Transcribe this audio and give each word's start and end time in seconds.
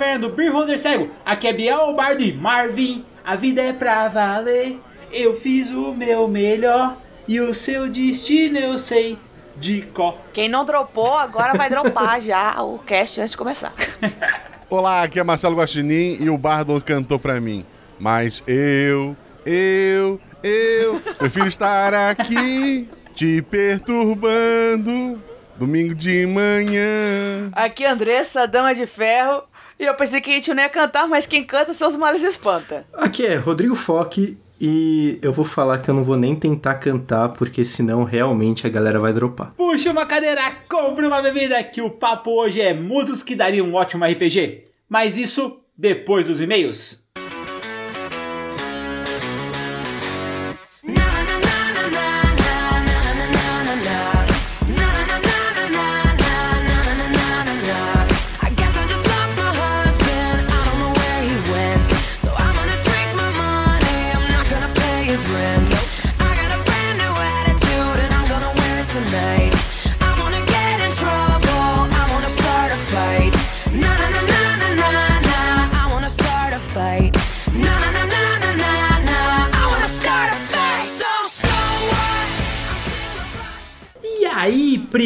taverna 0.00 0.26
do 0.26 0.34
Beer 0.34 0.50
Holder 0.50 0.78
Cego. 0.78 1.10
Aqui 1.26 1.46
é 1.46 1.52
Biel 1.52 1.92
Bardo 1.94 2.22
e 2.22 2.32
Marvin. 2.32 3.04
A 3.22 3.36
vida 3.36 3.60
é 3.60 3.70
pra 3.70 4.08
valer. 4.08 4.80
Eu 5.12 5.34
fiz 5.34 5.70
o 5.70 5.92
meu 5.92 6.26
melhor. 6.26 6.96
E 7.28 7.38
o 7.38 7.52
seu 7.52 7.86
destino 7.86 8.58
eu 8.58 8.78
sei 8.78 9.18
de 9.58 9.82
có. 9.82 10.16
Quem 10.32 10.48
não 10.48 10.64
dropou, 10.64 11.18
agora 11.18 11.52
vai 11.52 11.68
dropar 11.68 12.18
já 12.22 12.62
o 12.62 12.78
cast 12.78 13.20
antes 13.20 13.32
de 13.32 13.36
começar. 13.36 13.74
Olá, 14.70 15.02
aqui 15.02 15.20
é 15.20 15.22
Marcelo 15.22 15.56
Guaxinim 15.56 16.16
e 16.18 16.30
o 16.30 16.38
Bardo 16.38 16.80
cantou 16.80 17.18
pra 17.18 17.38
mim. 17.38 17.66
Mas 17.98 18.42
eu, 18.46 19.14
eu, 19.44 20.18
eu 20.42 21.00
prefiro 21.18 21.46
estar 21.46 21.92
aqui 21.92 22.88
te 23.14 23.42
perturbando 23.42 25.20
domingo 25.58 25.94
de 25.94 26.24
manhã. 26.24 27.50
Aqui 27.52 27.84
é 27.84 27.90
Andressa, 27.90 28.48
dama 28.48 28.74
de 28.74 28.86
ferro. 28.86 29.42
E 29.80 29.86
eu 29.86 29.94
pensei 29.94 30.20
que 30.20 30.30
a 30.30 30.34
gente 30.34 30.52
não 30.52 30.62
ia 30.62 30.68
cantar, 30.68 31.08
mas 31.08 31.24
quem 31.24 31.42
canta 31.42 31.72
seus 31.72 31.96
males 31.96 32.22
espanta. 32.22 32.86
Aqui 32.92 33.24
é 33.24 33.36
Rodrigo 33.36 33.74
Foque 33.74 34.36
e 34.60 35.18
eu 35.22 35.32
vou 35.32 35.44
falar 35.44 35.78
que 35.78 35.88
eu 35.88 35.94
não 35.94 36.04
vou 36.04 36.18
nem 36.18 36.36
tentar 36.36 36.74
cantar, 36.74 37.30
porque 37.30 37.64
senão 37.64 38.04
realmente 38.04 38.66
a 38.66 38.70
galera 38.70 39.00
vai 39.00 39.10
dropar. 39.10 39.54
Puxa 39.56 39.90
uma 39.90 40.04
cadeira, 40.04 40.42
compre 40.68 41.06
uma 41.06 41.22
bebida, 41.22 41.64
que 41.64 41.80
o 41.80 41.88
papo 41.88 42.30
hoje 42.30 42.60
é 42.60 42.74
músicos 42.74 43.22
que 43.22 43.34
dariam 43.34 43.68
um 43.68 43.74
ótimo 43.74 44.04
RPG. 44.04 44.64
Mas 44.86 45.16
isso 45.16 45.62
depois 45.74 46.26
dos 46.26 46.42
e-mails. 46.42 47.08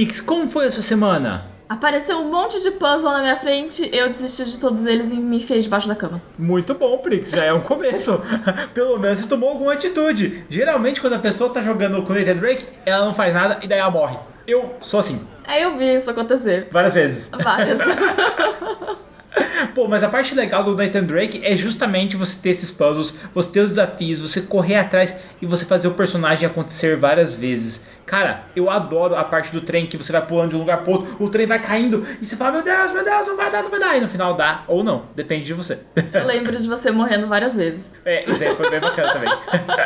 Aí, 0.04 0.06
Prix, 0.06 0.20
como 0.20 0.48
foi 0.48 0.66
a 0.66 0.70
sua 0.70 0.82
semana? 0.82 1.46
Apareceu 1.68 2.18
um 2.18 2.30
monte 2.30 2.60
de 2.60 2.70
puzzle 2.72 3.10
na 3.10 3.20
minha 3.22 3.36
frente, 3.36 3.88
eu 3.92 4.08
desisti 4.10 4.44
de 4.44 4.58
todos 4.58 4.84
eles 4.84 5.10
e 5.10 5.16
me 5.16 5.38
enfiei 5.38 5.60
debaixo 5.60 5.88
da 5.88 5.94
cama. 5.94 6.22
Muito 6.38 6.74
bom, 6.74 6.98
Prix, 6.98 7.30
já 7.30 7.44
é 7.44 7.52
um 7.52 7.60
começo. 7.60 8.20
Pelo 8.74 8.98
menos 8.98 9.20
você 9.20 9.26
tomou 9.28 9.48
alguma 9.48 9.72
atitude. 9.72 10.44
Geralmente, 10.50 11.00
quando 11.00 11.14
a 11.14 11.18
pessoa 11.18 11.50
tá 11.50 11.62
jogando 11.62 12.02
com 12.02 12.12
Nathan 12.12 12.36
Drake, 12.36 12.66
ela 12.84 13.06
não 13.06 13.14
faz 13.14 13.32
nada 13.34 13.60
e 13.62 13.66
daí 13.66 13.78
ela 13.78 13.90
morre. 13.90 14.18
Eu 14.46 14.74
sou 14.82 15.00
assim, 15.00 15.26
Aí 15.46 15.62
eu 15.62 15.76
vi 15.76 15.94
isso 15.94 16.10
acontecer. 16.10 16.68
várias 16.70 16.94
vezes. 16.94 17.30
Várias. 17.42 17.78
Pô, 19.74 19.88
mas 19.88 20.02
a 20.02 20.08
parte 20.08 20.34
legal 20.34 20.62
do 20.62 20.76
Nathan 20.76 21.04
Drake 21.04 21.40
é 21.44 21.56
justamente 21.56 22.16
você 22.16 22.36
ter 22.40 22.50
esses 22.50 22.70
puzzles, 22.70 23.14
você 23.34 23.50
ter 23.50 23.60
os 23.60 23.70
desafios, 23.70 24.20
você 24.20 24.40
correr 24.42 24.76
atrás 24.76 25.14
e 25.40 25.46
você 25.46 25.64
fazer 25.64 25.88
o 25.88 25.92
personagem 25.92 26.46
acontecer 26.46 26.96
várias 26.96 27.34
vezes. 27.34 27.80
Cara, 28.06 28.44
eu 28.54 28.68
adoro 28.68 29.16
a 29.16 29.24
parte 29.24 29.50
do 29.50 29.62
trem 29.62 29.86
que 29.86 29.96
você 29.96 30.12
vai 30.12 30.24
pulando 30.24 30.50
de 30.50 30.56
um 30.56 30.60
lugar 30.60 30.84
pro 30.84 30.92
outro, 30.92 31.16
o 31.18 31.28
trem 31.28 31.46
vai 31.46 31.58
caindo 31.58 32.06
e 32.20 32.26
você 32.26 32.36
fala, 32.36 32.52
meu 32.52 32.62
Deus, 32.62 32.92
meu 32.92 33.02
Deus, 33.02 33.26
não 33.26 33.36
vai 33.36 33.50
dar, 33.50 33.62
não 33.62 33.70
vai 33.70 33.80
dar. 33.80 33.96
E 33.96 34.00
no 34.00 34.08
final 34.08 34.34
dá, 34.34 34.64
ou 34.68 34.84
não, 34.84 35.06
depende 35.14 35.46
de 35.46 35.54
você. 35.54 35.78
eu 36.12 36.26
lembro 36.26 36.56
de 36.56 36.68
você 36.68 36.90
morrendo 36.90 37.26
várias 37.26 37.56
vezes. 37.56 37.92
É, 38.04 38.30
isso 38.30 38.44
aí 38.44 38.54
foi 38.54 38.70
bem 38.70 38.80
bacana 38.80 39.12
também. 39.12 39.32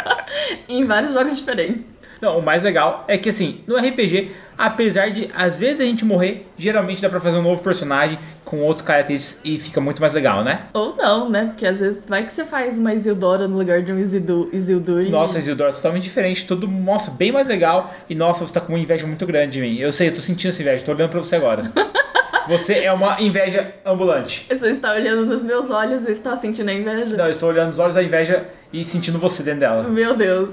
em 0.69 0.85
vários 0.85 1.13
jogos 1.13 1.37
diferentes. 1.37 1.98
Não, 2.21 2.39
o 2.39 2.43
mais 2.43 2.63
legal 2.65 3.05
é 3.07 3.17
que 3.17 3.29
assim, 3.29 3.61
no 3.67 3.77
RPG, 3.77 4.33
apesar 4.57 5.11
de 5.11 5.31
às 5.35 5.57
vezes 5.57 5.81
a 5.81 5.85
gente 5.85 6.05
morrer, 6.05 6.49
geralmente 6.57 7.01
dá 7.01 7.09
pra 7.09 7.21
fazer 7.21 7.39
um 7.39 7.43
novo 7.43 7.63
personagem 7.63 8.19
com 8.45 8.59
outros 8.63 8.83
caracteres 8.85 9.41
e 9.45 9.59
fica 9.59 9.81
muito 9.81 10.01
mais 10.01 10.13
legal, 10.13 10.43
né? 10.43 10.63
Ou 10.75 10.97
não, 10.97 11.29
né? 11.31 11.45
Porque 11.47 11.65
às 11.67 11.79
vezes 11.79 12.07
vai 12.09 12.25
que 12.27 12.33
você 12.33 12.45
faz 12.45 12.77
uma 12.77 12.93
Isildora 12.93 13.47
no 13.47 13.57
lugar 13.57 13.83
de 13.83 13.93
um 13.93 13.99
Isildu 13.99 14.49
Isildur. 14.53 15.03
e- 15.03 15.11
Nossa, 15.11 15.39
Isildur 15.39 15.69
é 15.69 15.73
totalmente 15.73 16.03
diferente, 16.05 16.47
tudo, 16.47 16.67
nossa, 16.67 17.11
bem 17.11 17.31
mais 17.31 17.47
legal. 17.47 17.95
E 18.09 18.15
nossa, 18.15 18.47
você 18.47 18.55
tá 18.55 18.61
com 18.61 18.73
uma 18.73 18.79
inveja 18.81 19.07
muito 19.07 19.25
grande 19.25 19.53
de 19.53 19.61
mim. 19.61 19.77
Eu 19.79 19.93
sei, 19.93 20.09
eu 20.09 20.15
tô 20.15 20.21
sentindo 20.21 20.49
essa 20.51 20.61
inveja, 20.63 20.85
tô 20.85 20.93
olhando 20.93 21.11
pra 21.11 21.19
você 21.21 21.37
agora. 21.37 21.71
Você 22.49 22.75
é 22.79 22.93
uma 22.93 23.21
inveja 23.21 23.75
ambulante. 23.85 24.47
Você 24.49 24.71
está 24.71 24.93
olhando 24.95 25.27
nos 25.27 25.45
meus 25.45 25.69
olhos 25.69 26.09
e 26.09 26.13
está 26.13 26.35
sentindo 26.35 26.71
a 26.71 26.73
inveja? 26.73 27.17
Não, 27.17 27.27
eu 27.27 27.33
estou 27.33 27.51
olhando 27.51 27.69
nos 27.69 27.79
olhos 27.79 27.95
da 27.95 28.03
inveja 28.03 28.49
e 28.73 28.83
sentindo 28.85 29.19
você 29.19 29.43
dentro 29.43 29.61
dela. 29.61 29.83
Meu 29.83 30.17
Deus. 30.17 30.51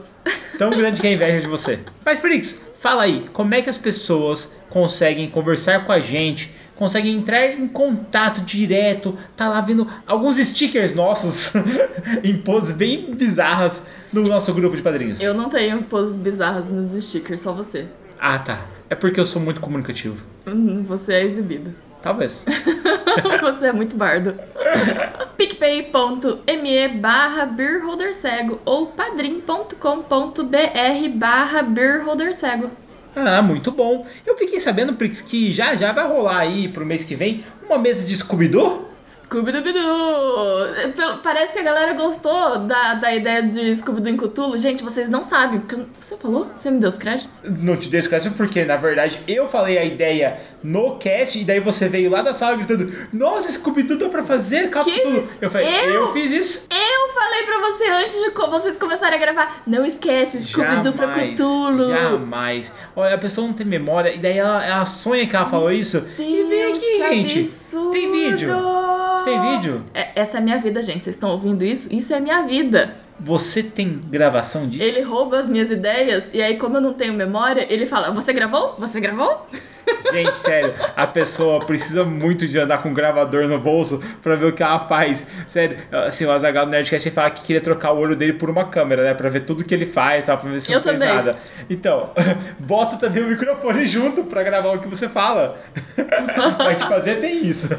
Tão 0.58 0.72
grande 0.72 1.00
que 1.00 1.08
é 1.08 1.12
a 1.12 1.14
inveja 1.14 1.40
de 1.42 1.48
você. 1.48 1.80
Mas, 2.04 2.20
Prix, 2.20 2.62
fala 2.78 3.04
aí, 3.04 3.26
como 3.32 3.54
é 3.54 3.62
que 3.62 3.70
as 3.70 3.78
pessoas 3.78 4.54
conseguem 4.70 5.30
conversar 5.30 5.86
com 5.86 5.92
a 5.94 6.00
gente, 6.00 6.54
conseguem 6.76 7.16
entrar 7.16 7.48
em 7.48 7.68
contato 7.68 8.42
direto, 8.42 9.18
tá 9.36 9.48
lá 9.48 9.62
vendo 9.62 9.88
alguns 10.06 10.38
stickers 10.38 10.94
nossos 10.94 11.54
em 12.24 12.38
poses 12.38 12.76
bem 12.76 13.14
bizarras 13.16 13.86
no 14.12 14.22
nosso 14.24 14.54
grupo 14.54 14.76
de 14.76 14.82
padrinhos. 14.82 15.22
Eu 15.22 15.34
não 15.34 15.48
tenho 15.50 15.82
poses 15.84 16.18
bizarras 16.18 16.70
nos 16.70 16.92
stickers, 17.06 17.40
só 17.40 17.54
você. 17.54 17.88
Ah, 18.20 18.40
tá. 18.40 18.66
É 18.90 18.96
porque 18.96 19.20
eu 19.20 19.26
sou 19.26 19.42
muito 19.42 19.60
comunicativo. 19.62 20.24
Hum, 20.46 20.84
Você 20.84 21.14
é 21.14 21.24
exibido. 21.24 21.74
Talvez. 22.06 22.46
Você 23.42 23.66
é 23.66 23.74
muito 23.74 23.98
bardo. 23.98 24.40
picpay.me 25.36 26.88
barra 27.00 27.48
beerholdercego 27.48 28.62
ou 28.64 28.86
padrim.com.br 28.86 31.10
barra 31.16 31.64
beerholdercego. 31.64 32.70
Ah, 33.16 33.42
muito 33.42 33.72
bom. 33.72 34.06
Eu 34.24 34.38
fiquei 34.38 34.60
sabendo, 34.60 34.94
Prix, 34.94 35.22
que 35.22 35.52
já 35.52 35.76
já 35.76 35.92
vai 35.92 36.08
rolar 36.08 36.38
aí 36.38 36.68
pro 36.68 36.86
mês 36.86 37.04
que 37.04 37.16
vem 37.16 37.44
uma 37.66 37.80
mesa 37.80 38.06
de 38.06 38.16
Scooby-Doo. 38.16 38.88
Scooby-Doo! 39.26 40.94
Pelo- 40.96 41.18
Parece 41.18 41.54
que 41.54 41.60
a 41.60 41.64
galera 41.64 41.94
gostou 41.94 42.60
da, 42.60 42.96
da 42.96 43.16
ideia 43.16 43.44
de 43.44 43.76
Scooby-Doo 43.78 44.12
em 44.14 44.18
Cthulhu. 44.18 44.58
Gente, 44.58 44.84
vocês 44.84 45.10
não 45.10 45.24
sabem, 45.24 45.60
porque 45.60 45.78
você 46.00 46.16
falou? 46.18 46.48
Você 46.58 46.70
me 46.72 46.80
deu 46.80 46.90
os 46.90 46.98
créditos? 46.98 47.42
Não 47.44 47.76
te 47.76 47.90
dei 47.90 48.00
esse 48.00 48.10
crédito 48.10 48.36
porque, 48.36 48.64
na 48.64 48.78
verdade, 48.78 49.20
eu 49.28 49.48
falei 49.48 49.78
a 49.78 49.84
ideia 49.86 50.40
no 50.64 50.98
cast 50.98 51.40
e 51.40 51.44
daí 51.44 51.60
você 51.60 51.88
veio 51.90 52.10
lá 52.10 52.22
da 52.22 52.34
sala 52.34 52.56
gritando 52.58 52.92
Nossa, 53.12 53.52
Scooby-Doo 53.52 53.98
dá 53.98 54.10
pra 54.10 54.24
fazer 54.24 54.70
Cthulhu. 54.70 55.28
Eu 55.42 55.50
falei, 55.50 55.68
eu? 55.68 55.94
Eu? 55.94 56.14
fiz 56.14 56.32
isso. 56.32 56.68
Eu 56.72 57.14
falei 57.14 57.44
pra 57.44 57.60
você 57.60 57.84
antes 57.90 58.16
de 58.24 58.30
vocês 58.32 58.78
começarem 58.78 59.18
a 59.18 59.22
gravar. 59.22 59.64
Não 59.66 59.86
esquece, 59.86 60.42
Scooby-Doo 60.42 60.94
pra 60.94 61.08
Cthulhu. 61.14 61.88
jamais. 61.88 62.74
Olha, 62.96 63.16
a 63.16 63.18
pessoa 63.18 63.48
não 63.48 63.54
tem 63.54 63.66
memória 63.66 64.14
e 64.14 64.20
daí 64.20 64.38
ela, 64.38 64.64
ela 64.66 64.86
sonha 64.86 65.26
que 65.28 65.36
ela 65.36 65.46
falou 65.46 65.72
isso. 65.72 66.06
e 66.20 66.44
vem 66.44 66.48
Deus, 66.50 66.78
aqui, 66.78 66.98
gente. 67.16 67.65
Absurdo. 67.76 67.92
Tem 67.92 68.12
vídeo. 68.12 68.50
Você 69.18 69.26
tem 69.26 69.42
vídeo? 69.42 69.84
É- 69.94 70.22
essa 70.22 70.38
é 70.38 70.40
a 70.40 70.44
minha 70.44 70.58
vida, 70.58 70.82
gente. 70.82 71.04
Vocês 71.04 71.16
estão 71.16 71.32
ouvindo 71.32 71.64
isso? 71.64 71.94
Isso 71.94 72.14
é 72.14 72.20
minha 72.20 72.42
vida. 72.44 72.96
Você 73.20 73.64
tem 73.64 74.00
gravação 74.10 74.68
disso? 74.68 74.84
Ele 74.84 75.02
rouba 75.02 75.40
as 75.40 75.48
minhas 75.50 75.72
ideias 75.72 76.26
e 76.34 76.42
aí, 76.42 76.58
como 76.58 76.78
eu 76.78 76.82
não 76.82 76.94
tenho 76.94 77.14
memória, 77.14 77.66
ele 77.70 77.86
fala: 77.86 78.12
Você 78.12 78.34
gravou? 78.34 78.76
Você 78.78 79.00
gravou? 79.00 79.48
Gente, 80.12 80.38
sério, 80.38 80.74
a 80.96 81.08
pessoa 81.08 81.66
precisa 81.66 82.04
muito 82.04 82.48
de 82.48 82.58
andar 82.60 82.78
com 82.80 82.90
um 82.90 82.94
gravador 82.94 83.48
no 83.48 83.60
bolso 83.60 84.02
pra 84.22 84.36
ver 84.36 84.46
o 84.46 84.54
que 84.54 84.64
ela 84.64 84.80
faz. 84.80 85.28
Sério, 85.48 85.78
assim, 85.92 86.26
o 86.26 86.32
Azaghal 86.32 86.66
no 86.66 86.72
Nerdcast 86.72 87.10
fala 87.12 87.30
que 87.32 87.42
queria 87.42 87.62
trocar 87.62 87.92
o 87.92 87.98
olho 88.00 88.16
dele 88.16 88.34
por 88.34 88.50
uma 88.50 88.66
câmera, 88.66 89.04
né? 89.04 89.14
Pra 89.14 89.30
ver 89.30 89.42
tudo 89.42 89.64
que 89.64 89.74
ele 89.74 89.86
faz, 89.86 90.26
tá? 90.26 90.38
pra 90.38 90.50
ver 90.50 90.62
se 90.62 90.72
Eu 90.72 90.78
não 90.78 90.84
fez 90.84 91.00
também. 91.00 91.16
nada. 91.16 91.38
Então, 91.70 92.12
bota 92.60 92.98
também 92.98 93.24
o 93.24 93.28
microfone 93.28 93.86
junto 93.86 94.24
pra 94.24 94.44
gravar 94.44 94.74
o 94.74 94.80
que 94.80 94.88
você 94.88 95.10
fala. 95.10 95.58
Vai 96.58 96.76
te 96.76 96.88
fazer 96.88 97.16
bem 97.16 97.46
isso. 97.46 97.70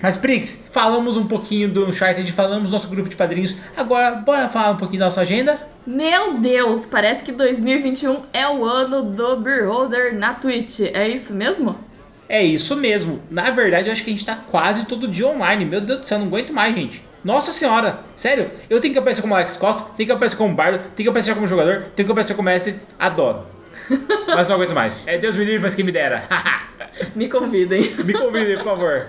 Mas, 0.00 0.16
Prix, 0.16 0.64
falamos 0.70 1.16
um 1.16 1.26
pouquinho 1.26 1.68
do 1.70 1.86
Uncharted, 1.86 2.30
falamos 2.32 2.68
do 2.68 2.72
nosso 2.72 2.88
grupo 2.88 3.08
de 3.08 3.16
padrinhos. 3.16 3.54
Agora, 3.76 4.12
bora 4.16 4.48
falar 4.48 4.70
um 4.70 4.76
pouquinho 4.76 5.00
da 5.00 5.06
nossa 5.06 5.20
agenda? 5.20 5.73
Meu 5.86 6.38
Deus, 6.38 6.86
parece 6.86 7.22
que 7.24 7.30
2021 7.32 8.22
é 8.32 8.48
o 8.48 8.64
ano 8.64 9.02
do 9.02 9.36
Beer 9.36 9.68
Holder 9.68 10.14
na 10.14 10.32
Twitch. 10.32 10.80
É 10.80 11.06
isso 11.08 11.34
mesmo? 11.34 11.78
É 12.26 12.42
isso 12.42 12.74
mesmo. 12.74 13.22
Na 13.30 13.50
verdade, 13.50 13.88
eu 13.88 13.92
acho 13.92 14.02
que 14.02 14.10
a 14.10 14.12
gente 14.14 14.24
tá 14.24 14.34
quase 14.50 14.86
todo 14.86 15.06
dia 15.06 15.26
online. 15.26 15.66
Meu 15.66 15.82
Deus 15.82 16.00
do 16.00 16.06
céu, 16.06 16.18
não 16.18 16.26
aguento 16.26 16.54
mais, 16.54 16.74
gente. 16.74 17.04
Nossa 17.22 17.52
senhora, 17.52 18.00
sério, 18.16 18.50
eu 18.68 18.80
tenho 18.80 18.92
que 18.92 18.98
aparecer 18.98 19.22
como 19.22 19.34
Alex 19.34 19.56
Costa, 19.56 19.84
tenho 19.96 20.06
que 20.06 20.12
aparecer 20.12 20.36
como 20.36 20.54
bardo, 20.54 20.78
tenho 20.94 21.06
que 21.06 21.08
aparecer 21.08 21.34
como 21.34 21.46
jogador, 21.46 21.86
tenho 21.94 22.06
que 22.06 22.12
aparecer 22.12 22.34
como 22.34 22.46
mestre. 22.46 22.80
Adoro. 22.98 23.46
Mas 24.26 24.48
não 24.48 24.56
aguento 24.56 24.74
mais. 24.74 25.02
É 25.06 25.18
Deus 25.18 25.36
me 25.36 25.44
livre, 25.44 25.60
mas 25.60 25.74
quem 25.74 25.84
me 25.84 25.92
dera. 25.92 26.26
Me 27.14 27.28
convidem. 27.28 27.92
me 28.04 28.12
convidem, 28.12 28.56
por 28.56 28.64
favor. 28.64 29.06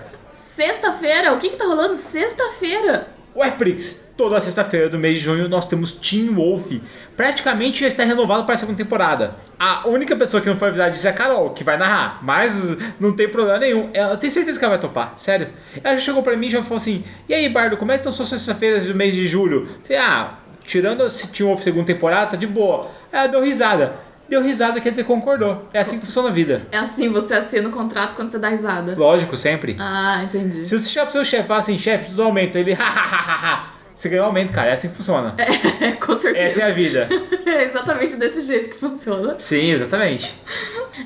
Sexta-feira? 0.54 1.32
O 1.32 1.38
que 1.38 1.50
que 1.50 1.56
tá 1.56 1.64
rolando 1.64 1.96
sexta-feira? 1.96 3.08
Ué, 3.34 3.50
Prix, 3.52 4.04
Toda 4.16 4.40
sexta-feira 4.40 4.88
do 4.88 4.98
mês 4.98 5.18
de 5.18 5.24
junho 5.24 5.46
nós 5.46 5.66
temos 5.66 5.92
Teen 5.92 6.28
Wolf. 6.28 6.72
Praticamente 7.14 7.80
já 7.80 7.88
está 7.88 8.02
renovado 8.02 8.44
para 8.44 8.54
a 8.54 8.56
segunda 8.58 8.78
temporada. 8.78 9.36
A 9.58 9.86
única 9.86 10.16
pessoa 10.16 10.40
que 10.40 10.48
não 10.48 10.56
foi 10.56 10.68
avisada 10.68 10.90
disso 10.90 11.06
é 11.06 11.10
a 11.10 11.12
Carol, 11.12 11.50
que 11.50 11.62
vai 11.62 11.76
narrar. 11.76 12.20
Mas 12.22 12.54
não 12.98 13.12
tem 13.12 13.28
problema 13.28 13.58
nenhum. 13.58 13.90
Ela 13.92 14.16
tem 14.16 14.30
certeza 14.30 14.58
que 14.58 14.64
ela 14.64 14.72
vai 14.76 14.80
topar, 14.80 15.12
sério. 15.18 15.48
Ela 15.84 15.96
já 15.96 16.00
chegou 16.00 16.22
para 16.22 16.34
mim 16.34 16.46
e 16.46 16.50
já 16.50 16.62
falou 16.62 16.78
assim: 16.78 17.04
E 17.28 17.34
aí, 17.34 17.46
Bardo, 17.50 17.76
como 17.76 17.92
é 17.92 17.96
que 17.96 18.00
estão 18.00 18.12
suas 18.12 18.30
sexta-feiras 18.30 18.86
do 18.86 18.94
mês 18.94 19.14
de 19.14 19.26
julho? 19.26 19.68
Eu 19.68 19.80
Falei, 19.84 19.98
ah, 19.98 20.38
tirando 20.64 21.04
esse 21.04 21.28
Teen 21.28 21.46
Wolf 21.46 21.62
segunda 21.62 21.84
temporada, 21.84 22.30
tá 22.30 22.36
de 22.38 22.46
boa. 22.46 22.88
Ela 23.12 23.26
deu 23.26 23.42
risada. 23.42 23.96
Deu 24.30 24.42
risada 24.42 24.80
quer 24.80 24.90
dizer 24.90 25.04
concordou. 25.04 25.68
É 25.74 25.80
assim 25.80 25.98
que 25.98 26.06
funciona 26.06 26.30
a 26.30 26.32
vida. 26.32 26.62
É 26.72 26.78
assim, 26.78 27.10
você 27.10 27.34
assina 27.34 27.68
o 27.68 27.70
contrato 27.70 28.14
quando 28.16 28.30
você 28.30 28.38
dá 28.38 28.48
risada. 28.48 28.94
Lógico, 28.96 29.36
sempre. 29.36 29.76
Ah, 29.78 30.22
entendi. 30.24 30.64
Se 30.64 30.78
você 30.78 30.88
chegar 30.88 31.04
pro 31.04 31.12
seu 31.12 31.24
chefe 31.24 31.44
e 31.44 31.46
falar 31.46 31.60
assim, 31.60 31.78
chefe, 31.78 32.06
isso 32.06 32.16
do 32.16 32.22
aumento, 32.22 32.56
ele 32.56 32.72
hahaha. 32.74 33.75
Você 33.96 34.10
ganhou 34.10 34.26
aumento, 34.26 34.52
cara. 34.52 34.68
É 34.68 34.72
assim 34.74 34.90
que 34.90 34.96
funciona. 34.96 35.34
É, 35.38 35.92
com 35.96 36.16
certeza. 36.16 36.46
Essa 36.46 36.60
é 36.60 36.64
a 36.64 36.70
vida. 36.70 37.08
É 37.46 37.64
exatamente 37.64 38.16
desse 38.16 38.42
jeito 38.42 38.68
que 38.68 38.76
funciona. 38.76 39.36
Sim, 39.38 39.70
exatamente. 39.70 40.34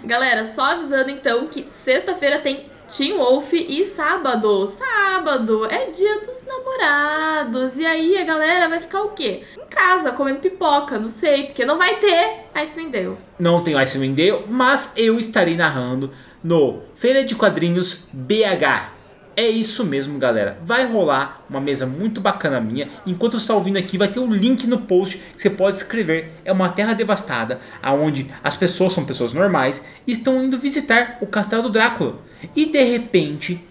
Galera, 0.05 0.45
só 0.45 0.73
avisando 0.73 1.09
então 1.09 1.47
que 1.47 1.71
sexta-feira 1.71 2.41
tem 2.41 2.69
Teen 2.89 3.17
Wolf 3.17 3.53
e 3.53 3.85
sábado. 3.85 4.67
Sábado 4.67 5.67
é 5.67 5.89
dia 5.91 6.21
dos 6.21 6.45
namorados. 6.45 7.79
E 7.79 7.87
aí 7.87 8.19
a 8.19 8.25
galera 8.25 8.69
vai 8.69 8.81
ficar 8.81 9.03
o 9.03 9.11
quê? 9.11 9.45
Em 9.57 9.67
casa, 9.67 10.11
comendo 10.11 10.41
pipoca, 10.41 10.99
não 10.99 11.09
sei, 11.09 11.45
porque 11.45 11.65
não 11.65 11.79
vai 11.79 11.95
ter 11.97 12.47
Icewind 12.57 12.91
Dale. 12.91 13.17
Não 13.39 13.63
tem 13.63 13.77
Icewind 13.77 14.17
Dale, 14.17 14.47
mas 14.49 14.93
eu 14.97 15.21
estarei 15.21 15.57
narrando 15.57 16.11
no 16.43 16.83
Feira 16.97 17.23
de 17.23 17.37
Quadrinhos 17.37 18.05
BH. 18.13 18.99
É 19.41 19.49
isso 19.49 19.87
mesmo, 19.87 20.19
galera. 20.19 20.59
Vai 20.63 20.85
rolar 20.85 21.43
uma 21.49 21.63
mesa 21.63 21.87
muito 21.87 22.21
bacana 22.21 22.61
minha. 22.61 22.91
Enquanto 23.07 23.39
você 23.39 23.45
está 23.45 23.55
ouvindo 23.55 23.79
aqui, 23.79 23.97
vai 23.97 24.09
ter 24.09 24.21
um 24.21 24.31
link 24.31 24.67
no 24.67 24.83
post 24.83 25.17
que 25.17 25.41
você 25.41 25.49
pode 25.49 25.79
escrever. 25.79 26.31
É 26.45 26.53
uma 26.53 26.69
terra 26.69 26.93
devastada, 26.93 27.59
aonde 27.83 28.31
as 28.45 28.55
pessoas 28.55 28.93
são 28.93 29.03
pessoas 29.03 29.33
normais 29.33 29.83
e 30.07 30.13
estão 30.13 30.45
indo 30.45 30.59
visitar 30.59 31.17
o 31.23 31.27
castelo 31.27 31.63
do 31.63 31.71
Drácula. 31.71 32.19
E 32.55 32.67
de 32.67 32.85
repente 32.85 33.67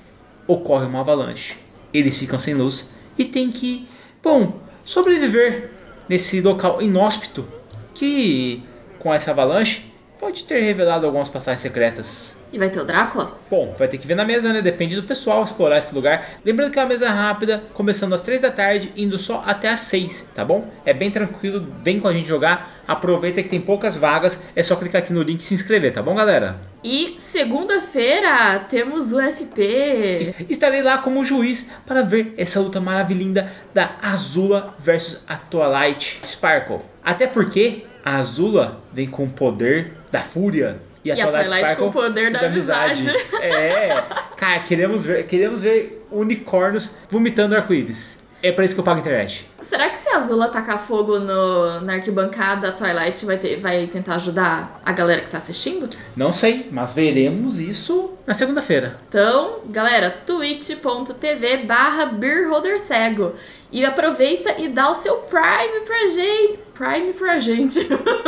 ocorre 0.47 0.87
uma 0.87 1.01
avalanche. 1.01 1.55
Eles 1.93 2.17
ficam 2.17 2.39
sem 2.39 2.55
luz 2.55 2.89
e 3.15 3.23
tem 3.23 3.51
que, 3.51 3.87
bom, 4.23 4.59
sobreviver 4.83 5.69
nesse 6.09 6.41
local 6.41 6.81
inóspito 6.81 7.47
que 7.93 8.63
com 8.97 9.13
essa 9.13 9.29
avalanche 9.29 9.83
pode 10.19 10.45
ter 10.45 10.61
revelado 10.61 11.05
algumas 11.05 11.29
passagens 11.29 11.61
secretas. 11.61 12.38
E 12.51 12.57
vai 12.57 12.69
ter 12.69 12.79
o 12.79 12.85
Drácula? 12.85 13.37
Bom, 13.49 13.75
vai 13.77 13.87
ter 13.87 13.97
que 13.97 14.07
ver 14.07 14.15
na 14.15 14.25
mesa, 14.25 14.51
né? 14.51 14.61
Depende 14.61 14.95
do 14.95 15.03
pessoal 15.03 15.43
explorar 15.43 15.77
esse 15.77 15.93
lugar. 15.93 16.29
Lembrando 16.43 16.71
que 16.71 16.79
é 16.79 16.81
uma 16.81 16.89
mesa 16.89 17.09
rápida, 17.09 17.63
começando 17.73 18.13
às 18.13 18.21
3 18.21 18.41
da 18.41 18.51
tarde, 18.51 18.91
indo 18.97 19.19
só 19.19 19.43
até 19.45 19.69
às 19.69 19.81
6, 19.81 20.31
tá 20.33 20.43
bom? 20.43 20.67
É 20.83 20.93
bem 20.93 21.11
tranquilo, 21.11 21.67
vem 21.83 21.99
com 21.99 22.07
a 22.07 22.13
gente 22.13 22.27
jogar. 22.27 22.81
Aproveita 22.87 23.43
que 23.43 23.49
tem 23.49 23.61
poucas 23.61 23.95
vagas, 23.95 24.41
é 24.55 24.63
só 24.63 24.75
clicar 24.75 25.03
aqui 25.03 25.13
no 25.13 25.21
link 25.21 25.41
e 25.41 25.43
se 25.43 25.53
inscrever, 25.53 25.93
tá 25.93 26.01
bom, 26.01 26.15
galera? 26.15 26.59
E 26.83 27.17
segunda-feira 27.19 28.65
temos 28.69 29.11
o 29.11 29.19
FP. 29.19 30.33
Estarei 30.49 30.81
lá 30.81 30.97
como 30.97 31.23
juiz 31.23 31.69
para 31.85 32.01
ver 32.01 32.33
essa 32.37 32.59
luta 32.59 32.81
maravilhosa 32.81 33.49
da 33.73 33.91
Azula 34.01 34.73
versus 34.79 35.23
a 35.27 35.35
Twilight 35.35 36.21
Sparkle. 36.25 36.79
Até 37.03 37.27
porque 37.27 37.85
a 38.03 38.17
Azula 38.17 38.81
vem 38.93 39.07
com 39.07 39.25
o 39.25 39.29
poder 39.29 39.93
da 40.09 40.21
fúria. 40.21 40.81
E 41.03 41.11
a, 41.11 41.15
E 41.15 41.21
a 41.21 41.27
Twilight 41.31 41.75
com 41.77 41.87
o 41.87 41.91
poder 41.91 42.31
da 42.31 42.41
amizade. 42.47 43.09
É, 43.41 44.03
cara, 44.35 44.59
queremos 44.61 45.05
ver, 45.05 45.25
queremos 45.27 45.61
ver 45.63 46.05
unicórnios 46.11 46.95
vomitando 47.09 47.55
arco-íris. 47.55 48.19
É 48.41 48.53
pra 48.53 48.63
isso 48.63 48.73
que 48.73 48.79
eu 48.79 48.85
pago 48.85 48.97
a 48.99 49.01
internet. 49.01 49.45
Será 49.61 49.89
que 49.89 49.99
se 49.99 50.07
a 50.07 50.17
Azula 50.17 50.47
tacar 50.47 50.79
fogo 50.79 51.19
no, 51.19 51.81
na 51.81 51.95
arquibancada, 51.95 52.69
a 52.69 52.71
Twilight 52.71 53.25
vai, 53.25 53.37
ter- 53.37 53.59
vai 53.59 53.85
tentar 53.87 54.15
ajudar 54.15 54.79
a 54.85 54.93
galera 54.93 55.21
que 55.23 55.29
tá 55.29 55.39
assistindo? 55.39 55.89
Não 56.15 56.31
sei, 56.31 56.69
mas 56.71 56.93
veremos 56.93 57.59
isso 57.59 58.11
na 58.25 58.33
segunda-feira. 58.33 58.97
Então, 59.09 59.59
galera, 59.65 60.09
twitch.tv 60.25 61.57
barra 61.65 62.05
beerholdercego. 62.05 63.33
E 63.71 63.85
aproveita 63.85 64.59
e 64.59 64.67
dá 64.69 64.89
o 64.89 64.95
seu 64.95 65.17
Prime 65.17 65.81
pra 65.85 66.09
gente. 66.09 66.59
Prime 66.73 67.13
pra 67.13 67.39
gente. 67.39 67.83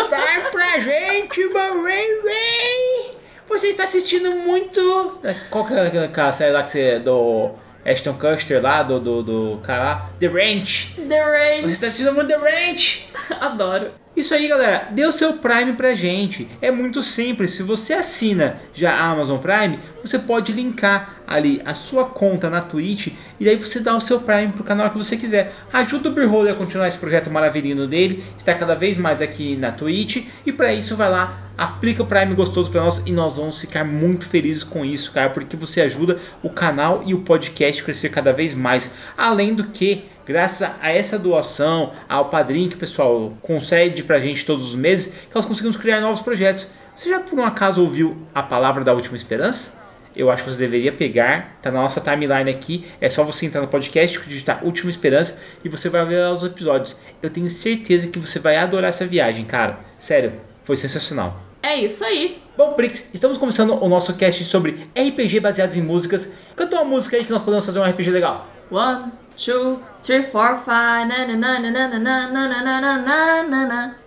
Vai 0.10 0.52
pra 0.52 0.80
gente, 0.80 1.40
meu 1.40 1.84
baby! 1.84 3.18
Você 3.48 3.68
está 3.68 3.84
assistindo 3.84 4.32
muito. 4.32 5.20
Qual 5.50 5.66
que 5.66 5.74
é 5.74 6.06
aquela 6.06 6.32
série 6.32 6.52
lá 6.52 6.64
que 6.64 6.70
você. 6.70 7.00
do 7.00 7.52
Ashton 7.86 8.14
Custer 8.14 8.62
lá, 8.62 8.84
do, 8.84 9.00
do, 9.00 9.24
do 9.24 9.60
cara 9.64 9.84
lá? 9.84 10.10
The 10.20 10.28
Ranch! 10.28 10.94
The 10.96 11.24
Range. 11.24 11.62
Você 11.64 11.74
está 11.74 11.88
assistindo 11.88 12.14
muito 12.14 12.28
The 12.28 12.38
Ranch! 12.38 13.10
Adoro. 13.42 13.92
Isso 14.14 14.34
aí, 14.34 14.50
galera. 14.50 14.90
O 15.08 15.12
seu 15.12 15.34
Prime 15.34 15.74
pra 15.74 15.96
gente. 15.96 16.48
É 16.62 16.70
muito 16.70 17.02
simples. 17.02 17.52
Se 17.52 17.64
você 17.64 17.94
assina 17.94 18.60
já 18.74 18.92
a 18.92 19.10
Amazon 19.10 19.40
Prime, 19.40 19.80
você 20.04 20.20
pode 20.20 20.52
linkar 20.52 21.22
ali 21.26 21.62
a 21.64 21.74
sua 21.74 22.04
conta 22.06 22.50
na 22.50 22.62
Twitch 22.62 23.14
e 23.40 23.46
daí 23.46 23.56
você 23.56 23.80
dá 23.80 23.96
o 23.96 24.02
seu 24.02 24.20
Prime 24.20 24.52
pro 24.52 24.66
canal 24.66 24.90
que 24.90 24.98
você 24.98 25.16
quiser. 25.16 25.54
Ajuda 25.72 26.10
o 26.10 26.12
Beholder 26.12 26.54
a 26.54 26.58
continuar 26.58 26.90
esse 26.90 26.98
projeto 26.98 27.32
maravilhoso 27.32 27.88
dele. 27.88 28.22
Está 28.38 28.54
cada 28.54 28.76
vez 28.76 28.98
mais 28.98 29.22
aqui 29.22 29.56
na 29.56 29.72
Twitch 29.72 30.28
e 30.46 30.52
para 30.52 30.74
isso 30.74 30.96
vai 30.98 31.10
lá, 31.10 31.50
aplica 31.58 32.04
o 32.04 32.06
Prime 32.06 32.36
gostoso 32.36 32.70
para 32.70 32.82
nós 32.82 33.02
e 33.06 33.14
nós 33.14 33.38
vamos 33.38 33.60
ficar 33.60 33.86
muito 33.86 34.28
felizes 34.28 34.64
com 34.64 34.84
isso, 34.84 35.14
cara, 35.14 35.30
porque 35.30 35.56
você 35.56 35.80
ajuda 35.80 36.20
o 36.44 36.50
canal 36.50 37.02
e 37.06 37.14
o 37.14 37.22
podcast 37.22 37.82
a 37.82 37.86
crescer 37.86 38.10
cada 38.10 38.34
vez 38.34 38.54
mais. 38.54 38.92
Além 39.18 39.54
do 39.54 39.66
que 39.66 40.04
graças 40.26 40.70
a 40.82 40.90
essa 40.90 41.18
doação, 41.18 41.92
ao 42.08 42.30
padrinho 42.30 42.70
que 42.70 42.76
o 42.76 42.80
pessoal 42.80 43.34
concede 43.42 44.04
pra 44.04 44.20
gente 44.20 44.46
todos 44.46 44.66
os 44.66 44.76
meses, 44.76 45.08
que 45.08 45.36
nós 45.36 45.46
conseguimos 45.46 45.78
criar 45.78 46.02
novos 46.02 46.22
projetos. 46.22 46.68
Você 46.96 47.10
já 47.10 47.20
por 47.20 47.40
um 47.40 47.44
acaso 47.44 47.82
ouviu 47.82 48.18
a 48.34 48.44
palavra 48.44 48.84
da 48.84 48.94
última 48.94 49.16
esperança? 49.16 49.82
Eu 50.16 50.30
acho 50.30 50.44
que 50.44 50.52
você 50.52 50.58
deveria 50.58 50.92
pegar, 50.92 51.58
tá 51.62 51.72
na 51.72 51.82
nossa 51.82 52.02
timeline 52.02 52.50
aqui, 52.50 52.86
é 53.00 53.10
só 53.10 53.24
você 53.24 53.46
entrar 53.46 53.62
no 53.62 53.68
podcast, 53.68 54.20
digitar 54.28 54.64
Última 54.64 54.90
Esperança 54.90 55.40
e 55.64 55.70
você 55.70 55.88
vai 55.88 56.06
ver 56.06 56.28
os 56.28 56.44
episódios. 56.44 56.98
Eu 57.24 57.30
tenho 57.30 57.50
certeza 57.50 58.10
que 58.10 58.20
você 58.20 58.38
vai 58.38 58.58
adorar 58.58 58.90
essa 58.90 59.06
viagem, 59.06 59.46
cara. 59.46 59.80
Sério, 59.98 60.34
foi 60.64 60.76
sensacional. 60.76 61.42
É 61.64 61.78
isso 61.78 62.04
aí. 62.04 62.42
Bom, 62.58 62.74
Prix, 62.74 63.10
estamos 63.14 63.38
começando 63.38 63.82
o 63.82 63.88
nosso 63.88 64.14
cast 64.16 64.44
sobre 64.44 64.90
RPG 64.96 65.40
baseados 65.40 65.78
em 65.78 65.82
músicas. 65.82 66.30
Canta 66.56 66.76
uma 66.76 66.86
música 66.86 67.16
aí 67.16 67.24
que 67.24 67.32
nós 67.32 67.42
podemos 67.42 67.66
fazer 67.66 67.80
um 67.80 67.84
RPG 67.84 68.10
legal. 68.10 68.48
One, 68.70 69.12
two, 69.44 69.80
three, 70.04 70.22
four, 70.22 70.56
five, 70.58 71.08
nananana, 71.08 71.72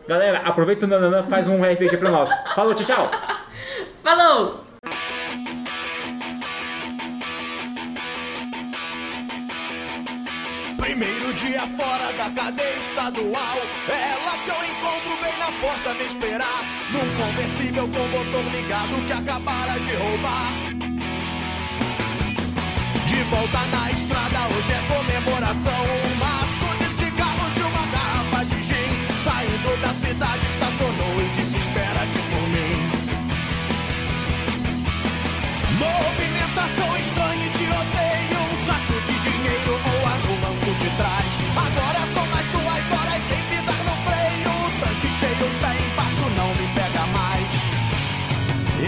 Galera, 0.06 0.38
aproveita 0.44 0.86
o 0.86 0.88
nananã, 0.88 1.22
faz 1.24 1.48
um 1.48 1.62
RPG 1.62 1.96
pra 1.96 2.10
nós. 2.10 2.30
Falou, 2.54 2.74
tchau, 2.74 2.86
tchau. 2.86 3.10
Falou! 4.02 4.64
Primeiro 10.76 11.32
dia 11.34 11.66
fora 11.78 12.12
da 12.12 12.30
cadeia 12.30 12.78
estadual. 12.78 13.56
Ela 13.88 14.38
que 14.44 14.50
eu 14.50 14.62
encontro 14.62 15.16
bem 15.22 15.38
na 15.38 15.50
porta 15.60 15.94
me 15.94 16.04
esperar. 16.04 16.62
Num 16.92 17.08
conversível 17.16 17.88
com 17.88 18.06
motor 18.08 18.44
ligado 18.52 19.04
que 19.06 19.12
acabara 19.12 19.80
de 19.80 19.94
roubar. 19.94 20.52
De 23.06 23.22
volta 23.24 23.58
na 23.72 23.90
estrada 23.90 24.33
hoje 24.56 24.72
é 24.72 24.80
comemoração. 24.82 25.82
Um 26.06 26.14
maço 26.16 26.68
de 26.78 26.86
cigarros 26.94 27.56
e 27.56 27.62
uma 27.62 27.86
garrafa 27.86 28.44
de 28.44 28.62
gin. 28.62 28.90
Saindo 29.22 29.76
da 29.82 29.92
cidade, 29.94 30.46
estacionou 30.46 31.22
e 31.22 31.28
disse: 31.30 31.58
Espera 31.58 32.02
aqui 32.02 32.22
por 32.30 32.46
mim. 32.54 32.74
Movimentação 35.78 36.96
estranha 36.98 37.46
e 37.46 37.50
tiroteio. 37.50 38.38
Um 38.52 38.56
saco 38.66 39.00
de 39.06 39.14
dinheiro 39.26 39.78
voa 39.84 40.14
no 40.24 40.36
banco 40.42 40.74
de 40.78 40.90
trás. 40.96 41.30
Agora 41.56 42.00
sou 42.14 42.26
mais 42.26 42.46
tu, 42.52 42.58
agora 42.58 43.18
e 43.18 43.22
quem 43.28 43.42
pisar 43.50 43.80
no 43.88 43.96
freio. 44.06 44.52
Tanque 44.80 45.10
cheio, 45.10 45.48
pé 45.60 45.72
embaixo, 45.82 46.30
não 46.36 46.54
me 46.54 46.66
pega 46.74 47.06
mais. 47.08 47.52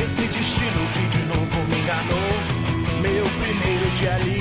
Esse 0.05 0.27
destino 0.29 0.87
que 0.93 1.07
de 1.09 1.25
novo 1.25 1.59
me 1.69 1.79
enganou. 1.81 2.57
Meu 3.03 3.25
primeiro 3.41 3.91
dia 3.93 4.19
livre 4.19 4.36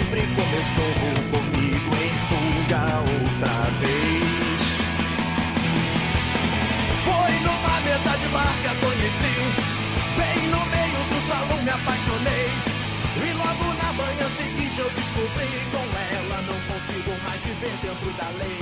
da 18.26 18.44
lei. 18.44 18.56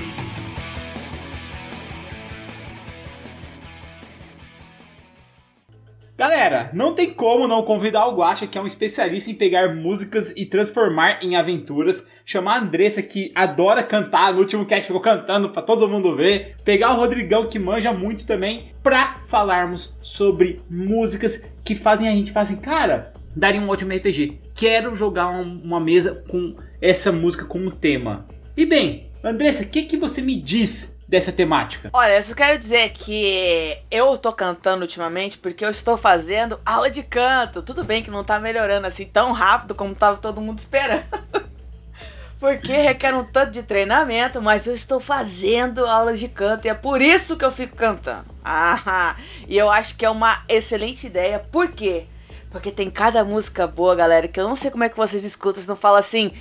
Galera, 6.15 6.69
não 6.73 6.93
tem 6.93 7.11
como 7.11 7.47
não 7.47 7.63
convidar 7.63 8.05
o 8.05 8.15
Guacha, 8.15 8.45
que 8.45 8.57
é 8.57 8.61
um 8.61 8.67
especialista 8.67 9.31
em 9.31 9.35
pegar 9.35 9.73
músicas 9.73 10.31
e 10.37 10.45
transformar 10.45 11.19
em 11.23 11.35
aventuras. 11.35 12.07
chamar 12.25 12.53
a 12.53 12.59
Andressa, 12.59 13.01
que 13.01 13.31
adora 13.35 13.83
cantar, 13.83 14.31
no 14.31 14.39
último 14.39 14.65
cast 14.65 14.85
ficou 14.87 15.01
cantando 15.01 15.49
pra 15.49 15.61
todo 15.61 15.89
mundo 15.89 16.15
ver, 16.15 16.55
pegar 16.63 16.93
o 16.93 16.97
Rodrigão, 16.97 17.47
que 17.47 17.59
manja 17.59 17.91
muito 17.91 18.25
também, 18.25 18.71
pra 18.81 19.19
falarmos 19.25 19.97
sobre 20.01 20.61
músicas 20.69 21.43
que 21.65 21.75
fazem 21.75 22.07
a 22.07 22.11
gente 22.11 22.31
falar 22.31 22.43
assim, 22.43 22.55
cara, 22.55 23.13
daria 23.35 23.59
um 23.59 23.67
ótimo 23.67 23.91
RPG. 23.91 24.39
Quero 24.55 24.95
jogar 24.95 25.27
um- 25.31 25.59
uma 25.63 25.81
mesa 25.81 26.23
com 26.29 26.55
essa 26.81 27.11
música 27.11 27.43
como 27.43 27.71
tema. 27.71 28.25
E 28.55 28.65
bem, 28.65 29.09
Andressa, 29.23 29.63
o 29.63 29.67
que, 29.67 29.83
que 29.83 29.95
você 29.95 30.21
me 30.21 30.35
diz 30.35 30.97
dessa 31.07 31.31
temática? 31.31 31.89
Olha, 31.93 32.17
eu 32.17 32.23
só 32.23 32.35
quero 32.35 32.57
dizer 32.59 32.89
que 32.91 33.77
eu 33.89 34.17
tô 34.17 34.33
cantando 34.33 34.81
ultimamente 34.81 35.37
porque 35.37 35.63
eu 35.63 35.69
estou 35.69 35.95
fazendo 35.95 36.59
aula 36.65 36.89
de 36.89 37.01
canto. 37.01 37.61
Tudo 37.61 37.85
bem 37.85 38.03
que 38.03 38.11
não 38.11 38.23
tá 38.23 38.37
melhorando 38.37 38.85
assim 38.85 39.05
tão 39.05 39.31
rápido 39.31 39.73
como 39.73 39.95
tava 39.95 40.17
todo 40.17 40.41
mundo 40.41 40.59
esperando. 40.59 41.05
Porque 42.39 42.73
requer 42.73 43.13
um 43.13 43.23
tanto 43.23 43.53
de 43.53 43.63
treinamento, 43.63 44.41
mas 44.41 44.67
eu 44.67 44.75
estou 44.75 44.99
fazendo 44.99 45.87
aulas 45.87 46.19
de 46.19 46.27
canto 46.27 46.65
e 46.65 46.69
é 46.69 46.73
por 46.73 47.01
isso 47.01 47.37
que 47.37 47.45
eu 47.45 47.51
fico 47.53 47.73
cantando. 47.73 48.25
Ah, 48.43 49.15
e 49.47 49.57
eu 49.57 49.71
acho 49.71 49.95
que 49.95 50.05
é 50.05 50.09
uma 50.09 50.43
excelente 50.49 51.07
ideia. 51.07 51.39
Por 51.39 51.71
quê? 51.71 52.05
Porque 52.51 52.69
tem 52.69 52.89
cada 52.91 53.23
música 53.23 53.65
boa, 53.65 53.95
galera, 53.95 54.27
que 54.27 54.37
eu 54.37 54.45
não 54.45 54.57
sei 54.57 54.69
como 54.69 54.83
é 54.83 54.89
que 54.89 54.97
vocês 54.97 55.23
escutam, 55.23 55.55
vocês 55.55 55.67
não 55.67 55.77
falam 55.77 55.99
assim, 55.99 56.33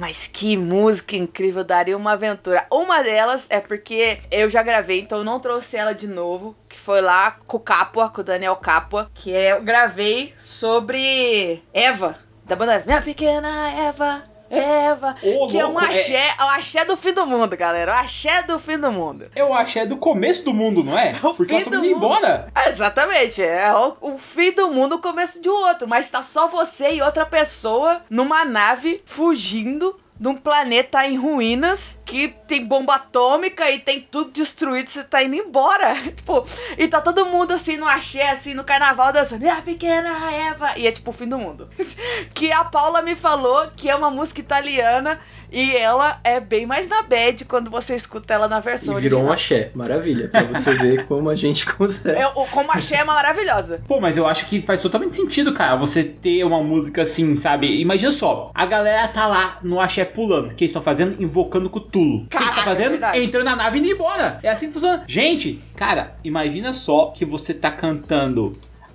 mas 0.00 0.26
que 0.26 0.56
música 0.56 1.14
incrível, 1.14 1.62
daria 1.62 1.94
uma 1.94 2.12
aventura. 2.12 2.66
Uma 2.70 3.02
delas 3.02 3.46
é 3.50 3.60
porque 3.60 4.18
eu 4.30 4.48
já 4.48 4.62
gravei, 4.62 4.98
então 4.98 5.18
eu 5.18 5.24
não 5.24 5.38
trouxe 5.38 5.76
ela 5.76 5.92
de 5.92 6.08
novo, 6.08 6.56
que 6.66 6.78
foi 6.78 7.02
lá 7.02 7.32
com 7.46 7.58
o 7.58 7.60
Capua, 7.60 8.08
com 8.08 8.22
o 8.22 8.24
Daniel 8.24 8.56
Capua, 8.56 9.10
que 9.12 9.30
é, 9.30 9.52
eu 9.52 9.62
gravei 9.62 10.32
sobre 10.38 11.62
Eva, 11.74 12.18
da 12.46 12.56
banda 12.56 12.82
Minha 12.86 13.02
Pequena 13.02 13.70
Eva, 13.72 14.24
Eva, 14.50 15.14
Ô, 15.22 15.46
que 15.46 15.58
é 15.58 15.64
um 15.64 15.72
louco, 15.72 15.84
é- 15.84 15.88
axé, 15.88 16.34
é 16.38 16.44
o 16.44 16.48
axé 16.48 16.84
do 16.84 16.96
fim 16.96 17.12
do 17.12 17.24
mundo, 17.26 17.56
galera, 17.56 17.92
o 17.92 17.94
axé 17.94 18.42
do 18.42 18.58
fim 18.58 18.78
do 18.78 18.90
mundo. 18.90 19.26
Eu 19.36 19.54
acho 19.54 19.74
que 19.74 19.78
é 19.78 19.86
do 19.86 19.96
começo 19.96 20.42
do 20.44 20.52
mundo, 20.52 20.82
não 20.82 20.98
é? 20.98 21.14
O 21.22 21.34
Porque 21.34 21.58
fim 21.60 21.70
nós 21.70 21.78
do 21.80 21.84
indo 21.86 21.96
embora. 21.96 22.48
Exatamente, 22.66 23.42
é 23.42 23.72
o, 23.72 23.96
o 24.00 24.18
fim 24.18 24.50
do 24.52 24.68
mundo, 24.70 24.96
o 24.96 24.98
começo 25.00 25.40
de 25.40 25.48
um 25.48 25.54
outro, 25.54 25.86
mas 25.86 26.08
tá 26.10 26.22
só 26.22 26.48
você 26.48 26.94
e 26.94 27.02
outra 27.02 27.24
pessoa 27.24 28.02
numa 28.10 28.44
nave 28.44 29.00
fugindo 29.04 29.99
de 30.20 30.28
um 30.28 30.36
planeta 30.36 31.06
em 31.06 31.16
ruínas 31.16 31.98
que 32.04 32.28
tem 32.46 32.66
bomba 32.66 32.96
atômica 32.96 33.70
e 33.70 33.78
tem 33.78 34.02
tudo 34.02 34.30
destruído, 34.30 34.90
você 34.90 35.02
tá 35.02 35.22
indo 35.22 35.34
embora. 35.34 35.94
tipo, 36.14 36.44
e 36.76 36.86
tá 36.86 37.00
todo 37.00 37.24
mundo 37.24 37.52
assim 37.52 37.78
no 37.78 37.86
axé, 37.86 38.28
assim, 38.28 38.52
no 38.52 38.62
carnaval 38.62 39.14
dançando, 39.14 39.40
minha 39.40 39.62
pequena 39.62 40.30
Eva, 40.30 40.76
e 40.76 40.86
é 40.86 40.92
tipo 40.92 41.08
o 41.08 41.14
fim 41.14 41.26
do 41.26 41.38
mundo. 41.38 41.70
que 42.34 42.52
a 42.52 42.62
Paula 42.62 43.00
me 43.00 43.16
falou 43.16 43.70
que 43.74 43.88
é 43.88 43.96
uma 43.96 44.10
música 44.10 44.40
italiana 44.40 45.18
e 45.52 45.76
ela 45.76 46.18
é 46.24 46.38
bem 46.40 46.66
mais 46.66 46.86
na 46.88 47.02
bad 47.02 47.44
quando 47.44 47.70
você 47.70 47.94
escuta 47.94 48.34
ela 48.34 48.48
na 48.48 48.60
versão 48.60 48.98
E 48.98 49.02
virou 49.02 49.20
um 49.20 49.28
original. 49.28 49.60
axé. 49.62 49.70
Maravilha. 49.74 50.28
Pra 50.28 50.42
você 50.44 50.74
ver 50.74 51.06
como 51.08 51.28
a 51.30 51.36
gente 51.36 51.66
consegue. 51.66 52.18
É, 52.18 52.26
o- 52.28 52.46
como 52.46 52.70
axé 52.72 52.96
é 52.96 53.04
maravilhosa. 53.04 53.80
Pô, 53.86 54.00
mas 54.00 54.16
eu 54.16 54.26
acho 54.26 54.46
que 54.46 54.62
faz 54.62 54.80
totalmente 54.80 55.14
sentido, 55.16 55.52
cara, 55.52 55.76
você 55.76 56.04
ter 56.04 56.44
uma 56.44 56.62
música 56.62 57.02
assim, 57.02 57.36
sabe? 57.36 57.80
Imagina 57.80 58.12
só, 58.12 58.50
a 58.54 58.66
galera 58.66 59.08
tá 59.08 59.26
lá 59.26 59.58
no 59.62 59.80
axé 59.80 60.04
pulando. 60.04 60.46
O 60.50 60.54
que 60.54 60.64
eles 60.64 60.70
estão 60.70 60.82
fazendo? 60.82 61.22
Invocando 61.22 61.68
Cthulhu. 61.70 62.24
o 62.24 62.26
que 62.28 62.36
eles 62.36 62.48
estão 62.48 62.62
é 62.62 62.66
fazendo? 62.66 62.90
verdade. 62.92 63.18
Entrando 63.22 63.44
na 63.44 63.56
nave 63.56 63.78
e 63.78 63.80
indo 63.80 63.90
embora. 63.90 64.38
É 64.42 64.48
assim 64.50 64.66
que 64.68 64.72
funciona. 64.72 65.04
Gente, 65.06 65.60
cara, 65.76 66.14
imagina 66.24 66.72
só 66.72 67.06
que 67.16 67.24
você 67.24 67.52
tá 67.54 67.70
cantando 67.70 68.52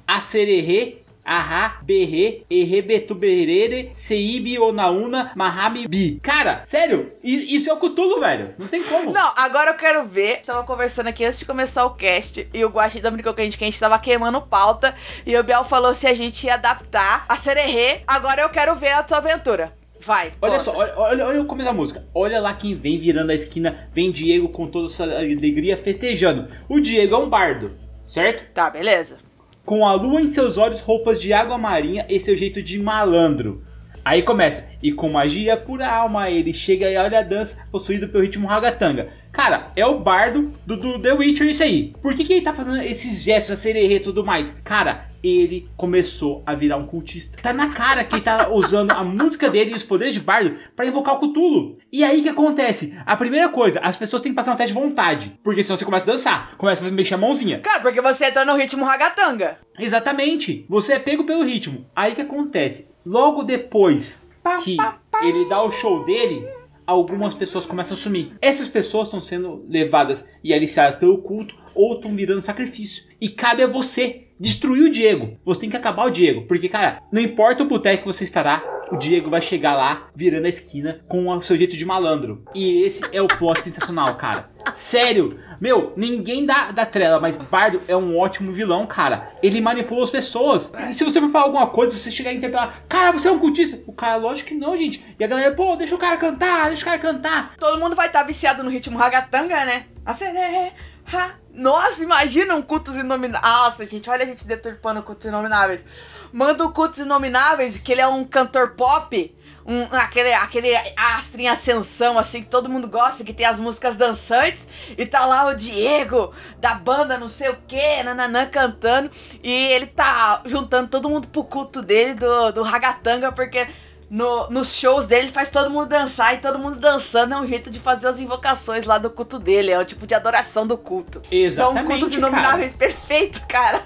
a 0.08 0.22
sererê, 0.22 1.00
ahá, 1.25 1.79
berrê, 1.82 2.44
errebetuberere, 2.50 3.89
seibi, 3.94 4.60
onauna, 4.60 5.32
mahami, 5.36 5.88
bi. 5.88 6.20
Cara, 6.22 6.62
sério, 6.63 7.12
isso 7.24 7.70
é 7.70 7.74
o 7.74 7.77
Cthulhu, 7.77 8.20
velho. 8.20 8.53
Não 8.60 8.67
tem 8.67 8.84
como. 8.84 9.12
Não, 9.12 9.34
agora 9.36 9.72
eu 9.72 9.75
quero 9.75 10.05
ver. 10.05 10.41
Tava 10.41 10.63
conversando 10.63 11.08
aqui 11.08 11.25
antes 11.25 11.39
de 11.39 11.46
começar 11.46 11.86
o 11.86 11.96
cast 11.96 12.48
e 12.53 12.63
o 12.63 12.70
Guaxi 12.70 13.01
da 13.01 13.10
brincou 13.10 13.34
com 13.34 13.41
a 13.41 13.44
gente 13.44 13.58
que 13.58 13.63
a 13.63 13.67
gente 13.67 13.79
tava 13.79 13.98
queimando 13.98 14.41
pauta. 14.41 14.94
E 15.25 15.36
o 15.36 15.44
Biel 15.44 15.63
falou 15.63 15.94
se 15.94 16.05
a 16.05 16.13
gente 16.13 16.46
ia 16.46 16.53
adaptar 16.53 17.25
a 17.27 17.36
Sererê. 17.36 18.01
Agora 18.05 18.41
eu 18.41 18.50
quero 18.50 18.75
ver 18.75 18.91
a 18.91 19.03
tua 19.03 19.17
aventura. 19.17 19.74
Vai. 20.01 20.34
Olha 20.41 20.51
conta. 20.51 20.63
só, 20.63 20.75
olha, 20.75 20.94
olha, 20.96 21.25
olha 21.25 21.41
o 21.41 21.46
começo 21.46 21.70
da 21.70 21.74
música. 21.74 22.05
Olha 22.13 22.39
lá 22.39 22.53
quem 22.53 22.75
vem 22.75 23.00
virando 23.00 23.32
a 23.32 23.36
esquina. 23.36 23.89
Vem 23.91 24.12
Diego 24.12 24.50
com 24.50 24.67
toda 24.67 24.86
essa 24.88 25.03
alegria 25.03 25.75
festejando. 25.75 26.48
O 26.70 26.79
Diego 26.79 27.15
é 27.15 27.17
um 27.17 27.29
bardo, 27.29 27.72
certo? 28.03 28.46
Tá, 28.53 28.70
beleza. 28.70 29.17
Com 29.66 29.84
a 29.84 29.94
lua 29.94 30.22
em 30.22 30.28
seus 30.28 30.60
olhos, 30.60 30.80
roupas 30.80 31.20
de 31.20 31.34
água 31.34 31.58
marinha 31.58 32.06
e 32.08 32.20
seu 32.20 32.38
jeito 32.38 32.62
de 32.62 32.80
malandro. 32.80 33.64
Aí 34.06 34.22
começa. 34.22 34.70
E 34.84 34.92
com 34.92 35.10
magia 35.10 35.58
pura 35.58 35.90
alma, 35.90 36.30
ele 36.30 36.54
chega 36.54 36.88
e 36.88 36.96
olha 36.96 37.18
a 37.18 37.24
dança, 37.24 37.66
possuído 37.72 38.08
pelo 38.08 38.24
ritmo 38.24 38.48
ragatanga. 38.48 39.10
Cara, 39.36 39.70
é 39.75 39.86
o 39.86 40.00
bardo 40.00 40.54
do, 40.65 40.77
do 40.77 40.98
The 40.98 41.12
Witcher 41.12 41.50
isso 41.50 41.62
aí. 41.62 41.94
Por 42.01 42.15
que, 42.15 42.24
que 42.24 42.32
ele 42.32 42.42
tá 42.42 42.54
fazendo 42.54 42.77
esses 42.77 43.22
gestos, 43.22 43.51
a 43.51 43.56
sererê 43.62 43.96
e 43.96 44.00
tudo 44.00 44.25
mais? 44.25 44.50
Cara, 44.63 45.10
ele 45.22 45.68
começou 45.75 46.42
a 46.46 46.56
virar 46.56 46.77
um 46.77 46.86
cultista. 46.86 47.38
Tá 47.42 47.51
na 47.51 47.70
cara 47.70 48.06
que 48.06 48.15
ele 48.15 48.22
tá 48.22 48.48
usando 48.54 48.92
a 48.92 49.04
música 49.04 49.50
dele 49.50 49.72
e 49.72 49.75
os 49.75 49.84
poderes 49.84 50.13
de 50.13 50.22
bardo 50.22 50.56
pra 50.74 50.86
invocar 50.86 51.15
o 51.15 51.20
Cthulhu. 51.20 51.77
E 51.92 52.01
aí 52.01 52.22
o 52.22 52.24
que 52.24 52.30
acontece? 52.30 52.98
A 53.06 53.18
primeira 53.18 53.50
coisa, 53.50 53.82
as 53.82 53.98
pessoas 53.98 54.22
têm 54.22 54.32
que 54.32 54.38
passar 54.38 54.54
um 54.54 54.56
teste 54.56 54.74
de 54.74 54.80
vontade. 54.80 55.38
Porque 55.44 55.62
senão 55.62 55.75
você 55.75 55.84
começa 55.84 56.10
a 56.10 56.13
dançar, 56.13 56.56
começa 56.56 56.88
a 56.88 56.89
mexer 56.89 57.15
a 57.15 57.18
mãozinha. 57.18 57.60
Cara, 57.60 57.82
porque 57.82 58.00
você 58.00 58.27
entra 58.27 58.46
no 58.46 58.56
ritmo 58.56 58.86
ragatanga. 58.86 59.60
Exatamente. 59.77 60.65
Você 60.70 60.94
é 60.94 61.00
pego 61.00 61.25
pelo 61.25 61.44
ritmo. 61.44 61.86
Aí 61.94 62.15
que 62.15 62.22
acontece? 62.22 62.89
Logo 63.06 63.44
depois 63.44 64.18
que 64.63 64.77
ele 65.22 65.50
dá 65.50 65.62
o 65.62 65.72
show 65.72 66.06
dele, 66.06 66.48
algumas 66.86 67.34
pessoas 67.34 67.65
começam 67.65 67.96
a 67.96 68.00
sumir. 68.00 68.34
Essas 68.42 68.68
pessoas 68.68 69.08
estão 69.08 69.22
sendo 69.22 69.65
levadas 69.68 70.30
e 70.44 70.54
aliciadas 70.54 70.96
pelo 70.96 71.20
culto 71.20 71.56
ou 71.74 71.96
estão 71.96 72.15
virando 72.15 72.42
sacrifício. 72.42 73.06
E 73.20 73.30
cabe 73.30 73.63
a 73.63 73.68
você 73.68 74.25
destruir 74.39 74.84
o 74.84 74.92
Diego. 74.92 75.38
Você 75.46 75.62
tem 75.62 75.70
que 75.70 75.77
acabar 75.77 76.06
o 76.06 76.12
Diego. 76.12 76.46
Porque, 76.48 76.70
cara, 76.70 77.01
não 77.12 77.22
importa 77.22 77.63
o 77.63 77.68
boteco 77.68 78.04
que 78.04 78.13
você 78.13 78.24
estará, 78.24 78.63
o 78.92 78.98
Diego 78.98 79.30
vai 79.30 79.42
chegar 79.42 79.75
lá, 79.75 80.08
virando 80.15 80.46
a 80.46 80.50
esquina, 80.50 81.01
com 81.08 81.27
o 81.27 81.42
seu 81.42 81.58
jeito 81.58 81.75
de 81.75 81.86
malandro. 81.86 82.44
E 82.54 82.84
esse 82.84 83.04
é 83.12 83.22
o 83.22 83.27
plot 83.27 83.62
sensacional, 83.63 84.15
cara. 84.15 84.50
Sério, 84.74 85.39
meu, 85.60 85.94
ninguém 85.96 86.46
dá, 86.46 86.72
dá 86.72 86.86
trela, 86.86 87.20
mas 87.20 87.38
Bardo 87.38 87.82
é 87.88 87.96
um 87.96 88.18
ótimo 88.18 88.51
vilão, 88.51 88.86
cara. 88.86 89.32
Ele 89.42 89.62
manipula 89.62 90.04
as 90.04 90.10
pessoas. 90.10 90.72
E 90.89 90.94
se 90.94 91.04
você 91.04 91.20
for 91.22 91.30
falar 91.30 91.46
alguma 91.46 91.68
coisa, 91.68 91.96
você 91.96 92.12
chegar 92.12 92.34
e 92.34 92.38
interpelar, 92.38 92.84
cara, 92.89 93.12
você 93.12 93.27
é 93.27 93.32
um 93.32 93.39
cultista. 93.39 93.82
O 93.88 93.94
cara, 93.94 94.18
lógico 94.18 94.50
que 94.50 94.56
não, 94.56 94.75
gente. 94.75 95.04
E 95.18 95.24
a 95.24 95.27
galera, 95.27 95.54
pô, 95.54 95.75
deixa 95.75 95.96
o 95.96 96.00
cara 96.00 96.18
cantar, 96.18 96.68
deixa 96.68 96.84
o 96.84 96.86
cara 96.86 97.00
cantar. 97.00 97.56
Todo 97.58 97.80
mundo 97.80 97.96
vai 97.96 98.08
estar 98.08 98.24
viciado 98.24 98.63
no 98.63 98.70
ritmo 98.70 98.98
ragatanga, 98.98 99.65
né? 99.65 99.86
A 100.06 100.13
Sererê. 100.13 100.72
Ha. 101.06 101.36
Nossa, 101.54 102.04
imagina 102.04 102.56
um 102.56 102.62
cultos 102.62 102.98
inomináveis. 102.98 103.44
Nossa, 103.44 103.86
gente, 103.86 104.10
olha 104.10 104.24
a 104.24 104.26
gente 104.26 104.46
deturpando 104.46 105.02
cultos 105.04 105.26
inomináveis. 105.26 105.86
Manda 106.34 106.66
o 106.66 106.74
cultos 106.74 107.00
inomináveis, 107.00 107.78
que 107.78 107.92
ele 107.92 108.02
é 108.02 108.08
um 108.08 108.26
cantor 108.26 108.72
pop. 108.72 109.36
Um, 109.68 109.84
aquele, 109.96 110.32
aquele 110.32 110.70
astro 110.96 111.42
em 111.42 111.48
ascensão, 111.48 112.20
assim, 112.20 112.44
que 112.44 112.50
todo 112.50 112.70
mundo 112.70 112.88
gosta, 112.88 113.24
que 113.24 113.34
tem 113.34 113.46
as 113.46 113.60
músicas 113.60 113.96
dançantes. 113.96 114.68
E 114.98 115.06
tá 115.06 115.26
lá 115.26 115.46
o 115.48 115.56
Diego, 115.56 116.34
da 116.60 116.76
banda 116.76 117.18
não 117.18 117.30
sei 117.30 117.50
o 117.50 117.58
que, 117.68 118.04
nananã, 118.04 118.46
cantando. 118.46 119.10
E 119.42 119.68
ele 119.68 119.88
tá 119.88 120.42
juntando 120.46 120.90
todo 120.90 121.10
mundo 121.10 121.30
pro 121.30 121.44
culto 121.44 121.82
dele, 121.82 122.16
do, 122.16 122.52
do 122.52 122.64
ragatanga, 122.64 123.32
porque 123.32 123.68
no- 124.10 124.50
nos 124.50 124.74
shows 124.76 125.06
dele 125.08 125.24
ele 125.28 125.32
faz 125.32 125.50
todo 125.50 125.70
mundo 125.70 125.88
dançar. 125.88 126.34
E 126.34 126.38
todo 126.38 126.60
mundo 126.60 126.78
dançando 126.78 127.34
é 127.34 127.38
um 127.38 127.46
jeito 127.46 127.70
de 127.72 127.80
fazer 127.80 128.08
as 128.08 128.20
invocações 128.20 128.86
lá 128.86 128.98
do 128.98 129.10
culto 129.10 129.40
dele. 129.40 129.72
É 129.72 129.80
o 129.80 129.86
tipo 129.86 130.06
de 130.08 130.14
adoração 130.14 130.66
do 130.68 130.78
culto. 130.78 131.22
Exatamente, 131.32 131.84
Então, 131.86 131.98
cultos 132.00 132.16
cara. 132.16 132.28
inomináveis 132.28 132.74
perfeito, 132.78 133.46
cara. 133.48 133.82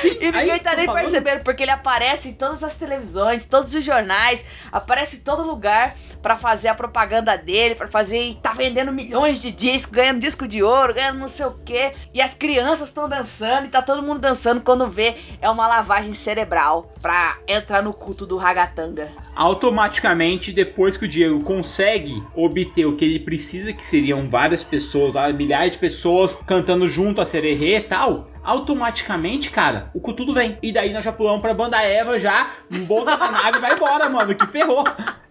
Sim, 0.00 0.16
E 0.20 0.26
ninguém 0.26 0.50
aí, 0.52 0.60
tá 0.60 0.74
nem 0.76 0.86
falando. 0.86 1.02
percebendo, 1.02 1.42
porque 1.42 1.62
ele 1.64 1.70
aparece 1.72 2.28
em 2.28 2.32
todas 2.32 2.62
as 2.62 2.74
televisões, 2.76 3.44
todos 3.44 3.74
os 3.74 3.84
jornais, 3.84 4.44
aparece 4.70 5.16
em 5.16 5.20
todo 5.20 5.42
lugar 5.42 5.94
pra 6.22 6.36
fazer 6.36 6.68
a 6.68 6.74
propaganda 6.74 7.36
dele, 7.36 7.74
pra 7.74 7.88
fazer. 7.88 8.18
E 8.30 8.34
tá 8.34 8.52
vendendo 8.52 8.92
milhões 8.92 9.40
de 9.40 9.50
discos, 9.50 9.92
ganhando 9.92 10.20
disco 10.20 10.46
de 10.46 10.62
ouro, 10.62 10.94
ganhando 10.94 11.18
não 11.18 11.28
sei 11.28 11.46
o 11.46 11.54
quê. 11.64 11.92
E 12.14 12.20
as 12.22 12.34
crianças 12.34 12.88
estão 12.88 13.08
dançando 13.08 13.66
e 13.66 13.68
tá 13.68 13.82
todo 13.82 14.02
mundo 14.02 14.20
dançando 14.20 14.60
quando 14.60 14.88
vê 14.88 15.16
é 15.40 15.48
uma 15.50 15.66
lavagem 15.66 16.12
cerebral 16.12 16.92
pra 17.02 17.36
entrar 17.46 17.82
no 17.82 17.92
culto 17.92 18.24
do 18.26 18.36
ragatanga. 18.36 19.08
Automaticamente, 19.34 20.52
depois 20.52 20.96
que 20.96 21.04
o 21.04 21.08
Diego 21.08 21.40
consegue 21.40 22.22
obter 22.34 22.86
o 22.86 22.96
que 22.96 23.04
ele 23.04 23.20
precisa, 23.20 23.72
que 23.72 23.84
seriam 23.84 24.28
várias 24.28 24.64
pessoas, 24.64 25.14
milhares 25.34 25.72
de 25.72 25.78
pessoas 25.78 26.34
cantando 26.46 26.88
junto 26.88 27.20
a 27.20 27.24
Sererê 27.24 27.76
e 27.76 27.80
tal, 27.80 28.28
automaticamente, 28.42 29.50
cara, 29.50 29.90
o 29.94 30.00
Cutudo 30.00 30.32
vem. 30.32 30.58
E 30.62 30.72
daí 30.72 30.92
nós 30.92 31.04
já 31.04 31.12
pulamos 31.12 31.40
pra 31.40 31.54
banda 31.54 31.82
Eva, 31.82 32.18
já, 32.18 32.50
um 32.72 32.84
bom 32.84 33.04
na 33.04 33.16
nave 33.16 33.58
vai 33.58 33.72
embora, 33.72 34.08
mano, 34.08 34.34
que 34.34 34.46
ferrou. 34.46 34.84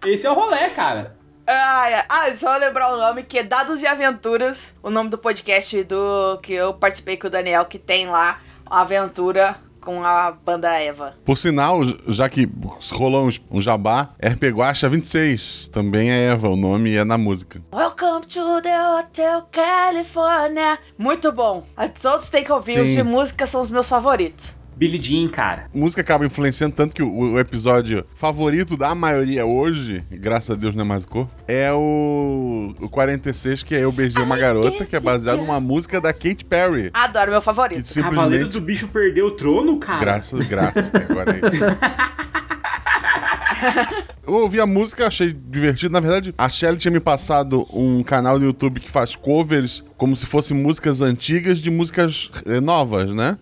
Esse 0.04 0.26
é 0.26 0.30
o 0.30 0.34
rolê, 0.34 0.70
cara. 0.70 1.16
Ai, 1.46 1.94
ai. 1.94 2.04
Ah, 2.08 2.32
só 2.34 2.56
lembrar 2.58 2.92
o 2.92 2.98
nome 2.98 3.22
que 3.22 3.38
é 3.38 3.42
Dados 3.42 3.82
e 3.82 3.86
Aventuras, 3.86 4.74
o 4.82 4.90
nome 4.90 5.08
do 5.08 5.16
podcast 5.16 5.82
do 5.84 6.38
que 6.42 6.52
eu 6.52 6.74
participei 6.74 7.16
com 7.16 7.26
o 7.26 7.30
Daniel, 7.30 7.64
que 7.64 7.78
tem 7.78 8.06
lá 8.06 8.40
a 8.66 8.82
aventura 8.82 9.56
com 9.80 10.04
a 10.04 10.30
banda 10.30 10.72
Eva. 10.74 11.14
Por 11.24 11.36
sinal, 11.36 11.80
já 12.06 12.28
que 12.28 12.48
rolou 12.92 13.28
um 13.50 13.60
jabá, 13.60 14.10
RP 14.22 14.44
Guacha 14.52 14.88
26. 14.88 15.68
Também 15.72 16.10
é 16.10 16.28
Eva, 16.28 16.48
o 16.48 16.56
nome 16.56 16.94
é 16.94 17.04
na 17.04 17.18
música. 17.18 17.62
Welcome 17.72 18.26
to 18.26 18.62
the 18.62 18.90
Hotel 18.90 19.48
California. 19.52 20.78
Muito 20.96 21.32
bom. 21.32 21.64
Todos 22.00 22.28
têm 22.28 22.44
que 22.44 22.52
ouvir. 22.52 22.74
Sim. 22.74 22.82
Os 22.82 22.88
de 22.90 23.02
música 23.02 23.46
são 23.46 23.60
os 23.60 23.70
meus 23.70 23.88
favoritos. 23.88 24.56
Billy 24.78 25.02
Jean, 25.02 25.28
cara. 25.28 25.64
música 25.74 26.02
acaba 26.02 26.24
influenciando 26.24 26.76
tanto 26.76 26.94
que 26.94 27.02
o, 27.02 27.32
o 27.32 27.38
episódio 27.40 28.04
favorito 28.14 28.76
da 28.76 28.94
maioria 28.94 29.44
hoje, 29.44 30.04
graças 30.08 30.50
a 30.50 30.54
Deus 30.54 30.76
não 30.76 30.82
é 30.82 30.86
mais 30.86 31.02
o 31.02 31.08
corpo, 31.08 31.32
é 31.48 31.72
o, 31.72 32.72
o 32.80 32.88
46, 32.88 33.64
que 33.64 33.74
é 33.74 33.82
Eu 33.82 33.90
Beijei 33.90 34.22
Uma 34.22 34.36
Garota, 34.36 34.86
que 34.86 34.94
é 34.94 35.00
baseado 35.00 35.38
numa 35.38 35.58
música 35.58 36.00
da 36.00 36.12
Katy 36.12 36.44
Perry. 36.44 36.90
Adoro, 36.94 37.32
meu 37.32 37.40
Que 37.40 37.44
favorito. 37.44 37.92
Cavaleiros 37.92 37.92
simplesmente. 37.92 38.50
do 38.52 38.60
Bicho 38.60 38.86
perdeu 38.88 39.26
o 39.26 39.30
trono, 39.32 39.78
cara. 39.78 39.98
Graças, 39.98 40.46
graças, 40.46 40.88
agora 40.94 41.32
é 41.32 41.38
isso. 41.48 41.64
Eu 44.24 44.34
ouvi 44.34 44.60
a 44.60 44.66
música, 44.66 45.06
achei 45.06 45.32
divertido. 45.32 45.92
Na 45.92 46.00
verdade, 46.00 46.34
a 46.36 46.48
Shelly 46.48 46.76
tinha 46.76 46.92
me 46.92 47.00
passado 47.00 47.66
um 47.72 48.02
canal 48.02 48.38
no 48.38 48.44
YouTube 48.44 48.78
que 48.78 48.90
faz 48.90 49.16
covers 49.16 49.82
como 49.96 50.14
se 50.14 50.26
fossem 50.26 50.56
músicas 50.56 51.00
antigas 51.00 51.58
de 51.58 51.70
músicas 51.70 52.30
eh, 52.44 52.60
novas, 52.60 53.12
né? 53.12 53.38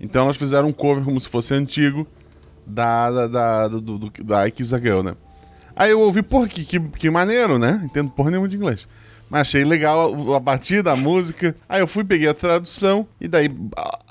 Então 0.00 0.24
elas 0.24 0.36
fizeram 0.36 0.68
um 0.68 0.72
cover 0.72 1.04
como 1.04 1.20
se 1.20 1.28
fosse 1.28 1.52
antigo 1.54 2.06
da, 2.66 3.10
da, 3.10 3.26
da, 3.26 3.68
do, 3.68 3.80
do, 3.80 4.12
da 4.24 4.46
I 4.48 4.50
Kiss 4.50 4.74
a 4.74 4.78
Girl, 4.78 5.02
né? 5.02 5.14
Aí 5.76 5.90
eu 5.90 6.00
ouvi, 6.00 6.22
porra, 6.22 6.48
que, 6.48 6.64
que, 6.64 6.80
que 6.80 7.10
maneiro, 7.10 7.58
né? 7.58 7.80
Entendo 7.84 8.10
porra 8.10 8.30
nenhuma 8.30 8.48
de 8.48 8.56
inglês. 8.56 8.88
Mas 9.28 9.42
achei 9.42 9.64
legal 9.64 10.32
a, 10.32 10.36
a 10.36 10.40
batida, 10.40 10.92
a 10.92 10.96
música. 10.96 11.54
Aí 11.68 11.80
eu 11.80 11.86
fui, 11.86 12.02
peguei 12.04 12.28
a 12.28 12.34
tradução, 12.34 13.06
e 13.20 13.28
daí 13.28 13.48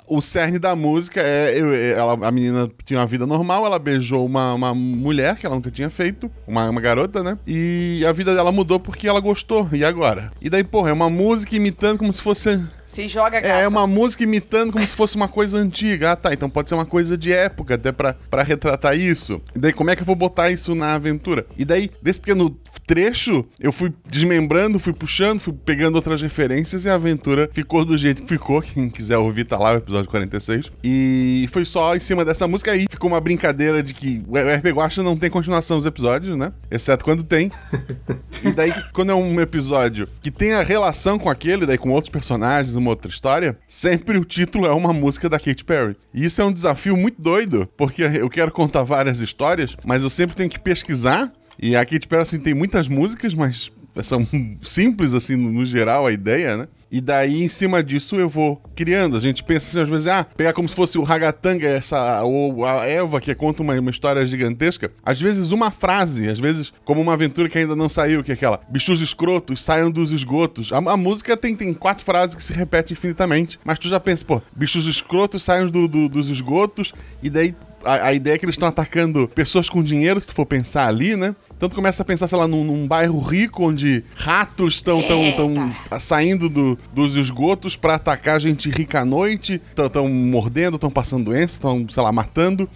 o 0.09 0.21
cerne 0.21 0.57
da 0.59 0.75
música 0.75 1.21
é. 1.21 1.59
eu- 1.59 1.73
ela, 1.73 2.13
a 2.27 2.31
menina 2.31 2.69
tinha 2.83 2.99
uma 2.99 3.05
vida 3.05 3.25
normal, 3.27 3.65
ela 3.65 3.77
beijou 3.79 4.25
uma, 4.25 4.53
uma 4.53 4.73
mulher 4.73 5.35
que 5.37 5.45
ela 5.45 5.55
nunca 5.55 5.71
tinha 5.71 5.89
feito, 5.89 6.29
uma, 6.47 6.69
uma 6.69 6.81
garota, 6.81 7.21
né? 7.23 7.37
E 7.45 8.03
a 8.07 8.11
vida 8.11 8.33
dela 8.33 8.51
mudou 8.51 8.79
porque 8.79 9.07
ela 9.07 9.19
gostou. 9.19 9.67
E 9.71 9.83
agora? 9.85 10.31
E 10.41 10.49
daí, 10.49 10.63
porra, 10.63 10.89
é 10.89 10.93
uma 10.93 11.09
música 11.09 11.55
imitando 11.55 11.97
como 11.99 12.11
se 12.11 12.21
fosse. 12.21 12.59
Se 12.85 13.07
joga, 13.07 13.37
É, 13.37 13.41
gata. 13.41 13.61
é 13.61 13.67
uma 13.67 13.85
música 13.85 14.23
imitando 14.23 14.71
como 14.73 14.85
se 14.87 14.95
fosse 14.95 15.15
uma 15.15 15.27
coisa 15.27 15.57
antiga. 15.57 16.11
Ah, 16.11 16.15
tá. 16.15 16.33
Então 16.33 16.49
pode 16.49 16.69
ser 16.69 16.75
uma 16.75 16.85
coisa 16.87 17.15
de 17.17 17.31
época, 17.31 17.75
até 17.75 17.91
pra, 17.91 18.15
pra 18.29 18.41
retratar 18.43 18.97
isso. 18.99 19.39
E 19.55 19.59
daí, 19.59 19.71
como 19.73 19.91
é 19.91 19.95
que 19.95 20.01
eu 20.01 20.05
vou 20.07 20.15
botar 20.15 20.49
isso 20.49 20.73
na 20.73 20.95
aventura? 20.95 21.45
E 21.57 21.63
daí, 21.63 21.91
desse 22.01 22.19
pequeno 22.19 22.49
trecho, 22.89 23.45
eu 23.59 23.71
fui 23.71 23.93
desmembrando, 24.07 24.79
fui 24.79 24.93
puxando, 24.93 25.39
fui 25.39 25.53
pegando 25.53 25.93
outras 25.93 26.23
referências 26.23 26.85
e 26.85 26.89
a 26.89 26.95
aventura 26.95 27.47
ficou 27.53 27.85
do 27.85 27.95
jeito 27.95 28.23
que 28.23 28.29
ficou. 28.29 28.63
Quem 28.63 28.89
quiser 28.89 29.19
ouvir, 29.19 29.43
tá 29.43 29.59
lá 29.59 29.73
o 29.73 29.77
episódio 29.77 30.09
46. 30.09 30.71
E 30.83 31.47
foi 31.51 31.65
só 31.65 31.95
em 31.95 31.99
cima 31.99 32.25
dessa 32.25 32.47
música 32.47 32.71
aí. 32.71 32.87
Ficou 32.89 33.07
uma 33.07 33.21
brincadeira 33.21 33.83
de 33.83 33.93
que 33.93 34.23
o 34.27 34.35
RP 34.35 34.69
Guacha 34.73 35.03
não 35.03 35.15
tem 35.15 35.29
continuação 35.29 35.77
dos 35.77 35.85
episódios, 35.85 36.35
né? 36.35 36.51
Exceto 36.71 37.05
quando 37.05 37.21
tem. 37.21 37.51
E 38.41 38.51
daí, 38.53 38.73
quando 38.93 39.11
é 39.11 39.15
um 39.15 39.39
episódio 39.41 40.07
que 40.21 40.31
tem 40.31 40.53
a 40.53 40.63
relação 40.63 41.19
com 41.19 41.29
aquele, 41.29 41.65
daí 41.65 41.77
com 41.77 41.89
outros 41.89 42.09
personagens, 42.09 42.75
uma 42.75 42.89
outra 42.89 43.11
história, 43.11 43.57
sempre 43.67 44.17
o 44.17 44.23
título 44.23 44.65
é 44.65 44.71
uma 44.71 44.93
música 44.93 45.27
da 45.27 45.37
Katy 45.37 45.65
Perry. 45.65 45.97
E 46.13 46.23
isso 46.23 46.41
é 46.41 46.45
um 46.45 46.51
desafio 46.51 46.95
muito 46.95 47.21
doido, 47.21 47.67
porque 47.75 48.01
eu 48.01 48.29
quero 48.29 48.51
contar 48.51 48.83
várias 48.83 49.19
histórias, 49.19 49.75
mas 49.83 50.03
eu 50.03 50.09
sempre 50.09 50.37
tenho 50.37 50.49
que 50.49 50.59
pesquisar. 50.59 51.31
E 51.61 51.75
a 51.75 51.85
Katy 51.85 52.07
Perry, 52.07 52.21
assim, 52.21 52.39
tem 52.39 52.53
muitas 52.53 52.87
músicas, 52.87 53.33
mas 53.33 53.71
são 54.01 54.25
simples, 54.61 55.13
assim, 55.13 55.35
no, 55.35 55.51
no 55.51 55.65
geral, 55.65 56.05
a 56.05 56.11
ideia, 56.11 56.55
né? 56.57 56.67
E 56.91 56.99
daí, 56.99 57.43
em 57.43 57.47
cima 57.49 57.83
disso, 57.83 58.15
eu 58.15 58.27
vou 58.27 58.59
criando. 58.75 59.15
A 59.15 59.19
gente 59.19 59.43
pensa 59.43 59.67
assim, 59.67 59.81
às 59.83 59.89
vezes, 59.89 60.07
ah, 60.07 60.23
pegar 60.23 60.53
como 60.53 60.67
se 60.67 60.73
fosse 60.73 60.97
o 60.97 61.03
Ragatanga, 61.03 61.67
essa, 61.67 62.23
ou 62.23 62.65
a 62.65 62.83
Eva, 62.87 63.21
que 63.21 63.35
conta 63.35 63.61
uma, 63.61 63.75
uma 63.79 63.91
história 63.91 64.25
gigantesca. 64.25 64.91
Às 65.05 65.21
vezes, 65.21 65.51
uma 65.51 65.69
frase, 65.69 66.27
às 66.27 66.39
vezes, 66.39 66.73
como 66.83 66.99
uma 66.99 67.13
aventura 67.13 67.47
que 67.47 67.59
ainda 67.59 67.75
não 67.75 67.87
saiu, 67.89 68.23
que 68.23 68.31
é 68.31 68.33
aquela: 68.33 68.59
bichos 68.69 69.01
escrotos 69.01 69.61
saiam 69.61 69.91
dos 69.91 70.11
esgotos. 70.11 70.73
A, 70.73 70.77
a 70.77 70.97
música 70.97 71.37
tem, 71.37 71.55
tem 71.55 71.71
quatro 71.75 72.03
frases 72.03 72.35
que 72.35 72.41
se 72.41 72.53
repetem 72.53 72.93
infinitamente, 72.93 73.59
mas 73.63 73.77
tu 73.77 73.87
já 73.87 73.99
pensa, 73.99 74.25
pô, 74.25 74.41
bichos 74.55 74.87
escrotos 74.87 75.43
saiam 75.43 75.67
do- 75.67 75.87
do- 75.87 76.09
dos 76.09 76.27
esgotos, 76.31 76.91
e 77.21 77.29
daí 77.29 77.53
a, 77.85 78.07
a 78.07 78.13
ideia 78.15 78.33
é 78.33 78.37
que 78.39 78.45
eles 78.45 78.55
estão 78.55 78.67
atacando 78.67 79.27
pessoas 79.27 79.69
com 79.69 79.83
dinheiro, 79.83 80.19
se 80.19 80.25
tu 80.25 80.33
for 80.33 80.45
pensar 80.47 80.87
ali, 80.87 81.15
né? 81.15 81.35
Tu 81.59 81.75
começa 81.75 82.01
a 82.03 82.05
pensar, 82.05 82.27
sei 82.27 82.37
lá, 82.37 82.47
num, 82.47 82.63
num 82.63 82.87
bairro 82.87 83.19
rico 83.19 83.67
onde 83.67 84.03
ratos 84.15 84.75
estão 84.75 85.01
tão, 85.03 85.31
tão 85.33 85.71
saindo 85.99 86.47
do- 86.47 86.77
dos 86.93 87.15
esgotos 87.15 87.75
pra 87.75 87.95
atacar 87.95 88.39
gente 88.39 88.69
rica 88.69 89.01
à 89.01 89.05
noite, 89.05 89.61
estão 89.77 90.07
mordendo, 90.07 90.75
estão 90.75 90.89
passando 90.89 91.25
doença, 91.25 91.55
estão, 91.55 91.85
sei 91.89 92.01
lá, 92.01 92.11
matando. 92.13 92.69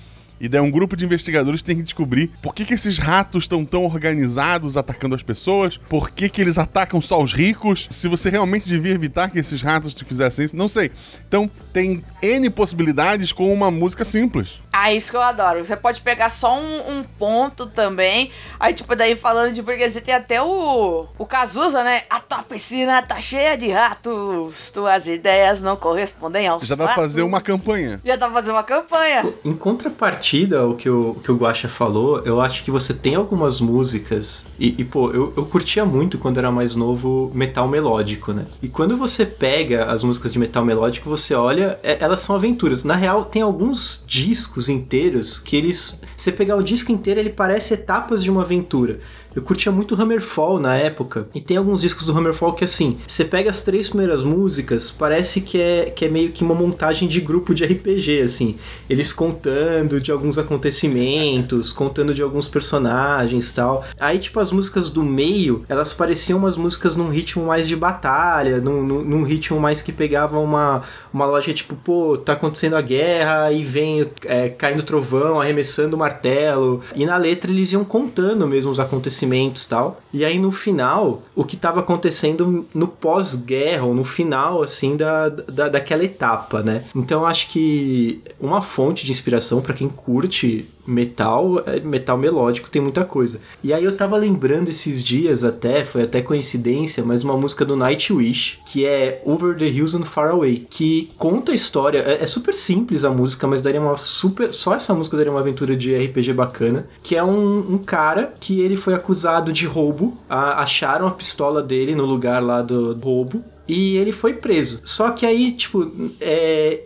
E 0.44 0.50
daí 0.50 0.60
um 0.60 0.70
grupo 0.70 0.98
de 0.98 1.06
investigadores 1.06 1.62
tem 1.62 1.78
que 1.78 1.84
descobrir 1.84 2.28
por 2.42 2.54
que, 2.54 2.66
que 2.66 2.74
esses 2.74 2.98
ratos 2.98 3.46
estão 3.46 3.64
tão 3.64 3.86
organizados 3.86 4.76
atacando 4.76 5.16
as 5.16 5.24
pessoas, 5.24 5.78
por 5.78 6.10
que, 6.10 6.28
que 6.28 6.42
eles 6.42 6.58
atacam 6.58 7.00
só 7.00 7.24
os 7.24 7.32
ricos, 7.32 7.88
se 7.90 8.10
você 8.10 8.30
realmente 8.30 8.68
devia 8.68 8.92
evitar 8.92 9.32
que 9.32 9.40
esses 9.40 9.62
ratos 9.62 9.94
te 9.94 10.04
fizessem 10.04 10.44
isso, 10.44 10.54
não 10.54 10.68
sei. 10.68 10.92
Então 11.26 11.50
tem 11.72 12.04
N 12.22 12.50
possibilidades 12.50 13.32
com 13.32 13.54
uma 13.54 13.72
música 13.72 14.04
simples. 14.04 14.62
Ah, 14.74 14.94
isso 14.94 15.12
que 15.12 15.16
eu 15.16 15.22
adoro. 15.22 15.64
Você 15.64 15.78
pode 15.78 16.02
pegar 16.02 16.30
só 16.30 16.60
um, 16.60 16.98
um 16.98 17.04
ponto 17.04 17.66
também. 17.68 18.30
Aí, 18.60 18.74
tipo, 18.74 18.98
daí 18.98 19.16
falando 19.16 19.54
de 19.54 19.62
burguesia, 19.62 20.02
tem 20.02 20.14
até 20.14 20.42
o. 20.42 21.08
O 21.18 21.26
Cazuza, 21.26 21.86
né? 21.86 22.02
A 22.10 22.20
tua 22.20 22.44
piscina 22.44 23.02
tá 23.02 23.22
cheia 23.22 23.56
de 23.56 23.70
ratos. 23.70 24.72
Tuas 24.72 25.08
ideias 25.08 25.62
não 25.62 25.78
correspondem 25.78 26.48
aos 26.48 26.68
Já 26.68 26.76
dá 26.76 26.86
pra 26.86 26.96
fazer 26.96 27.22
uma 27.22 27.40
campanha. 27.40 28.02
Já 28.04 28.18
dá 28.18 28.26
pra 28.26 28.36
fazer 28.36 28.52
uma 28.52 28.64
campanha. 28.64 29.34
Em 29.46 29.54
contrapartida 29.54 30.33
ao 30.60 30.74
que 30.76 30.90
o, 30.90 31.12
o 31.12 31.16
que 31.16 31.32
o 31.32 31.36
Guaxa 31.36 31.68
falou, 31.70 32.22
eu 32.26 32.42
acho 32.42 32.64
que 32.64 32.72
você 32.72 32.94
tem 32.94 33.16
algumas 33.16 33.62
músicas. 33.62 34.46
E, 34.60 34.74
e, 34.80 34.84
pô, 34.84 35.12
eu, 35.12 35.32
eu 35.38 35.46
curtia 35.46 35.86
muito 35.86 36.18
quando 36.18 36.38
era 36.40 36.52
mais 36.52 36.76
novo 36.76 37.32
metal 37.34 37.68
melódico, 37.68 38.34
né? 38.34 38.46
E 38.62 38.68
quando 38.68 38.98
você 38.98 39.26
pega 39.26 39.86
as 39.86 40.04
músicas 40.04 40.34
de 40.34 40.40
metal 40.40 40.66
melódico, 40.66 41.10
você 41.10 41.36
olha, 41.36 41.80
é- 41.84 41.98
elas 42.00 42.22
são 42.22 42.36
aventuras. 42.36 42.84
Na 42.84 42.96
real, 42.96 43.26
tem 43.26 43.42
alguns 43.42 44.04
discos 44.08 44.70
inteiros 44.70 45.40
que 45.40 45.56
eles. 45.56 46.02
Você 46.18 46.32
pegar 46.32 46.56
o 46.56 46.64
disco 46.64 46.92
inteiro, 46.92 47.20
ele 47.20 47.30
parece 47.30 47.76
etapas 47.76 48.24
de 48.24 48.32
uma 48.32 48.42
aventura. 48.42 49.00
Eu 49.36 49.42
curtia 49.42 49.72
muito 49.72 50.00
Hammerfall 50.00 50.60
na 50.60 50.76
época. 50.76 51.28
E 51.34 51.42
tem 51.42 51.58
alguns 51.58 51.82
discos 51.82 52.06
do 52.06 52.16
Hammerfall 52.16 52.54
que, 52.54 52.64
assim, 52.64 53.00
você 53.08 53.26
pega 53.26 53.50
as 53.50 53.62
três 53.62 53.90
primeiras 53.90 54.22
músicas, 54.22 54.92
parece 54.92 55.42
que 55.42 55.60
é, 55.60 55.86
que 55.86 56.06
é 56.06 56.10
meio 56.10 56.32
que 56.32 56.44
uma 56.44 56.54
montagem 56.54 57.08
de 57.08 57.20
grupo 57.20 57.56
de 57.56 57.66
RPG, 57.66 58.22
assim. 58.22 58.58
Eles 58.88 59.12
contando 59.12 60.00
de 60.00 60.12
alguns 60.12 60.38
acontecimentos, 60.38 61.74
contando 61.74 62.14
de 62.14 62.22
alguns 62.22 62.48
personagens 62.48 63.52
tal. 63.52 63.84
Aí, 64.00 64.20
tipo, 64.20 64.40
as 64.40 64.52
músicas 64.52 64.90
do 64.90 65.02
meio, 65.02 65.66
elas 65.68 65.94
pareciam 65.94 66.38
umas 66.38 66.56
músicas 66.56 66.96
num 66.96 67.10
ritmo 67.10 67.48
mais 67.48 67.68
de 67.68 67.76
batalha, 67.76 68.60
num, 68.62 68.84
num, 68.84 69.04
num 69.04 69.24
ritmo 69.24 69.60
mais 69.60 69.82
que 69.82 69.92
pegava 69.92 70.38
uma, 70.38 70.84
uma 71.12 71.26
lógica 71.26 71.54
tipo, 71.54 71.76
pô, 71.76 72.18
tá 72.18 72.34
acontecendo 72.34 72.76
a 72.76 72.82
guerra 72.82 73.52
e 73.52 73.64
vem 73.64 74.08
é, 74.26 74.50
caindo 74.50 74.84
trovão, 74.84 75.42
arremessando 75.42 75.96
o 75.96 76.00
martelo. 76.00 76.82
E 76.96 77.04
na 77.04 77.18
letra 77.18 77.50
eles 77.50 77.72
iam 77.72 77.84
contando 77.84 78.48
mesmo 78.48 78.70
os 78.70 78.80
acontecimentos 78.80 79.23
tal. 79.68 80.02
E 80.14 80.24
aí 80.24 80.38
no 80.40 80.52
final, 80.52 81.22
o 81.36 81.44
que 81.44 81.58
tava 81.58 81.80
acontecendo 81.80 82.66
no 82.74 82.88
pós-guerra, 82.88 83.86
ou 83.86 83.94
no 83.94 84.04
final, 84.04 84.62
assim, 84.62 84.96
da, 84.96 85.30
da, 85.30 85.70
daquela 85.70 86.04
etapa, 86.04 86.62
né? 86.62 86.84
Então 86.96 87.26
acho 87.26 87.50
que 87.50 88.22
uma 88.40 88.62
fonte 88.62 89.06
de 89.06 89.12
inspiração 89.12 89.62
para 89.62 89.74
quem 89.74 89.90
curte 89.90 90.68
metal, 90.86 91.64
é 91.66 91.80
metal 91.80 92.18
melódico, 92.18 92.70
tem 92.70 92.82
muita 92.82 93.04
coisa. 93.06 93.40
E 93.64 93.72
aí 93.74 93.84
eu 93.84 93.96
tava 93.96 94.18
lembrando 94.18 94.70
esses 94.70 95.04
dias 95.04 95.44
até, 95.44 95.84
foi 95.84 96.04
até 96.04 96.22
coincidência, 96.22 97.04
mas 97.04 97.24
uma 97.24 97.38
música 97.38 97.66
do 97.66 97.76
Nightwish, 97.76 98.60
que 98.66 98.86
é 98.86 99.22
Over 99.26 99.58
the 99.58 99.66
Hills 99.68 99.96
and 99.96 100.06
Far 100.06 100.32
Away, 100.32 100.68
que 100.70 101.10
conta 101.18 101.52
a 101.52 101.56
história, 101.56 102.00
é, 102.00 102.24
é 102.24 102.26
super 102.26 102.54
simples 102.54 103.04
a 103.04 103.10
música, 103.10 103.48
mas 103.48 103.62
daria 103.62 103.82
uma 103.82 103.98
super, 103.98 104.54
só 104.54 104.74
essa 104.76 104.94
música 104.94 105.18
daria 105.18 105.32
uma 105.32 105.40
aventura 105.40 105.76
de 105.76 105.96
RPG 105.96 106.34
bacana, 106.34 106.88
que 107.02 107.16
é 107.16 107.24
um, 107.24 107.74
um 107.74 107.78
cara 107.78 108.34
que 108.40 108.60
ele 108.62 108.76
foi 108.76 108.94
acusado 108.94 109.52
de 109.54 109.66
roubo, 109.66 110.18
a- 110.30 110.62
acharam 110.62 111.08
a 111.08 111.12
pistola 111.12 111.62
dele 111.62 111.96
no 111.96 112.06
lugar 112.06 112.42
lá 112.44 112.62
do 112.62 112.94
roubo, 112.94 113.44
e 113.68 113.96
ele 113.96 114.12
foi 114.12 114.34
preso. 114.34 114.82
Só 114.84 115.12
que 115.12 115.26
aí, 115.26 115.52
tipo, 115.54 115.90
é, 116.20 116.82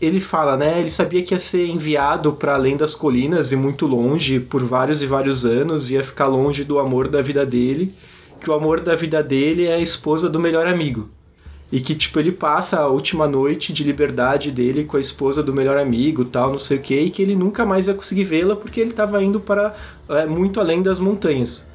ele 0.00 0.20
fala, 0.20 0.56
né? 0.56 0.80
Ele 0.80 0.90
sabia 0.90 1.22
que 1.22 1.34
ia 1.34 1.40
ser 1.40 1.66
enviado 1.66 2.32
para 2.32 2.54
além 2.54 2.76
das 2.76 2.94
colinas 2.94 3.52
e 3.52 3.56
muito 3.56 3.86
longe 3.86 4.38
por 4.40 4.62
vários 4.62 5.02
e 5.02 5.06
vários 5.06 5.44
anos, 5.44 5.90
ia 5.90 6.02
ficar 6.02 6.26
longe 6.26 6.64
do 6.64 6.78
amor 6.78 7.08
da 7.08 7.22
vida 7.22 7.44
dele, 7.46 7.92
que 8.40 8.50
o 8.50 8.54
amor 8.54 8.80
da 8.80 8.94
vida 8.94 9.22
dele 9.22 9.66
é 9.66 9.74
a 9.74 9.80
esposa 9.80 10.28
do 10.28 10.38
melhor 10.38 10.66
amigo. 10.66 11.08
E 11.72 11.80
que, 11.80 11.94
tipo, 11.94 12.18
ele 12.20 12.30
passa 12.30 12.78
a 12.78 12.88
última 12.88 13.26
noite 13.26 13.72
de 13.72 13.82
liberdade 13.82 14.50
dele 14.50 14.84
com 14.84 14.96
a 14.96 15.00
esposa 15.00 15.42
do 15.42 15.52
melhor 15.52 15.78
amigo, 15.78 16.24
tal, 16.24 16.52
não 16.52 16.58
sei 16.58 16.76
o 16.76 16.80
que, 16.80 17.00
e 17.00 17.10
que 17.10 17.22
ele 17.22 17.34
nunca 17.34 17.64
mais 17.64 17.88
ia 17.88 17.94
conseguir 17.94 18.24
vê-la 18.24 18.54
porque 18.54 18.80
ele 18.80 18.90
estava 18.90 19.22
indo 19.22 19.40
para 19.40 19.74
é, 20.08 20.26
muito 20.26 20.60
além 20.60 20.82
das 20.82 21.00
montanhas. 21.00 21.66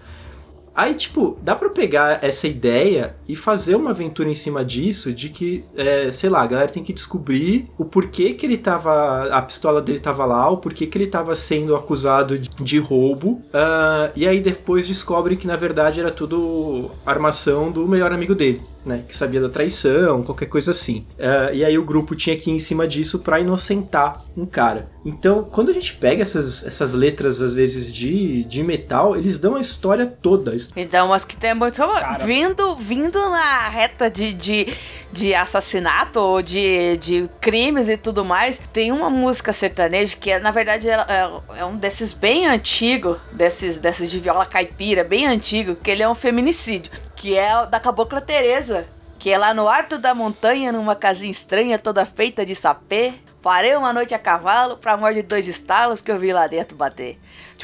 Aí, 0.76 0.94
tipo, 0.94 1.38
dá 1.42 1.56
pra 1.56 1.70
pegar 1.70 2.24
essa 2.24 2.48
ideia 2.48 3.16
e 3.28 3.36
fazer 3.36 3.76
uma 3.76 3.92
aventura 3.92 4.30
em 4.30 4.36
cima 4.36 4.64
disso, 4.64 5.14
de 5.14 5.30
que, 5.30 5.64
é, 5.76 6.12
sei 6.12 6.30
lá, 6.30 6.42
a 6.42 6.48
galera 6.48 6.72
tem 6.72 6.84
que 6.84 6.94
descobrir 6.94 7.70
o 7.78 7.86
porquê 7.86 8.34
que 8.34 8.46
ele 8.46 8.58
tava. 8.58 9.24
A 9.30 9.42
pistola 9.42 9.82
dele 9.82 10.00
tava 10.00 10.26
lá, 10.26 10.50
o 10.50 10.58
porquê 10.58 10.88
que 10.88 10.98
ele 10.98 11.08
tava 11.08 11.36
sendo 11.36 11.76
acusado 11.76 12.38
de, 12.38 12.50
de 12.62 12.80
roubo. 12.80 13.42
ah, 13.54 14.12
e 14.16 14.28
aí 14.28 14.40
depois 14.40 14.88
descobre 14.88 15.36
que 15.36 15.48
na 15.48 15.56
verdade 15.56 16.00
era 16.00 16.12
tudo 16.12 16.92
armação 17.06 17.72
do 17.72 17.88
melhor 17.88 18.12
amigo 18.12 18.36
dele. 18.36 18.62
Né, 18.86 19.04
que 19.06 19.16
sabia 19.16 19.42
da 19.42 19.50
traição, 19.50 20.24
qualquer 20.24 20.46
coisa 20.46 20.72
assim. 20.72 21.06
Ah, 21.20 21.52
e 21.52 21.66
aí 21.66 21.78
o 21.78 21.84
grupo 21.84 22.16
tinha 22.16 22.36
que 22.38 22.50
ir 22.50 22.54
em 22.54 22.60
cima 22.60 22.88
disso 22.88 23.20
pra 23.20 23.40
inocentar 23.40 24.24
um 24.36 24.46
cara. 24.46 24.90
Então, 25.06 25.44
quando 25.44 25.70
a 25.70 25.74
gente 25.74 25.96
pega 25.96 26.22
essas, 26.22 26.66
essas 26.66 26.94
letras, 26.94 27.42
às 27.42 27.54
vezes, 27.54 27.92
de, 27.94 28.44
de 28.46 28.64
metal, 28.64 29.16
eles 29.16 29.38
dão 29.38 29.56
a 29.56 29.62
história 29.62 30.06
toda. 30.06 30.56
Então, 30.76 31.08
mas 31.08 31.26
que 31.26 31.36
tem 31.36 31.54
muito. 31.54 31.78
Cara. 31.86 32.26
Vindo, 32.26 32.76
vindo 32.76 33.20
na 33.30 33.68
reta 33.70 34.10
de, 34.10 34.34
de, 34.34 34.68
de 35.12 35.34
assassinato 35.34 36.20
ou 36.20 36.42
de, 36.42 36.96
de 36.98 37.30
crimes 37.42 37.90
e 37.90 37.98
tudo 37.98 38.24
mais, 38.24 38.60
tem 38.72 38.92
uma 38.92 39.10
música 39.10 39.52
sertaneja 39.52 40.16
que, 40.16 40.30
é, 40.32 40.40
na 40.40 40.52
verdade, 40.52 40.88
ela- 40.88 41.06
é, 41.10 41.60
é 41.62 41.66
um 41.66 41.76
desses 41.76 42.14
bem 42.14 42.46
antigo, 42.48 43.20
desses, 43.32 43.80
desses 43.80 44.12
de 44.12 44.20
viola 44.20 44.46
caipira, 44.46 45.04
bem 45.04 45.26
antigo, 45.26 45.76
que 45.76 45.90
ele 45.90 46.04
é 46.04 46.08
um 46.10 46.16
feminicídio, 46.16 46.92
que 47.16 47.38
é 47.38 47.62
o 47.62 47.66
da 47.66 47.80
Cabocla 47.80 48.22
Teresa. 48.22 48.88
Que 49.18 49.32
é 49.32 49.38
lá 49.38 49.54
no 49.54 49.68
alto 49.68 49.98
da 49.98 50.14
montanha, 50.16 50.72
numa 50.72 50.96
casinha 50.96 51.30
estranha, 51.32 51.78
toda 51.78 52.06
feita 52.06 52.46
de 52.46 52.56
sapê. 52.56 53.16
Parei 53.42 53.76
uma 53.76 53.92
noite 53.92 54.14
a 54.14 54.20
cavalo, 54.20 54.78
pra 54.78 54.94
amor 54.94 55.14
de 55.14 55.22
dois 55.22 55.46
estalos 55.50 56.00
que 56.00 56.10
eu 56.10 56.18
vi 56.18 56.32
lá 56.32 56.48
dentro 56.48 56.78
bater. 56.78 57.18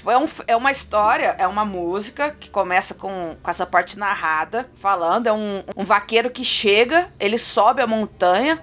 Tipo, 0.05 0.11
é, 0.11 0.17
um, 0.19 0.27
é 0.49 0.55
uma 0.55 0.71
história, 0.71 1.35
é 1.39 1.47
uma 1.47 1.65
música 1.65 2.29
que 2.29 2.47
começa 2.47 2.93
com, 2.93 3.35
com 3.41 3.49
essa 3.49 3.65
parte 3.65 3.97
narrada, 3.97 4.69
falando. 4.75 5.25
É 5.25 5.33
um, 5.33 5.63
um 5.75 5.83
vaqueiro 5.83 6.29
que 6.29 6.45
chega, 6.45 7.09
ele 7.19 7.39
sobe 7.39 7.81
a 7.81 7.87
montanha, 7.87 8.61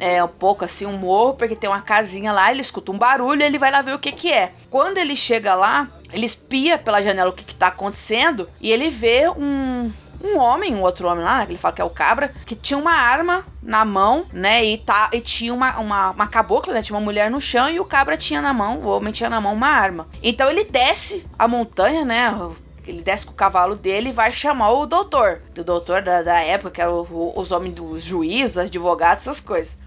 é 0.00 0.22
um 0.24 0.28
pouco 0.28 0.64
assim, 0.64 0.86
um 0.86 0.96
morro, 0.96 1.34
porque 1.34 1.54
tem 1.54 1.70
uma 1.70 1.80
casinha 1.80 2.32
lá, 2.32 2.50
ele 2.50 2.62
escuta 2.62 2.90
um 2.90 2.98
barulho, 2.98 3.40
ele 3.40 3.56
vai 3.56 3.70
lá 3.70 3.82
ver 3.82 3.94
o 3.94 4.00
que 4.00 4.10
que 4.10 4.32
é. 4.32 4.52
Quando 4.68 4.98
ele 4.98 5.14
chega 5.14 5.54
lá, 5.54 5.88
ele 6.12 6.26
espia 6.26 6.76
pela 6.76 7.00
janela 7.00 7.30
o 7.30 7.34
que 7.34 7.44
que 7.44 7.54
tá 7.54 7.68
acontecendo 7.68 8.48
e 8.60 8.72
ele 8.72 8.90
vê 8.90 9.28
um 9.28 9.92
um 10.22 10.38
homem, 10.38 10.74
um 10.74 10.82
outro 10.82 11.08
homem 11.08 11.24
lá, 11.24 11.38
né, 11.38 11.46
que 11.46 11.52
ele 11.52 11.58
fala 11.58 11.74
que 11.74 11.80
é 11.82 11.84
o 11.84 11.90
cabra, 11.90 12.32
que 12.46 12.54
tinha 12.54 12.78
uma 12.78 12.92
arma 12.92 13.44
na 13.62 13.84
mão, 13.84 14.26
né, 14.32 14.64
e, 14.64 14.76
tá, 14.78 15.08
e 15.12 15.20
tinha 15.20 15.52
uma, 15.54 15.78
uma, 15.78 16.10
uma 16.10 16.26
cabocla, 16.26 16.74
né, 16.74 16.82
tinha 16.82 16.96
uma 16.96 17.04
mulher 17.04 17.30
no 17.30 17.40
chão 17.40 17.68
e 17.70 17.80
o 17.80 17.84
cabra 17.84 18.16
tinha 18.16 18.42
na 18.42 18.52
mão, 18.52 18.78
o 18.78 18.88
homem 18.88 19.12
tinha 19.12 19.30
na 19.30 19.40
mão 19.40 19.54
uma 19.54 19.68
arma. 19.68 20.06
Então 20.22 20.50
ele 20.50 20.64
desce 20.64 21.24
a 21.38 21.48
montanha, 21.48 22.04
né, 22.04 22.34
ele 22.86 23.02
desce 23.02 23.24
com 23.26 23.32
o 23.32 23.36
cavalo 23.36 23.76
dele 23.76 24.08
e 24.08 24.12
vai 24.12 24.32
chamar 24.32 24.70
o 24.72 24.86
doutor, 24.86 25.40
do 25.54 25.62
doutor 25.64 26.02
da, 26.02 26.22
da 26.22 26.40
época, 26.40 26.70
que 26.70 26.80
era 26.80 26.90
o- 26.90 27.06
o- 27.10 27.40
os 27.40 27.52
homens 27.52 27.74
dos 27.74 28.02
juízes, 28.02 28.58
advogados, 28.58 29.24
essas 29.26 29.40
coisas. 29.40 29.78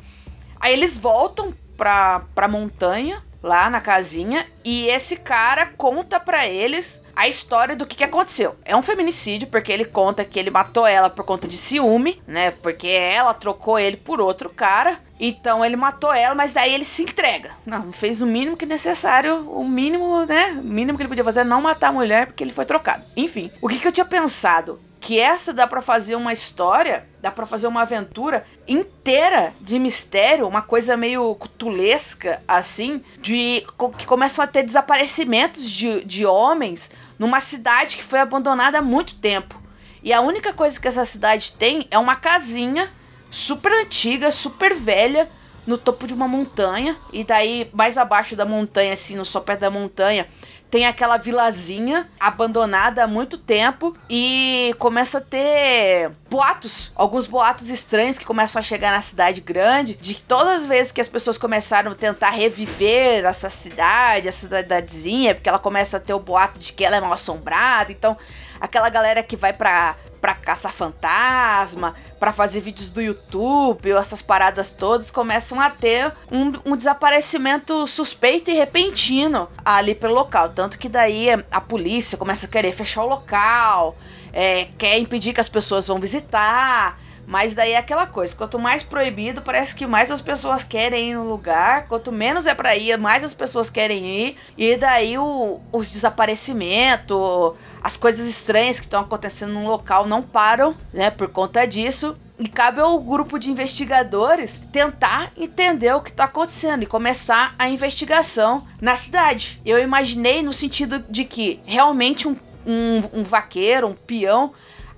Aí 0.60 0.72
eles 0.74 0.98
voltam 0.98 1.54
pra, 1.76 2.22
pra 2.34 2.48
montanha, 2.48 3.22
lá 3.42 3.70
na 3.70 3.82
casinha, 3.82 4.48
e 4.64 4.88
esse 4.88 5.18
cara 5.18 5.66
conta 5.66 6.18
pra 6.20 6.48
eles 6.48 7.02
a 7.16 7.28
história 7.28 7.76
do 7.76 7.86
que, 7.86 7.96
que 7.96 8.04
aconteceu. 8.04 8.56
É 8.66 8.76
um 8.76 8.82
feminicídio, 8.82 9.48
porque 9.48 9.72
ele 9.72 9.86
conta 9.86 10.26
que 10.26 10.40
ele 10.40 10.50
matou 10.50 10.86
ela 10.86 11.10
por 11.10 11.24
conta 11.24 11.48
de 11.48 11.58
ciúme, 11.58 12.22
né? 12.28 12.52
Porque 12.52 12.88
ela 12.88 13.34
trocou 13.34 13.80
ele 13.80 13.98
por 13.98 14.20
outro 14.20 14.50
cara. 14.50 15.00
Então 15.20 15.64
ele 15.64 15.76
matou 15.76 16.14
ela, 16.14 16.36
mas 16.36 16.54
daí 16.54 16.74
ele 16.74 16.86
se 16.86 17.04
entrega. 17.04 17.52
Não, 17.66 17.94
fez 17.94 18.22
o 18.22 18.26
mínimo 18.26 18.58
que 18.58 18.66
necessário, 18.66 19.50
o 19.50 19.64
mínimo, 19.64 20.26
né? 20.26 20.52
O 20.60 20.64
mínimo 20.64 20.98
que 20.98 21.04
ele 21.04 21.10
podia 21.10 21.24
fazer 21.24 21.42
é 21.42 21.46
não 21.46 21.62
matar 21.62 21.90
a 21.90 21.94
mulher 21.94 22.28
porque 22.28 22.44
ele 22.44 22.52
foi 22.52 22.66
trocado. 22.66 23.04
Enfim, 23.16 23.50
o 23.62 23.70
que, 23.70 23.80
que 23.80 23.88
eu 23.88 23.92
tinha 23.92 24.06
pensado? 24.06 24.80
Que 25.00 25.20
essa 25.20 25.54
dá 25.54 25.68
pra 25.68 25.82
fazer 25.82 26.16
uma 26.16 26.32
história, 26.32 27.06
dá 27.22 27.30
pra 27.30 27.46
fazer 27.46 27.68
uma 27.68 27.82
aventura 27.82 28.46
inteira 28.68 29.54
de 29.60 29.78
mistério, 29.78 30.48
uma 30.48 30.62
coisa 30.62 30.96
meio 30.96 31.36
cutulesca, 31.36 32.42
assim, 32.48 33.02
de 33.20 33.66
que 33.98 34.06
começam 34.06 34.44
a 34.44 34.48
ter 34.48 34.64
desaparecimentos 34.64 35.70
de, 35.70 36.06
de 36.06 36.26
homens 36.26 36.90
numa 37.18 37.40
cidade 37.40 37.98
que 37.98 38.04
foi 38.04 38.20
abandonada 38.20 38.80
há 38.80 38.82
muito 38.82 39.16
tempo. 39.16 39.62
E 40.02 40.12
a 40.12 40.22
única 40.22 40.52
coisa 40.54 40.80
que 40.80 40.88
essa 40.88 41.06
cidade 41.06 41.54
tem 41.54 41.88
é 41.90 41.98
uma 41.98 42.16
casinha 42.16 42.92
super 43.32 43.72
antiga, 43.72 44.32
super 44.32 44.76
velha, 44.76 45.30
no 45.66 45.78
topo 45.78 46.06
de 46.06 46.14
uma 46.14 46.28
montanha. 46.28 46.98
E 47.12 47.24
daí, 47.24 47.70
mais 47.74 47.98
abaixo 47.98 48.36
da 48.36 48.46
montanha, 48.46 48.94
assim, 48.94 49.16
no 49.16 49.26
sopé 49.26 49.56
da 49.56 49.70
montanha, 49.70 50.28
tem 50.74 50.88
aquela 50.88 51.18
vilazinha 51.18 52.10
abandonada 52.20 53.04
há 53.04 53.08
muito 53.08 53.38
tempo 53.38 53.96
e 54.10 54.74
começa 54.80 55.20
a 55.20 55.22
ter 55.22 56.10
boatos, 56.32 56.92
alguns 56.96 57.28
boatos 57.28 57.70
estranhos 57.70 58.18
que 58.18 58.26
começam 58.26 58.60
a 58.60 58.64
chegar 58.64 58.92
na 58.92 59.00
cidade 59.00 59.40
grande, 59.40 59.94
de 59.94 60.16
que 60.16 60.22
todas 60.24 60.64
as 60.64 60.68
vezes 60.68 60.92
que 60.92 61.00
as 61.00 61.08
pessoas 61.08 61.38
começaram 61.38 61.92
a 61.92 61.96
tentar 61.96 62.32
reviver 62.32 63.24
essa 63.24 63.52
cidade, 63.52 64.28
essa 64.28 64.48
cidadezinha, 64.48 65.36
porque 65.36 65.48
ela 65.48 65.60
começa 65.60 65.98
a 65.98 66.00
ter 66.00 66.16
o 66.16 66.20
boato 66.20 66.58
de 66.58 66.74
que 66.74 66.84
ela 66.84 66.96
é 66.96 67.02
mal 67.02 67.14
assombrada, 67.14 67.92
então 67.92 68.18
aquela 68.64 68.88
galera 68.88 69.22
que 69.22 69.36
vai 69.36 69.52
pra, 69.52 69.98
pra 70.22 70.34
caçar 70.34 70.72
fantasma, 70.72 71.94
pra 72.18 72.32
fazer 72.32 72.62
vídeos 72.62 72.90
do 72.90 73.02
YouTube, 73.02 73.92
ou 73.92 74.00
essas 74.00 74.22
paradas 74.22 74.72
todas, 74.72 75.12
começam 75.12 75.60
a 75.60 75.70
ter 75.70 76.14
um, 76.32 76.72
um 76.72 76.78
desaparecimento 76.78 77.86
suspeito 77.86 78.50
e 78.50 78.54
repentino 78.54 79.50
ali 79.66 79.94
pelo 79.94 80.14
local. 80.14 80.48
Tanto 80.48 80.80
que 80.80 80.88
daí 80.88 81.28
a 81.52 81.60
polícia 81.60 82.18
começa 82.18 82.46
a 82.46 82.50
querer 82.50 82.72
fechar 82.72 83.04
o 83.04 83.10
local, 83.10 83.98
é, 84.32 84.70
quer 84.78 84.98
impedir 84.98 85.34
que 85.34 85.42
as 85.42 85.50
pessoas 85.50 85.86
vão 85.86 86.00
visitar. 86.00 86.98
Mas 87.26 87.54
daí 87.54 87.72
é 87.72 87.78
aquela 87.78 88.06
coisa, 88.06 88.36
quanto 88.36 88.60
mais 88.60 88.84
proibido, 88.84 89.42
parece 89.42 89.74
que 89.74 89.88
mais 89.88 90.12
as 90.12 90.22
pessoas 90.22 90.64
querem 90.64 91.12
ir 91.12 91.16
no 91.16 91.24
lugar, 91.24 91.86
quanto 91.88 92.12
menos 92.12 92.46
é 92.46 92.54
pra 92.54 92.76
ir, 92.76 92.98
mais 92.98 93.24
as 93.24 93.34
pessoas 93.34 93.70
querem 93.70 94.06
ir, 94.06 94.38
e 94.58 94.76
daí 94.76 95.18
o, 95.18 95.60
os 95.72 95.90
desaparecimentos, 95.92 97.56
as 97.82 97.98
coisas 97.98 98.28
estranhas 98.28 98.80
que 98.80 98.86
estão 98.86 99.02
acontecendo 99.02 99.54
no 99.54 99.68
local 99.68 100.06
não 100.06 100.22
param, 100.22 100.76
né, 100.94 101.10
por 101.10 101.28
conta 101.30 101.66
disso. 101.66 102.16
E 102.40 102.50
cabe 102.50 102.82
ao 102.82 103.00
grupo 103.00 103.38
de 103.38 103.52
investigadores 103.52 104.60
tentar 104.72 105.32
entender 105.38 105.94
o 105.94 106.02
que 106.02 106.10
está 106.10 106.24
acontecendo 106.24 106.82
e 106.82 106.88
começar 106.88 107.54
a 107.60 107.70
investigação 107.70 108.64
na 108.82 108.96
cidade. 108.96 109.62
Eu 109.64 109.80
imaginei 109.80 110.42
no 110.42 110.52
sentido 110.52 111.00
de 111.08 111.26
que 111.26 111.62
realmente 111.64 112.28
um, 112.28 112.36
um, 112.66 113.20
um 113.20 113.24
vaqueiro, 113.24 113.88
um 113.88 113.94
peão, 113.94 114.52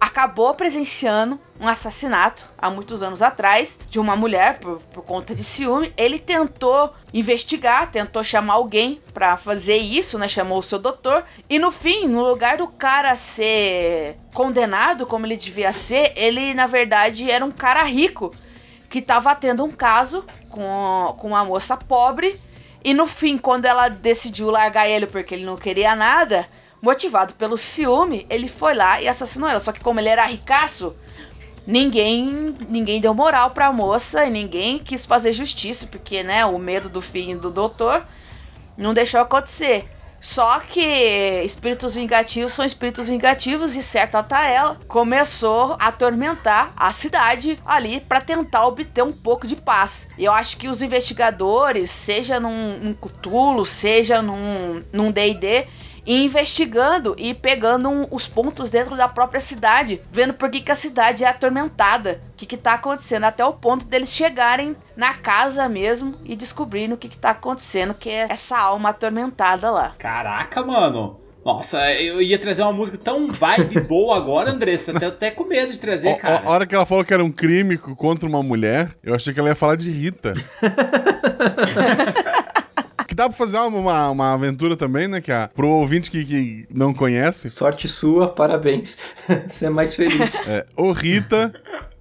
acabou 0.05 0.53
presenciando 0.53 1.39
um 1.59 1.67
assassinato 1.67 2.47
há 2.59 2.69
muitos 2.69 3.01
anos 3.01 3.23
atrás 3.23 3.79
de 3.89 3.99
uma 3.99 4.15
mulher 4.15 4.59
por, 4.59 4.79
por 4.93 5.03
conta 5.03 5.33
de 5.33 5.43
ciúme. 5.43 5.91
Ele 5.97 6.19
tentou 6.19 6.93
investigar, 7.11 7.89
tentou 7.89 8.23
chamar 8.23 8.53
alguém 8.53 9.01
para 9.15 9.35
fazer 9.35 9.77
isso, 9.77 10.19
né? 10.19 10.29
Chamou 10.29 10.59
o 10.59 10.63
seu 10.63 10.77
doutor 10.77 11.25
e 11.49 11.57
no 11.57 11.71
fim, 11.71 12.07
no 12.07 12.23
lugar 12.23 12.57
do 12.57 12.67
cara 12.67 13.15
ser 13.15 14.15
condenado 14.31 15.07
como 15.07 15.25
ele 15.25 15.37
devia 15.37 15.71
ser, 15.71 16.13
ele 16.15 16.53
na 16.53 16.67
verdade 16.67 17.31
era 17.31 17.43
um 17.43 17.51
cara 17.51 17.81
rico 17.83 18.31
que 18.87 18.99
estava 18.99 19.33
tendo 19.33 19.63
um 19.63 19.71
caso 19.71 20.23
com, 20.49 21.15
com 21.17 21.29
uma 21.29 21.43
moça 21.43 21.75
pobre 21.75 22.39
e 22.83 22.93
no 22.93 23.07
fim, 23.07 23.39
quando 23.39 23.65
ela 23.65 23.89
decidiu 23.89 24.51
largar 24.51 24.87
ele 24.87 25.07
porque 25.07 25.33
ele 25.33 25.45
não 25.45 25.57
queria 25.57 25.95
nada, 25.95 26.47
motivado 26.81 27.33
pelo 27.33 27.57
ciúme, 27.57 28.25
ele 28.29 28.47
foi 28.47 28.73
lá 28.73 29.01
e 29.01 29.07
assassinou 29.07 29.49
ela. 29.49 29.59
Só 29.59 29.71
que 29.71 29.79
como 29.79 29.99
ele 29.99 30.09
era 30.09 30.25
ricaço, 30.25 30.95
ninguém 31.65 32.55
ninguém 32.69 33.01
deu 33.01 33.13
moral 33.13 33.51
pra 33.51 33.71
moça 33.71 34.25
e 34.25 34.29
ninguém 34.29 34.79
quis 34.79 35.05
fazer 35.05 35.33
justiça, 35.33 35.88
porque, 35.88 36.23
né, 36.23 36.45
o 36.45 36.57
medo 36.57 36.89
do 36.89 37.01
fim 37.01 37.38
do 37.38 37.49
doutor 37.49 38.05
não 38.77 38.93
deixou 38.93 39.19
acontecer. 39.19 39.89
Só 40.25 40.59
que 40.59 40.81
espíritos 41.45 41.93
vingativos 41.93 42.53
são 42.53 42.65
espíritos 42.65 43.07
vingativos 43.07 43.75
e 43.75 43.83
certa 43.83 44.23
tá 44.23 44.49
ela 44.49 44.75
começou 44.88 45.73
a 45.79 45.89
atormentar 45.89 46.73
a 46.75 46.91
cidade 46.91 47.59
ali 47.63 48.01
para 48.01 48.19
tentar 48.19 48.65
obter 48.65 49.03
um 49.03 49.11
pouco 49.11 49.45
de 49.45 49.55
paz. 49.55 50.07
Eu 50.17 50.31
acho 50.31 50.57
que 50.57 50.67
os 50.67 50.81
investigadores, 50.81 51.91
seja 51.91 52.39
num, 52.39 52.79
num 52.79 52.93
Cthulhu, 52.95 53.67
seja 53.67 54.19
num 54.19 55.11
D&D, 55.11 55.67
e 56.05 56.23
investigando 56.23 57.15
e 57.17 57.33
pegando 57.33 57.89
um- 57.89 58.07
os 58.11 58.27
pontos 58.27 58.69
dentro 58.69 58.95
da 58.95 59.07
própria 59.07 59.39
cidade, 59.39 60.01
vendo 60.11 60.33
por 60.33 60.49
que, 60.49 60.61
que 60.61 60.71
a 60.71 60.75
cidade 60.75 61.23
é 61.23 61.27
atormentada, 61.27 62.21
o 62.33 62.37
que, 62.37 62.45
que 62.45 62.57
tá 62.57 62.73
acontecendo, 62.73 63.23
até 63.25 63.43
o 63.45 63.53
ponto 63.53 63.85
deles 63.85 64.09
chegarem 64.09 64.75
na 64.95 65.13
casa 65.15 65.67
mesmo 65.67 66.15
e 66.23 66.35
descobrirem 66.35 66.93
o 66.93 66.97
que, 66.97 67.09
que 67.09 67.17
tá 67.17 67.31
acontecendo, 67.31 67.93
que 67.93 68.09
é 68.09 68.27
essa 68.29 68.57
alma 68.57 68.89
atormentada 68.89 69.71
lá. 69.71 69.93
Caraca, 69.97 70.63
mano. 70.63 71.19
Nossa, 71.45 71.91
eu 71.93 72.19
ia 72.23 72.39
trazer 72.39 72.63
uma 72.63 72.73
música 72.73 72.97
tão 72.97 73.31
vibe 73.31 73.81
boa 73.87 74.17
agora, 74.17 74.49
Andressa. 74.49 74.99
Tô 74.99 75.05
até 75.05 75.29
com 75.29 75.43
medo 75.43 75.71
de 75.73 75.77
trazer, 75.79 76.07
ó, 76.09 76.15
cara. 76.15 76.41
A 76.43 76.49
hora 76.49 76.65
que 76.65 76.73
ela 76.73 76.87
falou 76.87 77.05
que 77.05 77.13
era 77.13 77.23
um 77.23 77.31
crime 77.31 77.77
contra 77.77 78.27
uma 78.27 78.41
mulher, 78.41 78.95
eu 79.03 79.13
achei 79.13 79.31
que 79.31 79.39
ela 79.39 79.49
ia 79.49 79.55
falar 79.55 79.75
de 79.75 79.91
Rita. 79.91 80.33
que 83.15 83.17
dá 83.17 83.30
pra 83.30 83.38
fazer 83.38 83.58
uma, 83.58 84.10
uma, 84.10 84.34
aventura 84.34 84.75
também, 84.75 85.08
né? 85.08 85.21
Que 85.21 85.32
a, 85.32 85.47
pro 85.47 85.69
ouvinte 85.69 86.12
que, 86.12 86.25
que 86.25 86.67
não 86.69 86.93
conhece, 86.93 87.49
Sorte 87.49 87.88
sua, 87.88 88.28
parabéns. 88.28 88.97
Você 89.47 89.67
é 89.67 89.69
mais 89.69 89.95
feliz. 89.95 90.45
é 90.47 90.65
Ô 90.75 90.91
Rita, 90.91 91.54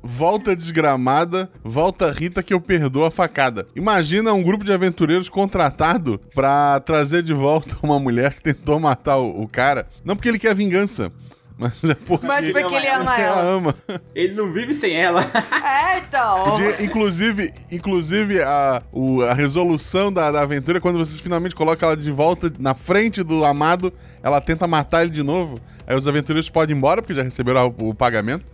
volta 0.03 0.57
desgramada, 0.57 1.49
volta 1.63 2.11
Rita 2.11 2.43
que 2.43 2.53
eu 2.53 2.61
perdoo 2.61 3.05
a 3.05 3.11
facada. 3.11 3.67
Imagina 3.77 4.33
um 4.33 4.43
grupo 4.43 4.65
de 4.65 4.73
aventureiros 4.73 5.29
contratado 5.29 6.21
pra 6.35 6.81
trazer 6.81 7.23
de 7.23 7.33
volta 7.33 7.77
uma 7.83 8.01
mulher 8.01 8.35
que 8.35 8.43
tentou 8.43 8.81
matar 8.81 9.19
o, 9.19 9.43
o 9.43 9.49
cara. 9.49 9.87
Não 10.05 10.17
porque 10.17 10.29
ele 10.29 10.39
quer 10.39 10.55
vingança, 10.55 11.13
mas 11.57 11.85
é 11.85 11.95
porque, 11.95 12.27
Mas 12.27 12.51
porque 12.51 12.75
ele 12.75 12.89
ama 12.89 13.17
ela 13.19 13.21
ela. 13.21 13.41
ama. 13.43 13.75
Ele 14.15 14.35
não 14.35 14.51
vive 14.51 14.75
sem 14.75 14.95
ela. 14.97 15.25
É, 15.65 15.99
então. 15.99 16.45
Podia, 16.51 16.83
inclusive, 16.85 17.53
inclusive 17.71 18.43
a, 18.43 18.83
o- 18.93 19.23
a 19.23 19.33
resolução 19.35 20.13
da, 20.13 20.31
da 20.31 20.43
aventura, 20.43 20.81
quando 20.81 20.99
vocês 20.99 21.21
finalmente 21.21 21.55
colocam 21.55 21.89
ela 21.89 21.97
de 21.97 22.11
volta 22.11 22.53
na 22.59 22.75
frente 22.75 23.23
do 23.23 23.45
amado, 23.45 23.93
ela 24.23 24.41
tenta 24.41 24.67
matar 24.67 25.03
ele 25.03 25.11
de 25.11 25.23
novo. 25.23 25.59
Aí 25.87 25.97
os 25.97 26.07
aventureiros 26.09 26.49
podem 26.49 26.75
ir 26.75 26.79
embora, 26.79 27.01
porque 27.03 27.15
já 27.15 27.23
receberam 27.23 27.75
o, 27.79 27.91
o 27.91 27.95
pagamento. 27.95 28.45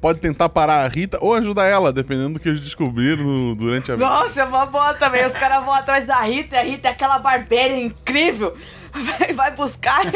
Pode 0.00 0.18
tentar 0.18 0.48
parar 0.48 0.84
a 0.84 0.88
Rita 0.88 1.18
ou 1.20 1.34
ajudar 1.34 1.66
ela, 1.66 1.92
dependendo 1.92 2.34
do 2.34 2.40
que 2.40 2.48
eles 2.48 2.60
descobriram 2.60 3.22
no- 3.22 3.54
durante 3.54 3.90
a 3.90 3.94
aventura. 3.94 4.14
Nossa, 4.20 4.40
é 4.40 4.44
uma 4.44 4.64
boa 4.66 4.94
também. 4.94 5.24
Os 5.26 5.32
caras 5.32 5.62
vão 5.64 5.74
atrás 5.74 6.06
da 6.06 6.20
Rita, 6.22 6.56
e 6.56 6.58
a 6.58 6.62
Rita 6.62 6.88
é 6.88 6.90
aquela 6.90 7.18
barbéria 7.18 7.78
incrível. 7.78 8.56
Vai- 9.34 9.50
buscar. 9.52 10.00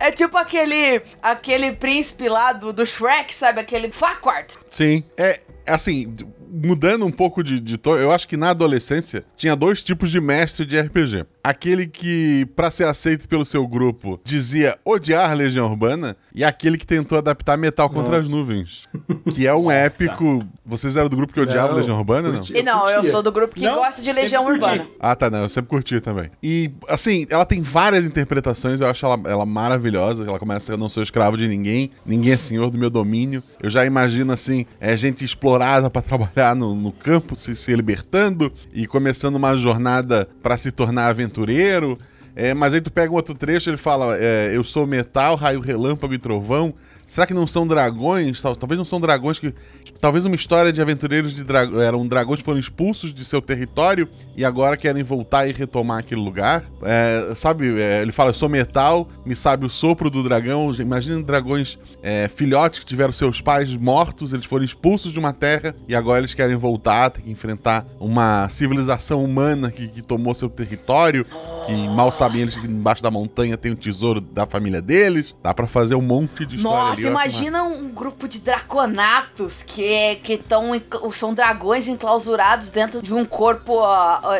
É 0.00 0.12
tipo 0.12 0.36
aquele 0.36 1.02
aquele 1.20 1.72
príncipe 1.72 2.28
lá 2.28 2.52
do, 2.52 2.72
do 2.72 2.86
Shrek, 2.86 3.34
sabe? 3.34 3.60
Aquele 3.60 3.90
Farquaad. 3.90 4.54
Sim, 4.70 5.02
é 5.16 5.38
assim, 5.66 6.14
mudando 6.50 7.04
um 7.06 7.10
pouco 7.10 7.42
de, 7.42 7.60
de 7.60 7.76
tom, 7.76 7.96
eu 7.96 8.10
acho 8.10 8.26
que 8.28 8.36
na 8.36 8.50
adolescência 8.50 9.24
tinha 9.36 9.54
dois 9.56 9.82
tipos 9.82 10.10
de 10.10 10.20
mestre 10.20 10.64
de 10.64 10.78
RPG. 10.78 11.24
Aquele 11.42 11.86
que, 11.86 12.46
pra 12.54 12.70
ser 12.70 12.86
aceito 12.86 13.28
pelo 13.28 13.44
seu 13.44 13.66
grupo, 13.66 14.20
dizia 14.24 14.76
odiar 14.84 15.34
Legião 15.34 15.66
Urbana, 15.70 16.16
e 16.34 16.44
aquele 16.44 16.76
que 16.76 16.86
tentou 16.86 17.18
adaptar 17.18 17.56
Metal 17.56 17.88
contra 17.88 18.16
Nossa. 18.16 18.26
as 18.26 18.30
Nuvens. 18.30 18.88
Que 19.34 19.46
é 19.46 19.54
um 19.54 19.64
Nossa. 19.64 19.74
épico. 19.74 20.40
Vocês 20.64 20.96
eram 20.96 21.08
do 21.08 21.16
grupo 21.16 21.32
que 21.32 21.40
odiava 21.40 21.68
Não, 21.68 21.76
Legião 21.76 21.96
Urbana, 21.96 22.28
não? 22.28 22.38
curti. 22.38 22.56
E 22.56 22.62
não, 22.62 22.88
eu 22.90 23.04
sou 23.04 23.22
do 23.22 23.32
grupo 23.32 23.54
que 23.54 23.64
Não, 23.64 23.76
gosta 23.76 24.02
de 24.02 24.12
Legião. 24.12 24.44
Urbana. 24.46 24.86
Ah, 25.00 25.16
tá, 25.16 25.30
não. 25.30 25.40
Eu 25.42 25.48
sempre 25.48 25.70
curti 25.70 26.00
também. 26.00 26.30
E, 26.42 26.70
assim, 26.88 27.26
ela 27.30 27.44
tem 27.44 27.62
várias 27.62 28.04
interpretações. 28.04 28.80
Eu 28.80 28.88
acho 28.88 29.04
ela, 29.04 29.20
ela 29.24 29.46
maravilhosa. 29.46 30.24
Ela 30.24 30.38
começa, 30.38 30.72
eu 30.72 30.76
não 30.76 30.88
sou 30.88 31.02
escravo 31.02 31.36
de 31.36 31.48
ninguém. 31.48 31.90
Ninguém 32.04 32.32
é 32.32 32.36
senhor 32.36 32.70
do 32.70 32.78
meu 32.78 32.90
domínio. 32.90 33.42
Eu 33.62 33.70
já 33.70 33.84
imagino, 33.84 34.32
assim, 34.32 34.66
é 34.80 34.96
gente 34.96 35.24
explorada 35.24 35.88
pra 35.90 36.02
trabalhar 36.02 36.37
no, 36.54 36.74
no 36.74 36.92
campo, 36.92 37.36
se, 37.36 37.54
se 37.54 37.74
libertando 37.74 38.52
e 38.72 38.86
começando 38.86 39.36
uma 39.36 39.56
jornada 39.56 40.28
pra 40.42 40.56
se 40.56 40.70
tornar 40.70 41.08
aventureiro. 41.08 41.98
É, 42.34 42.54
mas 42.54 42.72
aí 42.72 42.80
tu 42.80 42.90
pega 42.90 43.12
um 43.12 43.16
outro 43.16 43.34
trecho, 43.34 43.68
ele 43.68 43.76
fala: 43.76 44.16
é, 44.16 44.52
Eu 44.54 44.62
sou 44.62 44.86
metal, 44.86 45.34
raio, 45.36 45.60
relâmpago 45.60 46.14
e 46.14 46.18
trovão. 46.18 46.74
Será 47.18 47.26
que 47.26 47.34
não 47.34 47.48
são 47.48 47.66
dragões? 47.66 48.40
Tal- 48.40 48.54
Talvez 48.54 48.78
não 48.78 48.84
são 48.84 49.00
dragões 49.00 49.40
que. 49.40 49.52
talvez 50.00 50.24
uma 50.24 50.36
história 50.36 50.72
de 50.72 50.80
aventureiros 50.80 51.34
de 51.34 51.42
dra 51.42 51.62
eram 51.82 52.06
dragões 52.06 52.38
que 52.38 52.44
foram 52.44 52.60
expulsos 52.60 53.12
de 53.12 53.24
seu 53.24 53.42
território 53.42 54.08
e 54.36 54.44
agora 54.44 54.76
querem 54.76 55.02
voltar 55.02 55.48
e 55.48 55.52
retomar 55.52 55.98
aquele 55.98 56.20
lugar. 56.20 56.64
É, 56.80 57.32
sabe, 57.34 57.80
é, 57.80 58.02
ele 58.02 58.12
fala: 58.12 58.32
sou 58.32 58.48
metal, 58.48 59.08
me 59.26 59.34
sabe 59.34 59.66
o 59.66 59.68
sopro 59.68 60.08
do 60.08 60.22
dragão. 60.22 60.72
Imagina 60.78 61.20
dragões 61.20 61.76
é, 62.04 62.28
filhotes 62.28 62.78
que 62.78 62.86
tiveram 62.86 63.12
seus 63.12 63.40
pais 63.40 63.74
mortos, 63.74 64.32
eles 64.32 64.44
foram 64.44 64.64
expulsos 64.64 65.10
de 65.10 65.18
uma 65.18 65.32
terra 65.32 65.74
e 65.88 65.96
agora 65.96 66.20
eles 66.20 66.34
querem 66.34 66.54
voltar, 66.54 67.10
tem 67.10 67.24
que 67.24 67.32
enfrentar 67.32 67.84
uma 67.98 68.48
civilização 68.48 69.24
humana 69.24 69.72
que, 69.72 69.88
que 69.88 70.02
tomou 70.02 70.34
seu 70.34 70.48
território. 70.48 71.26
Que 71.68 71.88
mal 71.88 72.10
sabem 72.10 72.40
eles 72.40 72.56
que 72.56 72.66
embaixo 72.66 73.02
da 73.02 73.10
montanha 73.10 73.56
tem 73.56 73.72
o 73.72 73.76
tesouro 73.76 74.20
da 74.22 74.46
família 74.46 74.80
deles. 74.80 75.36
Dá 75.42 75.52
pra 75.52 75.66
fazer 75.66 75.94
um 75.94 76.00
monte 76.00 76.46
de 76.46 76.56
história 76.56 76.78
Nossa, 76.88 77.00
ali. 77.00 77.08
imagina 77.08 77.62
um 77.62 77.88
grupo 77.90 78.26
de 78.26 78.40
draconatos 78.40 79.62
que 79.62 79.84
é, 79.84 80.14
que 80.14 80.38
tão, 80.38 80.70
são 81.12 81.34
dragões 81.34 81.86
enclausurados 81.86 82.70
dentro 82.70 83.02
de 83.02 83.12
um 83.12 83.24
corpo 83.24 83.82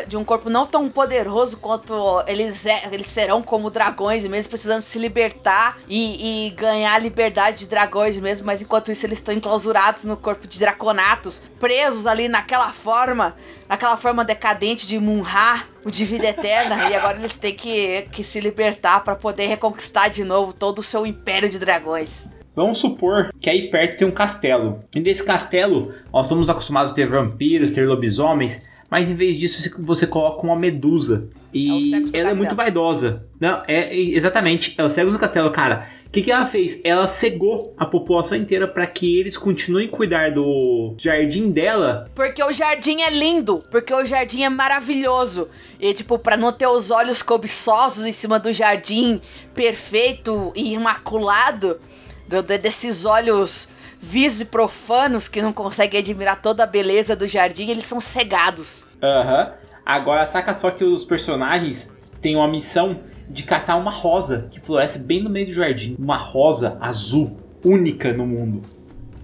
de 0.07 0.17
um 0.17 0.23
corpo 0.23 0.49
não 0.49 0.65
tão 0.65 0.89
poderoso 0.89 1.57
quanto 1.57 1.93
eles, 2.25 2.65
é- 2.65 2.89
eles 2.91 3.07
serão 3.07 3.41
como 3.43 3.69
dragões 3.69 4.23
mesmo 4.25 4.49
precisando 4.49 4.81
se 4.81 4.97
libertar 4.97 5.77
e, 5.87 6.47
e 6.47 6.49
ganhar 6.51 6.93
a 6.95 6.99
liberdade 6.99 7.59
de 7.59 7.67
dragões 7.67 8.17
mesmo, 8.17 8.45
mas 8.47 8.61
enquanto 8.61 8.91
isso 8.91 9.05
eles 9.05 9.19
estão 9.19 9.33
enclausurados 9.33 10.03
no 10.03 10.17
corpo 10.17 10.47
de 10.47 10.59
draconatos, 10.59 11.41
presos 11.59 12.07
ali 12.07 12.27
naquela 12.27 12.71
forma, 12.71 13.35
naquela 13.67 13.97
forma 13.97 14.25
decadente 14.25 14.87
de 14.87 14.97
Munra, 14.99 15.63
o 15.85 15.89
de 15.91 16.05
vida 16.05 16.27
eterna, 16.27 16.89
e 16.89 16.95
agora 16.95 17.17
eles 17.17 17.37
têm 17.37 17.53
que, 17.53 18.03
que 18.11 18.23
se 18.23 18.39
libertar 18.39 19.03
para 19.03 19.15
poder 19.15 19.47
reconquistar 19.47 20.09
de 20.09 20.23
novo 20.23 20.51
todo 20.53 20.79
o 20.79 20.83
seu 20.83 21.05
império 21.05 21.49
de 21.49 21.57
dragões. 21.59 22.27
Vamos 22.55 22.79
supor 22.79 23.29
que 23.39 23.49
aí 23.49 23.69
perto 23.69 23.99
tem 23.99 24.07
um 24.07 24.11
castelo. 24.11 24.83
E 24.93 24.99
nesse 24.99 25.23
castelo, 25.23 25.93
nós 26.13 26.25
estamos 26.25 26.49
acostumados 26.49 26.91
a 26.91 26.95
ter 26.95 27.07
vampiros, 27.07 27.71
ter 27.71 27.87
lobisomens, 27.87 28.67
mas 28.89 29.09
em 29.09 29.15
vez 29.15 29.37
disso 29.37 29.69
você- 29.79 30.07
coloca 30.07 30.45
uma 30.45 30.55
medusa. 30.57 31.29
É 31.53 31.57
E 31.57 31.89
do 31.89 31.95
ela 31.95 32.01
é 32.01 32.11
castelo. 32.11 32.35
muito 32.35 32.55
vaidosa. 32.55 33.25
Não, 33.39 33.63
é, 33.67 33.85
é- 33.95 33.95
exatamente, 33.97 34.75
é 34.77 34.83
o 34.83 34.89
cego 34.89 35.09
do 35.11 35.17
castelo, 35.19 35.49
cara. 35.51 35.87
O 36.09 36.11
que, 36.11 36.23
que 36.23 36.31
ela 36.31 36.45
fez? 36.47 36.81
Ela 36.83 37.05
cegou 37.05 37.71
a 37.77 37.85
população 37.85 38.35
inteira 38.35 38.67
para 38.67 38.87
que 38.87 39.19
eles 39.19 39.37
continuem 39.37 39.87
a 39.87 39.91
cuidar 39.91 40.31
do 40.31 40.95
jardim 40.97 41.51
dela. 41.51 42.09
Porque 42.15 42.43
o 42.43 42.51
jardim 42.51 43.01
é 43.01 43.11
lindo, 43.11 43.63
porque 43.69 43.93
o 43.93 44.03
jardim 44.03 44.41
é 44.41 44.49
maravilhoso. 44.49 45.47
E 45.79 45.93
tipo, 45.93 46.17
pra 46.17 46.35
não 46.35 46.51
ter 46.51 46.65
os 46.65 46.89
olhos 46.89 47.21
cobiçosos 47.21 48.05
em 48.05 48.11
cima 48.11 48.39
do 48.39 48.51
jardim 48.51 49.21
perfeito 49.53 50.51
e 50.55 50.73
imaculado, 50.73 51.79
do- 52.27 52.41
de- 52.41 52.57
desses 52.57 53.05
olhos 53.05 53.69
vis 54.01 54.41
e 54.41 54.45
profanos 54.45 55.27
que 55.27 55.41
não 55.43 55.53
conseguem 55.53 55.99
admirar 55.99 56.41
toda 56.41 56.63
a 56.63 56.65
beleza 56.65 57.15
do 57.15 57.27
jardim, 57.27 57.69
eles 57.69 57.85
são 57.85 57.99
cegados. 57.99 58.83
Aham. 59.03 59.53
Agora 59.85 60.25
saca 60.25 60.53
só 60.55 60.71
que 60.71 60.83
os 60.83 61.03
personagens 61.05 61.95
têm 62.21 62.35
uma 62.35 62.47
missão 62.47 62.99
de 63.29 63.43
catar 63.43 63.75
uma 63.77 63.91
rosa 63.91 64.47
que 64.49 64.59
floresce 64.59 64.99
bem 64.99 65.21
no 65.21 65.29
meio 65.29 65.47
do 65.47 65.53
jardim. 65.53 65.95
Uma 65.99 66.17
rosa 66.17 66.77
azul, 66.81 67.37
única 67.63 68.11
no 68.11 68.25
mundo. 68.25 68.63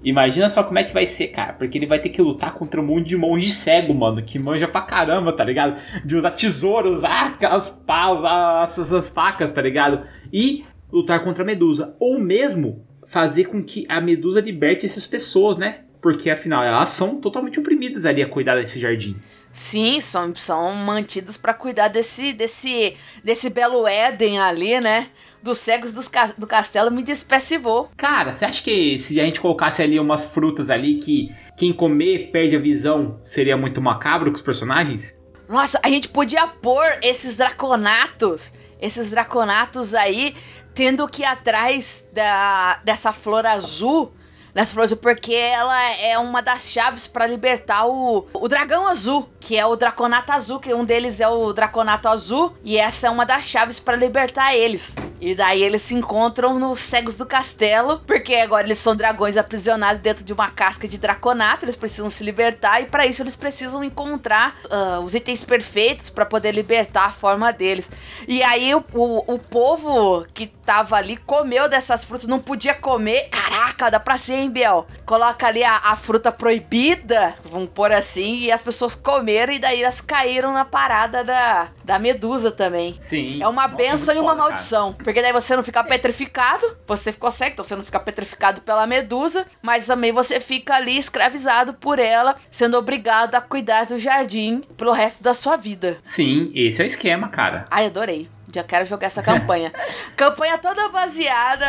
Imagina 0.04 0.48
só 0.50 0.64
como 0.64 0.78
é 0.78 0.84
que 0.84 0.94
vai 0.94 1.08
ser, 1.08 1.30
cara. 1.30 1.54
Porque 1.54 1.80
ele 1.80 1.88
vai 1.88 1.98
ter 1.98 2.10
que 2.10 2.22
lutar 2.22 2.54
contra 2.54 2.80
um 2.80 2.86
monte 2.86 3.08
de 3.08 3.18
monge 3.18 3.50
cego, 3.50 3.92
mano. 3.92 4.22
Que 4.22 4.38
manja 4.38 4.68
pra 4.68 4.82
caramba, 4.82 5.34
tá 5.34 5.44
ligado? 5.44 5.82
De 6.06 6.16
usar 6.16 6.30
tesouros, 6.30 7.00
usar 7.00 7.30
aquelas 7.30 7.70
paus, 7.70 8.24
as, 8.24 8.78
essas 8.78 9.10
facas, 9.10 9.52
tá 9.52 9.64
ligado? 9.64 10.06
E 10.32 10.64
lutar 10.92 11.24
contra 11.24 11.44
a 11.44 11.46
Medusa. 11.46 11.96
Ou 12.00 12.20
mesmo 12.20 12.86
fazer 13.08 13.46
com 13.46 13.64
que 13.64 13.86
a 13.90 14.00
Medusa 14.00 14.42
liberte 14.42 14.86
essas 14.86 15.08
pessoas, 15.08 15.58
né? 15.58 15.80
Porque 16.00 16.30
afinal 16.30 16.64
elas 16.64 16.90
são 16.90 17.20
totalmente 17.20 17.60
oprimidas 17.60 18.06
ali 18.06 18.22
a 18.22 18.30
cuidar 18.30 18.58
desse 18.58 18.80
jardim. 18.80 19.16
Sim, 19.56 20.02
são, 20.02 20.36
são 20.36 20.76
mantidos 20.76 21.38
pra 21.38 21.54
cuidar 21.54 21.88
desse, 21.88 22.34
desse, 22.34 22.98
desse 23.24 23.50
belo 23.50 23.88
Éden 23.88 24.38
ali, 24.38 24.82
né? 24.82 25.08
Dos 25.42 25.60
cegos 25.60 25.94
dos 25.94 26.12
do 26.38 26.46
castelo 26.46 26.92
me 26.92 27.02
despecivou. 27.02 27.90
Cara, 27.96 28.34
você 28.34 28.44
acha 28.44 28.62
que 28.62 29.00
se 29.00 29.20
a 29.20 29.24
gente 29.24 29.40
colocasse 29.40 29.82
ali 29.82 29.98
umas 29.98 30.34
frutas 30.34 30.70
ali 30.70 30.96
que 30.96 31.34
quem 31.56 31.72
comer 31.72 32.32
perde 32.32 32.58
a 32.58 32.60
visão 32.60 33.22
seria 33.24 33.56
muito 33.56 33.82
macabro 33.82 34.30
com 34.30 34.36
os 34.36 34.42
personagens? 34.42 35.22
Nossa, 35.48 35.80
a 35.82 35.88
gente 35.88 36.10
podia 36.10 36.46
pôr 36.48 36.84
esses 37.02 37.38
draconatos, 37.38 38.52
esses 38.82 39.10
draconatos 39.10 39.94
aí, 39.94 40.36
tendo 40.74 41.08
que 41.08 41.22
ir 41.22 41.26
atrás 41.26 42.06
da, 42.12 42.82
dessa 42.84 43.14
flor 43.14 43.46
azul, 43.46 44.12
dessa 44.56 44.72
flor 44.72 44.86
azul, 44.86 44.98
porque 44.98 45.36
ela 45.36 45.92
é 45.96 46.18
uma 46.18 46.42
das 46.42 46.70
chaves 46.70 47.06
pra 47.06 47.28
libertar 47.28 47.86
o, 47.86 48.26
o 48.34 48.48
dragão 48.48 48.88
azul, 48.88 49.30
que 49.38 49.58
é 49.58 49.66
o 49.66 49.76
draconato 49.76 50.32
azul, 50.32 50.62
que 50.62 50.74
um 50.74 50.86
deles 50.86 51.20
é 51.20 51.28
o 51.28 51.52
draconato 51.52 52.08
azul, 52.08 52.56
e 52.64 52.78
essa 52.78 53.08
é 53.08 53.10
uma 53.10 53.26
das 53.26 53.44
chaves 53.44 53.82
pra 53.82 53.98
libertar 53.98 54.56
eles. 54.56 54.96
E 55.20 55.36
daí 55.36 55.62
eles 55.62 55.82
se 55.82 55.94
encontram 55.94 56.58
nos 56.58 56.80
cegos 56.80 57.18
do 57.18 57.26
castelo, 57.26 58.00
porque 58.08 58.36
agora 58.36 58.66
eles 58.66 58.78
são 58.78 58.96
dragões 58.96 59.36
aprisionados 59.36 60.02
dentro 60.02 60.24
de 60.24 60.32
uma 60.32 60.50
casca 60.50 60.88
de 60.88 60.98
draconato, 60.98 61.66
eles 61.66 61.76
precisam 61.76 62.10
se 62.10 62.24
libertar 62.24 62.82
e 62.82 62.86
para 62.86 63.06
isso 63.06 63.22
eles 63.22 63.36
precisam 63.36 63.84
encontrar 63.84 64.56
ah, 64.70 65.02
os 65.04 65.16
itens 65.16 65.44
perfeitos 65.44 66.10
para 66.10 66.26
poder 66.26 66.54
libertar 66.54 67.06
a 67.06 67.12
forma 67.12 67.52
deles. 67.52 67.92
E 68.26 68.42
aí 68.42 68.74
o, 68.74 68.84
o, 68.94 69.34
o 69.34 69.40
povo 69.40 70.26
que 70.34 70.48
tava 70.48 70.96
ali 70.96 71.18
comeu 71.18 71.70
dessas 71.70 72.04
frutas, 72.04 72.28
não 72.28 72.40
podia 72.40 72.74
comer. 72.74 73.30
Caraca, 73.30 73.90
dá 73.90 74.00
pra 74.00 74.18
ser, 74.18 74.45
hein, 74.46 74.52
Biel? 74.52 74.88
Coloca 75.06 75.48
ali 75.48 75.64
a, 75.64 75.78
a 75.78 75.96
fruta 75.96 76.32
proibida, 76.32 77.36
vamos 77.44 77.70
pôr 77.74 77.92
assim, 77.92 78.40
e 78.40 78.52
as 78.52 78.64
pessoas 78.64 78.96
comeram 78.96 79.54
e 79.54 79.60
daí 79.60 79.84
elas 79.84 80.02
caíram 80.02 80.54
na 80.54 80.66
parada 80.66 81.24
da, 81.24 81.68
da 81.84 82.00
medusa 82.00 82.52
também. 82.52 82.96
Sim. 82.98 83.42
É 83.42 83.48
uma 83.48 83.68
benção 83.68 84.16
e 84.16 84.20
uma 84.20 84.36
maldição. 84.36 84.94
Porque 84.94 85.22
daí 85.22 85.34
você 85.34 85.56
não 85.56 85.64
fica 85.64 85.84
petrificado, 85.84 86.78
você 86.88 87.12
ficou 87.12 87.32
cego, 87.32 87.54
então 87.54 87.66
você 87.66 87.76
não 87.76 87.84
fica 87.84 88.00
petrificado 88.00 88.62
pela 88.62 88.88
medusa, 88.88 89.46
mas 89.62 89.86
também 89.86 90.12
você 90.12 90.40
fica 90.40 90.76
ali 90.76 90.98
escravizado 90.98 91.74
por 91.74 92.00
ela, 92.00 92.36
sendo 92.50 92.78
obrigado 92.78 93.36
a 93.36 93.42
cuidar 93.42 93.86
do 93.86 94.00
jardim 94.00 94.64
pelo 94.78 94.92
resto 94.92 95.24
da 95.24 95.34
sua 95.34 95.56
vida. 95.56 95.98
Sim, 96.02 96.52
esse 96.56 96.82
é 96.82 96.86
o 96.86 96.88
esquema, 96.88 97.30
cara. 97.30 97.66
Ai, 97.70 97.88
adorei. 97.88 98.30
Já 98.56 98.64
quero 98.64 98.86
jogar 98.86 99.08
essa 99.08 99.22
campanha. 99.22 99.74
campanha 100.16 100.58
toda 100.58 100.88
baseada 100.88 101.66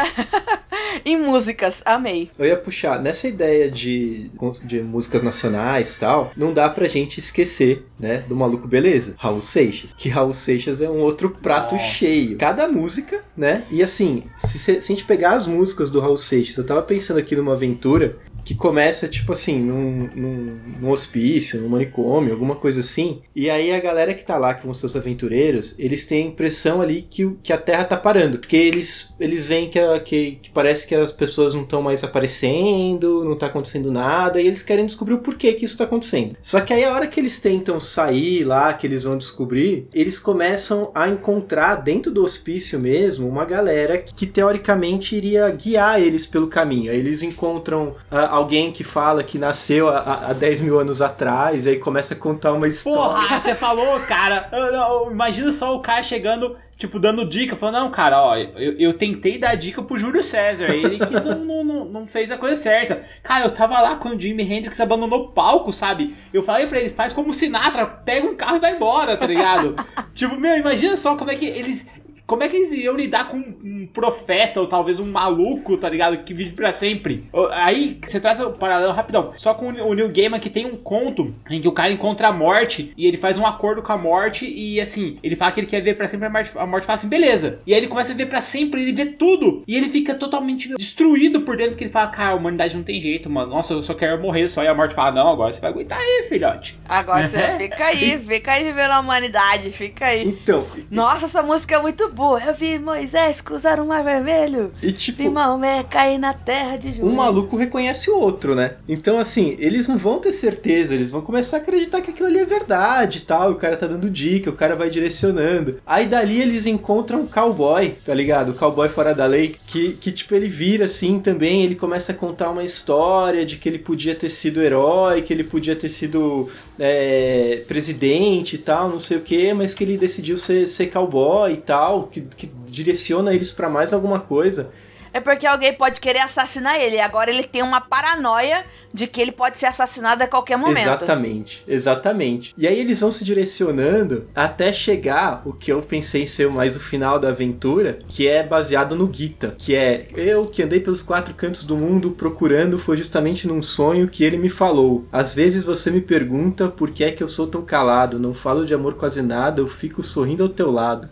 em 1.05 1.17
músicas. 1.17 1.83
Amei. 1.85 2.31
Eu 2.39 2.47
ia 2.47 2.57
puxar, 2.57 3.01
nessa 3.01 3.27
ideia 3.27 3.69
de, 3.69 4.31
de 4.65 4.81
músicas 4.83 5.21
nacionais 5.21 5.97
e 5.97 5.99
tal, 5.99 6.31
não 6.37 6.53
dá 6.53 6.71
pra 6.71 6.87
gente 6.87 7.19
esquecer, 7.19 7.85
né, 7.99 8.19
do 8.19 8.37
maluco 8.37 8.69
beleza, 8.69 9.17
Raul 9.19 9.41
Seixas. 9.41 9.93
Que 9.93 10.09
Raul 10.09 10.33
Seixas 10.33 10.81
é 10.81 10.89
um 10.89 11.01
outro 11.01 11.31
prato 11.31 11.75
Nossa. 11.75 11.87
cheio. 11.87 12.39
Cada 12.39 12.69
música, 12.69 13.21
né? 13.37 13.65
E 13.69 13.83
assim, 13.83 14.23
se, 14.37 14.59
se 14.59 14.71
a 14.71 14.81
gente 14.81 15.05
pegar 15.05 15.33
as 15.33 15.49
músicas 15.49 15.91
do 15.91 15.99
Raul 15.99 16.17
Seixas, 16.17 16.57
eu 16.57 16.65
tava 16.65 16.83
pensando 16.83 17.19
aqui 17.19 17.35
numa 17.35 17.55
aventura 17.55 18.17
que 18.47 18.55
começa, 18.55 19.09
tipo 19.09 19.33
assim, 19.33 19.59
num, 19.59 20.09
num, 20.15 20.61
num 20.81 20.91
hospício, 20.93 21.61
num 21.61 21.69
manicômio, 21.69 22.33
alguma 22.33 22.55
coisa 22.55 22.79
assim. 22.79 23.21
E 23.35 23.51
aí 23.51 23.73
a 23.73 23.81
galera 23.81 24.15
que 24.15 24.25
tá 24.25 24.39
lá, 24.39 24.55
que 24.55 24.65
vão 24.65 24.73
ser 24.73 24.87
os 24.87 24.95
aventureiros, 24.95 25.75
eles 25.81 26.05
têm 26.05 26.23
a 26.23 26.29
impressão 26.29 26.76
ali 26.81 27.03
que, 27.03 27.31
que 27.43 27.53
a 27.53 27.59
Terra 27.59 27.85
tá 27.85 27.97
parando. 27.97 28.39
Porque 28.39 28.57
eles, 28.57 29.15
eles 29.21 29.49
veem 29.49 29.69
que, 29.69 29.79
a- 29.79 30.01
que, 30.01 30.39
que 30.43 30.51
parece 30.51 30.87
que 30.87 30.95
as 30.95 31.13
pessoas 31.13 31.55
não 31.55 31.63
estão 31.63 31.81
mais 31.83 32.03
aparecendo, 32.05 33.25
não 33.25 33.37
tá 33.37 33.47
acontecendo 33.47 33.91
nada, 33.91 34.41
e 34.41 34.47
eles 34.47 34.63
querem 34.63 34.87
descobrir 34.87 35.15
o 35.15 35.19
porquê 35.19 35.53
que 35.53 35.65
isso 35.65 35.77
tá 35.79 35.85
acontecendo. 35.85 36.37
Só 36.43 36.61
que 36.61 36.73
aí 36.73 36.85
a 36.85 36.93
hora 36.93 37.07
que 37.07 37.19
eles 37.21 37.39
tentam 37.41 37.81
sair 37.81 38.45
lá, 38.45 38.73
que 38.73 38.87
eles 38.87 39.05
vão 39.05 39.17
descobrir, 39.19 39.89
eles 39.95 40.19
começam 40.19 40.91
a 40.95 41.09
encontrar 41.09 41.77
dentro 41.77 42.13
do 42.13 42.23
hospício 42.23 42.79
mesmo 42.79 43.29
uma 43.29 43.45
galera 43.45 43.99
que, 43.99 44.15
que 44.15 44.27
teoricamente 44.27 45.17
iria 45.17 45.49
guiar 45.51 46.01
eles 46.01 46.27
pelo 46.27 46.47
caminho. 46.49 46.91
Aí 46.91 46.99
eles 46.99 47.23
encontram 47.23 47.95
ah, 48.11 48.29
alguém 48.35 48.73
que 48.73 48.85
fala 48.85 49.23
que 49.23 49.39
nasceu 49.39 49.89
há, 49.89 49.99
há- 49.99 50.31
há 50.31 50.33
10 50.33 50.61
mil 50.63 50.79
anos 50.79 51.01
atrás, 51.01 51.67
e 51.67 51.71
aí 51.71 51.77
começa 51.79 52.15
a 52.15 52.17
contar 52.17 52.53
uma 52.53 52.69
história. 52.69 53.01
Porra, 53.29 53.41
você 53.41 53.55
falou, 53.55 53.99
cara. 54.01 54.49
Eu- 54.57 54.67
eu- 54.75 55.11
Imagina 55.11 55.51
só 55.53 55.75
o 55.77 55.81
cara 55.81 56.03
chegando, 56.03 56.57
tipo, 56.77 56.99
dando 56.99 57.29
dica, 57.29 57.57
falando, 57.57 57.85
não, 57.85 57.91
cara, 57.91 58.23
ó, 58.23 58.37
eu, 58.37 58.79
eu 58.79 58.93
tentei 58.93 59.39
dar 59.39 59.55
dica 59.55 59.83
pro 59.83 59.97
Júlio 59.97 60.23
César, 60.23 60.71
ele 60.71 60.99
que 60.99 61.13
não, 61.13 61.39
não, 61.45 61.65
não, 61.65 61.85
não 61.87 62.07
fez 62.07 62.31
a 62.31 62.37
coisa 62.37 62.57
certa. 62.57 63.03
Cara, 63.23 63.45
eu 63.45 63.51
tava 63.51 63.81
lá 63.81 63.97
quando 63.97 64.19
o 64.19 64.21
Jimi 64.21 64.43
Hendrix 64.43 64.79
abandonou 64.81 65.25
o 65.25 65.29
palco, 65.29 65.73
sabe? 65.73 66.15
Eu 66.33 66.43
falei 66.43 66.67
pra 66.67 66.79
ele, 66.79 66.91
faz 66.91 67.13
como 67.13 67.31
o 67.31 67.35
Sinatra, 67.35 67.87
pega 67.87 68.27
um 68.27 68.37
carro 68.37 68.57
e 68.57 68.61
vai 68.61 68.77
embora, 68.77 69.17
tá 69.17 69.27
ligado? 69.27 69.75
tipo, 70.15 70.37
meu, 70.37 70.57
imagina 70.57 70.97
só 70.97 71.17
como 71.17 71.31
é 71.31 71.37
que 71.37 71.47
eles. 71.47 71.89
Como 72.27 72.43
é 72.43 72.49
que 72.49 72.57
eles 72.57 72.73
iriam 72.73 72.97
lidar 72.97 73.29
com 73.29 73.37
um 73.37 73.87
profeta 73.93 74.61
ou 74.61 74.67
talvez 74.67 74.99
um 74.99 75.11
maluco, 75.11 75.77
tá 75.77 75.89
ligado? 75.89 76.19
Que 76.19 76.35
vive 76.35 76.53
pra 76.53 76.73
sempre. 76.73 77.25
Aí 77.53 77.99
você 78.05 78.19
traz 78.19 78.41
o 78.41 78.51
paralelo 78.51 78.93
rapidão. 78.93 79.33
Só 79.37 79.55
com 79.55 79.69
o 79.69 79.95
Neil 79.95 80.11
Gaiman 80.13 80.41
que 80.41 80.51
tem 80.51 80.67
um 80.67 80.77
conto 80.77 81.35
em 81.49 81.61
que 81.61 81.69
o 81.69 81.73
cara 81.73 81.93
encontra 81.93 82.29
a 82.29 82.33
morte 82.33 82.93
e 82.97 83.07
ele 83.07 83.17
faz 83.17 83.39
um 83.39 83.47
acordo 83.47 83.83
com 83.83 83.93
a 83.93 83.99
morte 83.99 84.47
e 84.47 84.81
assim, 84.81 85.19
ele 85.23 85.37
fala 85.37 85.53
que 85.53 85.61
ele 85.61 85.67
quer 85.67 85.81
ver 85.81 85.97
pra 85.97 86.09
sempre 86.09 86.27
a 86.27 86.31
morte, 86.31 86.59
a 86.59 86.67
morte 86.67 86.87
fala 86.87 86.99
assim, 86.99 87.09
beleza. 87.09 87.61
E 87.67 87.73
aí 87.73 87.81
ele 87.81 87.89
começa 87.89 88.13
a 88.13 88.17
ver 88.17 88.27
pra 88.27 88.41
sempre, 88.41 88.83
ele 88.83 88.93
vê 88.93 89.07
tudo. 89.07 89.63
E 89.67 89.77
ele 89.77 89.89
fica 89.89 90.15
totalmente 90.15 90.75
destruído 90.77 91.43
por 91.43 91.57
dentro, 91.57 91.73
porque 91.73 91.85
ele 91.85 91.93
fala, 91.93 92.09
cara, 92.09 92.31
a 92.31 92.35
humanidade 92.35 92.77
não 92.77 92.83
tem 92.83 93.01
jeito, 93.01 93.31
mano. 93.31 93.51
Nossa, 93.51 93.75
eu 93.75 93.83
só 93.83 93.95
quero 93.95 94.21
morrer 94.21 94.49
só. 94.49 94.65
E 94.65 94.69
a 94.69 94.75
morte 94.75 94.95
fala, 94.95 95.13
não, 95.13 95.29
agora 95.29 95.53
você 95.53 95.61
vai 95.61 95.71
aguentar 95.71 95.99
aí, 95.99 96.25
filhote. 96.29 96.79
Agora 96.89 97.27
você 97.27 97.39
fica 97.59 97.85
aí, 97.87 98.19
fica 98.19 98.53
aí 98.53 98.65
vivendo 98.65 98.91
a 98.91 99.01
humanidade, 99.01 99.71
fica 99.71 100.07
aí. 100.07 100.27
Então, 100.27 100.67
Nossa, 100.91 101.27
essa 101.27 101.43
música 101.43 101.77
é 101.77 101.81
muito 101.81 102.16
boa. 102.17 102.43
Eu 102.43 102.55
vi 102.55 102.79
Moisés 102.79 103.41
cruzar 103.43 103.79
o 103.79 103.87
mar 103.87 104.03
vermelho. 104.03 104.73
e 104.83 104.87
Vi 104.87 104.93
tipo. 104.93 105.31
Maomé 105.31 105.85
cair 105.85 106.19
na 106.19 106.33
terra 106.33 106.77
de 106.77 106.89
um 106.89 106.95
joelhos. 106.95 107.15
maluco 107.15 107.57
reconhece 107.57 108.11
o 108.11 108.19
outro, 108.19 108.55
né? 108.55 108.75
Então, 108.89 109.19
assim, 109.19 109.55
eles 109.59 109.87
não 109.87 109.99
vão 109.99 110.19
ter 110.19 110.33
certeza, 110.33 110.95
eles 110.95 111.13
vão 111.13 111.21
começar 111.21 111.59
a 111.59 111.61
acreditar 111.61 112.01
que 112.01 112.11
aquilo 112.11 112.29
ali 112.29 112.39
é 112.39 112.45
verdade 112.45 113.19
e 113.19 113.21
tal. 113.23 113.53
O 113.53 113.57
cara 113.57 113.77
tá 113.77 113.87
dando 113.87 114.09
dica, 114.09 114.49
o 114.49 114.55
cara 114.55 114.75
vai 114.75 114.89
direcionando. 114.89 115.79
Aí 115.87 116.07
dali 116.07 116.41
eles 116.41 116.67
encontram 116.67 117.21
um 117.21 117.27
cowboy, 117.27 117.91
tá 118.05 118.15
ligado? 118.15 118.51
O 118.51 118.55
cowboy 118.55 118.89
fora 118.89 119.15
da 119.15 119.27
lei, 119.27 119.55
que, 119.67 119.93
que 119.93 120.11
tipo, 120.11 120.35
ele 120.35 120.49
vira 120.49 120.87
assim 120.87 121.21
também. 121.21 121.65
Ele 121.65 121.75
começa 121.75 122.13
a 122.13 122.15
contar 122.15 122.51
uma 122.51 122.65
história 122.65 123.45
de 123.45 123.57
que 123.57 123.69
ele 123.69 123.79
podia 123.79 124.15
ter 124.15 124.31
sido 124.31 124.63
herói, 124.63 125.21
que 125.23 125.33
ele 125.33 125.45
podia 125.45 125.77
ter 125.77 125.89
sido 125.89 126.49
é, 126.79 127.63
presidente 127.67 128.57
e 128.57 128.59
tal, 128.59 128.89
não 128.89 129.01
sei 129.01 129.17
o 129.17 129.23
que, 129.23 129.53
mas 129.53 129.75
que 129.75 129.85
ele 129.85 129.97
decidiu 129.97 130.37
ser, 130.37 130.67
ser 130.67 130.87
cowboy 130.89 131.53
e 131.53 131.57
tal, 131.57 132.05
que, 132.05 132.21
que 132.21 132.47
direciona 132.67 133.35
eles 133.35 133.53
pra 133.53 133.69
mais 133.69 133.93
alguma 133.93 134.21
coisa. 134.21 134.71
É 135.17 135.21
porque 135.21 135.47
alguém 135.47 135.73
pode 135.73 135.99
querer 135.99 136.19
assassinar 136.19 136.79
ele. 136.79 137.01
Agora 137.01 137.31
ele 137.31 137.43
tem 137.43 137.63
uma 137.63 137.81
paranoia 137.81 138.67
de 138.93 139.07
que 139.07 139.19
ele 139.19 139.33
pode 139.33 139.57
ser 139.57 139.65
assassinado 139.65 140.23
a 140.23 140.27
qualquer 140.27 140.59
momento. 140.59 140.79
Exatamente, 140.79 141.65
exatamente. 141.67 142.55
E 142.59 142.69
aí 142.69 142.79
eles 142.79 143.01
vão 143.01 143.11
se 143.11 143.25
direcionando 143.25 144.29
até 144.35 144.71
chegar 144.75 145.41
o 145.47 145.55
que 145.55 145.73
eu 145.73 145.81
pensei 145.81 146.27
ser 146.27 146.51
mais 146.51 146.77
o 146.77 146.81
final 146.81 147.19
da 147.19 147.31
aventura, 147.31 147.99
que 148.07 148.29
é 148.29 148.43
baseado 148.43 148.95
no 148.95 149.11
Gita, 149.11 149.55
que 149.57 149.75
é 149.75 150.07
eu 150.15 150.47
que 150.49 150.63
andei 150.63 150.81
pelos 150.81 151.01
quatro 151.01 151.33
cantos 151.33 151.65
do 151.65 151.79
mundo 151.79 152.11
procurando 152.11 152.79
foi 152.79 152.99
justamente 152.99 153.49
num 153.49 153.63
sonho 153.63 154.09
que 154.09 154.23
ele 154.23 154.37
me 154.37 154.51
falou. 154.51 155.07
Às 155.11 155.33
vezes 155.33 155.65
você 155.65 155.91
me 155.91 156.03
pergunta 156.03 156.69
por 156.69 156.91
que 156.91 157.05
é 157.05 157.11
que 157.11 157.23
eu 157.23 157.29
sou 157.29 157.47
tão 157.47 157.63
calado, 157.63 158.19
não 158.19 158.35
falo 158.35 158.67
de 158.67 158.75
amor 158.75 158.97
quase 158.97 159.23
nada, 159.23 159.63
eu 159.63 159.67
fico 159.67 160.03
sorrindo 160.03 160.43
ao 160.43 160.49
teu 160.51 160.71
lado. 160.71 161.09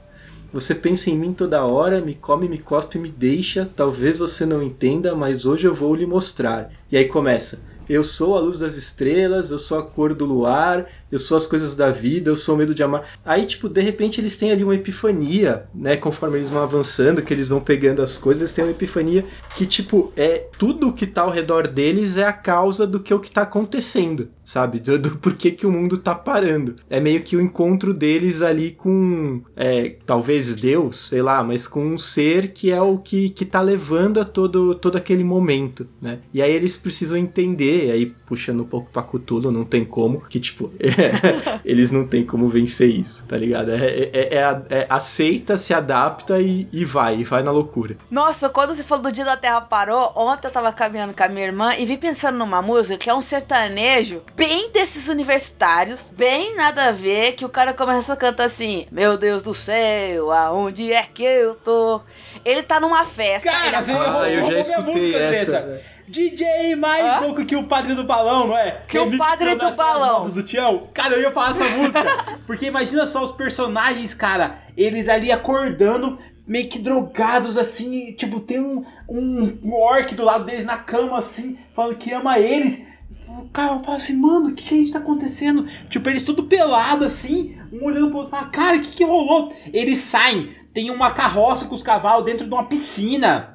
Você 0.54 0.72
pensa 0.72 1.10
em 1.10 1.18
mim 1.18 1.32
toda 1.32 1.66
hora, 1.66 2.00
me 2.00 2.14
come, 2.14 2.48
me 2.48 2.58
cospe, 2.58 2.96
me 2.96 3.10
deixa. 3.10 3.68
Talvez 3.74 4.18
você 4.18 4.46
não 4.46 4.62
entenda, 4.62 5.12
mas 5.12 5.44
hoje 5.44 5.66
eu 5.66 5.74
vou 5.74 5.92
lhe 5.96 6.06
mostrar. 6.06 6.70
E 6.94 6.96
aí 6.96 7.06
começa. 7.06 7.58
Eu 7.88 8.04
sou 8.04 8.36
a 8.36 8.40
luz 8.40 8.60
das 8.60 8.76
estrelas, 8.76 9.50
eu 9.50 9.58
sou 9.58 9.80
a 9.80 9.82
cor 9.82 10.14
do 10.14 10.24
luar, 10.24 10.86
eu 11.14 11.18
sou 11.20 11.36
as 11.36 11.46
coisas 11.46 11.74
da 11.74 11.90
vida, 11.90 12.28
eu 12.28 12.36
sou 12.36 12.54
o 12.54 12.58
medo 12.58 12.74
de 12.74 12.82
amar. 12.82 13.06
Aí, 13.24 13.46
tipo, 13.46 13.68
de 13.68 13.80
repente 13.80 14.20
eles 14.20 14.36
têm 14.36 14.50
ali 14.50 14.64
uma 14.64 14.74
epifania, 14.74 15.66
né? 15.72 15.96
Conforme 15.96 16.38
eles 16.38 16.50
vão 16.50 16.62
avançando, 16.62 17.22
que 17.22 17.32
eles 17.32 17.48
vão 17.48 17.60
pegando 17.60 18.02
as 18.02 18.18
coisas, 18.18 18.40
eles 18.40 18.52
têm 18.52 18.64
uma 18.64 18.72
epifania 18.72 19.24
que, 19.54 19.64
tipo, 19.64 20.12
é 20.16 20.48
tudo 20.58 20.92
que 20.92 21.06
tá 21.06 21.22
ao 21.22 21.30
redor 21.30 21.68
deles 21.68 22.16
é 22.16 22.24
a 22.24 22.32
causa 22.32 22.86
do 22.86 22.98
que 22.98 23.14
o 23.14 23.20
que 23.20 23.30
tá 23.30 23.42
acontecendo, 23.42 24.28
sabe? 24.44 24.80
Do, 24.80 24.98
do 24.98 25.16
porquê 25.18 25.52
que 25.52 25.66
o 25.66 25.70
mundo 25.70 25.98
tá 25.98 26.14
parando. 26.14 26.74
É 26.90 26.98
meio 26.98 27.22
que 27.22 27.36
o 27.36 27.40
encontro 27.40 27.94
deles 27.94 28.42
ali 28.42 28.72
com, 28.72 29.42
é, 29.54 29.96
talvez 30.04 30.56
Deus, 30.56 31.08
sei 31.08 31.22
lá, 31.22 31.44
mas 31.44 31.68
com 31.68 31.86
um 31.86 31.98
ser 31.98 32.52
que 32.52 32.72
é 32.72 32.80
o 32.80 32.98
que, 32.98 33.28
que 33.28 33.44
tá 33.44 33.60
levando 33.60 34.18
a 34.18 34.24
todo, 34.24 34.74
todo 34.74 34.96
aquele 34.96 35.22
momento, 35.22 35.86
né? 36.02 36.18
E 36.32 36.42
aí 36.42 36.52
eles 36.52 36.76
precisam 36.84 37.18
entender, 37.18 37.90
aí 37.90 38.06
puxando 38.06 38.60
um 38.60 38.66
pouco 38.66 38.88
pra 38.92 39.02
Cthulhu, 39.02 39.50
não 39.50 39.64
tem 39.64 39.84
como, 39.84 40.20
que 40.20 40.38
tipo, 40.38 40.70
eles 41.64 41.90
não 41.90 42.06
tem 42.06 42.24
como 42.24 42.48
vencer 42.48 42.88
isso, 42.88 43.24
tá 43.26 43.36
ligado? 43.36 43.70
É, 43.72 44.10
é- 44.12 44.28
é 44.36 44.42
a- 44.44 44.62
é 44.70 44.86
aceita, 44.88 45.56
se 45.56 45.72
adapta 45.74 46.38
e, 46.40 46.68
e 46.72 46.84
vai, 46.84 47.16
e 47.16 47.24
vai 47.24 47.42
na 47.42 47.50
loucura. 47.50 47.96
Nossa, 48.10 48.48
quando 48.48 48.76
você 48.76 48.84
falou 48.84 49.04
do 49.04 49.12
dia 49.12 49.24
da 49.24 49.36
Terra 49.36 49.60
parou, 49.62 50.12
ontem 50.14 50.46
eu 50.46 50.52
tava 50.52 50.72
caminhando 50.72 51.14
com 51.14 51.22
a 51.24 51.28
minha 51.28 51.46
irmã 51.46 51.74
e 51.76 51.84
vi 51.86 51.96
pensando 51.96 52.38
numa 52.38 52.60
música 52.62 52.96
que 52.98 53.08
é 53.10 53.14
um 53.14 53.22
sertanejo 53.22 54.22
bem 54.36 54.70
desses 54.70 55.08
universitários, 55.08 56.10
bem 56.16 56.54
nada 56.56 56.88
a 56.88 56.92
ver, 56.92 57.32
que 57.32 57.44
o 57.44 57.48
cara 57.48 57.72
começa 57.72 58.12
a 58.12 58.16
cantar 58.16 58.44
assim: 58.44 58.86
Meu 58.92 59.16
Deus 59.16 59.42
do 59.42 59.54
céu, 59.54 60.30
aonde 60.30 60.92
é 60.92 61.02
que 61.02 61.22
eu 61.24 61.54
tô? 61.54 62.00
Ele 62.44 62.62
tá 62.62 62.78
numa 62.78 63.04
festa. 63.06 63.50
Cara, 63.50 63.66
ele 63.82 63.90
é- 63.90 63.94
Ah, 63.94 64.28
eu 64.30 64.34
já 64.34 64.40
roubou 64.42 64.50
minha 64.50 64.60
escutei 64.60 64.94
música, 65.02 65.18
essa. 65.18 65.58
Andressa. 65.60 65.94
DJ 66.06 66.76
mais 66.76 67.04
Hã? 67.04 67.20
louco 67.20 67.44
que 67.44 67.56
o 67.56 67.64
padre 67.64 67.94
do 67.94 68.04
balão, 68.04 68.48
não 68.48 68.56
é? 68.56 68.82
Que 68.86 68.98
o 68.98 69.16
padre 69.16 69.54
do 69.54 69.70
balão. 69.72 70.28
do 70.28 70.42
Tião. 70.42 70.88
Cara, 70.92 71.14
eu 71.14 71.22
ia 71.22 71.30
falar 71.30 71.52
essa 71.52 71.68
música. 71.68 72.38
porque 72.46 72.66
imagina 72.66 73.06
só 73.06 73.22
os 73.22 73.32
personagens, 73.32 74.14
cara, 74.14 74.58
eles 74.76 75.08
ali 75.08 75.32
acordando, 75.32 76.18
meio 76.46 76.68
que 76.68 76.78
drogados 76.78 77.56
assim, 77.56 78.12
tipo, 78.12 78.40
tem 78.40 78.60
um, 78.60 78.84
um, 79.08 79.58
um 79.62 79.74
orc 79.74 80.14
do 80.14 80.24
lado 80.24 80.44
deles 80.44 80.64
na 80.64 80.76
cama, 80.76 81.18
assim, 81.18 81.58
falando 81.74 81.96
que 81.96 82.12
ama 82.12 82.38
eles. 82.38 82.86
O 83.26 83.48
cara 83.48 83.78
fala 83.80 83.96
assim, 83.96 84.16
mano, 84.16 84.50
o 84.50 84.54
que, 84.54 84.62
que 84.62 84.74
a 84.74 84.78
gente 84.78 84.92
tá 84.92 84.98
acontecendo? 84.98 85.66
Tipo, 85.88 86.08
eles 86.08 86.22
tudo 86.22 86.44
pelado 86.44 87.04
assim, 87.04 87.56
um 87.72 87.84
olhando 87.84 88.08
pro 88.08 88.18
outro 88.18 88.30
fala, 88.30 88.46
cara, 88.46 88.76
o 88.76 88.80
que, 88.80 88.90
que 88.90 89.04
rolou? 89.04 89.52
Eles 89.72 90.00
saem, 90.00 90.54
tem 90.72 90.90
uma 90.90 91.10
carroça 91.10 91.64
com 91.64 91.74
os 91.74 91.82
cavalos 91.82 92.24
dentro 92.24 92.46
de 92.46 92.52
uma 92.52 92.64
piscina. 92.64 93.53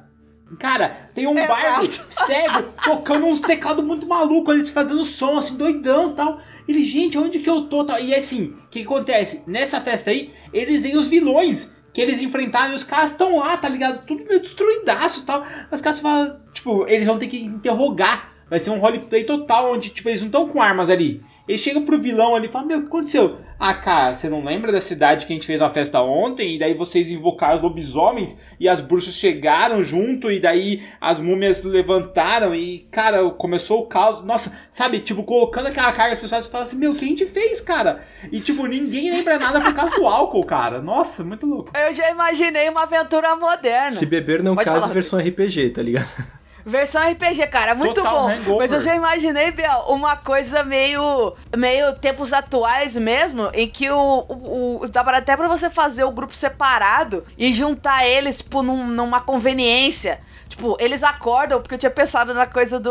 Cara, 0.58 0.88
tem 1.14 1.26
um 1.26 1.34
Exato. 1.34 1.48
bardo 1.48 1.88
cego 2.26 2.62
tocando 2.82 3.26
uns 3.26 3.40
teclados 3.40 3.84
muito 3.84 4.06
maluco, 4.06 4.52
eles 4.52 4.70
fazendo 4.70 5.04
som 5.04 5.38
assim, 5.38 5.56
doidão 5.56 6.10
e 6.10 6.14
tal. 6.14 6.40
Ele, 6.68 6.84
gente, 6.84 7.16
onde 7.18 7.38
que 7.38 7.48
eu 7.48 7.62
tô? 7.62 7.84
Tal. 7.84 8.00
E 8.00 8.14
assim, 8.14 8.56
o 8.66 8.68
que, 8.70 8.80
que 8.80 8.86
acontece? 8.86 9.42
Nessa 9.46 9.80
festa 9.80 10.10
aí, 10.10 10.32
eles 10.52 10.82
veem 10.82 10.96
os 10.96 11.08
vilões 11.08 11.74
que 11.92 12.00
eles 12.00 12.20
enfrentaram 12.20 12.72
e 12.72 12.76
os 12.76 12.84
caras 12.84 13.12
estão 13.12 13.38
lá, 13.38 13.56
tá 13.56 13.68
ligado? 13.68 14.04
Tudo 14.06 14.24
meio 14.24 14.40
destruidaço 14.40 15.20
e 15.20 15.26
tal. 15.26 15.44
Os 15.70 15.80
caras 15.80 16.00
falam, 16.00 16.36
tipo, 16.52 16.86
eles 16.86 17.06
vão 17.06 17.18
ter 17.18 17.28
que 17.28 17.38
interrogar. 17.38 18.32
Vai 18.48 18.58
ser 18.58 18.70
um 18.70 18.78
roleplay 18.78 19.24
total, 19.24 19.72
onde, 19.72 19.90
tipo, 19.90 20.08
eles 20.08 20.20
não 20.20 20.26
estão 20.26 20.48
com 20.48 20.60
armas 20.60 20.90
ali. 20.90 21.22
Ele 21.46 21.58
chega 21.58 21.80
pro 21.80 22.00
vilão 22.00 22.34
ali 22.34 22.46
e 22.46 22.50
fala: 22.50 22.66
Meu, 22.66 22.78
o 22.78 22.80
que 22.82 22.88
aconteceu? 22.88 23.38
Ah, 23.62 23.74
cara, 23.74 24.14
você 24.14 24.26
não 24.26 24.42
lembra 24.42 24.72
da 24.72 24.80
cidade 24.80 25.26
que 25.26 25.34
a 25.34 25.36
gente 25.36 25.46
fez 25.46 25.60
uma 25.60 25.68
festa 25.68 26.00
ontem? 26.00 26.54
E 26.54 26.58
daí 26.58 26.72
vocês 26.72 27.10
invocaram 27.10 27.56
os 27.56 27.60
lobisomens 27.60 28.34
e 28.58 28.66
as 28.66 28.80
bruxas 28.80 29.12
chegaram 29.12 29.84
junto 29.84 30.32
e 30.32 30.40
daí 30.40 30.82
as 30.98 31.20
múmias 31.20 31.62
levantaram 31.62 32.54
e, 32.54 32.88
cara, 32.90 33.28
começou 33.28 33.80
o 33.82 33.86
caos. 33.86 34.24
Nossa, 34.24 34.58
sabe, 34.70 35.00
tipo, 35.00 35.22
colocando 35.24 35.66
aquela 35.66 35.92
carga, 35.92 36.14
as 36.14 36.18
pessoas 36.18 36.46
falam 36.46 36.66
assim: 36.66 36.78
Meu, 36.78 36.92
o 36.92 36.94
que 36.94 37.04
a 37.04 37.08
gente 37.08 37.26
fez, 37.26 37.60
cara? 37.60 38.02
E, 38.32 38.40
tipo, 38.40 38.66
ninguém 38.66 39.10
lembra 39.10 39.38
nada 39.38 39.60
por 39.60 39.74
causa 39.74 39.94
do 39.94 40.06
álcool, 40.06 40.44
cara. 40.44 40.80
Nossa, 40.80 41.22
muito 41.22 41.44
louco. 41.44 41.70
Eu 41.78 41.92
já 41.92 42.10
imaginei 42.10 42.66
uma 42.70 42.84
aventura 42.84 43.36
moderna. 43.36 43.92
Se 43.92 44.06
beber 44.06 44.42
não 44.42 44.54
Pode 44.54 44.70
case, 44.70 44.80
falar, 44.80 44.94
versão 44.94 45.20
RPG, 45.20 45.68
tá 45.68 45.82
ligado? 45.82 46.39
Versão 46.64 47.02
RPG, 47.02 47.46
cara, 47.46 47.74
muito 47.74 47.94
Total 47.94 48.12
bom. 48.22 48.28
hangover. 48.28 48.58
Mas 48.58 48.72
eu 48.72 48.80
já 48.80 48.94
imaginei, 48.94 49.50
Biel, 49.50 49.84
uma 49.88 50.16
coisa 50.16 50.62
meio. 50.62 51.34
meio 51.56 51.94
tempos 51.94 52.32
atuais 52.32 52.96
mesmo, 52.96 53.50
em 53.54 53.68
que 53.68 53.90
o. 53.90 54.24
o, 54.28 54.80
o 54.82 54.88
dá 54.88 55.02
pra- 55.04 55.18
até 55.18 55.36
pra 55.36 55.48
você 55.48 55.68
fazer 55.70 56.04
o 56.04 56.10
grupo 56.10 56.34
separado 56.34 57.24
e 57.38 57.52
juntar 57.52 58.06
eles, 58.06 58.38
tipo, 58.38 58.62
num- 58.62 58.86
numa 58.86 59.20
conveniência. 59.20 60.20
Tipo, 60.60 60.76
eles 60.78 61.02
acordam, 61.02 61.58
porque 61.58 61.74
eu 61.74 61.78
tinha 61.78 61.90
pensado 61.90 62.34
na 62.34 62.46
coisa 62.46 62.78
do. 62.78 62.90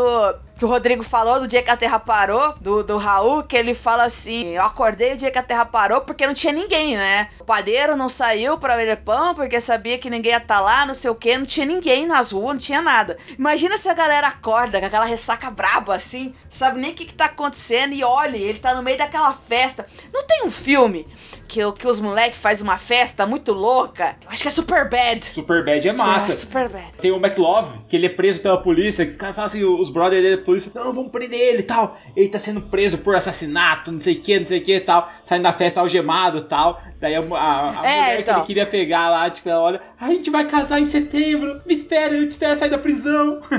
Que 0.58 0.64
o 0.64 0.68
Rodrigo 0.68 1.02
falou 1.02 1.40
do 1.40 1.48
dia 1.48 1.62
que 1.62 1.70
a 1.70 1.76
Terra 1.76 1.98
parou, 1.98 2.54
do, 2.60 2.82
do 2.82 2.98
Raul, 2.98 3.44
que 3.44 3.56
ele 3.56 3.74
fala 3.74 4.02
assim: 4.02 4.48
Eu 4.48 4.62
acordei 4.62 5.14
o 5.14 5.16
dia 5.16 5.30
que 5.30 5.38
a 5.38 5.42
Terra 5.42 5.64
parou 5.64 6.00
porque 6.00 6.26
não 6.26 6.34
tinha 6.34 6.52
ninguém, 6.52 6.96
né? 6.96 7.30
O 7.38 7.44
padeiro 7.44 7.96
não 7.96 8.08
saiu 8.08 8.58
pra 8.58 8.76
vender 8.76 8.96
pão 8.96 9.36
porque 9.36 9.60
sabia 9.60 9.98
que 9.98 10.10
ninguém 10.10 10.32
ia 10.32 10.38
estar 10.38 10.60
lá, 10.60 10.84
não 10.84 10.94
sei 10.94 11.10
o 11.10 11.14
que, 11.14 11.38
não 11.38 11.46
tinha 11.46 11.64
ninguém 11.64 12.06
nas 12.06 12.32
ruas, 12.32 12.54
não 12.54 12.58
tinha 12.58 12.82
nada. 12.82 13.16
Imagina 13.38 13.78
se 13.78 13.88
a 13.88 13.94
galera 13.94 14.26
acorda 14.26 14.80
com 14.80 14.86
aquela 14.86 15.04
ressaca 15.04 15.48
braba 15.48 15.94
assim, 15.94 16.34
sabe 16.50 16.80
nem 16.80 16.90
o 16.90 16.94
que, 16.94 17.06
que 17.06 17.14
tá 17.14 17.26
acontecendo 17.26 17.94
e 17.94 18.02
olha, 18.02 18.36
ele 18.36 18.58
tá 18.58 18.74
no 18.74 18.82
meio 18.82 18.98
daquela 18.98 19.32
festa. 19.32 19.86
Não 20.12 20.26
tem 20.26 20.44
um 20.44 20.50
filme 20.50 21.06
que, 21.50 21.72
que 21.72 21.86
os 21.88 21.98
moleques 21.98 22.38
fazem 22.38 22.62
uma 22.64 22.78
festa 22.78 23.26
muito 23.26 23.52
louca? 23.52 24.16
Eu 24.22 24.30
acho 24.30 24.42
que 24.42 24.48
é 24.48 24.50
Super 24.52 24.88
Bad. 24.88 25.26
Super 25.26 25.64
Bad 25.64 25.88
é 25.88 25.92
massa. 25.92 26.30
É, 26.32 26.34
Super 26.36 26.68
Bad. 26.68 26.92
Tem 27.00 27.10
o 27.10 27.16
McLove, 27.16 27.76
que 27.88 27.96
ele 27.96 28.06
é 28.06 28.08
preso 28.08 28.38
pela 28.40 28.62
polícia, 28.62 29.04
que 29.04 29.10
os 29.10 29.16
caras 29.16 29.34
falam 29.34 29.46
assim, 29.46 29.64
os 29.64 29.90
brothers 29.90 30.22
dele 30.22 30.36
da 30.36 30.42
polícia, 30.44 30.70
não, 30.74 30.92
vamos 30.92 31.10
prender 31.10 31.40
ele 31.40 31.58
e 31.58 31.62
tal. 31.64 31.98
Ele 32.16 32.28
tá 32.28 32.38
sendo 32.38 32.60
preso 32.62 32.98
por 32.98 33.16
assassinato, 33.16 33.90
não 33.90 33.98
sei 33.98 34.14
o 34.14 34.20
que, 34.20 34.38
não 34.38 34.46
sei 34.46 34.60
o 34.60 34.64
que 34.64 34.76
e 34.76 34.80
tal. 34.80 35.10
Saindo 35.24 35.42
da 35.42 35.52
festa 35.52 35.80
algemado 35.80 36.38
e 36.38 36.42
tal. 36.44 36.80
Daí 37.00 37.16
a, 37.16 37.20
a, 37.20 37.80
a 37.80 37.86
É, 37.86 38.00
mulher 38.00 38.16
que 38.16 38.22
então. 38.22 38.36
ele 38.36 38.46
queria 38.46 38.66
pegar 38.66 39.08
lá, 39.10 39.28
tipo, 39.30 39.48
ela 39.48 39.60
olha, 39.60 39.80
a 39.98 40.06
gente 40.08 40.30
vai 40.30 40.44
casar 40.46 40.80
em 40.80 40.86
setembro, 40.86 41.60
me 41.66 41.74
espera, 41.74 42.14
eu 42.14 42.28
te 42.28 42.32
espero 42.32 42.56
sair 42.56 42.70
da 42.70 42.78
prisão. 42.78 43.40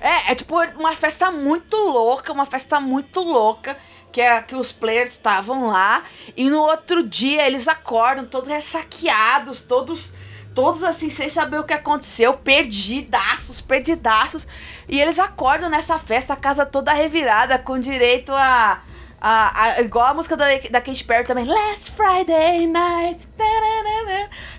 É, 0.00 0.32
é 0.32 0.34
tipo 0.34 0.56
uma 0.78 0.94
festa 0.96 1.30
muito 1.30 1.76
louca, 1.76 2.32
uma 2.32 2.44
festa 2.46 2.80
muito 2.80 3.20
louca. 3.20 3.76
Que, 4.12 4.20
é, 4.20 4.40
que 4.42 4.54
os 4.54 4.70
players 4.70 5.10
estavam 5.10 5.66
lá. 5.68 6.02
E 6.36 6.50
no 6.50 6.60
outro 6.60 7.02
dia 7.02 7.46
eles 7.46 7.66
acordam 7.66 8.26
todos 8.26 8.48
ressaqueados, 8.48 9.62
todos. 9.62 10.12
Todos 10.54 10.82
assim, 10.82 11.08
sem 11.08 11.30
saber 11.30 11.58
o 11.58 11.64
que 11.64 11.72
aconteceu, 11.72 12.34
perdidaços, 12.34 13.62
perdidaços. 13.62 14.46
E 14.86 15.00
eles 15.00 15.18
acordam 15.18 15.70
nessa 15.70 15.96
festa, 15.96 16.34
a 16.34 16.36
casa 16.36 16.66
toda 16.66 16.92
revirada, 16.92 17.58
com 17.58 17.78
direito 17.78 18.32
a. 18.34 18.82
a- 19.18 19.62
a- 19.62 19.80
igual 19.80 20.08
a 20.08 20.12
música 20.14 20.36
da, 20.36 20.44
da 20.70 20.80
Katy 20.82 21.04
Perry 21.04 21.24
também. 21.24 21.46
Last 21.46 21.92
Friday 21.92 22.66
night. 22.66 23.26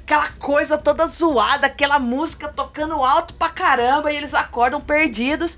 Aquela 0.04 0.28
coisa 0.40 0.78
toda 0.80 1.06
zoada, 1.06 1.68
aquela 1.68 2.00
música 2.00 2.48
tocando 2.48 2.96
alto 3.04 3.36
pra 3.36 3.50
caramba. 3.50 4.12
E 4.12 4.16
eles 4.18 4.34
acordam 4.34 4.82
perdidos. 4.82 5.58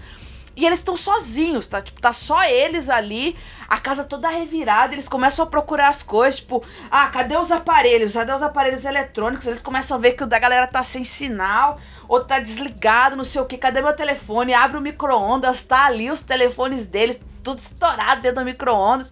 E 0.56 0.66
eles 0.66 0.80
estão 0.80 0.96
sozinhos, 0.96 1.68
tá? 1.68 1.82
Tipo, 1.82 2.00
tá 2.00 2.14
só 2.14 2.44
eles 2.46 2.90
ali, 2.90 3.38
a 3.68 3.78
casa 3.78 4.06
toda 4.06 4.30
revirada, 4.30 4.94
eles 4.94 5.08
começam 5.08 5.44
a 5.44 5.48
procurar 5.48 5.90
as 5.90 6.02
coisas, 6.02 6.40
tipo, 6.40 6.64
ah, 6.90 7.08
cadê 7.10 7.36
os 7.36 7.52
aparelhos? 7.52 8.14
Cadê 8.14 8.32
os 8.32 8.42
aparelhos 8.42 8.86
eletrônicos? 8.86 9.46
Eles 9.48 9.62
começam 9.62 9.98
a 9.98 10.00
ver 10.00 10.14
que 10.14 10.24
o 10.24 10.28
da 10.28 10.40
galera 10.40 10.66
tá 10.66 10.82
sem 10.82 11.04
sinal, 11.04 11.78
ou 12.08 12.24
tá 12.24 12.40
desligado, 12.40 13.18
não 13.18 13.26
sei 13.26 13.42
o 13.42 13.46
que, 13.46 13.58
cadê 13.58 13.82
meu 13.82 13.94
telefone? 13.94 14.54
Abre 14.54 14.78
o 14.78 14.82
micro-ondas, 14.82 15.64
tá 15.64 15.86
ali 15.86 16.10
os 16.10 16.22
telefones 16.22 16.88
deles, 16.88 17.20
tudo 17.44 17.60
estourado 17.60 18.22
dentro 18.22 18.40
do 18.40 18.46
micro-ondas. 18.46 19.12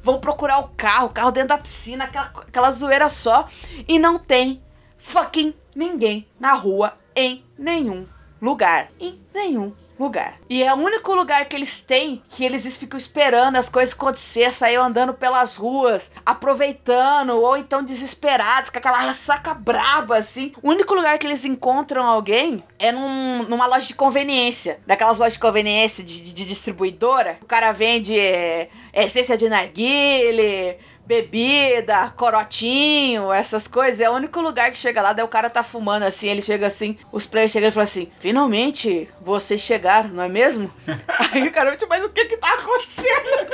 Vão 0.00 0.20
procurar 0.20 0.58
o 0.58 0.68
carro, 0.76 1.06
o 1.06 1.10
carro 1.10 1.32
dentro 1.32 1.48
da 1.48 1.58
piscina, 1.58 2.04
aquela, 2.04 2.26
aquela 2.26 2.70
zoeira 2.70 3.08
só, 3.08 3.48
e 3.88 3.98
não 3.98 4.18
tem 4.18 4.62
fucking 4.98 5.54
ninguém 5.74 6.26
na 6.38 6.52
rua 6.52 6.92
em 7.16 7.44
nenhum 7.58 8.06
lugar. 8.40 8.88
Em 9.00 9.18
nenhum 9.32 9.72
lugar. 9.98 10.34
E 10.50 10.62
é 10.62 10.72
o 10.74 10.76
único 10.78 11.14
lugar 11.14 11.44
que 11.46 11.54
eles 11.56 11.80
têm 11.80 12.22
que 12.28 12.44
eles 12.44 12.76
ficam 12.76 12.98
esperando 12.98 13.56
as 13.56 13.68
coisas 13.68 13.94
acontecer, 13.94 14.52
saiu 14.52 14.82
andando 14.82 15.14
pelas 15.14 15.56
ruas, 15.56 16.10
aproveitando, 16.24 17.30
ou 17.40 17.56
então 17.56 17.82
desesperados, 17.82 18.70
com 18.70 18.78
aquela 18.78 18.98
ressaca 18.98 19.54
braba, 19.54 20.16
assim. 20.16 20.52
O 20.62 20.70
único 20.70 20.94
lugar 20.94 21.18
que 21.18 21.26
eles 21.26 21.44
encontram 21.44 22.04
alguém 22.04 22.62
é 22.78 22.90
num- 22.92 23.44
numa 23.44 23.66
loja 23.66 23.86
de 23.86 23.94
conveniência. 23.94 24.80
Daquelas 24.86 25.18
lojas 25.18 25.34
de 25.34 25.38
conveniência 25.40 26.04
de, 26.04 26.20
de- 26.22 26.32
de 26.32 26.44
distribuidora. 26.44 27.38
O 27.42 27.46
cara 27.46 27.72
vende 27.72 28.18
é, 28.18 28.68
essência 28.92 29.36
de 29.36 29.48
narguile, 29.48 30.78
bebida, 31.06 32.12
corotinho, 32.16 33.32
essas 33.32 33.66
coisas. 33.66 34.00
É 34.00 34.08
o 34.08 34.14
único 34.14 34.40
lugar 34.40 34.70
que 34.70 34.78
chega 34.78 35.02
lá, 35.02 35.12
daí 35.12 35.24
o 35.24 35.28
cara 35.28 35.50
tá 35.50 35.62
fumando 35.62 36.04
assim, 36.04 36.28
ele 36.28 36.42
chega 36.42 36.66
assim, 36.66 36.96
os 37.12 37.26
players 37.26 37.52
chegam 37.52 37.68
e 37.68 37.72
falam 37.72 37.84
assim: 37.84 38.10
finalmente 38.18 39.08
vocês 39.20 39.60
chegaram, 39.60 40.10
não 40.10 40.22
é 40.22 40.28
mesmo? 40.28 40.70
Aí 41.32 41.46
o 41.48 41.52
cara, 41.52 41.76
tipo, 41.76 41.88
mas 41.88 42.04
o 42.04 42.08
que 42.08 42.24
que 42.26 42.36
tá 42.36 42.54
acontecendo? 42.54 43.48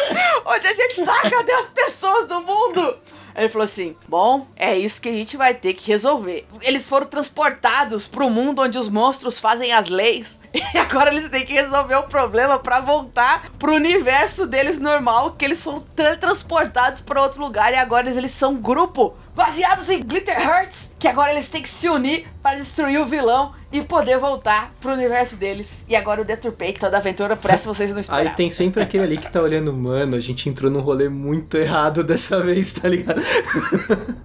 Onde 0.44 0.66
a 0.66 0.74
gente 0.74 1.04
tá? 1.04 1.22
Cadê 1.28 1.52
as 1.52 1.66
pessoas 1.66 2.26
do 2.26 2.40
mundo? 2.40 2.98
Ele 3.34 3.48
falou 3.48 3.64
assim: 3.64 3.96
Bom, 4.08 4.46
é 4.56 4.76
isso 4.76 5.00
que 5.00 5.08
a 5.08 5.12
gente 5.12 5.36
vai 5.36 5.54
ter 5.54 5.74
que 5.74 5.90
resolver. 5.90 6.46
Eles 6.60 6.88
foram 6.88 7.06
transportados 7.06 8.06
pro 8.06 8.30
mundo 8.30 8.62
onde 8.62 8.78
os 8.78 8.88
monstros 8.88 9.38
fazem 9.38 9.72
as 9.72 9.88
leis. 9.88 10.38
E 10.52 10.60
agora 10.78 11.10
eles 11.10 11.28
têm 11.28 11.46
que 11.46 11.52
resolver 11.52 11.94
o 11.96 12.02
problema 12.04 12.58
pra 12.58 12.80
voltar 12.80 13.50
pro 13.58 13.74
universo 13.74 14.46
deles 14.46 14.78
normal, 14.78 15.32
que 15.32 15.44
eles 15.44 15.62
foram 15.62 15.80
teletransportados 15.94 17.00
pra 17.00 17.22
outro 17.22 17.40
lugar 17.40 17.72
e 17.72 17.76
agora 17.76 18.06
eles, 18.06 18.16
eles 18.16 18.32
são 18.32 18.52
um 18.52 18.60
grupo 18.60 19.14
baseados 19.34 19.88
em 19.88 20.02
Glitter 20.02 20.38
Hearts, 20.38 20.90
que 20.98 21.08
agora 21.08 21.32
eles 21.32 21.48
têm 21.48 21.62
que 21.62 21.68
se 21.68 21.88
unir 21.88 22.26
para 22.42 22.56
destruir 22.56 23.00
o 23.00 23.06
vilão 23.06 23.54
e 23.72 23.80
poder 23.80 24.18
voltar 24.18 24.72
pro 24.80 24.92
universo 24.92 25.36
deles. 25.36 25.84
E 25.88 25.94
agora 25.94 26.20
eu 26.20 26.24
deturpei 26.24 26.72
toda 26.72 26.96
a 26.96 27.00
aventura, 27.00 27.36
por 27.36 27.50
essa 27.50 27.72
vocês 27.72 27.92
não 27.92 28.00
esperavam. 28.00 28.28
Aí 28.28 28.34
tem 28.34 28.50
sempre 28.50 28.82
aquele 28.82 29.04
ali 29.04 29.16
que 29.16 29.30
tá 29.30 29.40
olhando, 29.40 29.72
mano, 29.72 30.16
a 30.16 30.20
gente 30.20 30.48
entrou 30.48 30.70
num 30.70 30.80
rolê 30.80 31.08
muito 31.08 31.56
errado 31.56 32.02
dessa 32.02 32.42
vez, 32.42 32.72
tá 32.72 32.88
ligado? 32.88 33.22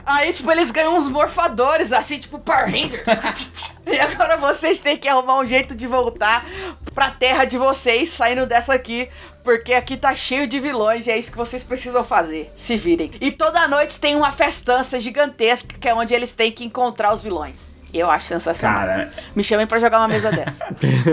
Aí, 0.06 0.34
tipo, 0.34 0.52
eles 0.52 0.72
ganham 0.72 0.98
uns 0.98 1.08
morfadores, 1.08 1.92
assim, 1.92 2.18
tipo, 2.18 2.40
Power 2.40 2.66
Rangers. 2.66 3.04
e 3.92 4.00
agora 4.00 4.38
vocês 4.38 4.80
têm 4.80 4.98
que 4.98 5.08
arrumar 5.08 5.40
um 5.40 5.46
jeito 5.46 5.76
de 5.76 5.88
voltar 5.88 6.46
pra 6.94 7.12
terra 7.12 7.46
de 7.46 7.58
vocês, 7.58 8.10
saindo 8.10 8.46
dessa 8.46 8.74
aqui. 8.74 9.10
Porque 9.44 9.74
aqui 9.74 9.96
tá 9.96 10.16
cheio 10.16 10.48
de 10.48 10.60
vilões 10.60 11.06
e 11.06 11.12
é 11.12 11.18
isso 11.18 11.32
que 11.32 11.38
vocês 11.38 11.64
precisam 11.64 12.04
fazer. 12.04 12.52
Se 12.56 12.76
virem. 12.76 13.12
E 13.22 13.32
toda 13.32 13.68
noite 13.68 14.00
tem 14.00 14.16
uma 14.16 14.32
festança 14.32 15.00
gigantesca, 15.00 15.76
que 15.80 15.88
é 15.88 15.94
onde 15.94 16.16
eles 16.16 16.34
têm 16.34 16.52
que 16.52 16.66
encontrar 16.66 17.14
os 17.14 17.22
vilões. 17.22 17.76
Eu 17.94 18.10
acho 18.10 18.28
sensacional. 18.28 18.80
Cara, 18.80 19.12
Me 19.34 19.44
chamem 19.44 19.66
pra 19.66 19.80
jogar 19.80 20.00
uma 20.00 20.08
mesa 20.08 20.30
dessa. 20.30 20.66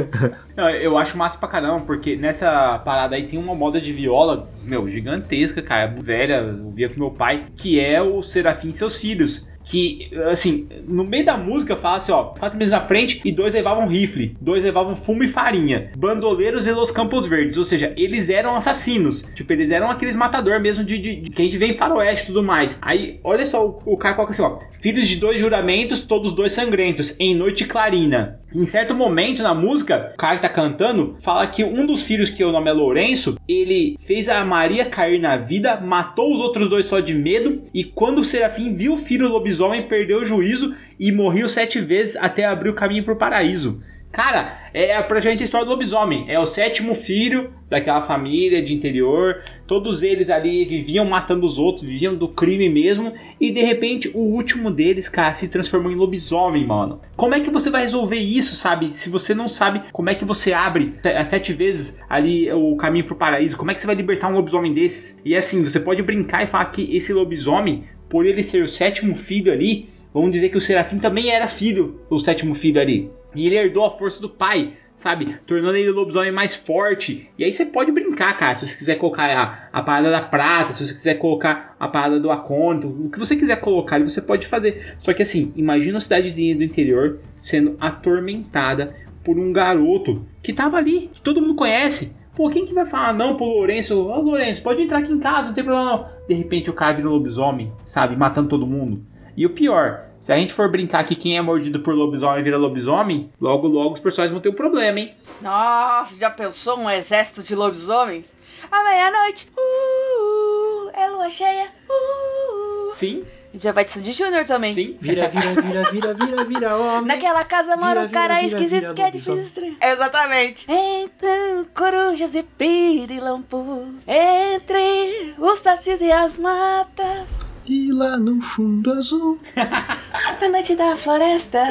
Não, 0.57 0.69
eu 0.69 0.99
acho 0.99 1.17
massa 1.17 1.39
pra 1.39 1.49
caramba, 1.49 1.81
porque 1.87 2.17
nessa 2.17 2.79
parada 2.81 3.15
aí 3.15 3.25
tem 3.25 3.39
uma 3.39 3.55
moda 3.55 3.81
de 3.81 3.93
viola, 3.93 4.49
meu, 4.65 4.89
gigantesca, 4.89 5.63
cara, 5.63 5.95
velha, 5.99 6.37
eu 6.37 6.71
via 6.71 6.89
com 6.89 6.99
meu 6.99 7.11
pai, 7.11 7.47
que 7.57 7.79
é 7.79 8.03
o 8.03 8.21
Serafim 8.21 8.71
e 8.71 8.75
seus 8.75 8.97
filhos. 8.99 9.47
Que, 9.65 10.11
assim, 10.31 10.69
no 10.87 11.05
meio 11.05 11.25
da 11.25 11.37
música 11.37 11.77
fala 11.77 11.97
assim, 11.97 12.13
ó, 12.13 12.25
quatro 12.25 12.59
meses 12.59 12.73
na 12.73 12.81
frente 12.81 13.21
e 13.25 13.31
dois 13.31 13.53
levavam 13.53 13.87
rifle, 13.87 14.37
dois 14.41 14.65
levavam 14.65 14.95
fumo 14.95 15.23
e 15.23 15.29
farinha, 15.29 15.91
bandoleiros 15.97 16.67
e 16.67 16.73
los 16.73 16.91
campos 16.91 17.27
verdes, 17.27 17.57
ou 17.57 17.65
seja, 17.65 17.93
eles 17.97 18.29
eram 18.29 18.57
assassinos, 18.57 19.23
tipo, 19.35 19.53
eles 19.53 19.71
eram 19.71 19.91
aqueles 19.91 20.17
matador 20.17 20.61
mesmo 20.61 20.85
de, 20.85 20.99
de, 20.99 21.17
de 21.17 21.31
que 21.31 21.43
a 21.43 21.45
gente 21.45 21.57
vê 21.57 21.67
em 21.67 21.77
faroeste 21.77 22.25
e 22.25 22.27
tudo 22.27 22.43
mais. 22.43 22.79
Aí, 22.83 23.21
olha 23.23 23.47
só, 23.47 23.67
o, 23.67 23.81
o 23.87 23.97
cara 23.97 24.15
coloca 24.15 24.33
assim, 24.33 24.43
ó, 24.43 24.59
filhos 24.81 25.09
de 25.09 25.17
dois 25.17 25.39
juramentos, 25.39 26.03
todos 26.03 26.33
dois 26.33 26.53
sangrentos, 26.53 27.15
em 27.19 27.35
noite 27.35 27.65
clarina. 27.65 28.42
Em 28.55 28.67
certo 28.67 28.95
momento 28.95 29.43
na 29.43 29.55
música, 29.55 30.13
o 30.15 30.17
cara 30.17 30.37
que 30.37 30.43
tá 30.43 30.49
cantando 30.49 31.17
fala 31.21 31.47
que 31.47 31.65
um 31.65 31.87
dos 31.87 32.03
filhos, 32.03 32.29
que 32.29 32.45
o 32.45 32.53
nome 32.53 32.69
é 32.69 32.73
Lourenço, 32.73 33.39
ele 33.49 33.97
fez 34.01 34.29
a 34.29 34.45
Maria 34.45 34.85
cair 34.85 35.19
na 35.19 35.37
vida, 35.37 35.81
matou 35.81 36.35
os 36.35 36.41
outros 36.41 36.69
dois 36.69 36.85
só 36.85 37.01
de 37.01 37.15
medo, 37.15 37.63
e 37.73 37.83
quando 37.83 38.21
o 38.21 38.25
Serafim 38.25 38.75
viu 38.75 38.93
o 38.93 38.99
filho 38.99 39.29
lobisomem, 39.29 39.89
perdeu 39.89 40.21
o 40.21 40.25
juízo 40.25 40.75
e 41.01 41.11
morreu 41.11 41.49
sete 41.49 41.81
vezes 41.81 42.17
até 42.17 42.45
abrir 42.45 42.69
o 42.69 42.75
caminho 42.75 43.05
pro 43.05 43.17
paraíso. 43.17 43.83
Cara, 44.13 44.61
é 44.75 45.01
pra 45.01 45.21
gente 45.21 45.43
a 45.43 45.45
história 45.45 45.65
do 45.65 45.71
lobisomem. 45.71 46.27
É 46.29 46.39
o 46.39 46.45
sétimo 46.45 46.95
filho 46.95 47.51
daquela 47.69 48.03
família 48.03 48.63
de 48.63 48.75
interior. 48.75 49.43
Todos 49.67 50.03
eles 50.03 50.29
ali 50.29 50.67
viviam 50.67 51.07
matando 51.07 51.47
os 51.47 51.59
outros, 51.59 51.83
viviam 51.87 52.15
do 52.15 52.29
crime 52.29 52.69
mesmo. 52.69 53.15
E 53.41 53.51
de 53.51 53.63
repente 53.63 54.11
o 54.15 54.19
último 54.19 54.71
deles, 54.71 55.09
cara, 55.09 55.35
se 55.35 55.49
transformou 55.49 55.91
em 55.91 55.95
lobisomem, 55.95 56.67
mano. 56.67 57.01
Como 57.17 57.35
é 57.35 57.41
que 57.41 57.49
você 57.49 57.71
vai 57.71 57.81
resolver 57.81 58.19
isso, 58.19 58.55
sabe? 58.55 58.93
Se 58.93 59.09
você 59.09 59.35
não 59.35 59.49
sabe 59.49 59.81
como 59.91 60.11
é 60.11 60.15
que 60.15 60.27
você 60.27 60.53
abre 60.53 60.95
sete 61.25 61.55
vezes 61.55 61.99
ali 62.07 62.53
o 62.53 62.77
caminho 62.77 63.07
pro 63.07 63.17
paraíso, 63.17 63.57
como 63.57 63.71
é 63.71 63.75
que 63.75 63.81
você 63.81 63.87
vai 63.87 63.97
libertar 63.97 64.29
um 64.29 64.35
lobisomem 64.35 64.75
desses? 64.75 65.19
E 65.25 65.35
assim, 65.35 65.65
você 65.65 65.81
pode 65.81 66.03
brincar 66.03 66.43
e 66.43 66.47
falar 66.47 66.67
que 66.67 66.95
esse 66.95 67.15
lobisomem, 67.15 67.85
por 68.11 68.27
ele 68.27 68.43
ser 68.43 68.63
o 68.63 68.69
sétimo 68.69 69.15
filho 69.15 69.51
ali, 69.51 69.89
vamos 70.13 70.33
dizer 70.33 70.51
que 70.51 70.59
o 70.59 70.61
Serafim 70.61 70.99
também 70.99 71.31
era 71.31 71.49
filho, 71.49 72.03
o 72.11 72.19
sétimo 72.19 72.55
filho 72.55 72.79
ali. 72.79 73.11
E 73.35 73.47
ele 73.47 73.57
herdou 73.57 73.85
a 73.85 73.91
força 73.91 74.21
do 74.21 74.29
pai, 74.29 74.75
sabe? 74.97 75.37
Tornando 75.47 75.77
ele 75.77 75.91
o 75.91 75.95
lobisomem 75.95 76.33
mais 76.33 76.55
forte. 76.55 77.29
E 77.39 77.45
aí 77.45 77.53
você 77.53 77.67
pode 77.67 77.91
brincar, 77.91 78.37
cara. 78.37 78.55
Se 78.55 78.67
você 78.67 78.77
quiser 78.77 78.97
colocar 78.97 79.27
a, 79.27 79.69
a 79.73 79.83
parada 79.83 80.11
da 80.11 80.21
prata, 80.21 80.73
se 80.73 80.87
você 80.87 80.95
quiser 80.95 81.15
colocar 81.15 81.77
a 81.79 81.89
parada 81.89 82.21
do 82.21 82.31
acônito, 82.31 82.89
o 82.89 83.11
que 83.11 83.19
você 83.19 83.37
quiser 83.37 83.57
colocar, 83.57 84.03
você 84.03 84.21
pode 84.21 84.47
fazer. 84.47 84.97
Só 84.99 85.13
que 85.13 85.23
assim, 85.23 85.53
imagina 85.57 85.95
uma 85.95 86.01
cidadezinha 86.01 86.55
do 86.55 86.65
interior 86.65 87.21
sendo 87.37 87.77
atormentada 87.81 88.95
por 89.25 89.39
um 89.39 89.53
garoto 89.53 90.27
que 90.43 90.53
tava 90.53 90.77
ali, 90.77 91.11
que 91.13 91.23
todo 91.23 91.41
mundo 91.41 91.55
conhece. 91.55 92.17
Pô, 92.35 92.49
quem 92.49 92.65
que 92.65 92.73
vai 92.73 92.87
falar 92.87 93.13
não 93.13 93.37
pro 93.37 93.45
Lourenço? 93.45 94.09
Ô 94.09 94.21
Lourenço, 94.21 94.63
pode 94.63 94.83
entrar 94.83 94.99
aqui 94.99 95.13
em 95.13 95.19
casa, 95.19 95.49
não 95.49 95.55
tem 95.55 95.63
problema 95.63 95.91
não. 95.91 96.07
De 96.27 96.35
repente 96.35 96.71
o 96.71 96.73
cara 96.73 96.95
vira 96.95 97.09
um 97.09 97.13
lobisomem, 97.13 97.71
sabe? 97.85 98.17
Matando 98.17 98.49
todo 98.49 98.67
mundo. 98.67 99.05
E 99.37 99.45
o 99.45 99.51
pior, 99.51 100.09
se 100.23 100.33
a 100.33 100.37
gente 100.39 100.55
for 100.55 100.71
brincar 100.71 101.05
que 101.05 101.15
quem 101.15 101.37
é 101.37 101.43
mordido 101.43 101.81
por 101.81 101.93
lobisomem 101.95 102.43
vira 102.43 102.57
lobisomem, 102.57 103.31
logo 103.41 103.69
logo 103.69 103.93
os 103.95 104.01
personagens 104.01 104.33
vão 104.33 104.41
ter 104.41 104.49
um 104.49 104.55
problema, 104.55 105.01
hein? 105.01 105.15
Nossa, 105.43 106.19
já 106.19 106.31
pensou 106.31 106.79
um 106.79 106.89
exército 106.89 107.43
de 107.43 107.55
lobisomens? 107.55 108.33
À 108.71 108.83
meia-noite, 108.85 109.51
uh, 109.59 110.91
é 110.95 111.09
lua 111.09 111.29
cheia, 111.29 111.69
uh. 111.91 112.91
Sim, 112.93 113.25
Já 113.55 113.73
vai 113.73 113.85
de 113.85 113.91
Sandy 113.91 114.13
Júnior 114.13 114.45
também. 114.45 114.73
sim. 114.73 114.97
Vira, 115.01 115.27
vira, 115.29 115.61
vira, 115.61 115.83
vira, 115.91 116.15
vira, 116.15 116.45
vira, 116.45 116.77
homem. 116.77 117.07
Naquela 117.09 117.45
casa 117.45 117.77
mora 117.77 118.01
um 118.03 118.07
Vira, 118.07 118.21
cara 118.21 118.35
vira, 118.35 118.47
esquisito 118.47 118.81
vira, 118.81 118.95
que 118.95 119.03
é 119.03 119.11
difícil 119.11 119.39
estranho. 119.41 119.77
Exatamente. 119.83 120.67
Então, 120.71 121.67
corujas 121.75 122.35
e 122.35 122.43
pirilampu, 122.45 123.87
entre 124.07 125.35
os 125.39 125.59
sacis 125.59 126.01
e 126.01 126.13
as 126.13 126.39
matas, 126.39 127.42
E 127.67 127.93
lá 127.93 128.17
no 128.17 128.41
fundo 128.41 128.93
azul. 128.93 129.39
na 130.41 130.49
noite 130.49 130.75
da 130.75 130.97
floresta. 130.97 131.63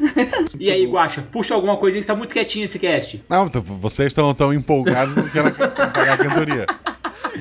E 0.58 0.70
aí, 0.70 0.86
Guaxa, 0.86 1.22
puxa 1.30 1.54
alguma 1.54 1.76
coisa 1.76 1.96
aí, 1.96 2.02
você 2.02 2.06
tá 2.06 2.14
muito 2.14 2.32
quietinho 2.32 2.64
esse 2.64 2.78
cast. 2.78 3.22
Não, 3.28 3.48
vocês 3.80 4.08
estão 4.08 4.32
tão 4.34 4.52
empolgados 4.52 5.14
não 5.14 5.28
querem 5.28 5.52
pagar 5.52 6.14
a 6.14 6.16
cantoria. 6.16 6.66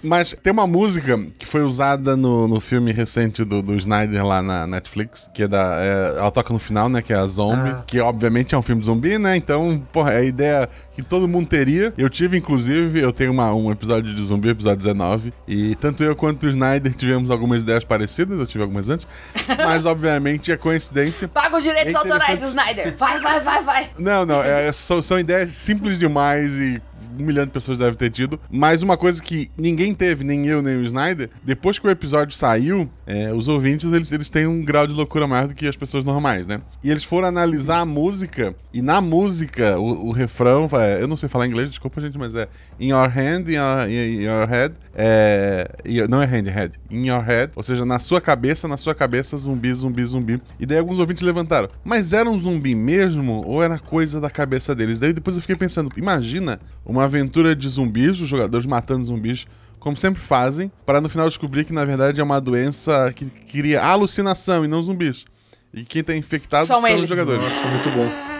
Mas 0.01 0.35
tem 0.41 0.51
uma 0.51 0.65
música 0.65 1.17
que 1.37 1.45
foi 1.45 1.61
usada 1.61 2.15
no, 2.15 2.47
no 2.47 2.59
filme 2.59 2.91
recente 2.91 3.43
do, 3.43 3.61
do 3.61 3.73
Snyder 3.75 4.25
lá 4.25 4.41
na 4.41 4.65
Netflix, 4.65 5.29
que 5.33 5.43
é 5.43 5.47
da. 5.47 5.75
é, 5.79 6.17
ela 6.19 6.31
toca 6.31 6.51
no 6.53 6.59
final, 6.59 6.89
né? 6.89 7.01
Que 7.01 7.13
é 7.13 7.17
a 7.17 7.25
Zombie, 7.27 7.69
Ah. 7.69 7.83
que 7.85 7.99
obviamente 7.99 8.55
é 8.55 8.57
um 8.57 8.61
filme 8.61 8.81
de 8.81 8.87
zumbi, 8.87 9.17
né? 9.17 9.35
Então, 9.35 9.81
porra, 9.91 10.13
é 10.13 10.17
a 10.17 10.23
ideia 10.23 10.69
que 10.95 11.01
todo 11.01 11.27
mundo 11.27 11.47
teria. 11.47 11.93
Eu 11.97 12.09
tive, 12.09 12.37
inclusive, 12.37 12.99
eu 13.01 13.11
tenho 13.11 13.31
uma- 13.31 13.53
um 13.53 13.71
episódio 13.71 14.13
de 14.13 14.21
zumbi, 14.23 14.49
episódio 14.49 14.77
19. 14.77 15.33
E 15.47 15.75
tanto 15.75 16.03
eu 16.03 16.15
quanto 16.15 16.45
o 16.45 16.49
Snyder 16.49 16.93
tivemos 16.93 17.29
algumas 17.31 17.61
ideias 17.61 17.83
parecidas, 17.83 18.39
eu 18.39 18.45
tive 18.45 18.63
algumas 18.63 18.89
antes. 18.89 19.07
Mas, 19.57 19.85
obviamente, 19.85 20.51
é 20.51 20.57
coincidência. 20.57 21.27
Paga 21.27 21.57
os 21.57 21.63
direitos 21.63 21.93
É 21.93 21.97
autorais. 21.97 22.41
Snyder. 22.43 22.95
Vai, 22.97 23.19
vai, 23.19 23.39
vai, 23.39 23.63
vai. 23.63 23.89
Não, 23.97 24.25
não, 24.25 24.41
é, 24.43 24.71
são, 24.71 25.01
são 25.01 25.19
ideias 25.19 25.51
simples 25.51 25.97
demais 25.99 26.51
e 26.53 26.81
um 27.17 27.23
milhão 27.25 27.45
de 27.45 27.51
pessoas 27.51 27.77
devem 27.77 27.95
ter 27.95 28.09
tido. 28.09 28.39
Mas 28.49 28.83
uma 28.83 28.97
coisa 28.97 29.21
que 29.21 29.49
ninguém 29.57 29.93
teve, 29.93 30.23
nem 30.23 30.45
eu, 30.47 30.61
nem 30.61 30.77
o 30.77 30.81
Snyder, 30.83 31.29
depois 31.43 31.79
que 31.79 31.87
o 31.87 31.89
episódio 31.89 32.35
saiu, 32.35 32.89
é, 33.05 33.31
os 33.33 33.47
ouvintes 33.47 33.91
eles, 33.91 34.11
eles 34.11 34.29
têm 34.29 34.47
um 34.47 34.63
grau 34.63 34.87
de 34.87 34.93
loucura 34.93 35.27
maior 35.27 35.47
do 35.47 35.55
que 35.55 35.67
as 35.67 35.75
pessoas 35.75 36.03
normais, 36.03 36.45
né? 36.45 36.61
E 36.83 36.89
eles 36.89 37.03
foram 37.03 37.27
analisar 37.27 37.79
a 37.79 37.85
música, 37.85 38.55
e 38.73 38.81
na 38.81 39.01
música, 39.01 39.77
o, 39.79 40.07
o 40.07 40.11
refrão, 40.11 40.69
é, 40.73 41.01
eu 41.01 41.07
não 41.07 41.17
sei 41.17 41.29
falar 41.29 41.47
inglês, 41.47 41.69
desculpa, 41.69 42.01
gente, 42.01 42.17
mas 42.17 42.35
é 42.35 42.47
In 42.79 42.89
your 42.89 43.07
hand, 43.07 43.47
in 43.47 43.53
your, 43.53 43.89
in 43.89 44.23
your 44.23 44.47
head, 44.47 44.75
é, 44.95 45.67
não 46.09 46.21
é 46.21 46.25
hand, 46.25 46.49
head, 46.49 46.79
in 46.89 47.07
your 47.07 47.21
head, 47.21 47.51
ou 47.55 47.63
seja, 47.63 47.85
na 47.85 47.99
sua 47.99 48.19
cabeça, 48.19 48.67
na 48.67 48.77
sua 48.77 48.95
cabeça, 48.95 49.37
zumbi, 49.37 49.73
zumbi, 49.73 50.05
zumbi. 50.05 50.41
E 50.59 50.65
daí 50.65 50.77
alguns 50.77 50.99
ouvintes 50.99 51.21
levantaram, 51.21 51.67
mas 51.83 52.13
era 52.13 52.29
um 52.29 52.39
zumbi 52.39 52.75
mesmo 52.75 53.43
ou 53.45 53.63
era 53.63 53.77
coisa 53.79 54.19
da 54.19 54.29
cabeça 54.29 54.75
deles? 54.75 54.99
Daí 54.99 55.13
depois 55.13 55.35
eu 55.35 55.41
fiquei 55.41 55.55
pensando, 55.55 55.91
imagina 55.95 56.59
uma 56.85 57.02
aventura 57.05 57.55
de 57.55 57.67
zumbis, 57.69 58.19
os 58.19 58.27
jogadores 58.27 58.65
matando 58.65 59.05
zumbis, 59.05 59.45
como 59.79 59.97
sempre 59.97 60.21
fazem, 60.21 60.71
para 60.85 61.01
no 61.01 61.09
final 61.09 61.27
descobrir 61.27 61.65
que 61.65 61.73
na 61.73 61.83
verdade 61.83 62.21
é 62.21 62.23
uma 62.23 62.39
doença 62.39 63.11
que 63.13 63.25
cria 63.25 63.83
alucinação 63.83 64.63
e 64.63 64.67
não 64.67 64.81
zumbis. 64.83 65.25
E 65.73 65.83
quem 65.83 66.03
tá 66.03 66.15
infectado 66.15 66.67
São 66.67 66.79
são, 66.81 66.89
eles. 66.89 67.03
os 67.03 67.09
jogadores. 67.09 67.43
Nossa, 67.43 67.67
muito 67.67 67.89
bom. 67.89 68.33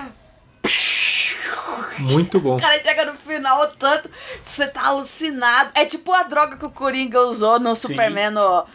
Muito 2.00 2.40
bom. 2.40 2.58
O 2.58 2.62
cara 2.62 2.80
chega 2.82 3.06
no 3.06 3.14
final 3.16 3.68
tanto, 3.78 4.10
você 4.44 4.68
tá 4.68 4.88
alucinado. 4.88 5.72
É 5.76 5.86
tipo 5.86 6.12
a 6.12 6.24
droga 6.24 6.58
que 6.58 6.66
o 6.66 6.70
Coringa 6.70 7.20
usou 7.22 7.60
no 7.60 7.76
Sim. 7.76 7.90
Superman 7.90 8.32
no, 8.32 8.66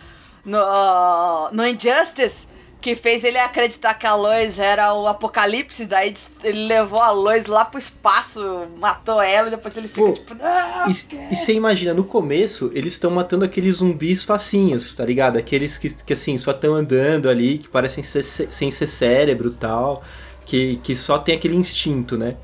no, 0.44 1.50
no 1.52 1.66
Injustice, 1.66 2.48
que 2.80 2.94
fez 2.94 3.24
ele 3.24 3.38
acreditar 3.38 3.94
que 3.94 4.06
a 4.06 4.14
Lois 4.14 4.58
era 4.58 4.94
o 4.94 5.06
Apocalipse, 5.06 5.84
daí 5.84 6.14
ele 6.44 6.66
levou 6.66 7.00
a 7.00 7.10
Lois 7.10 7.46
lá 7.46 7.64
pro 7.64 7.78
espaço, 7.78 8.68
matou 8.76 9.20
ela 9.20 9.48
e 9.48 9.50
depois 9.50 9.76
ele 9.76 9.88
fica 9.88 10.06
Pô, 10.06 10.12
tipo, 10.12 10.34
não, 10.34 10.88
E, 10.88 11.34
você 11.34 11.52
imagina, 11.52 11.92
no 11.92 12.04
começo, 12.04 12.70
eles 12.74 12.92
estão 12.92 13.10
matando 13.10 13.44
aqueles 13.44 13.76
zumbis 13.76 14.24
facinhos, 14.24 14.94
tá 14.94 15.04
ligado? 15.04 15.38
Aqueles 15.38 15.76
que, 15.76 15.88
que 16.04 16.12
assim, 16.12 16.38
só 16.38 16.52
estão 16.52 16.74
andando 16.74 17.28
ali, 17.28 17.58
que 17.58 17.68
parecem 17.68 18.04
ser, 18.04 18.22
sem 18.22 18.70
ser 18.70 18.86
cérebro 18.86 19.48
e 19.48 19.54
tal, 19.54 20.04
que, 20.44 20.76
que 20.76 20.94
só 20.94 21.18
tem 21.18 21.34
aquele 21.34 21.56
instinto, 21.56 22.16
né? 22.16 22.36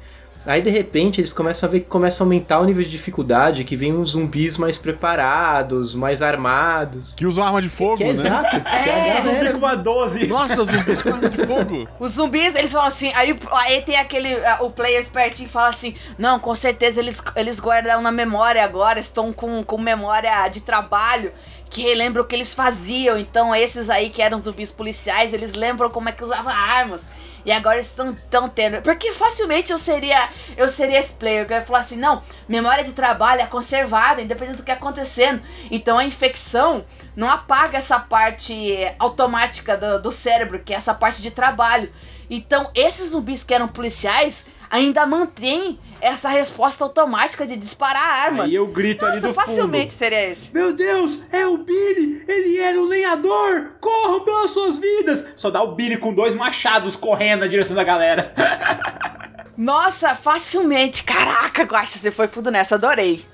Aí 0.47 0.61
de 0.61 0.71
repente 0.71 1.21
eles 1.21 1.33
começam 1.33 1.69
a 1.69 1.73
ver 1.73 1.81
que 1.81 1.87
começa 1.87 2.23
a 2.23 2.25
aumentar 2.25 2.61
o 2.61 2.65
nível 2.65 2.83
de 2.85 2.91
dificuldade, 2.91 3.65
que 3.65 3.75
vem 3.77 3.93
uns 3.95 4.11
zumbis 4.11 4.59
mais 4.59 4.77
preparados, 4.77 5.95
mais 5.95 6.21
armados. 6.21 7.15
Que 7.15 7.27
usam 7.27 7.45
arma 7.45 7.63
de 7.63 7.69
fogo, 7.69 7.97
Que 7.97 8.05
é 8.05 8.07
né? 8.09 8.13
exato, 8.13 8.51
que 8.51 8.69
é 8.69 8.89
É, 8.89 9.23
galera. 9.23 9.53
com 9.53 9.59
uma 9.59 9.75
12. 9.77 10.27
Nossa, 10.27 10.65
zumbis 10.65 11.03
com 11.03 11.09
arma 11.11 11.31
de 11.31 11.47
fogo! 11.47 11.89
Os 11.99 12.13
zumbis, 12.13 12.55
eles 12.55 12.73
falam 12.73 12.89
assim, 12.89 13.13
aí, 13.15 13.39
aí 13.53 13.83
tem 13.83 13.97
aquele, 13.97 14.35
ah, 14.45 14.59
o 14.61 14.71
player 14.71 15.01
espertinho 15.01 15.47
que 15.49 15.53
fala 15.53 15.69
assim, 15.69 15.95
não, 16.19 16.39
com 16.39 16.55
certeza 16.55 17.01
eles, 17.01 17.23
eles 17.37 17.59
guardam 17.61 18.03
na 18.03 18.13
memória 18.13 18.63
agora, 18.63 18.99
estão 19.01 19.33
com, 19.33 19.63
com 19.65 19.79
memória 19.79 20.47
de 20.49 20.61
trabalho, 20.61 21.33
que 21.71 21.93
lembram 21.95 22.23
o 22.23 22.27
que 22.27 22.37
eles 22.37 22.55
faziam, 22.55 23.19
então 23.19 23.53
esses 23.55 23.91
aí 23.91 24.09
que 24.11 24.23
eram 24.23 24.39
zumbis 24.39 24.71
policiais, 24.71 25.33
eles 25.33 25.55
lembram 25.55 25.91
como 25.91 26.09
é 26.09 26.13
que 26.13 26.23
usava 26.23 26.53
armas, 26.53 27.09
e 27.45 27.53
agora 27.53 27.79
estão 27.79 28.15
tão 28.31 28.49
tendo, 28.49 28.81
porque 28.83 29.13
facilmente 29.13 29.73
eu 29.73 29.79
seria, 29.79 30.29
eu 30.57 30.69
seria 30.69 30.99
esse 30.99 31.15
player, 31.15 31.47
que 31.47 31.53
eu 31.53 31.59
ia 31.59 31.65
falar 31.65 31.81
assim, 31.81 31.97
não, 31.97 32.23
memória 32.49 32.83
de 32.83 32.93
trabalho 32.93 33.41
é 33.41 33.47
conservada, 33.47 34.23
independente 34.23 34.59
do 34.59 34.63
que 34.63 34.71
acontecendo, 34.71 35.43
então 35.71 35.99
a 35.99 36.05
infecção 36.05 36.85
não 37.15 37.31
apaga 37.31 37.79
essa 37.79 37.99
parte 37.99 38.77
automática 38.99 39.77
do, 39.77 40.01
do 40.01 40.13
cérebro, 40.13 40.59
que 40.59 40.73
é 40.73 40.77
essa 40.77 40.95
parte 40.95 41.23
de 41.23 41.31
trabalho. 41.31 41.93
Então, 42.29 42.71
esses 42.75 43.11
zumbis 43.11 43.45
que 43.45 43.53
eram 43.53 43.69
policiais 43.69 44.47
ainda 44.71 45.07
mantêm 45.07 45.79
essa 46.01 46.29
resposta 46.29 46.85
automática 46.85 47.47
de 47.47 47.57
disparar 47.57 48.27
armas. 48.27 48.47
Aí 48.47 48.55
eu 48.55 48.67
grito 48.67 49.05
ali 49.07 49.17
Nossa, 49.17 49.29
do 49.29 49.35
facilmente 49.35 49.93
fundo. 49.93 49.99
seria 49.99 50.31
esse. 50.31 50.53
Meu 50.53 50.73
Deus, 50.73 51.19
é 51.33 51.47
o 51.47 51.59
Billy! 51.59 52.25
Ele 52.29 52.59
era 52.59 52.79
um 52.79 52.85
lenhador! 52.85 53.73
Corram 53.81 54.21
pelas 54.21 54.51
suas 54.51 54.79
vidas! 54.79 55.27
Só 55.37 55.51
dá 55.51 55.63
o 55.63 55.75
Billy 55.75 55.97
com 55.97 56.13
dois 56.13 56.35
machados 56.35 56.95
correndo 56.97 57.41
na 57.41 57.47
direção 57.47 57.75
da 57.75 57.85
galera. 57.85 58.35
Nossa, 59.57 60.15
facilmente. 60.15 61.05
Caraca, 61.05 61.63
Guaxa, 61.63 61.99
você 61.99 62.11
foi 62.11 62.27
fundo 62.29 62.51
nessa. 62.51 62.75
Adorei. 62.75 63.25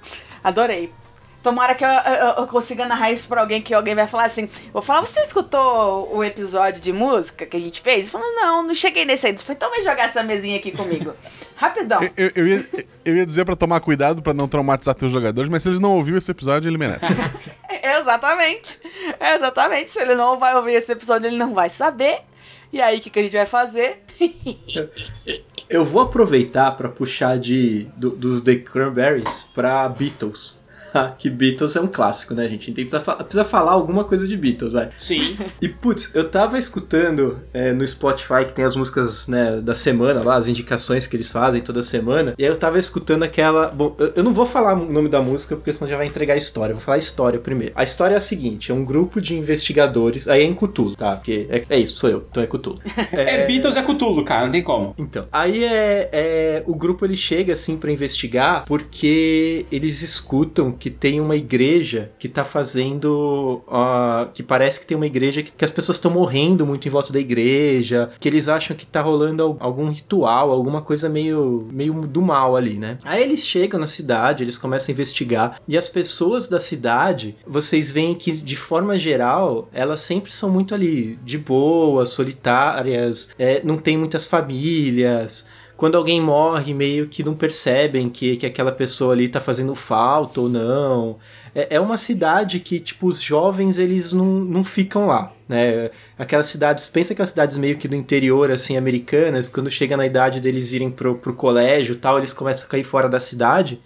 Adorei. 0.44 0.92
Tomara 1.42 1.74
que 1.74 1.82
eu, 1.84 1.88
eu- 1.88 2.34
eu 2.38 2.46
consiga 2.46 2.84
narrar 2.84 3.10
isso 3.12 3.26
pra 3.26 3.40
alguém 3.40 3.62
que 3.62 3.72
alguém 3.72 3.94
vai 3.94 4.06
falar 4.06 4.24
assim. 4.24 4.48
Vou 4.72 4.82
falar, 4.82 5.00
você 5.00 5.20
escutou 5.20 6.14
o 6.14 6.22
episódio 6.22 6.82
de 6.82 6.92
música 6.92 7.46
que 7.46 7.56
a 7.56 7.60
gente 7.60 7.80
fez? 7.80 8.06
Eu 8.06 8.12
falo, 8.12 8.24
não, 8.34 8.62
não 8.62 8.74
cheguei 8.74 9.04
nesse 9.06 9.26
ainda. 9.26 9.38
Falei, 9.40 9.56
então 9.56 9.70
vem 9.70 9.82
jogar 9.82 10.04
essa 10.04 10.22
mesinha 10.22 10.58
aqui 10.58 10.70
comigo. 10.70 11.14
Rapidão. 11.56 12.02
Eu, 12.02 12.10
eu- 12.16 12.32
eu 12.36 12.46
ia, 12.46 12.66
eu 13.06 13.16
ia 13.16 13.24
dizer 13.26 13.44
pra 13.46 13.56
tomar 13.56 13.80
cuidado 13.80 14.20
pra 14.20 14.34
não 14.34 14.46
traumatizar 14.48 14.94
teus 14.94 15.12
jogadores, 15.12 15.50
mas 15.50 15.62
se 15.62 15.68
eles 15.70 15.80
não 15.80 15.96
ouviram 15.96 16.18
esse 16.18 16.30
episódio, 16.30 16.68
ele 16.68 16.76
merece. 16.78 17.06
Exatamente. 17.82 18.78
Exatamente. 19.34 19.90
Se 19.90 20.00
ele 20.00 20.14
não 20.14 20.38
vai 20.38 20.54
ouvir 20.54 20.74
esse 20.74 20.92
episódio, 20.92 21.26
ele 21.26 21.38
não 21.38 21.54
vai 21.54 21.70
saber. 21.70 22.20
E 22.72 22.80
aí, 22.80 22.98
o 22.98 23.00
que, 23.00 23.10
que 23.10 23.18
a 23.18 23.22
gente 23.22 23.36
vai 23.36 23.46
fazer? 23.46 24.04
Eu 25.68 25.84
vou 25.84 26.02
aproveitar 26.02 26.72
pra 26.76 26.88
puxar 26.88 27.38
de 27.38 27.84
do- 27.96 28.10
dos 28.10 28.40
The 28.40 28.56
Cranberries 28.56 29.44
pra 29.54 29.88
Beatles. 29.88 30.59
Que 31.18 31.30
Beatles 31.30 31.76
é 31.76 31.80
um 31.80 31.86
clássico, 31.86 32.34
né, 32.34 32.48
gente? 32.48 32.70
A 32.70 32.74
gente 32.74 32.84
precisa, 32.86 33.14
precisa 33.16 33.44
falar 33.44 33.72
alguma 33.72 34.04
coisa 34.04 34.26
de 34.26 34.36
Beatles, 34.36 34.72
vai. 34.72 34.90
Sim. 34.96 35.36
E 35.60 35.68
putz, 35.68 36.14
eu 36.14 36.28
tava 36.28 36.58
escutando 36.58 37.40
é, 37.52 37.72
no 37.72 37.86
Spotify 37.86 38.44
que 38.46 38.52
tem 38.52 38.64
as 38.64 38.76
músicas 38.76 39.26
né, 39.26 39.60
da 39.60 39.74
semana 39.74 40.22
lá, 40.22 40.36
as 40.36 40.48
indicações 40.48 41.06
que 41.06 41.16
eles 41.16 41.30
fazem 41.30 41.60
toda 41.60 41.82
semana. 41.82 42.34
E 42.38 42.44
aí 42.44 42.50
eu 42.50 42.56
tava 42.56 42.78
escutando 42.78 43.22
aquela. 43.22 43.68
Bom, 43.68 43.96
eu, 44.14 44.22
não 44.22 44.32
vou 44.32 44.46
falar 44.46 44.74
o 44.74 44.90
nome 44.90 45.08
da 45.08 45.20
música 45.20 45.56
porque 45.56 45.72
senão 45.72 45.88
já 45.88 45.96
vai 45.96 46.06
entregar 46.06 46.34
a 46.34 46.36
história. 46.36 46.72
Eu 46.72 46.76
vou 46.76 46.84
falar 46.84 46.96
a 46.96 46.98
história 46.98 47.38
primeiro. 47.38 47.72
A 47.76 47.82
história 47.84 48.14
é 48.14 48.18
a 48.18 48.20
seguinte: 48.20 48.70
é 48.70 48.74
um 48.74 48.84
grupo 48.84 49.20
de 49.20 49.36
investigadores. 49.36 50.28
Aí 50.28 50.42
é 50.42 50.44
em 50.44 50.54
Cthulhu, 50.54 50.96
tá? 50.96 51.16
Porque 51.16 51.46
é, 51.50 51.64
é 51.68 51.78
isso, 51.78 51.96
sou 51.96 52.10
eu, 52.10 52.26
então 52.30 52.42
é 52.42 52.46
Cthulhu. 52.46 52.78
É, 53.12 53.46
Beatles 53.46 53.76
é 53.76 53.82
Cthulhu, 53.82 54.24
cara, 54.24 54.44
não 54.44 54.52
tem 54.52 54.62
como. 54.62 54.94
Então, 54.96 55.26
aí 55.32 55.64
é, 55.64 56.08
é- 56.12 56.62
o 56.66 56.74
grupo 56.74 57.04
ele 57.04 57.16
chega 57.16 57.52
assim 57.52 57.76
pra 57.76 57.90
investigar 57.90 58.64
porque 58.64 59.66
eles 59.70 60.02
escutam 60.02 60.72
que 60.80 60.90
tem 60.90 61.20
uma 61.20 61.36
igreja 61.36 62.10
que 62.18 62.28
tá 62.28 62.42
fazendo, 62.42 63.60
ah, 63.68 64.28
que 64.34 64.42
parece 64.42 64.80
que 64.80 64.86
tem 64.86 64.96
uma 64.96 65.06
igreja 65.06 65.42
que, 65.42 65.52
que 65.52 65.64
as 65.64 65.70
pessoas 65.70 65.98
estão 65.98 66.10
morrendo 66.10 66.66
muito 66.66 66.88
em 66.88 66.90
volta 66.90 67.12
da 67.12 67.20
igreja, 67.20 68.10
que 68.18 68.28
eles 68.28 68.48
acham 68.48 68.76
que 68.76 68.86
tá 68.86 69.00
rolando 69.00 69.42
al- 69.42 69.56
algum 69.60 69.90
ritual, 69.90 70.50
alguma 70.50 70.82
coisa 70.82 71.08
meio 71.08 71.68
meio 71.70 71.92
do 72.06 72.22
mal 72.22 72.56
ali, 72.56 72.74
né? 72.74 72.98
Aí 73.04 73.22
eles 73.22 73.46
chegam 73.46 73.78
na 73.78 73.86
cidade, 73.86 74.42
eles 74.42 74.58
começam 74.58 74.90
a 74.90 74.92
investigar 74.94 75.60
e 75.68 75.76
as 75.76 75.88
pessoas 75.88 76.48
da 76.48 76.58
cidade, 76.58 77.36
vocês 77.46 77.90
veem 77.90 78.14
que 78.14 78.32
de 78.32 78.56
forma 78.56 78.98
geral, 78.98 79.68
elas 79.72 80.00
sempre 80.00 80.32
são 80.32 80.48
muito 80.50 80.74
ali 80.74 81.18
de 81.24 81.36
boa, 81.38 82.06
solitárias, 82.06 83.28
é, 83.38 83.60
não 83.62 83.76
tem 83.76 83.96
muitas 83.98 84.26
famílias. 84.26 85.46
Quando 85.80 85.96
alguém 85.96 86.20
morre, 86.20 86.74
meio 86.74 87.08
que 87.08 87.24
não 87.24 87.34
percebem 87.34 88.10
que, 88.10 88.36
que 88.36 88.44
aquela 88.44 88.70
pessoa 88.70 89.14
ali 89.14 89.30
tá 89.30 89.40
fazendo 89.40 89.74
falta 89.74 90.38
ou 90.42 90.46
não. 90.46 91.16
É, 91.54 91.76
é 91.76 91.80
uma 91.80 91.96
cidade 91.96 92.60
que, 92.60 92.78
tipo, 92.78 93.06
os 93.06 93.18
jovens, 93.22 93.78
eles 93.78 94.12
não, 94.12 94.26
não 94.26 94.62
ficam 94.62 95.06
lá, 95.06 95.32
né? 95.48 95.90
Aquelas 96.18 96.44
cidades, 96.44 96.86
pensa 96.86 97.14
aquelas 97.14 97.30
cidades 97.30 97.56
meio 97.56 97.78
que 97.78 97.88
do 97.88 97.96
interior, 97.96 98.50
assim, 98.50 98.76
americanas, 98.76 99.48
quando 99.48 99.70
chega 99.70 99.96
na 99.96 100.04
idade 100.04 100.38
deles 100.38 100.74
irem 100.74 100.90
pro, 100.90 101.14
pro 101.14 101.32
colégio 101.32 101.96
tal, 101.96 102.18
eles 102.18 102.34
começam 102.34 102.66
a 102.66 102.68
cair 102.68 102.84
fora 102.84 103.08
da 103.08 103.18
cidade. 103.18 103.80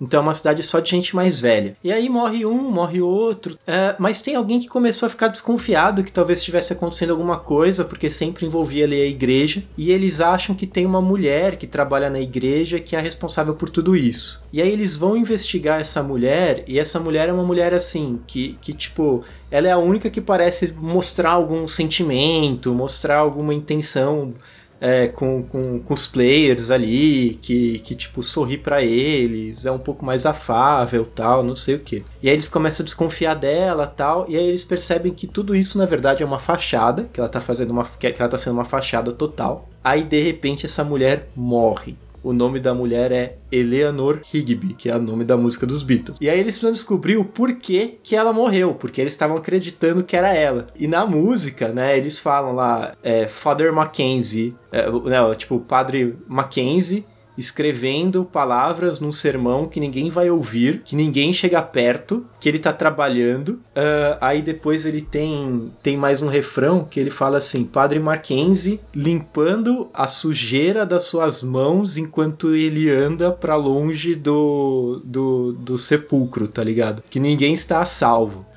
Então 0.00 0.20
é 0.20 0.22
uma 0.22 0.34
cidade 0.34 0.62
só 0.62 0.80
de 0.80 0.90
gente 0.90 1.14
mais 1.14 1.40
velha. 1.40 1.76
E 1.84 1.92
aí 1.92 2.08
morre 2.08 2.46
um, 2.46 2.70
morre 2.70 3.00
outro. 3.00 3.58
É, 3.66 3.94
mas 3.98 4.20
tem 4.20 4.34
alguém 4.34 4.58
que 4.58 4.68
começou 4.68 5.06
a 5.06 5.10
ficar 5.10 5.28
desconfiado 5.28 6.02
que 6.02 6.12
talvez 6.12 6.38
estivesse 6.38 6.72
acontecendo 6.72 7.10
alguma 7.10 7.38
coisa, 7.38 7.84
porque 7.84 8.08
sempre 8.08 8.46
envolvia 8.46 8.84
ali 8.84 9.00
a 9.00 9.06
igreja. 9.06 9.62
E 9.76 9.90
eles 9.90 10.20
acham 10.20 10.54
que 10.54 10.66
tem 10.66 10.86
uma 10.86 11.02
mulher 11.02 11.56
que 11.56 11.66
trabalha 11.66 12.08
na 12.08 12.20
igreja 12.20 12.80
que 12.80 12.96
é 12.96 13.00
responsável 13.00 13.54
por 13.54 13.68
tudo 13.68 13.96
isso. 13.96 14.42
E 14.52 14.62
aí 14.62 14.70
eles 14.70 14.96
vão 14.96 15.16
investigar 15.16 15.80
essa 15.80 16.02
mulher, 16.02 16.64
e 16.66 16.78
essa 16.78 16.98
mulher 16.98 17.28
é 17.28 17.32
uma 17.32 17.44
mulher 17.44 17.74
assim, 17.74 18.20
que, 18.26 18.58
que 18.60 18.72
tipo, 18.72 19.22
ela 19.50 19.68
é 19.68 19.72
a 19.72 19.78
única 19.78 20.10
que 20.10 20.20
parece 20.20 20.72
mostrar 20.72 21.32
algum 21.32 21.68
sentimento, 21.68 22.74
mostrar 22.74 23.18
alguma 23.18 23.54
intenção 23.54 24.34
é, 24.80 25.08
com, 25.08 25.42
com, 25.42 25.78
com 25.80 25.94
os 25.94 26.06
players 26.06 26.70
ali, 26.70 27.38
que, 27.42 27.80
que 27.80 27.94
tipo, 27.94 28.22
sorri 28.22 28.56
pra 28.56 28.82
eles, 28.82 29.66
é 29.66 29.70
um 29.70 29.78
pouco 29.78 30.04
mais 30.04 30.24
afável 30.24 31.06
tal, 31.14 31.42
não 31.42 31.54
sei 31.54 31.74
o 31.74 31.80
que. 31.80 32.02
E 32.22 32.28
aí 32.28 32.34
eles 32.34 32.48
começam 32.48 32.82
a 32.82 32.86
desconfiar 32.86 33.34
dela 33.34 33.86
tal, 33.86 34.24
e 34.28 34.36
aí 34.36 34.48
eles 34.48 34.64
percebem 34.64 35.12
que 35.12 35.26
tudo 35.26 35.54
isso 35.54 35.76
na 35.76 35.84
verdade 35.84 36.22
é 36.22 36.26
uma 36.26 36.38
fachada, 36.38 37.08
que 37.12 37.20
ela 37.20 37.28
tá 37.28 37.40
fazendo 37.40 37.70
uma. 37.70 37.84
que 37.84 38.06
ela 38.06 38.28
tá 38.28 38.38
sendo 38.38 38.54
uma 38.54 38.64
fachada 38.64 39.12
total. 39.12 39.68
Aí 39.84 40.02
de 40.02 40.22
repente 40.22 40.64
essa 40.64 40.82
mulher 40.82 41.28
morre. 41.36 41.96
O 42.22 42.32
nome 42.32 42.60
da 42.60 42.74
mulher 42.74 43.12
é 43.12 43.36
Eleanor 43.50 44.20
Rigby, 44.32 44.74
que 44.74 44.90
é 44.90 44.96
o 44.96 45.00
nome 45.00 45.24
da 45.24 45.36
música 45.36 45.66
dos 45.66 45.82
Beatles. 45.82 46.18
E 46.20 46.28
aí 46.28 46.38
eles 46.38 46.54
precisam 46.54 46.72
descobrir 46.72 47.16
o 47.16 47.24
porquê 47.24 47.98
que 48.02 48.14
ela 48.14 48.32
morreu, 48.32 48.74
porque 48.74 49.00
eles 49.00 49.12
estavam 49.12 49.36
acreditando 49.36 50.04
que 50.04 50.16
era 50.16 50.32
ela. 50.34 50.66
E 50.78 50.86
na 50.86 51.06
música, 51.06 51.68
né, 51.68 51.96
eles 51.96 52.20
falam 52.20 52.54
lá, 52.54 52.94
é, 53.02 53.26
Father 53.26 53.72
Mackenzie, 53.72 54.54
é, 54.70 54.90
né, 54.90 55.34
tipo, 55.34 55.58
padre 55.60 56.16
Mackenzie 56.26 57.04
escrevendo 57.40 58.24
palavras 58.24 59.00
num 59.00 59.10
sermão 59.10 59.66
que 59.66 59.80
ninguém 59.80 60.10
vai 60.10 60.30
ouvir, 60.30 60.82
que 60.84 60.94
ninguém 60.94 61.32
chega 61.32 61.62
perto, 61.62 62.24
que 62.38 62.48
ele 62.48 62.58
tá 62.58 62.72
trabalhando. 62.72 63.58
Ah, 63.74 64.18
aí 64.20 64.42
depois 64.42 64.84
ele 64.84 65.00
tem, 65.00 65.72
tem 65.82 65.96
mais 65.96 66.22
um 66.22 66.28
refrão 66.28 66.84
que 66.84 67.00
ele 67.00 67.10
fala 67.10 67.38
assim: 67.38 67.64
Padre 67.64 67.98
Mackenzie 67.98 68.80
limpando 68.94 69.88
a 69.94 70.06
sujeira 70.06 70.84
das 70.84 71.04
suas 71.04 71.42
mãos 71.42 71.96
enquanto 71.96 72.54
ele 72.54 72.90
anda 72.90 73.32
pra 73.32 73.56
longe 73.56 74.14
do, 74.14 75.00
do, 75.04 75.52
do 75.52 75.78
sepulcro, 75.78 76.46
tá 76.46 76.62
ligado? 76.62 77.02
Que 77.08 77.18
ninguém 77.18 77.54
está 77.54 77.80
a 77.80 77.86
salvo. 77.86 78.49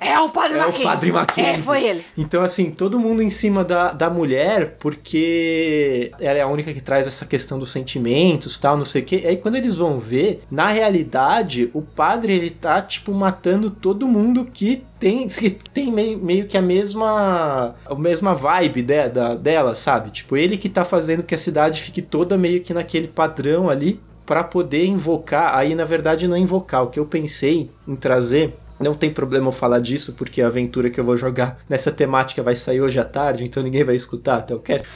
É 0.00 0.18
o 0.20 0.28
Padre 0.28 0.58
É 0.58 0.62
o 0.62 0.66
Mackenzie. 0.66 0.84
Padre 0.84 1.12
Mackenzie. 1.12 1.50
É, 1.52 1.58
foi 1.58 1.84
ele. 1.84 2.04
Então, 2.16 2.42
assim, 2.42 2.70
todo 2.70 2.98
mundo 2.98 3.22
em 3.22 3.30
cima 3.30 3.64
da, 3.64 3.92
da 3.92 4.10
mulher, 4.10 4.76
porque 4.78 6.10
ela 6.20 6.38
é 6.38 6.42
a 6.42 6.46
única 6.48 6.72
que 6.72 6.80
traz 6.80 7.06
essa 7.06 7.24
questão 7.26 7.58
dos 7.58 7.70
sentimentos, 7.70 8.58
tal, 8.58 8.76
não 8.76 8.84
sei 8.84 9.02
o 9.02 9.04
quê. 9.04 9.24
Aí 9.26 9.36
quando 9.36 9.56
eles 9.56 9.76
vão 9.76 9.98
ver, 9.98 10.42
na 10.50 10.68
realidade, 10.68 11.70
o 11.72 11.82
padre, 11.82 12.32
ele 12.32 12.50
tá, 12.50 12.80
tipo, 12.82 13.12
matando 13.12 13.70
todo 13.70 14.06
mundo 14.08 14.44
que 14.52 14.84
tem, 14.98 15.28
que 15.28 15.50
tem 15.50 15.90
meio, 15.92 16.18
meio 16.18 16.46
que 16.46 16.56
a 16.56 16.62
mesma 16.62 17.74
a 17.84 17.94
mesma 17.94 18.34
vibe 18.34 18.82
de- 18.82 19.08
da, 19.08 19.34
dela, 19.34 19.74
sabe? 19.74 20.10
Tipo, 20.10 20.36
ele 20.36 20.56
que 20.56 20.68
tá 20.68 20.84
fazendo 20.84 21.22
que 21.22 21.34
a 21.34 21.38
cidade 21.38 21.82
fique 21.82 22.00
toda 22.02 22.36
meio 22.36 22.60
que 22.60 22.72
naquele 22.74 23.06
padrão 23.08 23.68
ali 23.68 24.00
para 24.24 24.42
poder 24.42 24.84
invocar. 24.86 25.54
Aí, 25.56 25.74
na 25.74 25.84
verdade, 25.84 26.26
não 26.26 26.34
é 26.36 26.38
invocar. 26.38 26.82
O 26.82 26.88
que 26.88 26.98
eu 26.98 27.06
pensei 27.06 27.70
em 27.86 27.94
trazer 27.94 28.54
não 28.78 28.94
tem 28.94 29.10
problema 29.10 29.48
eu 29.48 29.52
falar 29.52 29.80
disso, 29.80 30.14
porque 30.14 30.42
a 30.42 30.46
aventura 30.46 30.90
que 30.90 31.00
eu 31.00 31.04
vou 31.04 31.16
jogar 31.16 31.58
nessa 31.68 31.90
temática 31.90 32.42
vai 32.42 32.54
sair 32.54 32.80
hoje 32.80 32.98
à 32.98 33.04
tarde, 33.04 33.44
então 33.44 33.62
ninguém 33.62 33.84
vai 33.84 33.96
escutar 33.96 34.38
até 34.38 34.54
o 34.54 34.58
cast. 34.58 34.86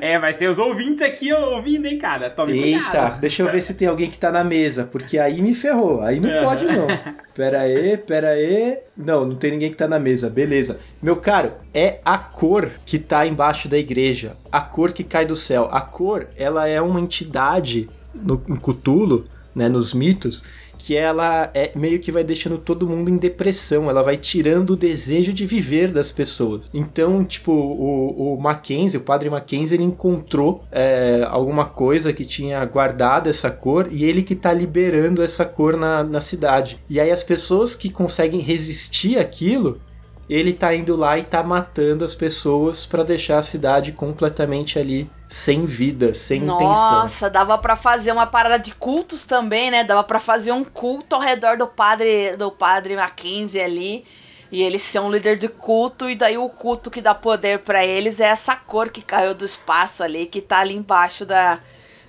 é, 0.00 0.18
mas 0.18 0.36
tem 0.36 0.48
os 0.48 0.58
ouvintes 0.58 1.02
aqui 1.02 1.32
ouvindo, 1.32 1.86
hein, 1.86 1.98
cara? 1.98 2.30
Tome 2.30 2.52
Eita, 2.52 2.84
cuidado. 2.84 3.20
deixa 3.20 3.42
eu 3.42 3.50
ver 3.50 3.62
se 3.62 3.74
tem 3.74 3.88
alguém 3.88 4.10
que 4.10 4.18
tá 4.18 4.30
na 4.30 4.44
mesa, 4.44 4.84
porque 4.84 5.18
aí 5.18 5.40
me 5.40 5.54
ferrou, 5.54 6.02
aí 6.02 6.20
não 6.20 6.42
pode 6.44 6.64
não. 6.64 6.86
Pera 7.34 7.60
aí, 7.60 7.96
pera 7.96 8.30
aí. 8.30 8.78
Não, 8.96 9.24
não 9.24 9.36
tem 9.36 9.52
ninguém 9.52 9.70
que 9.70 9.76
tá 9.76 9.86
na 9.86 10.00
mesa, 10.00 10.28
beleza. 10.28 10.80
Meu 11.00 11.14
caro, 11.14 11.52
é 11.72 12.00
a 12.04 12.18
cor 12.18 12.68
que 12.84 12.98
tá 12.98 13.24
embaixo 13.24 13.68
da 13.68 13.78
igreja, 13.78 14.36
a 14.50 14.60
cor 14.60 14.90
que 14.90 15.04
cai 15.04 15.24
do 15.24 15.36
céu. 15.36 15.68
A 15.70 15.80
cor, 15.80 16.26
ela 16.36 16.66
é 16.66 16.80
uma 16.82 17.00
entidade 17.00 17.88
no, 18.12 18.42
em 18.48 18.56
Cthulhu, 18.56 19.22
né, 19.54 19.68
nos 19.68 19.94
mitos, 19.94 20.44
que 20.78 20.96
ela 20.96 21.50
é 21.52 21.72
meio 21.74 21.98
que 21.98 22.12
vai 22.12 22.22
deixando 22.22 22.56
todo 22.56 22.86
mundo 22.86 23.10
em 23.10 23.16
depressão, 23.16 23.90
ela 23.90 24.02
vai 24.02 24.16
tirando 24.16 24.70
o 24.70 24.76
desejo 24.76 25.32
de 25.32 25.44
viver 25.44 25.90
das 25.90 26.12
pessoas. 26.12 26.70
Então, 26.72 27.24
tipo, 27.24 27.52
o, 27.52 28.34
o 28.34 28.40
Mackenzie, 28.40 28.98
o 28.98 29.02
padre 29.02 29.28
Mackenzie, 29.28 29.76
ele 29.76 29.84
encontrou 29.84 30.64
é, 30.70 31.26
alguma 31.28 31.64
coisa 31.66 32.12
que 32.12 32.24
tinha 32.24 32.64
guardado 32.64 33.28
essa 33.28 33.50
cor 33.50 33.88
e 33.90 34.04
ele 34.04 34.22
que 34.22 34.34
tá 34.34 34.54
liberando 34.54 35.22
essa 35.22 35.44
cor 35.44 35.76
na, 35.76 36.04
na 36.04 36.20
cidade. 36.20 36.78
E 36.88 37.00
aí 37.00 37.10
as 37.10 37.22
pessoas 37.22 37.74
que 37.74 37.90
conseguem 37.90 38.40
resistir 38.40 39.18
àquilo 39.18 39.80
ele 40.28 40.52
tá 40.52 40.74
indo 40.74 40.94
lá 40.96 41.18
e 41.18 41.22
tá 41.22 41.42
matando 41.42 42.04
as 42.04 42.14
pessoas 42.14 42.84
pra 42.84 43.02
deixar 43.02 43.38
a 43.38 43.42
cidade 43.42 43.92
completamente 43.92 44.78
ali 44.78 45.10
sem 45.28 45.64
vida, 45.66 46.12
sem 46.14 46.42
intenção. 46.42 46.64
Nossa, 47.02 47.30
dava 47.30 47.56
pra 47.58 47.76
fazer 47.76 48.12
uma 48.12 48.26
parada 48.26 48.58
de 48.58 48.74
cultos 48.74 49.24
também, 49.24 49.70
né? 49.70 49.84
Dava 49.84 50.04
pra 50.04 50.18
fazer 50.20 50.52
um 50.52 50.64
culto 50.64 51.14
ao 51.14 51.20
redor 51.20 51.56
do 51.56 51.66
padre 51.66 52.36
do 52.36 52.50
padre 52.50 52.94
Mackenzie 52.96 53.60
ali. 53.60 54.04
E 54.50 54.62
ele 54.62 54.78
ser 54.78 54.98
um 55.00 55.10
líder 55.10 55.36
de 55.36 55.46
culto, 55.46 56.08
e 56.08 56.14
daí 56.14 56.38
o 56.38 56.48
culto 56.48 56.90
que 56.90 57.02
dá 57.02 57.14
poder 57.14 57.58
pra 57.58 57.84
eles 57.84 58.18
é 58.18 58.24
essa 58.28 58.56
cor 58.56 58.88
que 58.88 59.02
caiu 59.02 59.34
do 59.34 59.44
espaço 59.44 60.02
ali, 60.02 60.24
que 60.24 60.40
tá 60.40 60.60
ali 60.60 60.74
embaixo 60.74 61.26
da, 61.26 61.58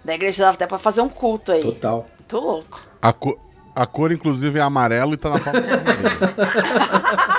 da 0.05 0.13
igreja. 0.15 0.43
Dava 0.43 0.55
até 0.55 0.65
pra 0.65 0.77
fazer 0.77 1.01
um 1.01 1.09
culto 1.09 1.51
aí. 1.51 1.61
Total. 1.61 2.05
Muito 2.17 2.37
louco. 2.39 2.79
A, 3.01 3.11
co- 3.11 3.37
a 3.75 3.85
cor, 3.85 4.13
inclusive, 4.13 4.57
é 4.57 4.61
amarelo 4.61 5.13
e 5.15 5.17
tá 5.17 5.31
na 5.31 5.39
palma 5.39 5.59
da. 5.59 7.38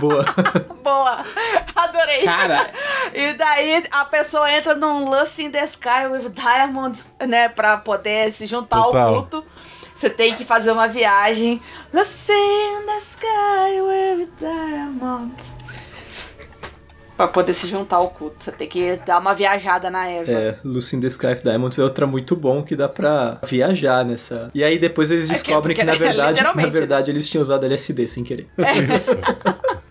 Boa. 0.00 0.24
Boa! 0.82 1.24
Adorei! 1.76 2.22
Cara, 2.22 2.70
E 3.14 3.32
daí 3.34 3.84
a 3.90 4.04
pessoa 4.04 4.50
entra 4.50 4.74
num 4.74 5.08
Lucy 5.10 5.44
in 5.44 5.50
the 5.50 5.64
Sky 5.64 6.06
with 6.10 6.30
Diamonds, 6.30 7.10
né? 7.26 7.48
Pra 7.48 7.76
poder 7.76 8.30
se 8.32 8.46
juntar 8.46 8.82
Total. 8.82 9.08
ao 9.08 9.14
culto. 9.14 9.44
Você 9.94 10.10
tem 10.10 10.34
que 10.34 10.44
fazer 10.44 10.72
uma 10.72 10.88
viagem. 10.88 11.60
Lucy 11.92 12.32
in 12.32 12.86
the 12.86 12.98
Sky 12.98 13.80
with 13.82 14.28
Diamonds. 14.40 15.54
Pra 17.16 17.28
poder 17.28 17.52
se 17.52 17.68
juntar 17.68 17.96
ao 17.96 18.10
culto. 18.10 18.42
Você 18.42 18.50
tem 18.50 18.68
que 18.68 18.96
dar 19.06 19.20
uma 19.20 19.32
viajada 19.36 19.88
na 19.88 20.08
Eva. 20.08 20.32
É, 20.32 20.58
Lucy 20.64 20.96
in 20.96 21.00
the 21.00 21.06
Sky 21.06 21.28
of 21.28 21.42
Diamonds 21.44 21.78
é 21.78 21.82
outra 21.84 22.08
muito 22.08 22.34
bom 22.34 22.60
que 22.64 22.74
dá 22.74 22.88
pra 22.88 23.38
viajar 23.46 24.04
nessa. 24.04 24.50
E 24.52 24.64
aí 24.64 24.80
depois 24.80 25.12
eles 25.12 25.26
É 25.26 25.28
que- 25.28 25.34
descobrem 25.34 25.76
que, 25.76 25.84
na 25.84 25.94
verdade, 25.94 26.32
literalmente, 26.32 26.66
na 26.66 26.72
verdade 26.72 27.10
eles 27.12 27.28
tinham 27.28 27.42
usado 27.42 27.64
LSD 27.64 28.08
sem 28.08 28.24
querer. 28.24 28.48
Isso. 28.96 29.12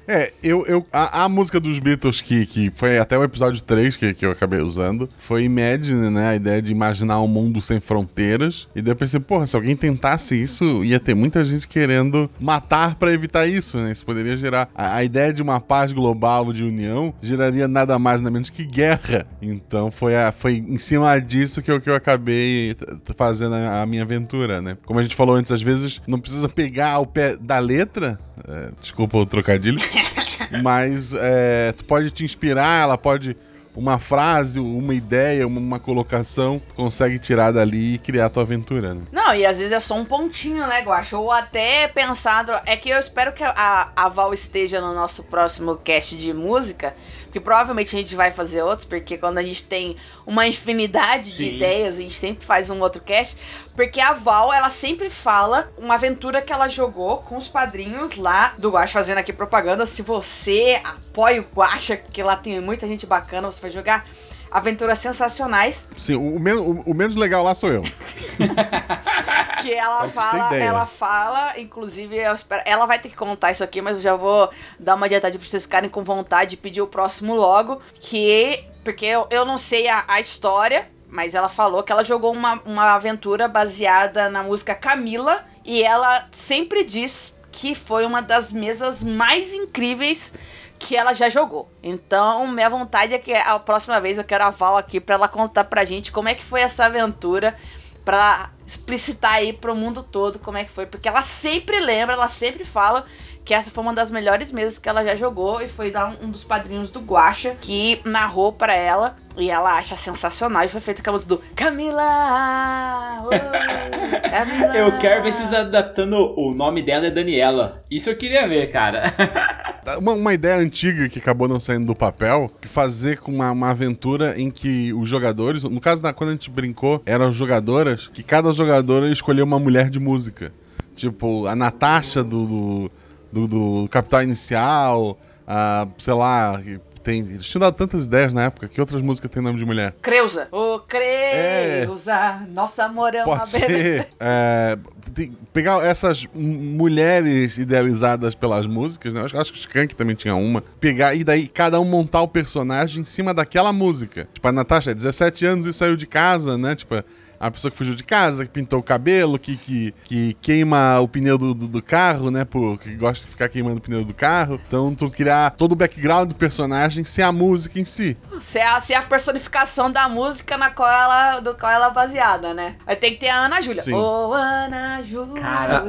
É, 0.08 0.32
eu, 0.44 0.66
eu, 0.66 0.86
a, 0.92 1.24
a 1.24 1.30
música 1.30 1.60
dos 1.60 1.80
Beatles, 1.80 2.22
que, 2.22 2.46
que 2.46 2.72
foi 2.76 2.98
até 2.98 3.18
o 3.18 3.24
episódio 3.24 3.62
3 3.62 3.96
que, 3.96 4.14
que 4.14 4.26
eu 4.26 4.32
acabei 4.32 4.60
usando, 4.60 5.08
foi 5.18 5.44
Imagine, 5.44 6.10
né? 6.10 6.30
A 6.30 6.36
ideia 6.36 6.62
de 6.62 6.72
imaginar 6.72 7.22
um 7.22 7.28
mundo 7.28 7.62
sem 7.62 7.80
fronteiras. 7.80 8.68
E 8.76 8.82
daí 8.82 8.92
eu 8.92 8.96
pensei, 8.96 9.20
porra, 9.20 9.48
se 9.48 9.56
alguém 9.56 9.76
tentasse 9.76 10.42
isso, 10.42 10.84
ia 10.84 11.00
ter 11.00 11.14
muita 11.14 11.44
gente 11.44 11.68
querendo 11.68 12.30
matar 12.40 12.96
pra 12.96 13.14
evitar 13.14 13.48
isso, 13.48 13.78
né? 13.78 13.92
Isso 13.92 14.06
poderia 14.06 14.36
gerar. 14.36 14.70
A, 14.76 14.98
a 14.98 15.04
ideia 15.04 15.34
de 15.34 15.42
uma 15.42 15.60
paz 15.60 15.94
global, 15.94 16.52
de 16.52 16.64
união, 16.64 17.14
geraria 17.22 17.68
nada 17.68 17.98
mais 17.98 18.22
nada 18.22 18.32
menos 18.32 18.50
que 18.50 18.66
guerra. 18.66 19.26
Então 19.42 19.92
foi, 19.92 20.16
a, 20.16 20.32
foi 20.32 20.58
em 20.58 20.78
cima 20.78 21.20
disso 21.20 21.62
que 21.62 21.72
eu, 21.72 21.80
que 21.80 21.90
eu 21.90 21.96
acabei 21.96 22.76
fazendo 23.16 23.56
a, 23.56 23.82
a 23.82 23.86
minha 23.86 24.04
aventura, 24.04 24.62
né? 24.62 24.78
Como 24.86 25.00
a 25.00 25.04
gente 25.04 25.16
falou 25.16 25.36
antes, 25.36 25.52
às 25.52 25.62
vezes 25.62 26.02
não 26.08 26.20
precisa 26.20 26.50
pegar 26.50 27.00
o 27.00 27.06
pé 27.06 27.38
da 27.38 27.60
letra. 27.60 28.20
É, 28.48 28.70
desculpa 28.80 29.18
o 29.18 29.26
trocadilho. 29.26 29.80
mas 30.62 31.14
é, 31.14 31.74
tu 31.78 31.86
pode 31.86 32.12
te 32.12 32.24
inspirar, 32.24 32.84
ela 32.84 32.98
pode. 32.98 33.36
Uma 33.76 33.98
frase, 33.98 34.60
uma 34.60 34.94
ideia, 34.94 35.48
uma, 35.48 35.80
colocação, 35.80 36.62
tu 36.70 36.76
consegue 36.76 37.18
tirar 37.18 37.52
dali 37.52 37.96
e 37.96 37.98
criar 37.98 38.30
tua 38.30 38.44
aventura, 38.44 38.94
né? 38.94 39.02
Não, 39.12 39.34
e 39.34 39.44
às 39.48 39.58
vezes 39.58 39.72
é 39.72 39.80
só 39.80 39.96
um 39.96 40.06
pontinho, 40.06 40.68
né, 40.68 40.82
Guacha? 40.82 41.18
Ou 41.18 41.32
até 41.32 41.88
pensado. 41.88 42.52
É 42.68 42.78
que 42.78 42.90
eu 42.92 43.00
espero 43.00 43.34
que 43.34 43.44
a, 43.44 43.92
a 43.96 44.10
Val 44.10 44.32
esteja 44.32 44.80
no 44.80 44.94
nosso 44.94 45.24
próximo 45.24 45.76
cast 45.78 46.16
de 46.16 46.32
música. 46.36 46.96
Que 47.34 47.40
provavelmente 47.40 47.96
a 47.96 48.00
gente 48.00 48.16
vai 48.16 48.32
fazer 48.32 48.62
outros, 48.62 48.86
porque 48.86 49.18
quando 49.18 49.40
a 49.40 49.44
gente 49.44 49.64
tem 49.64 49.98
uma 50.26 50.48
infinidade 50.48 51.32
de 51.32 51.50
Sim. 51.50 51.56
ideias, 51.56 51.96
a 51.96 51.98
gente 51.98 52.14
sempre 52.14 52.46
faz 52.46 52.70
um 52.70 52.80
outro 52.80 53.02
cast. 53.02 53.36
Porque 53.76 54.00
a 54.00 54.14
Val, 54.14 54.54
ela 54.54 54.70
sempre 54.70 55.10
fala 55.10 55.74
uma 55.78 55.96
aventura 55.96 56.44
que 56.44 56.54
ela 56.54 56.68
jogou 56.70 57.18
com 57.18 57.36
os 57.36 57.48
padrinhos 57.48 58.16
lá 58.18 58.54
do 58.60 58.70
Guacha, 58.70 58.94
fazendo 58.94 59.18
aqui 59.18 59.34
propaganda. 59.34 59.86
Se 59.88 60.04
você 60.04 60.80
apoia 60.84 61.42
o 61.42 61.46
Guacha, 61.56 61.98
que 61.98 62.22
lá 62.22 62.36
tem 62.36 62.62
muita 62.62 62.88
gente 62.88 63.08
bacana, 63.08 63.52
você 63.52 63.60
vai 63.60 63.72
jogar 63.72 64.06
aventuras 64.54 65.00
sensacionais. 65.00 65.88
Sim, 65.98 66.16
o, 66.16 66.40
men- 66.40 66.54
o- 66.56 66.82
o 66.86 66.94
menos 66.94 67.16
legal 67.16 67.44
lá 67.44 67.54
sou 67.56 67.70
eu. 67.72 67.84
Que 69.62 69.74
ela 69.74 70.04
ter 70.04 70.12
fala, 70.12 70.56
ela 70.58 70.86
fala, 70.86 71.60
inclusive, 71.60 72.18
eu 72.18 72.34
espero, 72.36 72.62
ela 72.66 72.86
vai 72.86 73.00
ter 73.00 73.10
que 73.10 73.16
contar 73.16 73.52
isso 73.52 73.64
aqui, 73.64 73.82
mas 73.82 73.96
eu 73.96 74.02
já 74.02 74.16
vou 74.16 74.50
dar 74.80 74.96
uma 74.96 75.06
adiantada 75.06 75.38
pra 75.38 75.48
vocês 75.48 75.64
ficarem 75.64 75.90
com 75.90 76.04
vontade 76.04 76.52
de 76.52 76.58
pedir 76.58 76.82
o 76.82 76.88
próximo 76.88 77.34
logo, 77.36 77.82
que, 78.00 78.62
porque 78.84 79.06
eu, 79.06 79.26
eu 79.30 79.46
não 79.46 79.58
sei 79.58 79.88
a, 79.88 80.04
a 80.08 80.20
história, 80.20 80.90
mas 81.08 81.34
ela 81.34 81.48
falou 81.48 81.82
que 81.82 81.92
ela 81.94 82.04
jogou 82.04 82.34
uma, 82.34 82.62
uma 82.66 82.94
aventura 82.94 83.48
baseada 83.48 84.28
na 84.30 84.44
música 84.44 84.76
Camila, 84.76 85.46
e 85.64 85.82
ela 85.82 86.28
sempre 86.36 86.84
diz 86.84 87.34
que 87.52 87.74
foi 87.74 88.06
uma 88.06 88.22
das 88.22 88.52
mesas 88.52 89.02
mais 89.02 89.54
incríveis 89.54 90.34
que 90.80 90.96
ela 90.96 91.14
já 91.14 91.30
jogou. 91.30 91.70
Então, 91.82 92.48
minha 92.48 92.70
vontade 92.70 93.14
é 93.14 93.20
que 93.20 93.34
a 93.34 93.58
próxima 93.60 94.00
vez 94.02 94.18
eu 94.18 94.24
quero 94.24 94.44
a 94.44 94.50
Val 94.50 94.78
aqui 94.78 95.00
pra 95.00 95.16
ela 95.16 95.28
contar 95.28 95.64
pra 95.66 95.86
gente 95.86 96.12
como 96.12 96.30
é 96.30 96.36
que 96.36 96.44
foi 96.44 96.62
essa 96.62 96.86
aventura, 96.86 97.56
pra 98.04 98.50
explicitar 98.68 99.34
aí 99.34 99.54
pro 99.54 99.76
mundo 99.76 100.04
todo 100.04 100.40
como 100.40 100.58
é 100.58 100.64
que 100.66 100.72
foi, 100.72 100.86
porque 100.86 101.08
ela 101.08 101.22
sempre 101.22 101.80
lembra, 101.80 102.16
ela 102.16 102.28
sempre 102.28 102.66
fala 102.66 103.06
que 103.46 103.54
essa 103.54 103.70
foi 103.70 103.84
uma 103.84 103.94
das 103.94 104.10
melhores 104.10 104.52
mesas 104.52 104.78
que 104.78 104.88
ela 104.88 105.04
já 105.04 105.16
jogou 105.16 105.62
e 105.62 105.68
foi 105.68 105.92
dar 105.92 106.10
um, 106.10 106.28
um 106.28 106.30
dos 106.30 106.44
padrinhos 106.44 106.90
do 106.90 107.02
Guacha 107.02 107.56
que 107.60 108.00
narrou 108.06 108.52
pra 108.54 108.74
ela 108.74 109.18
e 109.36 109.50
ela 109.50 109.78
acha 109.78 109.96
sensacional 109.96 110.64
e 110.64 110.70
foi 110.70 110.80
feita 110.80 111.02
com 111.02 111.10
a 111.10 111.14
música 111.14 111.36
do 111.36 111.42
Camila. 111.56 113.24
oh, 113.26 113.30
Camila. 114.30 114.78
Eu 114.78 114.98
quero 115.00 115.24
ver 115.24 115.34
vocês 115.34 115.54
adaptando 115.54 116.34
o 116.38 116.54
nome 116.54 116.82
dela 116.82 117.08
é 117.08 117.12
Daniela. 117.12 117.84
Isso 117.90 118.10
eu 118.10 118.16
queria 118.16 118.48
ver, 118.48 118.72
cara. 118.72 119.14
Uma, 119.98 120.14
uma 120.14 120.34
ideia 120.34 120.56
antiga 120.56 121.10
que 121.10 121.20
acabou 121.20 121.46
não 121.46 121.60
saindo 121.60 121.88
do 121.88 121.94
papel, 121.94 122.50
que 122.62 122.70
fazer 122.70 123.18
com 123.18 123.30
uma, 123.34 123.52
uma 123.52 123.72
aventura 123.72 124.40
em 124.40 124.50
que 124.50 124.94
os 124.94 125.10
jogadores, 125.10 125.64
no 125.64 125.82
caso 125.82 126.02
da 126.02 126.14
quando 126.14 126.30
a 126.30 126.32
gente 126.32 126.50
brincou, 126.50 127.02
eram 127.06 127.30
jogadoras, 127.34 128.08
que 128.08 128.24
cada 128.24 128.54
jogadora 128.54 129.10
escolheu 129.10 129.44
uma 129.44 129.60
mulher 129.60 129.90
de 129.90 130.00
música. 130.00 130.54
Tipo, 130.96 131.48
a 131.48 131.56
Natasha 131.56 132.24
do, 132.24 132.46
do, 132.46 132.92
do, 133.34 133.48
do 133.48 133.90
Capital 133.90 134.24
Inicial, 134.24 135.18
a, 135.48 135.88
sei 135.98 136.14
lá, 136.14 136.60
tem. 137.04 137.20
Eles 137.20 137.46
tinham 137.46 137.60
dado 137.62 137.74
tantas 137.76 138.06
ideias 138.06 138.34
na 138.34 138.44
época, 138.46 138.68
que 138.70 138.80
outras 138.80 139.02
músicas 139.02 139.30
têm 139.30 139.44
nome 139.44 139.60
de 139.60 139.66
mulher? 139.66 139.94
Creuza. 140.02 140.48
Ô, 140.52 140.80
Creuza, 140.80 142.46
nosso 142.50 142.82
amor 142.82 143.14
é 143.14 143.24
uma 143.26 143.38
Pode 143.40 143.52
beleza. 143.60 144.04
ser. 144.04 144.08
é, 144.20 144.78
tem- 145.14 145.36
pegar 145.52 145.86
essas 145.86 146.26
mulheres 146.34 147.58
idealizadas 147.58 148.36
pelas 148.36 148.66
músicas, 148.66 149.14
né? 149.14 149.22
Acho, 149.22 149.38
acho 149.38 149.52
que 149.52 149.58
o 149.58 149.62
Skank 149.62 149.96
também 149.96 150.16
tinha 150.16 150.36
uma. 150.36 150.62
Pegar 150.80 151.14
e 151.16 151.24
daí 151.24 151.48
cada 151.48 151.80
um 151.80 151.86
montar 151.86 152.22
o 152.22 152.28
personagem 152.28 153.02
em 153.02 153.06
cima 153.06 153.34
daquela 153.34 153.74
música. 153.74 154.28
Tipo, 154.34 154.48
a 154.48 154.52
Natasha 154.52 154.92
é 154.92 154.94
17 154.94 155.46
anos 155.46 155.66
e 155.66 155.74
saiu 155.74 155.96
de 155.96 156.06
casa, 156.08 156.58
né? 156.58 156.76
Tipo, 156.76 157.04
a 157.44 157.52
pessoa 157.52 157.70
que 157.70 157.78
fugiu 157.78 157.94
de 157.94 158.04
casa, 158.06 158.46
que 158.46 158.52
pintou 158.52 158.80
o 158.80 158.84
cabelo, 158.84 159.38
que, 159.38 159.58
que, 159.58 159.94
que 160.06 160.34
queima 160.36 161.02
o 161.02 161.10
pneu 161.10 161.38
do, 161.38 161.54
do, 161.54 161.68
do 161.68 161.82
carro, 161.82 162.32
né? 162.32 162.46
Por, 162.46 162.80
que 162.80 162.96
gosta 162.96 163.26
de 163.26 163.32
ficar 163.32 163.50
queimando 163.50 163.80
o 163.80 163.82
pneu 163.82 164.06
do 164.06 164.14
carro. 164.14 164.62
Então, 164.66 164.96
tu 164.96 165.10
criar 165.10 165.52
todo 165.52 165.74
o 165.74 165.76
background 165.76 166.30
do 166.30 166.36
personagem 166.36 167.04
sem 167.04 167.22
a 167.22 167.34
música 167.34 167.78
em 167.82 167.84
si. 167.84 168.16
Se 168.40 168.60
é, 168.60 168.66
a, 168.66 168.80
se 168.80 168.94
é 168.94 168.98
a 168.98 169.02
personificação 169.02 169.92
da 169.92 170.08
música 170.08 170.58
na 170.58 170.70
qual 170.70 170.90
ela, 170.90 171.40
do 171.42 171.54
qual 171.54 171.70
ela 171.70 171.88
é 171.88 171.92
baseada, 171.92 172.54
né? 172.54 172.78
Aí 172.88 172.96
tem 172.96 173.12
que 173.12 173.20
ter 173.20 173.30
a 173.30 173.40
Ana 173.40 173.62
Júlia. 173.62 173.84
Ô, 173.94 174.32
Ana 174.32 175.04
Júlia. 175.04 175.42
Cara, 175.42 175.84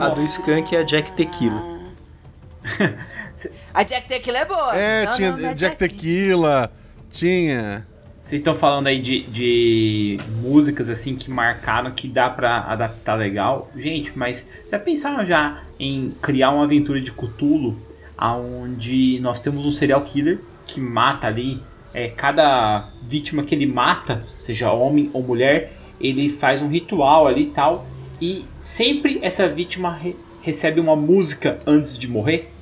A 0.00 0.08
do 0.08 0.24
Skank 0.24 0.74
é 0.74 0.78
a 0.78 0.82
Jack 0.82 1.12
Tequila. 1.12 1.62
A 3.72 3.82
Jack 3.82 4.08
Tequila 4.08 4.38
é 4.38 4.44
boa. 4.44 4.76
É, 4.76 5.04
Não, 5.06 5.12
tinha 5.12 5.30
não, 5.30 5.38
não 5.38 5.48
é 5.50 5.54
Jack 5.54 5.76
Tequila, 5.76 6.70
tinha. 7.10 7.86
Vocês 8.30 8.42
estão 8.42 8.54
falando 8.54 8.86
aí 8.86 9.00
de, 9.00 9.22
de 9.24 10.16
músicas 10.40 10.88
assim 10.88 11.16
que 11.16 11.28
marcaram 11.28 11.90
que 11.90 12.06
dá 12.06 12.30
pra 12.30 12.60
adaptar 12.60 13.16
legal. 13.16 13.72
Gente, 13.74 14.16
mas 14.16 14.48
já 14.70 14.78
pensaram 14.78 15.26
já 15.26 15.64
em 15.80 16.12
criar 16.22 16.52
uma 16.52 16.62
aventura 16.62 17.00
de 17.00 17.10
Cthulhu 17.10 17.76
onde 18.22 19.18
nós 19.18 19.40
temos 19.40 19.66
um 19.66 19.72
serial 19.72 20.04
killer 20.04 20.44
que 20.64 20.80
mata 20.80 21.26
ali 21.26 21.58
é, 21.92 22.06
cada 22.06 22.92
vítima 23.02 23.42
que 23.42 23.52
ele 23.52 23.66
mata, 23.66 24.20
seja 24.38 24.70
homem 24.70 25.10
ou 25.12 25.24
mulher, 25.24 25.72
ele 26.00 26.28
faz 26.28 26.62
um 26.62 26.68
ritual 26.68 27.26
ali 27.26 27.42
e 27.42 27.52
tal 27.52 27.90
e 28.20 28.44
sempre 28.60 29.18
essa 29.22 29.48
vítima 29.48 29.92
re- 29.92 30.14
recebe 30.40 30.78
uma 30.78 30.94
música 30.94 31.58
antes 31.66 31.98
de 31.98 32.06
morrer. 32.06 32.59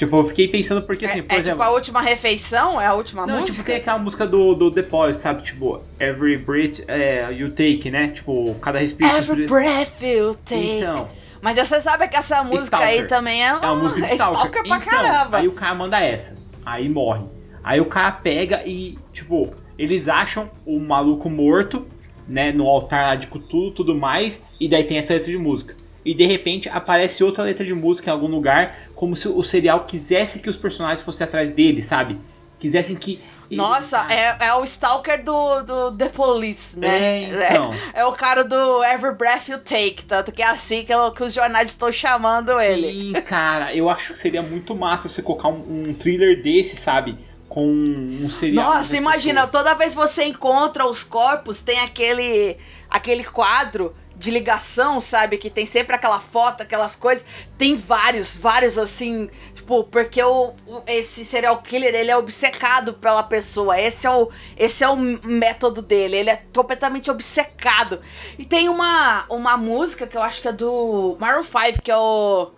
Tipo, 0.00 0.16
eu 0.16 0.24
fiquei 0.24 0.48
pensando 0.48 0.80
porque 0.80 1.04
assim, 1.04 1.18
é, 1.18 1.22
por 1.22 1.34
é 1.34 1.40
exemplo, 1.40 1.58
tipo 1.58 1.62
a 1.62 1.74
última 1.74 2.00
refeição? 2.00 2.80
É 2.80 2.86
a 2.86 2.94
última 2.94 3.26
não, 3.26 3.40
música? 3.40 3.52
tipo, 3.52 3.64
tem 3.66 3.76
aquela 3.76 3.98
música 3.98 4.26
do, 4.26 4.54
do 4.54 4.70
The 4.70 4.80
Police, 4.80 5.20
sabe? 5.20 5.42
Tipo, 5.42 5.82
Every 6.00 6.38
Breath 6.38 6.80
é, 6.88 7.30
You 7.30 7.50
Take, 7.50 7.90
né? 7.90 8.08
Tipo, 8.08 8.54
cada 8.62 8.78
respiro. 8.78 9.14
Every 9.14 9.46
breath 9.46 10.00
you 10.00 10.34
take. 10.42 10.78
Então, 10.78 11.06
Mas 11.42 11.56
você 11.56 11.82
sabe 11.82 12.08
que 12.08 12.16
essa 12.16 12.42
música 12.42 12.78
aí 12.78 13.00
Stalker. 13.00 13.08
também 13.08 13.44
é, 13.44 13.48
é 13.48 13.52
uma 13.52 13.74
música 13.74 14.00
de 14.00 14.10
é 14.10 14.14
Stalker. 14.14 14.50
pra 14.50 14.62
então, 14.64 14.80
caramba. 14.80 15.36
Aí 15.36 15.48
o 15.48 15.52
cara 15.52 15.74
manda 15.74 16.00
essa. 16.00 16.38
Aí 16.64 16.88
morre. 16.88 17.24
Aí 17.62 17.78
o 17.78 17.84
cara 17.84 18.10
pega 18.10 18.62
e, 18.64 18.96
tipo, 19.12 19.50
eles 19.78 20.08
acham 20.08 20.48
o 20.64 20.80
maluco 20.80 21.28
morto, 21.28 21.86
né? 22.26 22.50
No 22.52 22.66
altar 22.66 23.08
lá 23.08 23.14
de 23.16 23.26
Cthulhu 23.26 23.72
tudo 23.72 23.94
mais. 23.94 24.46
E 24.58 24.66
daí 24.66 24.82
tem 24.82 24.96
essa 24.96 25.12
letra 25.12 25.30
de 25.30 25.36
música. 25.36 25.74
E 26.04 26.14
de 26.14 26.24
repente 26.24 26.68
aparece 26.68 27.22
outra 27.22 27.44
letra 27.44 27.64
de 27.64 27.74
música 27.74 28.10
em 28.10 28.12
algum 28.12 28.26
lugar, 28.28 28.76
como 28.94 29.14
se 29.14 29.28
o 29.28 29.42
serial 29.42 29.84
quisesse 29.84 30.40
que 30.40 30.48
os 30.48 30.56
personagens 30.56 31.04
fossem 31.04 31.24
atrás 31.26 31.50
dele, 31.50 31.82
sabe? 31.82 32.18
Quisessem 32.58 32.96
que. 32.96 33.20
Nossa, 33.50 34.06
é, 34.08 34.46
é 34.46 34.54
o 34.54 34.62
Stalker 34.62 35.24
do, 35.24 35.62
do 35.62 35.92
The 35.96 36.08
Police, 36.10 36.78
né? 36.78 37.00
É, 37.00 37.22
então. 37.24 37.72
É, 37.92 38.00
é 38.00 38.04
o 38.04 38.12
cara 38.12 38.44
do 38.44 38.84
Every 38.84 39.14
Breath 39.16 39.48
You 39.48 39.58
Take, 39.58 40.04
tanto 40.06 40.30
que 40.30 40.40
é 40.40 40.46
assim 40.46 40.84
que, 40.84 40.94
o- 40.94 41.10
que 41.10 41.24
os 41.24 41.34
jornais 41.34 41.70
estão 41.70 41.90
chamando 41.90 42.58
ele. 42.60 43.12
Sim, 43.16 43.20
cara, 43.22 43.74
eu 43.74 43.90
acho 43.90 44.12
que 44.12 44.18
seria 44.20 44.40
muito 44.40 44.74
massa 44.76 45.08
você 45.08 45.20
colocar 45.20 45.48
um, 45.48 45.88
um 45.88 45.94
thriller 45.94 46.40
desse, 46.40 46.76
sabe? 46.76 47.18
Com 47.48 47.66
um 47.66 48.30
serial. 48.30 48.74
Nossa, 48.74 48.96
imagina, 48.96 49.40
pessoas. 49.44 49.64
toda 49.64 49.74
vez 49.74 49.92
que 49.94 49.98
você 49.98 50.22
encontra 50.26 50.86
os 50.86 51.02
corpos, 51.02 51.60
tem 51.60 51.80
aquele 51.80 52.56
aquele 52.88 53.24
quadro 53.24 53.92
de 54.20 54.30
ligação, 54.30 55.00
sabe? 55.00 55.38
Que 55.38 55.50
tem 55.50 55.64
sempre 55.66 55.96
aquela 55.96 56.20
foto, 56.20 56.62
aquelas 56.62 56.94
coisas. 56.94 57.24
Tem 57.58 57.74
vários, 57.74 58.36
vários 58.36 58.76
assim, 58.78 59.30
tipo, 59.54 59.84
porque 59.84 60.22
o, 60.22 60.52
o- 60.66 60.82
esse 60.86 61.24
serial 61.24 61.60
killer, 61.62 61.94
ele 61.94 62.10
é 62.10 62.16
obcecado 62.16 62.94
pela 62.94 63.22
pessoa. 63.22 63.80
Esse 63.80 64.06
é 64.06 64.10
o 64.10 64.28
esse 64.56 64.84
é 64.84 64.88
o 64.88 64.96
método 64.96 65.82
dele, 65.82 66.16
ele 66.16 66.30
é 66.30 66.42
completamente 66.54 67.10
obcecado. 67.10 68.00
E 68.38 68.44
tem 68.44 68.68
uma 68.68 69.24
uma 69.30 69.56
música 69.56 70.06
que 70.06 70.16
eu 70.16 70.22
acho 70.22 70.42
que 70.42 70.48
é 70.48 70.52
do 70.52 71.16
Maroon 71.18 71.42
5, 71.42 71.82
que 71.82 71.90
é 71.90 71.96
o 71.96 72.50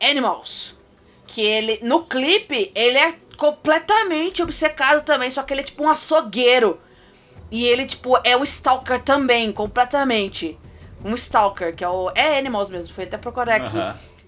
Animals 0.00 0.74
que 1.26 1.40
ele 1.40 1.78
no 1.82 2.04
clipe 2.04 2.70
ele 2.74 2.98
é 2.98 3.14
completamente 3.38 4.42
obcecado 4.42 5.02
também, 5.04 5.30
só 5.30 5.42
que 5.42 5.52
ele 5.54 5.62
é 5.62 5.64
tipo 5.64 5.82
um 5.84 5.88
açougueiro. 5.90 6.78
E 7.50 7.64
ele 7.66 7.86
tipo 7.86 8.18
é 8.24 8.36
um 8.36 8.44
stalker 8.44 9.00
também, 9.02 9.52
completamente. 9.52 10.58
Um 11.04 11.14
stalker, 11.14 11.74
que 11.74 11.84
é 11.84 11.88
o 11.88 12.10
é 12.14 12.38
Animals 12.38 12.70
mesmo, 12.70 12.94
foi 12.94 13.04
até 13.04 13.16
procurar 13.16 13.56
aqui. 13.56 13.76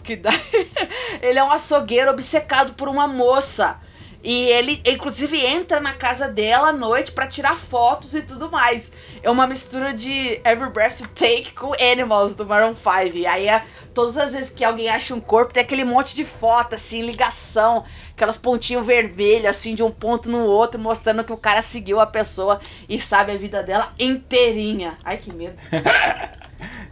Que 0.02 0.16
dá 0.16 0.30
Ele 1.22 1.38
é 1.38 1.44
um 1.44 1.50
açougueiro 1.50 2.10
obcecado 2.10 2.74
por 2.74 2.88
uma 2.88 3.06
moça. 3.06 3.78
E 4.26 4.44
ele, 4.48 4.80
inclusive, 4.86 5.38
entra 5.38 5.80
na 5.80 5.92
casa 5.92 6.26
dela 6.26 6.68
à 6.68 6.72
noite 6.72 7.12
pra 7.12 7.26
tirar 7.26 7.56
fotos 7.58 8.14
e 8.14 8.22
tudo 8.22 8.50
mais. 8.50 8.90
É 9.22 9.30
uma 9.30 9.46
mistura 9.46 9.92
de 9.92 10.40
Every 10.46 10.70
Breath 10.70 11.00
You 11.00 11.08
Take 11.08 11.52
com 11.52 11.74
Animals 11.74 12.34
do 12.34 12.46
Maroon 12.46 12.74
5. 12.74 13.18
E 13.18 13.26
aí, 13.26 13.46
é- 13.46 13.62
todas 13.92 14.16
as 14.16 14.32
vezes 14.32 14.50
que 14.50 14.64
alguém 14.64 14.88
acha 14.88 15.14
um 15.14 15.20
corpo, 15.20 15.52
tem 15.52 15.62
aquele 15.62 15.84
monte 15.84 16.14
de 16.16 16.24
foto, 16.24 16.74
assim, 16.74 17.02
ligação. 17.02 17.84
Aquelas 18.16 18.38
pontinhos 18.38 18.86
vermelhas, 18.86 19.58
assim, 19.58 19.74
de 19.74 19.82
um 19.82 19.90
ponto 19.90 20.30
no 20.30 20.46
outro, 20.46 20.80
mostrando 20.80 21.22
que 21.22 21.32
o 21.32 21.36
cara 21.36 21.60
seguiu 21.60 22.00
a 22.00 22.06
pessoa 22.06 22.62
e 22.88 22.98
sabe 22.98 23.32
a 23.32 23.36
vida 23.36 23.62
dela 23.62 23.92
inteirinha. 23.98 24.96
Ai, 25.04 25.18
que 25.18 25.34
medo. 25.34 25.58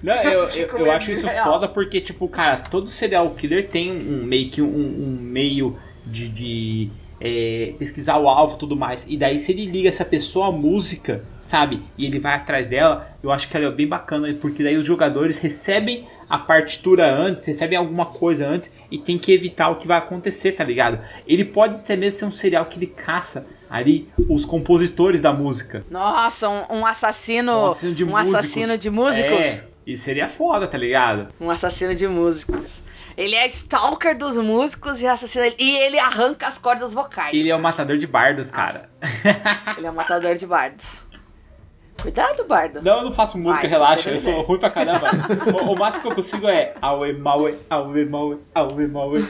Não, 0.03 0.15
eu, 0.23 0.43
eu, 0.45 0.49
Fico 0.49 0.77
eu 0.77 0.83
meio 0.83 0.97
acho 0.97 1.13
isso 1.13 1.27
real. 1.27 1.45
foda 1.45 1.69
porque, 1.69 2.01
tipo, 2.01 2.29
cara, 2.29 2.59
todo 2.59 2.89
serial 2.89 3.31
killer 3.35 3.69
tem 3.69 3.93
um 3.93 4.25
meio 4.25 4.49
que 4.49 4.61
um, 4.61 4.67
um 4.69 5.19
meio 5.21 5.77
de, 6.05 6.29
de, 6.29 6.91
é, 7.21 7.75
pesquisar 7.79 8.19
o 8.19 8.29
alvo 8.29 8.57
e 8.57 8.59
tudo 8.59 8.75
mais. 8.75 9.07
E 9.09 9.17
daí, 9.17 9.39
se 9.39 9.53
ele 9.53 9.65
liga 9.65 9.89
essa 9.89 10.05
pessoa 10.05 10.49
à 10.49 10.53
música, 10.53 11.25
sabe? 11.41 11.81
E 11.97 12.05
ele 12.05 12.19
vai 12.19 12.35
atrás 12.35 12.67
dela, 12.67 13.09
eu 13.23 13.31
acho 13.31 13.49
que 13.49 13.57
ela 13.57 13.67
é 13.67 13.71
bem 13.71 13.87
bacana, 13.87 14.33
porque 14.41 14.65
daí 14.65 14.77
os 14.77 14.85
jogadores 14.85 15.39
recebem 15.39 16.05
a 16.29 16.39
partitura 16.39 17.15
antes, 17.15 17.45
recebem 17.45 17.79
alguma 17.79 18.07
coisa 18.07 18.49
antes 18.49 18.73
e 18.91 18.99
tem 18.99 19.19
que 19.19 19.31
evitar 19.33 19.69
o 19.69 19.77
que 19.77 19.87
vai 19.87 19.99
acontecer, 19.99 20.53
tá 20.53 20.65
ligado? 20.65 20.99
Ele 21.27 21.45
pode 21.45 21.79
até 21.79 21.95
mesmo 21.95 22.19
ser 22.19 22.25
um 22.25 22.33
serial 22.33 22.65
que 22.67 22.79
ele 22.79 22.87
caça 22.89 23.47
ali 23.71 24.09
os 24.29 24.45
compositores 24.45 25.21
da 25.21 25.33
música. 25.33 25.85
Nossa, 25.91 26.49
um, 26.49 26.79
um 26.79 26.87
assassino. 26.87 27.53
Um 27.53 27.67
assassino 27.67 27.95
de 27.95 28.05
um 28.05 28.09
músicos. 28.09 28.35
assassino 28.35 28.79
de 28.79 28.91
músicos. 28.91 29.47
É, 29.47 29.65
isso 29.87 30.05
seria 30.05 30.29
foda, 30.29 30.67
tá 30.67 30.79
ligado? 30.79 31.29
Um 31.41 31.51
assassino 31.51 31.95
de 31.95 32.07
músicos. 32.07 32.85
Ele 33.17 33.35
é 33.35 33.47
stalker 33.47 34.17
dos 34.17 34.37
músicos 34.37 35.03
e 35.03 35.07
assassino. 35.07 35.53
E 35.59 35.77
ele 35.79 35.99
arranca 35.99 36.47
as 36.47 36.59
cordas 36.59 36.95
vocais. 36.95 37.37
Ele 37.37 37.51
é 37.51 37.57
o 37.57 37.61
matador 37.61 37.99
de 37.99 38.07
bardos, 38.07 38.49
cara. 38.51 38.89
Ele 39.77 39.87
é 39.87 39.91
um 39.91 39.95
matador 39.95 40.35
de 40.35 40.47
bardos. 40.47 41.03
Cuidado, 42.01 42.45
bardo. 42.45 42.83
Não, 42.83 42.99
eu 42.99 43.05
não 43.05 43.13
faço 43.13 43.39
música, 43.39 43.65
Ai, 43.65 43.71
relaxa, 43.71 44.11
eu 44.11 44.19
sou 44.19 44.43
ruim 44.43 44.59
pra 44.59 44.71
caramba. 44.71 45.07
o, 45.55 45.73
o 45.73 45.79
máximo 45.79 46.03
que 46.03 46.09
eu 46.09 46.15
consigo 46.17 46.49
é 46.49 46.75
Aue 46.81 47.13
Maue, 47.13 47.55
Aue 47.71 48.05
Maue, 48.07 48.39
Aue 48.55 48.89
Maue. 48.89 49.25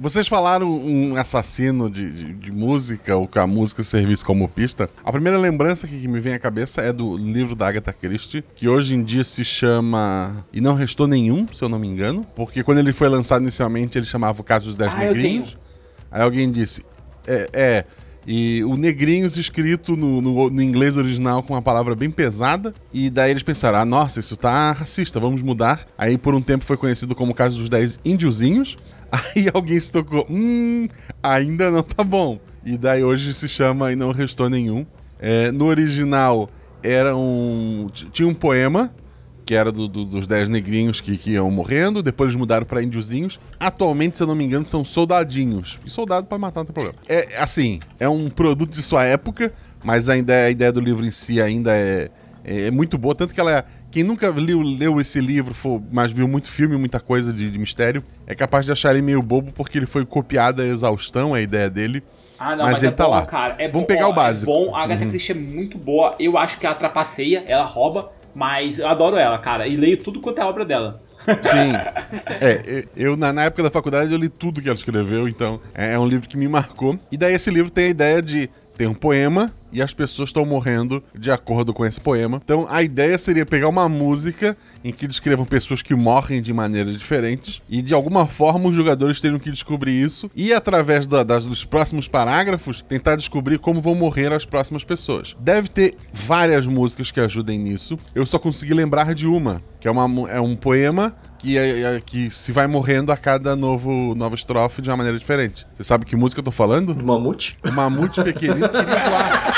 Vocês 0.00 0.28
falaram 0.28 0.70
um 0.70 1.16
assassino 1.16 1.90
de, 1.90 2.08
de- 2.10 2.32
de 2.34 2.52
música, 2.52 3.16
ou 3.16 3.26
que 3.26 3.38
a 3.38 3.46
música 3.48 3.82
servisse 3.82 4.24
como 4.24 4.48
pista. 4.48 4.88
A 5.04 5.10
primeira 5.10 5.36
lembrança 5.36 5.88
que 5.88 6.06
me 6.06 6.20
vem 6.20 6.34
à 6.34 6.38
cabeça 6.38 6.80
é 6.80 6.92
do 6.92 7.16
livro 7.16 7.56
da 7.56 7.66
Agatha 7.66 7.92
Christie, 7.92 8.44
que 8.54 8.68
hoje 8.68 8.94
em 8.94 9.02
dia 9.02 9.24
se 9.24 9.44
chama 9.44 10.46
E 10.52 10.60
Não 10.60 10.74
Restou 10.74 11.08
Nenhum, 11.08 11.46
se 11.52 11.64
eu 11.64 11.68
não 11.68 11.80
me 11.80 11.88
engano. 11.88 12.24
Porque 12.36 12.62
quando 12.62 12.78
ele 12.78 12.92
foi 12.92 13.08
lançado 13.08 13.42
inicialmente, 13.42 13.98
ele 13.98 14.06
chamava 14.06 14.40
O 14.40 14.44
Caso 14.44 14.66
dos 14.66 14.76
Dez 14.76 14.94
Ah, 14.94 14.98
Negrinhos. 14.98 15.56
Aí 16.10 16.22
alguém 16.22 16.48
disse, 16.50 16.84
é, 17.26 17.50
é, 17.52 17.84
e 18.26 18.62
o 18.64 18.76
negrinhos 18.76 19.36
escrito 19.36 19.96
no, 19.96 20.20
no- 20.20 20.48
no 20.50 20.62
inglês 20.62 20.96
original 20.96 21.42
com 21.42 21.54
uma 21.54 21.62
palavra 21.62 21.94
bem 21.96 22.10
pesada. 22.10 22.72
E 22.94 23.10
daí 23.10 23.30
eles 23.32 23.42
pensaram, 23.42 23.78
ah, 23.80 23.84
nossa, 23.84 24.20
isso 24.20 24.36
tá 24.36 24.70
racista, 24.72 25.18
vamos 25.18 25.42
mudar. 25.42 25.86
Aí 25.98 26.16
por 26.16 26.34
um 26.34 26.40
tempo 26.40 26.64
foi 26.64 26.76
conhecido 26.76 27.14
como 27.16 27.32
o 27.32 27.34
caso 27.34 27.58
dos 27.58 27.68
10 27.68 27.98
índiozinhos. 28.04 28.76
Aí 29.10 29.48
alguém 29.52 29.78
se 29.80 29.90
tocou, 29.90 30.26
hum, 30.28 30.86
ainda 31.22 31.70
não 31.70 31.82
tá 31.82 32.04
bom. 32.04 32.38
E 32.62 32.76
daí 32.76 33.02
hoje 33.02 33.32
se 33.34 33.48
chama 33.48 33.92
E 33.92 33.96
Não 33.96 34.12
Restou 34.12 34.50
Nenhum. 34.50 34.86
É, 35.18 35.50
no 35.50 35.66
original 35.66 36.50
era 36.82 37.16
um. 37.16 37.88
Tinha 38.12 38.28
um 38.28 38.34
poema 38.34 38.92
que 39.46 39.54
era 39.54 39.72
do- 39.72 39.88
do- 39.88 40.04
dos 40.04 40.26
10 40.26 40.46
negrinhos 40.46 41.00
que, 41.00 41.16
que 41.16 41.30
iam 41.30 41.50
morrendo, 41.50 42.02
depois 42.02 42.28
eles 42.28 42.38
mudaram 42.38 42.66
pra 42.66 42.82
índiozinhos. 42.82 43.40
Atualmente, 43.58 44.18
se 44.18 44.22
eu 44.22 44.26
não 44.26 44.34
me 44.34 44.44
engano, 44.44 44.66
são 44.66 44.84
soldadinhos. 44.84 45.78
E 45.86 45.90
soldado 45.90 46.26
pode 46.26 46.40
matar, 46.42 46.60
não 46.60 46.66
tem 46.66 46.74
problema. 46.74 46.98
É 47.08 47.40
assim, 47.40 47.78
é 47.98 48.06
um 48.08 48.28
produto 48.28 48.70
de 48.74 48.82
sua 48.82 49.04
época, 49.04 49.50
mas 49.82 50.08
ainda 50.10 50.34
é- 50.34 50.46
a 50.46 50.50
ideia 50.50 50.70
do 50.70 50.80
livro 50.80 51.02
em 51.06 51.10
si 51.10 51.40
ainda 51.40 51.72
é, 51.74 52.10
é 52.44 52.70
muito 52.70 52.98
boa. 52.98 53.14
Tanto 53.14 53.32
que 53.32 53.40
ela. 53.40 53.64
Quem 53.90 54.04
nunca 54.04 54.30
leu, 54.30 54.60
leu 54.60 55.00
esse 55.00 55.20
livro, 55.20 55.54
for- 55.54 55.82
mas 55.90 56.12
viu 56.12 56.28
muito 56.28 56.48
filme, 56.48 56.76
muita 56.76 57.00
coisa 57.00 57.32
de, 57.32 57.50
de 57.50 57.58
mistério, 57.58 58.04
é 58.26 58.34
capaz 58.34 58.64
de 58.66 58.72
achar 58.72 58.92
ele 58.92 59.02
meio 59.02 59.22
bobo 59.22 59.50
porque 59.52 59.78
ele 59.78 59.86
foi 59.86 60.04
copiado 60.04 60.60
a 60.62 60.66
exaustão, 60.66 61.32
a 61.34 61.40
ideia 61.40 61.70
dele. 61.70 62.02
Ah, 62.38 62.54
não, 62.54 62.64
Mas 62.66 62.74
mas, 62.74 62.82
ele 62.84 62.92
é 62.92 62.96
tá 62.96 63.04
bom, 63.04 63.10
lá. 63.10 63.26
cara. 63.26 63.56
É 63.58 63.66
Vamos 63.68 63.80
bom, 63.82 63.86
pegar 63.86 64.06
ó, 64.06 64.10
o 64.10 64.14
básico. 64.14 64.50
É 64.50 64.54
bom, 64.54 64.74
a 64.76 64.82
Agatha 64.82 65.04
Uhum. 65.04 65.10
Christie 65.10 65.32
é 65.32 65.34
muito 65.34 65.76
boa. 65.78 66.14
Eu 66.20 66.36
acho 66.38 66.58
que 66.58 66.66
ela 66.66 66.74
trapaceia, 66.76 67.44
ela 67.48 67.64
rouba, 67.64 68.10
mas 68.34 68.78
eu 68.78 68.86
adoro 68.86 69.16
ela, 69.16 69.38
cara. 69.38 69.66
E 69.66 69.76
leio 69.76 69.96
tudo 70.02 70.20
quanto 70.20 70.38
é 70.40 70.44
obra 70.44 70.64
dela. 70.64 71.02
Sim. 71.42 71.72
É, 72.40 72.84
eu 72.96 73.16
na, 73.16 73.32
na 73.32 73.44
época 73.44 73.62
da 73.64 73.70
faculdade 73.70 74.12
eu 74.12 74.18
li 74.18 74.28
tudo 74.28 74.60
que 74.62 74.68
ela 74.68 74.76
escreveu, 74.76 75.28
então 75.28 75.60
é, 75.74 75.94
é 75.94 75.98
um 75.98 76.06
livro 76.06 76.28
que 76.28 76.36
me 76.36 76.46
marcou. 76.46 76.98
E 77.10 77.16
daí 77.16 77.34
esse 77.34 77.50
livro 77.50 77.70
tem 77.70 77.86
a 77.86 77.88
ideia 77.88 78.22
de 78.22 78.48
ter 78.76 78.86
um 78.86 78.94
poema 78.94 79.52
e 79.72 79.82
as 79.82 79.92
pessoas 79.94 80.28
estão 80.30 80.44
morrendo 80.46 81.02
de 81.18 81.30
acordo 81.30 81.72
com 81.74 81.84
esse 81.84 82.00
poema. 82.00 82.40
Então 82.44 82.66
a 82.70 82.82
ideia 82.82 83.16
seria 83.18 83.44
pegar 83.46 83.68
uma 83.68 83.88
música 83.88 84.56
em 84.84 84.92
que 84.92 85.06
descrevam 85.06 85.44
pessoas 85.44 85.82
que 85.82 85.94
morrem 85.94 86.40
de 86.40 86.52
maneiras 86.52 86.96
diferentes 86.98 87.60
e 87.68 87.82
de 87.82 87.92
alguma 87.94 88.26
forma 88.26 88.68
os 88.68 88.74
jogadores 88.74 89.20
teriam 89.20 89.38
que 89.38 89.50
descobrir 89.50 90.00
isso 90.00 90.30
e 90.34 90.52
através 90.52 91.06
da- 91.06 91.22
das, 91.22 91.44
dos 91.44 91.64
próximos 91.64 92.06
parágrafos 92.08 92.82
tentar 92.82 93.16
descobrir 93.16 93.58
como 93.58 93.80
vão 93.80 93.94
morrer 93.94 94.32
as 94.32 94.44
próximas 94.44 94.84
pessoas. 94.84 95.34
Deve 95.40 95.68
ter 95.68 95.96
várias 96.12 96.66
músicas 96.66 97.10
que 97.10 97.20
ajudem 97.20 97.58
nisso. 97.58 97.98
Eu 98.14 98.24
só 98.24 98.38
consegui 98.38 98.74
lembrar 98.74 99.14
de 99.14 99.26
uma, 99.26 99.62
que 99.80 99.88
é, 99.88 99.90
uma, 99.90 100.30
é 100.30 100.40
um 100.40 100.54
poema 100.56 101.14
que, 101.38 101.56
é- 101.56 101.96
é- 101.96 102.00
que 102.00 102.30
se 102.30 102.50
vai 102.50 102.66
morrendo 102.66 103.12
a 103.12 103.16
cada 103.16 103.54
novo, 103.54 104.14
nova 104.16 104.34
estrofe 104.34 104.82
de 104.82 104.90
uma 104.90 104.96
maneira 104.96 105.18
diferente. 105.18 105.64
Você 105.74 105.84
sabe 105.84 106.04
que 106.04 106.16
música 106.16 106.40
eu 106.40 106.44
tô 106.44 106.50
falando? 106.50 106.92
Do 106.94 107.04
mamute? 107.04 107.56
O 107.64 107.70
mamute 107.72 108.22
pequenino 108.24 108.58
voar. 108.60 109.54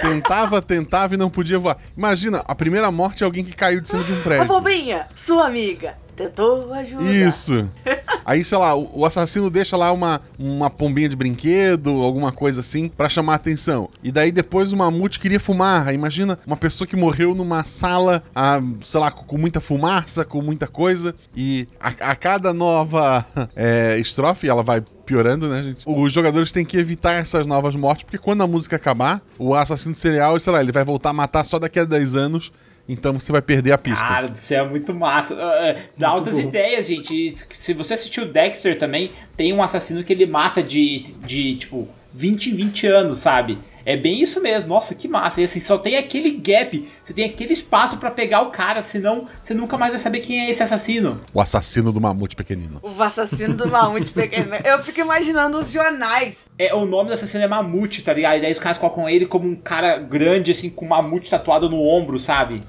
Tentava, 0.00 0.60
tentava 0.62 1.14
e 1.14 1.16
não 1.16 1.30
podia 1.30 1.58
voar. 1.58 1.76
Imagina, 1.96 2.42
a 2.46 2.54
primeira 2.54 2.90
morte 2.90 3.22
é 3.22 3.26
alguém 3.26 3.44
que 3.44 3.52
caiu 3.52 3.80
de 3.80 3.88
cima 3.88 4.02
de 4.04 4.12
um 4.12 4.18
A 4.20 4.22
prédio. 4.22 4.46
bobinha, 4.46 5.06
sua 5.14 5.46
amiga, 5.46 5.96
tentou 6.14 6.72
ajuda. 6.72 7.04
Isso. 7.04 7.68
Aí, 8.24 8.42
sei 8.42 8.56
lá, 8.56 8.74
o 8.74 9.04
assassino 9.04 9.50
deixa 9.50 9.76
lá 9.76 9.92
uma, 9.92 10.20
uma 10.38 10.70
pombinha 10.70 11.08
de 11.08 11.16
brinquedo, 11.16 11.90
alguma 12.02 12.32
coisa 12.32 12.60
assim, 12.60 12.88
pra 12.88 13.08
chamar 13.08 13.34
a 13.34 13.36
atenção. 13.36 13.90
E 14.02 14.10
daí 14.10 14.32
depois 14.32 14.72
o 14.72 14.76
mamute 14.76 15.20
queria 15.20 15.38
fumar. 15.38 15.92
Imagina 15.92 16.38
uma 16.46 16.56
pessoa 16.56 16.88
que 16.88 16.96
morreu 16.96 17.34
numa 17.34 17.64
sala, 17.64 18.22
ah, 18.34 18.60
sei 18.80 19.00
lá, 19.00 19.10
com 19.10 19.36
muita 19.36 19.60
fumaça, 19.60 20.24
com 20.24 20.40
muita 20.40 20.66
coisa. 20.66 21.14
E 21.36 21.68
a, 21.78 22.12
a 22.12 22.16
cada 22.16 22.54
nova 22.54 23.26
é, 23.54 23.98
estrofe, 23.98 24.48
ela 24.48 24.62
vai 24.62 24.82
piorando, 25.04 25.48
né, 25.48 25.62
gente? 25.62 25.84
Os 25.86 26.12
jogadores 26.12 26.50
têm 26.50 26.64
que 26.64 26.78
evitar 26.78 27.12
essas 27.12 27.46
novas 27.46 27.76
mortes, 27.76 28.04
porque 28.04 28.16
quando 28.16 28.42
a 28.42 28.46
música 28.46 28.76
acabar, 28.76 29.20
o 29.38 29.54
assassino 29.54 29.94
serial, 29.94 30.40
sei 30.40 30.52
lá, 30.52 30.62
ele 30.62 30.72
vai 30.72 30.84
voltar 30.84 31.10
a 31.10 31.12
matar 31.12 31.44
só 31.44 31.58
daqui 31.58 31.78
a 31.78 31.84
10 31.84 32.14
anos. 32.16 32.52
Então 32.88 33.18
você 33.18 33.32
vai 33.32 33.40
perder 33.40 33.72
a 33.72 33.78
pista. 33.78 34.04
Cara 34.04 34.28
do 34.28 34.36
céu, 34.36 34.66
é 34.66 34.68
muito 34.68 34.92
massa. 34.94 35.34
Ah, 35.34 35.74
Dá 35.96 36.10
Muito 36.10 36.20
altas 36.20 36.34
bom. 36.34 36.48
ideias, 36.48 36.86
gente. 36.86 37.34
Se 37.50 37.72
você 37.72 37.94
assistiu 37.94 38.26
Dexter 38.26 38.78
também, 38.78 39.10
tem 39.36 39.52
um 39.52 39.62
assassino 39.62 40.04
que 40.04 40.12
ele 40.12 40.26
mata 40.26 40.62
de, 40.62 41.06
de 41.24 41.56
tipo, 41.56 41.88
20 42.12 42.50
em 42.50 42.54
20 42.56 42.86
anos, 42.86 43.18
sabe? 43.18 43.58
É 43.86 43.96
bem 43.96 44.20
isso 44.22 44.40
mesmo. 44.40 44.74
Nossa, 44.74 44.94
que 44.94 45.06
massa. 45.06 45.40
E 45.40 45.44
assim, 45.44 45.60
só 45.60 45.76
tem 45.78 45.96
aquele 45.96 46.30
gap, 46.32 46.88
você 47.02 47.12
tem 47.12 47.24
aquele 47.24 47.52
espaço 47.52 47.98
pra 47.98 48.10
pegar 48.10 48.40
o 48.42 48.50
cara, 48.50 48.82
senão 48.82 49.26
você 49.42 49.52
nunca 49.54 49.76
mais 49.76 49.92
vai 49.92 49.98
saber 49.98 50.20
quem 50.20 50.40
é 50.40 50.50
esse 50.50 50.62
assassino. 50.62 51.20
O 51.32 51.40
assassino 51.40 51.92
do 51.92 52.00
mamute 52.00 52.34
pequenino. 52.36 52.80
O 52.82 53.02
assassino 53.02 53.54
do 53.56 53.68
mamute 53.68 54.10
pequeno. 54.10 54.54
Eu 54.64 54.78
fico 54.80 55.00
imaginando 55.00 55.58
os 55.58 55.70
jornais. 55.72 56.46
É, 56.58 56.74
o 56.74 56.84
nome 56.86 57.08
do 57.08 57.14
assassino 57.14 57.44
é 57.44 57.48
Mamute, 57.48 58.02
tá 58.02 58.12
ligado? 58.12 58.38
E 58.38 58.40
daí 58.40 58.52
os 58.52 58.58
caras 58.58 58.78
colocam 58.78 59.08
ele 59.08 59.26
como 59.26 59.48
um 59.48 59.56
cara 59.56 59.98
grande, 59.98 60.52
assim, 60.52 60.70
com 60.70 60.86
mamute 60.86 61.28
tatuado 61.30 61.68
no 61.68 61.80
ombro, 61.82 62.18
sabe? 62.18 62.62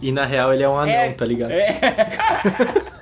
E 0.00 0.12
na 0.12 0.24
real 0.24 0.52
ele 0.54 0.62
é 0.62 0.68
um 0.68 0.78
anão, 0.78 0.92
É. 0.92 1.10
tá 1.10 1.24
ligado? 1.26 1.50
É. 1.50 1.78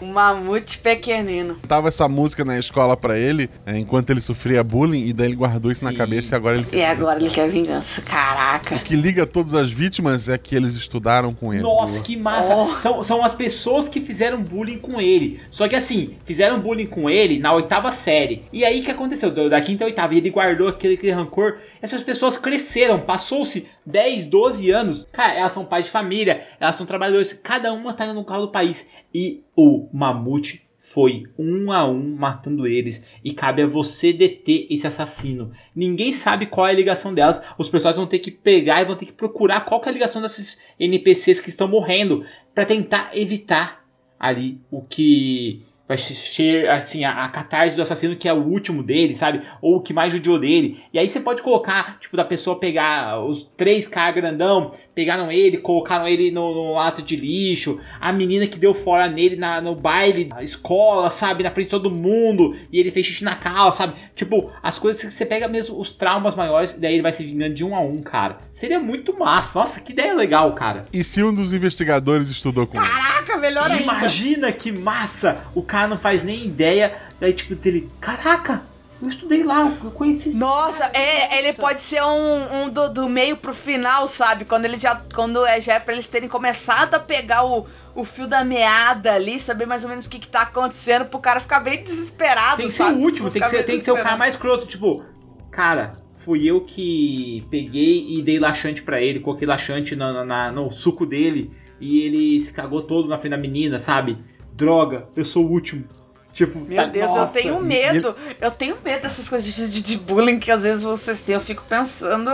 O 0.00 0.06
mamute 0.12 0.78
pequenino. 0.78 1.56
Tava 1.68 1.88
essa 1.88 2.08
música 2.08 2.44
na 2.44 2.58
escola 2.58 2.96
pra 2.96 3.18
ele, 3.18 3.50
é, 3.66 3.78
enquanto 3.78 4.10
ele 4.10 4.20
sofria 4.20 4.64
bullying, 4.64 5.06
e 5.06 5.12
daí 5.12 5.28
ele 5.28 5.36
guardou 5.36 5.70
isso 5.70 5.84
na 5.84 5.90
Sim. 5.90 5.96
cabeça 5.96 6.34
e 6.34 6.36
agora 6.36 6.56
ele. 6.56 6.66
E 6.72 6.82
agora 6.82 7.20
ele 7.20 7.30
quer 7.30 7.48
vingança. 7.48 8.02
Caraca. 8.02 8.76
O 8.76 8.80
que 8.80 8.96
liga 8.96 9.26
todas 9.26 9.54
as 9.54 9.70
vítimas 9.70 10.28
é 10.28 10.38
que 10.38 10.54
eles 10.54 10.74
estudaram 10.74 11.34
com 11.34 11.52
ele. 11.52 11.62
Nossa, 11.62 12.00
que 12.00 12.16
massa! 12.16 12.54
Oh. 12.54 12.74
São, 12.80 13.02
são 13.02 13.24
as 13.24 13.34
pessoas 13.34 13.88
que 13.88 14.00
fizeram 14.00 14.42
bullying 14.42 14.78
com 14.78 15.00
ele. 15.00 15.40
Só 15.50 15.68
que 15.68 15.76
assim, 15.76 16.16
fizeram 16.24 16.60
bullying 16.60 16.86
com 16.86 17.08
ele 17.08 17.38
na 17.38 17.52
oitava 17.52 17.92
série. 17.92 18.44
E 18.52 18.64
aí 18.64 18.80
o 18.80 18.84
que 18.84 18.90
aconteceu? 18.90 19.30
Da 19.30 19.48
da 19.48 19.60
quinta 19.60 19.84
a 19.84 19.86
oitava, 19.86 20.14
e 20.14 20.18
ele 20.18 20.30
guardou 20.30 20.68
aquele, 20.68 20.94
aquele 20.94 21.12
rancor. 21.12 21.58
Essas 21.82 22.02
pessoas 22.02 22.36
cresceram, 22.36 23.00
passou-se 23.00 23.68
10, 23.86 24.26
12 24.26 24.70
anos. 24.70 25.06
Cara, 25.12 25.34
elas 25.34 25.52
são 25.52 25.64
pais 25.64 25.86
de 25.86 25.90
família, 25.90 26.46
elas 26.58 26.76
são 26.76 26.86
trabalhadores. 26.86 27.32
Cada 27.32 27.72
uma 27.72 27.92
tá 27.92 28.12
no 28.12 28.24
carro 28.24 28.46
do 28.46 28.52
país. 28.52 28.90
E 29.14 29.42
o 29.56 29.88
Mamute 29.92 30.68
foi 30.78 31.24
um 31.38 31.70
a 31.70 31.86
um 31.86 32.16
matando 32.16 32.66
eles 32.66 33.06
e 33.22 33.32
cabe 33.32 33.62
a 33.62 33.66
você 33.66 34.12
deter 34.12 34.66
esse 34.70 34.86
assassino. 34.86 35.52
Ninguém 35.76 36.12
sabe 36.12 36.46
qual 36.46 36.66
é 36.66 36.70
a 36.70 36.74
ligação 36.74 37.14
delas. 37.14 37.42
Os 37.58 37.68
personagens 37.68 37.98
vão 37.98 38.06
ter 38.06 38.18
que 38.18 38.30
pegar 38.30 38.80
e 38.80 38.86
vão 38.86 38.96
ter 38.96 39.06
que 39.06 39.12
procurar 39.12 39.60
qual 39.60 39.80
que 39.80 39.88
é 39.88 39.90
a 39.90 39.92
ligação 39.92 40.22
desses 40.22 40.60
NPCs 40.78 41.40
que 41.40 41.50
estão 41.50 41.68
morrendo 41.68 42.24
para 42.54 42.64
tentar 42.64 43.10
evitar 43.14 43.84
ali 44.18 44.60
o 44.70 44.82
que 44.82 45.62
vai 45.90 45.98
ser 45.98 46.70
assim 46.70 47.02
a, 47.02 47.24
a 47.24 47.28
catarse 47.28 47.74
do 47.74 47.82
assassino 47.82 48.14
que 48.14 48.28
é 48.28 48.32
o 48.32 48.44
último 48.44 48.80
dele, 48.80 49.12
sabe? 49.12 49.42
Ou 49.60 49.78
o 49.78 49.80
que 49.80 49.92
mais 49.92 50.12
judiou 50.12 50.38
dele. 50.38 50.78
E 50.92 50.98
aí 51.00 51.08
você 51.08 51.18
pode 51.18 51.42
colocar, 51.42 51.98
tipo, 51.98 52.16
da 52.16 52.24
pessoa 52.24 52.60
pegar 52.60 53.20
os 53.24 53.42
três 53.56 53.88
caras 53.88 54.14
grandão, 54.14 54.70
pegaram 54.94 55.32
ele, 55.32 55.58
colocaram 55.58 56.06
ele 56.06 56.30
no, 56.30 56.54
no 56.54 56.78
ato 56.78 57.02
de 57.02 57.16
lixo, 57.16 57.80
a 58.00 58.12
menina 58.12 58.46
que 58.46 58.56
deu 58.56 58.72
fora 58.72 59.08
nele 59.08 59.34
na, 59.34 59.60
no 59.60 59.74
baile, 59.74 60.26
na 60.26 60.44
escola, 60.44 61.10
sabe? 61.10 61.42
Na 61.42 61.50
frente 61.50 61.66
de 61.66 61.70
todo 61.70 61.90
mundo, 61.90 62.56
e 62.70 62.78
ele 62.78 62.92
fez 62.92 63.06
xixi 63.06 63.24
na 63.24 63.34
calça, 63.34 63.78
sabe? 63.78 63.94
Tipo, 64.14 64.52
as 64.62 64.78
coisas 64.78 65.02
que 65.02 65.10
você 65.10 65.26
pega 65.26 65.48
mesmo 65.48 65.76
os 65.76 65.92
traumas 65.92 66.36
maiores, 66.36 66.70
e 66.70 66.80
daí 66.80 66.92
ele 66.92 67.02
vai 67.02 67.12
se 67.12 67.24
vingando 67.24 67.54
de 67.54 67.64
um 67.64 67.74
a 67.74 67.80
um, 67.80 68.00
cara. 68.00 68.38
Seria 68.52 68.78
muito 68.78 69.18
massa. 69.18 69.58
Nossa, 69.58 69.80
que 69.80 69.90
ideia 69.90 70.14
legal, 70.14 70.52
cara. 70.52 70.84
E 70.92 71.02
se 71.02 71.20
um 71.20 71.34
dos 71.34 71.52
investigadores 71.52 72.28
estudou 72.28 72.64
com 72.64 72.80
ele? 72.80 72.88
Caraca, 72.88 73.36
melhor 73.38 73.68
ainda. 73.68 73.82
Imagina 73.82 74.52
que 74.52 74.70
massa! 74.70 75.40
O 75.52 75.64
cara 75.64 75.79
não 75.88 75.98
faz 75.98 76.22
nem 76.22 76.44
ideia. 76.44 76.92
Daí, 77.20 77.32
tipo, 77.32 77.54
dele, 77.54 77.90
caraca, 78.00 78.62
eu 79.02 79.08
estudei 79.08 79.42
lá, 79.42 79.76
eu 79.82 79.90
conheci 79.90 80.30
esse 80.30 80.38
Nossa, 80.38 80.80
cara, 80.88 80.98
é, 80.98 81.38
ele 81.38 81.48
nossa." 81.48 81.60
pode 81.60 81.80
ser 81.80 82.02
um, 82.02 82.62
um 82.64 82.68
do, 82.68 82.88
do 82.90 83.08
meio 83.08 83.36
pro 83.36 83.54
final, 83.54 84.06
sabe? 84.06 84.44
Quando 84.44 84.64
ele 84.66 84.76
já. 84.78 85.00
Quando 85.14 85.44
é, 85.46 85.60
já 85.60 85.74
é 85.74 85.80
pra 85.80 85.94
eles 85.94 86.08
terem 86.08 86.28
começado 86.28 86.94
a 86.94 87.00
pegar 87.00 87.44
o, 87.44 87.66
o 87.94 88.04
fio 88.04 88.26
da 88.26 88.44
meada 88.44 89.14
ali, 89.14 89.38
saber 89.40 89.66
mais 89.66 89.84
ou 89.84 89.90
menos 89.90 90.06
o 90.06 90.10
que, 90.10 90.18
que 90.18 90.28
tá 90.28 90.42
acontecendo, 90.42 91.06
pro 91.06 91.18
cara 91.18 91.40
ficar 91.40 91.60
bem 91.60 91.82
desesperado. 91.82 92.56
Tem 92.58 92.66
que 92.66 92.72
ser 92.72 92.84
sabe? 92.84 92.98
o 92.98 93.02
último, 93.02 93.30
tem 93.30 93.40
que 93.42 93.48
ser, 93.48 93.62
tem 93.64 93.78
que 93.78 93.84
ser 93.84 93.92
o 93.92 93.96
cara 93.96 94.16
mais 94.16 94.36
croto, 94.36 94.66
tipo, 94.66 95.02
cara, 95.50 95.98
fui 96.14 96.44
eu 96.46 96.60
que 96.62 97.46
peguei 97.50 98.06
e 98.18 98.22
dei 98.22 98.38
laxante 98.38 98.82
pra 98.82 99.00
ele, 99.00 99.20
coloquei 99.20 99.46
laxante 99.46 99.96
na- 99.96 100.12
na- 100.12 100.24
na- 100.24 100.52
no 100.52 100.70
suco 100.70 101.06
dele 101.06 101.50
e 101.80 102.02
ele 102.02 102.38
se 102.40 102.52
cagou 102.52 102.82
todo 102.82 103.08
na 103.08 103.18
frente 103.18 103.30
da 103.30 103.38
menina, 103.38 103.78
sabe? 103.78 104.18
Droga, 104.54 105.06
eu 105.16 105.24
sou 105.24 105.46
o 105.46 105.50
último. 105.50 105.84
Tipo, 106.32 106.60
Meu 106.60 106.76
tá- 106.76 106.86
Deus, 106.86 107.10
nossa. 107.10 107.38
eu 107.38 107.42
tenho 107.42 107.60
e- 107.60 107.64
medo. 107.66 108.14
Eu 108.40 108.50
tenho 108.52 108.76
medo 108.84 109.02
dessas 109.02 109.28
coisas 109.28 109.52
de, 109.72 109.82
de 109.82 109.96
bullying 109.98 110.38
que 110.38 110.50
às 110.52 110.62
vezes 110.62 110.84
vocês 110.84 111.18
têm. 111.18 111.34
Eu 111.34 111.40
fico 111.40 111.62
pensando. 111.68 112.30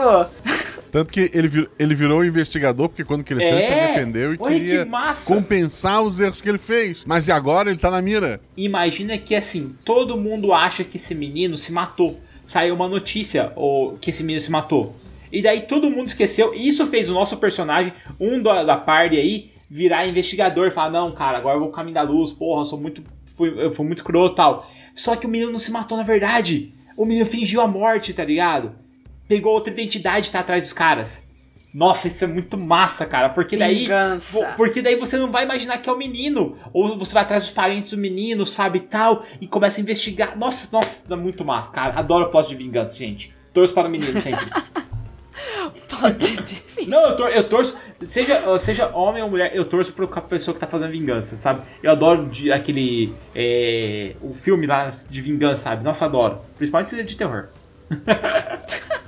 Tanto 0.92 1.12
que 1.12 1.30
ele, 1.32 1.48
vir- 1.48 1.70
ele 1.78 1.94
virou 1.94 2.22
investigador, 2.24 2.88
porque 2.90 3.04
quando 3.04 3.24
cresceu 3.24 3.56
ele 3.56 3.66
se 3.66 3.72
É, 3.72 3.84
arrependeu 3.84 4.34
e 4.34 4.36
olha 4.38 4.54
queria 4.54 4.84
que 4.84 4.90
massa. 4.90 5.34
compensar 5.34 6.02
os 6.02 6.20
erros 6.20 6.42
que 6.42 6.48
ele 6.48 6.58
fez. 6.58 7.04
Mas 7.06 7.26
e 7.26 7.32
agora 7.32 7.70
ele 7.70 7.78
tá 7.78 7.90
na 7.90 8.02
mira? 8.02 8.40
Imagina 8.56 9.16
que 9.16 9.34
assim, 9.34 9.74
todo 9.84 10.16
mundo 10.16 10.52
acha 10.52 10.84
que 10.84 10.98
esse 10.98 11.14
menino 11.14 11.56
se 11.56 11.72
matou. 11.72 12.20
Saiu 12.44 12.74
uma 12.74 12.88
notícia 12.88 13.50
ou 13.56 13.96
que 13.96 14.10
esse 14.10 14.22
menino 14.22 14.40
se 14.40 14.50
matou. 14.50 14.94
E 15.32 15.40
daí 15.42 15.62
todo 15.62 15.90
mundo 15.90 16.06
esqueceu. 16.08 16.52
E 16.54 16.68
isso 16.68 16.86
fez 16.86 17.08
o 17.10 17.14
nosso 17.14 17.38
personagem, 17.38 17.92
um 18.20 18.40
da, 18.42 18.62
da 18.62 18.76
party 18.76 19.16
aí, 19.16 19.50
virar 19.68 20.06
investigador. 20.06 20.70
Falar, 20.70 20.90
não, 20.90 21.12
cara, 21.12 21.38
agora 21.38 21.56
eu 21.56 21.60
vou 21.60 21.68
pro 21.68 21.76
caminho 21.76 21.94
da 21.94 22.02
luz, 22.02 22.32
porra, 22.32 22.60
eu 22.62 22.64
sou 22.66 22.80
muito. 22.80 23.02
Fui, 23.36 23.52
eu 23.56 23.70
fui 23.72 23.84
muito 23.86 24.02
cruel 24.04 24.26
e 24.28 24.34
tal. 24.34 24.70
Só 24.94 25.14
que 25.16 25.26
o 25.26 25.28
menino 25.28 25.52
não 25.52 25.58
se 25.58 25.70
matou 25.70 25.98
na 25.98 26.04
verdade. 26.04 26.72
O 26.96 27.04
menino 27.04 27.26
fingiu 27.26 27.60
a 27.60 27.68
morte, 27.68 28.14
tá 28.14 28.24
ligado? 28.24 28.72
Pegou 29.28 29.52
outra 29.52 29.72
identidade 29.72 30.28
e 30.28 30.32
tá 30.32 30.40
atrás 30.40 30.62
dos 30.62 30.72
caras. 30.72 31.26
Nossa, 31.74 32.08
isso 32.08 32.24
é 32.24 32.26
muito 32.26 32.56
massa, 32.56 33.04
cara. 33.04 33.28
Porque 33.28 33.54
daí. 33.54 33.80
Vingança. 33.80 34.54
Porque 34.56 34.80
daí 34.80 34.96
você 34.96 35.18
não 35.18 35.30
vai 35.30 35.44
imaginar 35.44 35.76
que 35.76 35.90
é 35.90 35.92
o 35.92 35.98
menino. 35.98 36.56
Ou 36.72 36.96
você 36.96 37.12
vai 37.12 37.22
atrás 37.24 37.42
dos 37.42 37.52
parentes 37.52 37.90
do 37.90 37.98
menino, 37.98 38.46
sabe, 38.46 38.78
e 38.78 38.82
tal. 38.82 39.24
E 39.42 39.46
começa 39.46 39.78
a 39.78 39.82
investigar. 39.82 40.38
Nossa, 40.38 40.74
nossa, 40.74 41.12
é 41.12 41.16
muito 41.16 41.44
massa, 41.44 41.70
cara. 41.70 41.98
Adoro 41.98 42.30
plot 42.30 42.48
de 42.48 42.54
vingança, 42.54 42.96
gente. 42.96 43.34
Torço 43.52 43.74
para 43.74 43.88
o 43.88 43.90
menino 43.90 44.18
sempre. 44.22 44.46
Pode 46.00 46.36
de- 46.42 46.62
não, 46.88 47.00
eu, 47.10 47.16
tor- 47.16 47.30
eu 47.30 47.48
torço. 47.48 47.76
Seja, 48.02 48.58
seja 48.58 48.88
homem 48.94 49.22
ou 49.22 49.30
mulher, 49.30 49.54
eu 49.54 49.64
torço 49.64 49.92
pra 49.92 50.06
pessoa 50.20 50.54
que 50.54 50.60
tá 50.60 50.66
fazendo 50.66 50.90
vingança, 50.90 51.36
sabe? 51.36 51.62
Eu 51.82 51.90
adoro 51.90 52.26
de- 52.26 52.52
aquele. 52.52 53.14
é, 53.34 54.14
o 54.20 54.34
filme 54.34 54.66
lá 54.66 54.88
de 54.88 55.22
vingança, 55.22 55.62
sabe? 55.62 55.82
Nossa, 55.82 56.04
adoro. 56.04 56.40
Principalmente 56.58 56.90
se 56.90 57.00
é 57.00 57.02
de 57.02 57.16
terror. 57.16 57.48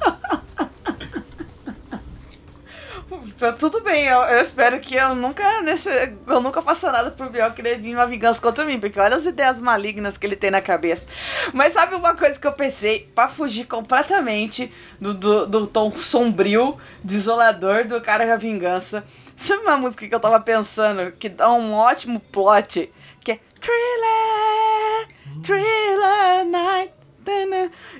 Tá 3.39 3.53
tudo 3.53 3.80
bem, 3.82 4.05
eu, 4.05 4.18
eu 4.22 4.41
espero 4.41 4.80
que 4.80 4.97
eu 4.97 5.14
nunca 5.14 5.62
nesse, 5.62 5.89
eu 6.26 6.41
nunca 6.41 6.61
faça 6.61 6.91
nada 6.91 7.12
pro 7.12 7.30
Biel 7.30 7.53
querer 7.53 7.78
vir 7.78 7.95
uma 7.95 8.05
vingança 8.05 8.43
contra 8.43 8.64
mim, 8.64 8.80
porque 8.80 8.99
olha 8.99 9.14
as 9.14 9.26
ideias 9.26 9.61
malignas 9.61 10.18
que 10.18 10.26
ele 10.26 10.34
tem 10.34 10.51
na 10.51 10.61
cabeça. 10.61 11.07
Mas 11.55 11.74
sabe 11.74 11.95
uma 11.95 12.16
coisa 12.16 12.41
que 12.41 12.49
eu 12.49 12.53
pensei 12.53 13.09
pra 13.14 13.28
fugir 13.28 13.66
completamente 13.68 14.72
do, 15.01 15.14
do, 15.14 15.47
do 15.47 15.66
tom 15.68 15.93
sombrio, 15.93 16.76
desolador 17.05 17.86
do 17.86 18.01
cara 18.01 18.26
da 18.26 18.34
vingança? 18.34 19.05
Sabe 19.36 19.62
uma 19.62 19.76
música 19.76 20.09
que 20.09 20.14
eu 20.14 20.18
tava 20.18 20.41
pensando 20.41 21.12
que 21.12 21.28
dá 21.28 21.49
um 21.53 21.74
ótimo 21.74 22.18
plot, 22.18 22.93
que 23.20 23.30
é 23.30 23.41
Thriller, 23.61 25.09
Thriller 25.45 26.45
Night. 26.45 26.93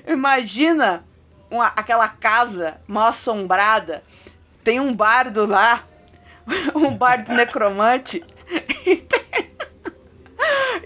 Imagina 0.05 1.05
uma, 1.49 1.67
aquela 1.67 2.09
casa 2.09 2.81
mal 2.85 3.07
assombrada 3.07 4.03
tem 4.63 4.79
um 4.79 4.93
bardo 4.93 5.45
lá, 5.45 5.83
um 6.75 6.95
bardo 6.95 7.31
necromante, 7.33 8.23
e, 8.85 8.95
tem- 8.97 9.49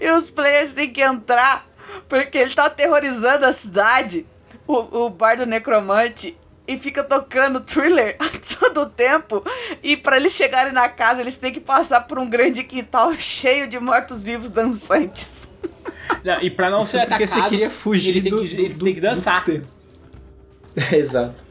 e 0.00 0.10
os 0.10 0.28
players 0.30 0.72
têm 0.72 0.90
que 0.92 1.00
entrar, 1.02 1.66
porque 2.08 2.38
ele 2.38 2.54
tá 2.54 2.66
aterrorizando 2.66 3.46
a 3.46 3.52
cidade, 3.52 4.26
o, 4.66 5.04
o 5.06 5.10
bardo 5.10 5.44
necromante, 5.46 6.36
e 6.66 6.78
fica 6.78 7.04
tocando 7.04 7.60
thriller 7.60 8.16
todo 8.58 8.82
o 8.82 8.86
tempo, 8.86 9.44
e 9.82 9.96
para 9.96 10.16
eles 10.16 10.32
chegarem 10.32 10.72
na 10.72 10.88
casa, 10.88 11.20
eles 11.20 11.36
têm 11.36 11.52
que 11.52 11.60
passar 11.60 12.02
por 12.02 12.18
um 12.18 12.28
grande 12.28 12.64
quintal 12.64 13.12
cheio 13.14 13.66
de 13.68 13.78
mortos-vivos 13.78 14.50
dançantes. 14.50 15.44
Não, 16.22 16.40
e 16.40 16.50
pra 16.50 16.70
não 16.70 16.80
Isso 16.82 16.92
ser 16.92 16.98
é 16.98 17.06
porque 17.06 17.24
atacado, 17.24 17.42
você 17.44 17.48
queria 17.50 17.70
fugir 17.70 18.08
ele 18.10 18.22
tem 18.22 18.30
que, 18.30 18.36
do- 18.54 18.62
eles 18.62 18.78
do- 18.78 18.84
têm 18.84 18.94
que 18.94 19.00
dançar. 19.00 19.44
É, 20.76 20.96
exato. 20.96 21.44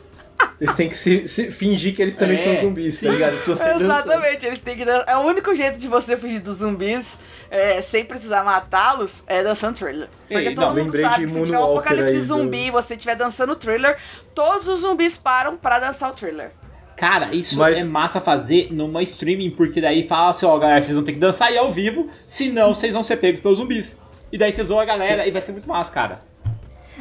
Eles 0.63 0.75
têm 0.77 0.87
que 0.87 0.97
se, 0.97 1.27
se- 1.27 1.51
fingir 1.51 1.93
que 1.93 2.01
eles 2.01 2.15
também 2.15 2.37
É, 2.37 2.39
são 2.39 2.55
zumbis, 2.55 2.95
sim. 2.95 3.07
tá 3.07 3.11
ligado? 3.11 3.29
Eles 3.31 3.39
estão 3.41 3.55
saindo 3.55 3.79
dançando. 3.79 3.99
Exatamente, 4.13 4.45
eles 4.45 4.59
têm 4.61 4.77
que 4.77 4.85
dan- 4.85 5.03
É 5.05 5.17
o 5.17 5.21
único 5.21 5.53
jeito 5.53 5.77
de 5.77 5.87
você 5.89 6.15
fugir 6.15 6.39
dos 6.39 6.57
zumbis 6.57 7.17
é, 7.51 7.81
sem 7.81 8.05
precisar 8.05 8.43
matá-los 8.45 9.23
é 9.27 9.43
dançando 9.43 9.75
thriller. 9.77 10.07
Porque 10.29 10.47
Ei, 10.49 10.55
todo 10.55 10.67
não, 10.73 10.83
mundo 10.85 10.91
sabe 11.01 11.25
que 11.25 11.31
se 11.31 11.43
tiver 11.43 11.59
um 11.59 11.63
apocalipse 11.65 12.13
aí 12.15 12.19
zumbi 12.21 12.67
e 12.67 12.71
você 12.71 12.93
estiver 12.95 13.15
dançando 13.15 13.55
thriller, 13.57 13.97
todos 14.33 14.67
os 14.69 14.79
zumbis 14.79 15.17
param 15.17 15.57
pra 15.57 15.79
dançar 15.79 16.09
o 16.09 16.13
thriller. 16.13 16.51
Cara, 16.95 17.33
isso 17.35 17.57
Mas- 17.57 17.81
é 17.81 17.89
massa 17.89 18.21
fazer 18.21 18.69
numa 18.71 19.03
streaming, 19.03 19.51
porque 19.51 19.81
daí 19.81 20.07
fala 20.07 20.29
assim, 20.29 20.45
ó, 20.45 20.57
galera, 20.57 20.81
vocês 20.81 20.95
vão 20.95 21.03
ter 21.03 21.13
que 21.13 21.19
dançar 21.19 21.49
aí 21.49 21.57
ao 21.57 21.69
vivo, 21.71 22.09
senão 22.25 22.73
vocês 22.73 22.93
vão 22.93 23.03
ser 23.03 23.17
pegos 23.17 23.41
pelos 23.41 23.57
zumbis. 23.57 23.99
E 24.31 24.37
daí 24.37 24.51
você 24.53 24.63
zoa 24.63 24.83
a 24.83 24.85
galera 24.85 25.27
e 25.27 25.31
vai 25.31 25.41
ser 25.41 25.51
muito 25.51 25.67
massa, 25.67 25.91
cara. 25.91 26.21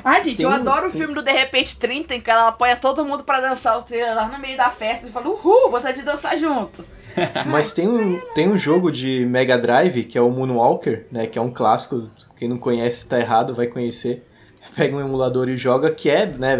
Ah, 0.05 0.21
gente, 0.23 0.37
Tem 0.39 0.47
eu 0.47 0.51
adoro 0.51 0.89
o 0.89 0.91
tem- 0.91 1.01
filme 1.01 1.15
do 1.15 1.23
De 1.23 1.31
Repente 1.33 1.77
30, 1.79 2.15
em 2.15 2.21
que 2.21 2.31
ela 2.31 2.49
apoia 2.49 2.77
todo 2.77 3.05
mundo 3.05 3.25
pra 3.25 3.41
dançar 3.41 3.79
o 3.79 3.83
thriller 3.83 4.15
lá 4.15 4.27
no 4.27 4.39
meio 4.39 4.57
da 4.57 4.71
festa 4.71 5.07
e 5.07 5.11
fala, 5.11 5.29
uhul, 5.29 5.71
vontade 5.71 5.99
de 6.01 6.05
dançar 6.05 6.37
junto. 6.37 6.85
Mas 7.47 7.73
tem 7.73 7.87
um, 7.87 8.19
tem 8.35 8.49
um 8.49 8.57
jogo 8.57 8.91
de 8.91 9.27
Mega 9.27 9.59
Drive, 9.59 10.05
que 10.05 10.17
é 10.17 10.21
o 10.21 10.31
Moonwalker, 10.31 11.07
né? 11.13 11.27
Que 11.27 11.39
é 11.39 11.43
um 11.43 11.51
clássico. 11.51 12.11
Quem 12.37 12.49
não 12.49 12.57
conhece 12.57 13.07
tá 13.07 13.19
errado, 13.21 13.55
vai 13.55 13.67
conhecer. 13.67 14.27
Pega 14.75 14.97
um 14.97 15.01
emulador 15.01 15.49
e 15.49 15.57
joga, 15.57 15.91
que 15.91 16.09
é, 16.09 16.25
né, 16.27 16.57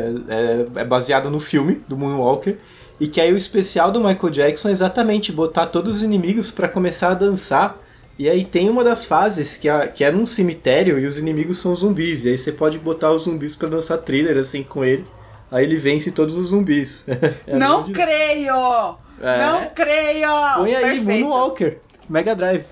é, 0.77 0.81
é 0.81 0.85
baseado 0.85 1.31
no 1.31 1.41
filme 1.41 1.83
do 1.89 1.97
Moonwalker. 1.97 2.59
E 3.01 3.09
que 3.09 3.21
aí 3.21 3.33
o 3.33 3.37
especial 3.37 3.91
do 3.91 3.99
Michael 4.01 4.31
Jackson 4.31 4.69
é 4.69 4.73
exatamente 4.73 5.33
botar 5.33 5.67
todos 5.67 5.97
os 5.97 6.03
inimigos 6.03 6.51
pra 6.51 6.69
começar 6.69 7.11
a 7.13 7.15
dançar. 7.15 7.79
E 8.19 8.29
aí 8.29 8.45
tem 8.45 8.69
uma 8.69 8.85
das 8.85 9.07
fases 9.07 9.57
que 9.57 9.69
é, 9.69 9.87
que 9.89 10.05
é 10.05 10.11
num 10.11 10.27
cemitério 10.27 10.99
e 10.99 11.07
os 11.07 11.19
inimigos 11.19 11.59
são 11.59 11.75
zumbis. 11.75 12.25
E 12.25 12.31
aí 12.31 12.39
você 12.39 12.53
pode 12.53 12.79
botar 12.79 13.11
os 13.11 13.25
zumbis 13.25 13.57
pra 13.57 13.69
dançar 13.69 13.99
thriller 13.99 14.37
assim 14.37 14.63
com 14.63 14.85
ele. 14.85 15.05
Aí 15.51 15.65
ele 15.65 15.77
vence 15.77 16.11
todos 16.11 16.35
os 16.35 16.49
zumbis. 16.49 17.05
É 17.47 17.57
não 17.57 17.85
bem 17.85 17.93
creio! 17.93 18.97
É. 19.21 19.39
Não 19.39 19.71
creio! 19.75 20.29
Põe 20.57 20.75
aí, 20.75 20.97
Perfeito. 20.97 21.21
Moonwalker, 21.21 21.79
Mega 22.09 22.35
Drive. 22.35 22.65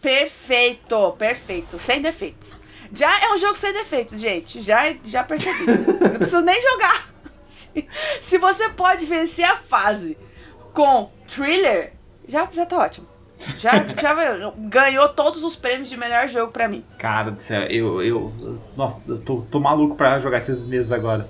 Perfeito, 0.00 1.12
perfeito, 1.18 1.78
sem 1.78 2.00
defeitos. 2.00 2.56
Já 2.92 3.20
é 3.24 3.32
um 3.32 3.38
jogo 3.38 3.56
sem 3.56 3.72
defeitos, 3.72 4.20
gente. 4.20 4.62
Já, 4.62 4.94
já 5.04 5.22
percebi. 5.22 5.66
Não 5.66 6.18
preciso 6.18 6.40
nem 6.40 6.60
jogar. 6.62 7.08
Se, 7.44 7.86
se 8.20 8.38
você 8.38 8.68
pode 8.70 9.04
vencer 9.04 9.44
a 9.44 9.56
fase 9.56 10.16
com 10.72 11.10
thriller, 11.28 11.92
já, 12.26 12.48
já 12.50 12.64
tá 12.64 12.78
ótimo. 12.78 13.06
Já, 13.58 13.70
já 14.00 14.14
ganhou 14.56 15.08
todos 15.08 15.44
os 15.44 15.56
prêmios 15.56 15.88
de 15.88 15.96
melhor 15.96 16.28
jogo 16.28 16.52
pra 16.52 16.68
mim. 16.68 16.84
Cara 16.98 17.30
do 17.30 17.40
céu, 17.40 17.62
eu. 17.62 18.02
eu 18.02 18.32
nossa, 18.76 19.12
eu 19.12 19.18
tô, 19.18 19.42
tô 19.42 19.60
maluco 19.60 19.96
pra 19.96 20.18
jogar 20.18 20.38
esses 20.38 20.64
meses 20.66 20.92
agora. 20.92 21.28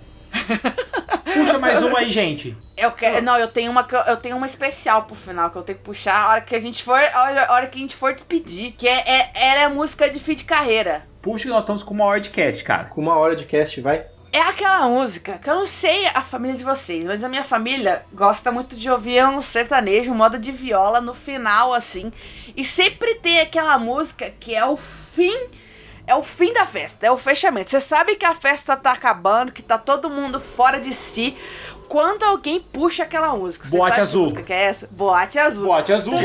Puxa, 1.24 1.58
mais 1.58 1.82
uma 1.82 1.98
aí, 1.98 2.10
gente. 2.10 2.56
Eu 2.76 2.92
quero, 2.92 3.22
não, 3.22 3.36
eu 3.36 3.48
tenho 3.48 3.70
uma 3.70 3.84
que 3.84 3.94
eu, 3.94 4.16
tenho 4.16 4.36
uma 4.36 4.46
especial 4.46 5.04
pro 5.04 5.14
final 5.14 5.50
que 5.50 5.56
eu 5.56 5.62
tenho 5.62 5.78
que 5.78 5.84
puxar 5.84 6.14
a 6.14 6.30
hora 6.30 6.40
que 6.40 6.54
a 6.54 6.60
gente 6.60 6.82
for, 6.82 6.98
a 6.98 7.22
hora, 7.22 7.46
a 7.46 7.52
hora 7.54 7.66
que 7.66 7.78
a 7.78 7.82
gente 7.82 7.94
for 7.94 8.14
despedir, 8.14 8.72
que 8.72 8.88
é, 8.88 9.04
é 9.06 9.30
ela 9.34 9.60
é 9.62 9.68
música 9.68 10.08
de 10.08 10.18
fim 10.18 10.34
de 10.34 10.44
carreira. 10.44 11.02
Puxa 11.20 11.44
que 11.44 11.50
nós 11.50 11.64
estamos 11.64 11.82
com 11.82 11.94
uma 11.94 12.04
hora 12.04 12.20
de 12.20 12.30
cast, 12.30 12.64
cara. 12.64 12.84
Com 12.84 13.00
uma 13.02 13.16
hora 13.16 13.36
de 13.36 13.44
cast, 13.44 13.80
vai. 13.80 14.04
É 14.38 14.42
aquela 14.42 14.86
música 14.86 15.36
que 15.36 15.50
eu 15.50 15.56
não 15.56 15.66
sei 15.66 16.06
a 16.14 16.22
família 16.22 16.56
de 16.56 16.62
vocês, 16.62 17.04
mas 17.08 17.24
a 17.24 17.28
minha 17.28 17.42
família 17.42 18.04
gosta 18.12 18.52
muito 18.52 18.76
de 18.76 18.88
ouvir 18.88 19.24
um 19.26 19.42
sertanejo, 19.42 20.14
moda 20.14 20.38
de 20.38 20.52
viola 20.52 21.00
no 21.00 21.12
final, 21.12 21.74
assim. 21.74 22.12
E 22.56 22.64
sempre 22.64 23.16
tem 23.16 23.40
aquela 23.40 23.76
música 23.80 24.30
que 24.38 24.54
é 24.54 24.64
o 24.64 24.76
fim. 24.76 25.36
É 26.06 26.14
o 26.14 26.22
fim 26.22 26.52
da 26.52 26.64
festa, 26.64 27.04
é 27.04 27.10
o 27.10 27.16
fechamento. 27.16 27.70
Você 27.70 27.80
sabe 27.80 28.14
que 28.14 28.24
a 28.24 28.32
festa 28.32 28.76
tá 28.76 28.92
acabando, 28.92 29.50
que 29.50 29.60
tá 29.60 29.76
todo 29.76 30.08
mundo 30.08 30.38
fora 30.38 30.78
de 30.78 30.92
si. 30.92 31.36
Quando 31.88 32.22
alguém 32.22 32.60
puxa 32.60 33.02
aquela 33.02 33.34
música. 33.34 33.68
Você 33.68 33.76
Boate 33.76 34.00
Azul. 34.00 34.20
Que 34.20 34.22
música 34.22 34.42
que 34.44 34.52
é 34.52 34.64
essa? 34.66 34.86
Boate 34.92 35.38
azul. 35.40 35.66
Boate 35.66 35.92
azul. 35.92 36.14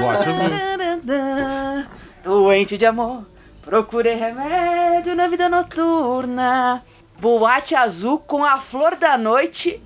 Boate 0.00 0.28
azul. 0.30 1.86
Doente 2.24 2.76
de 2.76 2.86
amor, 2.86 3.24
procurei 3.62 4.16
remédio 4.16 5.14
na 5.14 5.28
vida 5.28 5.48
noturna. 5.48 6.82
Boate 7.20 7.74
azul 7.74 8.18
com 8.18 8.42
a 8.42 8.58
flor 8.58 8.96
da 8.96 9.18
noite 9.18 9.78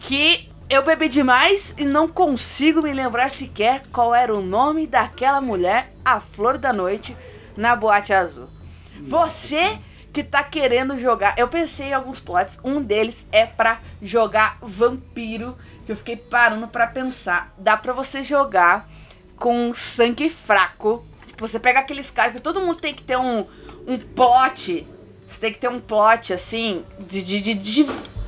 que 0.00 0.48
eu 0.70 0.82
bebi 0.82 1.06
demais 1.08 1.74
e 1.76 1.84
não 1.84 2.08
consigo 2.08 2.80
me 2.80 2.94
lembrar 2.94 3.30
sequer 3.30 3.82
qual 3.92 4.14
era 4.14 4.34
o 4.34 4.40
nome 4.40 4.86
daquela 4.86 5.38
mulher, 5.38 5.92
a 6.02 6.18
flor 6.18 6.56
da 6.56 6.72
noite, 6.72 7.14
na 7.54 7.76
boate 7.76 8.14
azul. 8.14 8.48
Você 9.02 9.78
que 10.14 10.24
tá 10.24 10.42
querendo 10.42 10.98
jogar, 10.98 11.34
eu 11.36 11.46
pensei 11.46 11.88
em 11.88 11.92
alguns 11.92 12.20
plots, 12.20 12.58
um 12.64 12.80
deles 12.80 13.26
é 13.30 13.44
pra 13.44 13.80
jogar 14.00 14.56
vampiro, 14.62 15.58
que 15.84 15.92
eu 15.92 15.96
fiquei 15.96 16.16
parando 16.16 16.68
pra 16.68 16.86
pensar. 16.86 17.52
Dá 17.58 17.76
pra 17.76 17.92
você 17.92 18.22
jogar 18.22 18.88
com 19.36 19.74
sangue 19.74 20.30
fraco. 20.30 21.04
Tipo, 21.26 21.46
você 21.46 21.60
pega 21.60 21.80
aqueles 21.80 22.10
caras 22.10 22.32
que 22.32 22.40
todo 22.40 22.62
mundo 22.62 22.80
tem 22.80 22.94
que 22.94 23.02
ter 23.02 23.18
um, 23.18 23.46
um 23.86 23.98
plot. 23.98 24.86
Você 25.38 25.42
tem 25.42 25.52
que 25.52 25.60
ter 25.60 25.68
um 25.68 25.78
plot 25.80 26.32
assim 26.32 26.84
de, 27.06 27.22
de, 27.22 27.40
de, 27.40 27.54
de- 27.54 27.84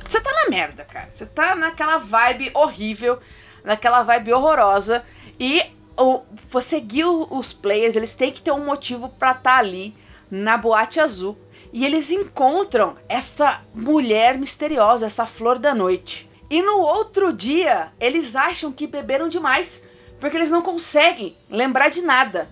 Você 0.07 0.21
tá 0.21 0.31
na 0.31 0.49
merda, 0.49 0.85
cara. 0.85 1.11
Você 1.11 1.25
tá 1.25 1.55
naquela 1.55 1.97
vibe 1.97 2.51
horrível, 2.53 3.19
naquela 3.65 4.01
vibe 4.01 4.31
horrorosa. 4.31 5.03
E 5.37 5.61
o, 5.97 6.21
você 6.49 6.79
guia 6.79 7.09
os 7.09 7.51
players, 7.51 7.97
eles 7.97 8.13
têm 8.15 8.31
que 8.31 8.41
ter 8.41 8.53
um 8.53 8.63
motivo 8.63 9.09
pra 9.09 9.31
estar 9.31 9.57
ali 9.57 9.93
na 10.29 10.55
boate 10.55 11.01
azul. 11.01 11.37
E 11.73 11.85
eles 11.85 12.11
encontram 12.13 12.95
essa 13.09 13.59
mulher 13.75 14.37
misteriosa, 14.37 15.05
essa 15.05 15.25
flor 15.25 15.59
da 15.59 15.75
noite. 15.75 16.29
E 16.49 16.61
no 16.61 16.77
outro 16.79 17.33
dia, 17.33 17.91
eles 17.99 18.37
acham 18.37 18.71
que 18.71 18.87
beberam 18.87 19.27
demais, 19.27 19.83
porque 20.17 20.37
eles 20.37 20.49
não 20.49 20.61
conseguem 20.61 21.35
lembrar 21.49 21.89
de 21.89 22.01
nada. 22.01 22.47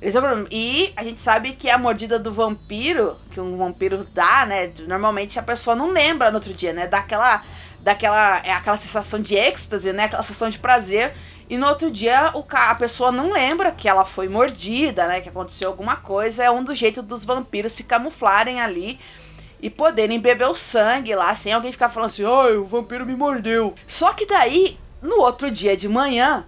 É. 0.00 0.10
E 0.50 0.92
a 0.96 1.02
gente 1.02 1.20
sabe 1.20 1.52
que 1.52 1.68
a 1.68 1.76
mordida 1.76 2.18
do 2.18 2.32
vampiro, 2.32 3.16
que 3.32 3.40
um 3.40 3.56
vampiro 3.56 4.06
dá, 4.14 4.46
né? 4.46 4.70
Normalmente 4.86 5.38
a 5.38 5.42
pessoa 5.42 5.74
não 5.74 5.90
lembra 5.90 6.30
no 6.30 6.36
outro 6.36 6.54
dia, 6.54 6.72
né? 6.72 6.86
Dá 6.86 6.98
aquela, 6.98 7.42
é 8.44 8.52
aquela 8.52 8.76
sensação 8.76 9.20
de 9.20 9.34
êxtase, 9.34 9.92
né? 9.92 10.04
Aquela 10.04 10.22
sensação 10.22 10.50
de 10.50 10.58
prazer. 10.58 11.14
E 11.50 11.56
no 11.56 11.66
outro 11.66 11.90
dia 11.90 12.30
o, 12.34 12.44
a 12.50 12.74
pessoa 12.74 13.10
não 13.10 13.32
lembra 13.32 13.72
que 13.72 13.88
ela 13.88 14.04
foi 14.04 14.28
mordida, 14.28 15.08
né? 15.08 15.20
Que 15.20 15.30
aconteceu 15.30 15.68
alguma 15.68 15.96
coisa. 15.96 16.44
É 16.44 16.50
um 16.50 16.62
dos 16.62 16.78
jeitos 16.78 17.04
dos 17.04 17.24
vampiros 17.24 17.72
se 17.72 17.82
camuflarem 17.82 18.60
ali 18.60 19.00
e 19.60 19.68
poderem 19.68 20.20
beber 20.20 20.46
o 20.46 20.54
sangue 20.54 21.14
lá, 21.16 21.34
sem 21.34 21.52
alguém 21.52 21.72
ficar 21.72 21.88
falando 21.88 22.10
assim, 22.10 22.24
ai, 22.24 22.56
o 22.56 22.64
vampiro 22.64 23.04
me 23.04 23.16
mordeu. 23.16 23.74
Só 23.88 24.12
que 24.12 24.24
daí, 24.24 24.78
no 25.02 25.20
outro 25.20 25.50
dia 25.50 25.76
de 25.76 25.88
manhã, 25.88 26.46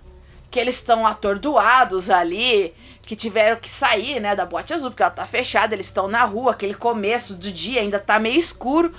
que 0.51 0.61
eles 0.61 0.77
estão 0.77 1.05
atordoados 1.07 2.09
ali, 2.09 2.73
que 3.11 3.17
tiveram 3.17 3.57
que 3.57 3.69
sair, 3.69 4.21
né, 4.21 4.37
da 4.37 4.47
boate 4.47 4.73
azul, 4.73 4.89
porque 4.89 5.03
ela 5.03 5.11
tá 5.11 5.27
fechada, 5.27 5.75
eles 5.75 5.87
estão 5.87 6.07
na 6.07 6.23
rua, 6.23 6.53
aquele 6.53 6.75
começo 6.75 7.35
do 7.35 7.51
dia 7.51 7.81
ainda 7.81 7.99
tá 7.99 8.21
meio 8.21 8.39
escuro, 8.39 8.95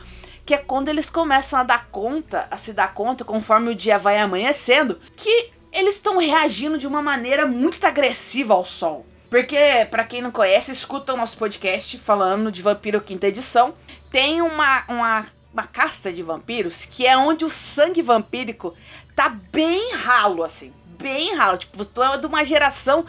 que 0.46 0.54
é 0.54 0.58
quando 0.58 0.90
eles 0.90 1.10
começam 1.10 1.58
a 1.58 1.64
dar 1.64 1.88
conta, 1.90 2.46
a 2.52 2.58
se 2.58 2.74
dar 2.74 2.94
conta, 2.94 3.24
conforme 3.24 3.72
o 3.72 3.76
dia 3.76 3.98
vai 3.98 4.18
amanhecendo, 4.18 5.00
que 5.16 5.52
eles 5.72 5.96
estão 5.96 6.18
reagindo 6.18 6.78
de 6.78 6.86
uma 6.86 7.02
maneira 7.02 7.48
muito 7.48 7.82
agressiva 7.88 8.54
ao 8.54 8.66
sol. 8.66 9.06
Porque, 9.30 9.88
pra 9.90 10.04
quem 10.04 10.22
não 10.22 10.30
conhece, 10.30 10.74
escuta 10.74 11.14
o 11.14 11.18
nosso 11.18 11.38
podcast 11.38 11.98
falando 11.98 12.52
de 12.52 12.62
Vampiro 12.62 13.00
Quinta 13.00 13.28
Edição. 13.28 13.74
Tem 14.12 14.42
uma, 14.42 14.84
uma, 14.90 15.26
uma 15.54 15.64
casta 15.68 16.12
de 16.12 16.22
vampiros 16.22 16.86
que 16.86 17.08
é 17.08 17.16
onde 17.16 17.46
o 17.46 17.50
sangue 17.50 18.02
vampírico 18.02 18.76
tá 19.16 19.30
bem 19.30 19.94
ralo, 19.94 20.44
assim. 20.44 20.74
Bem 21.00 21.34
ralo. 21.34 21.58
Tipo, 21.58 21.86
tu 21.86 22.04
é 22.04 22.18
de 22.18 22.28
uma 22.28 22.44
geração 22.44 23.06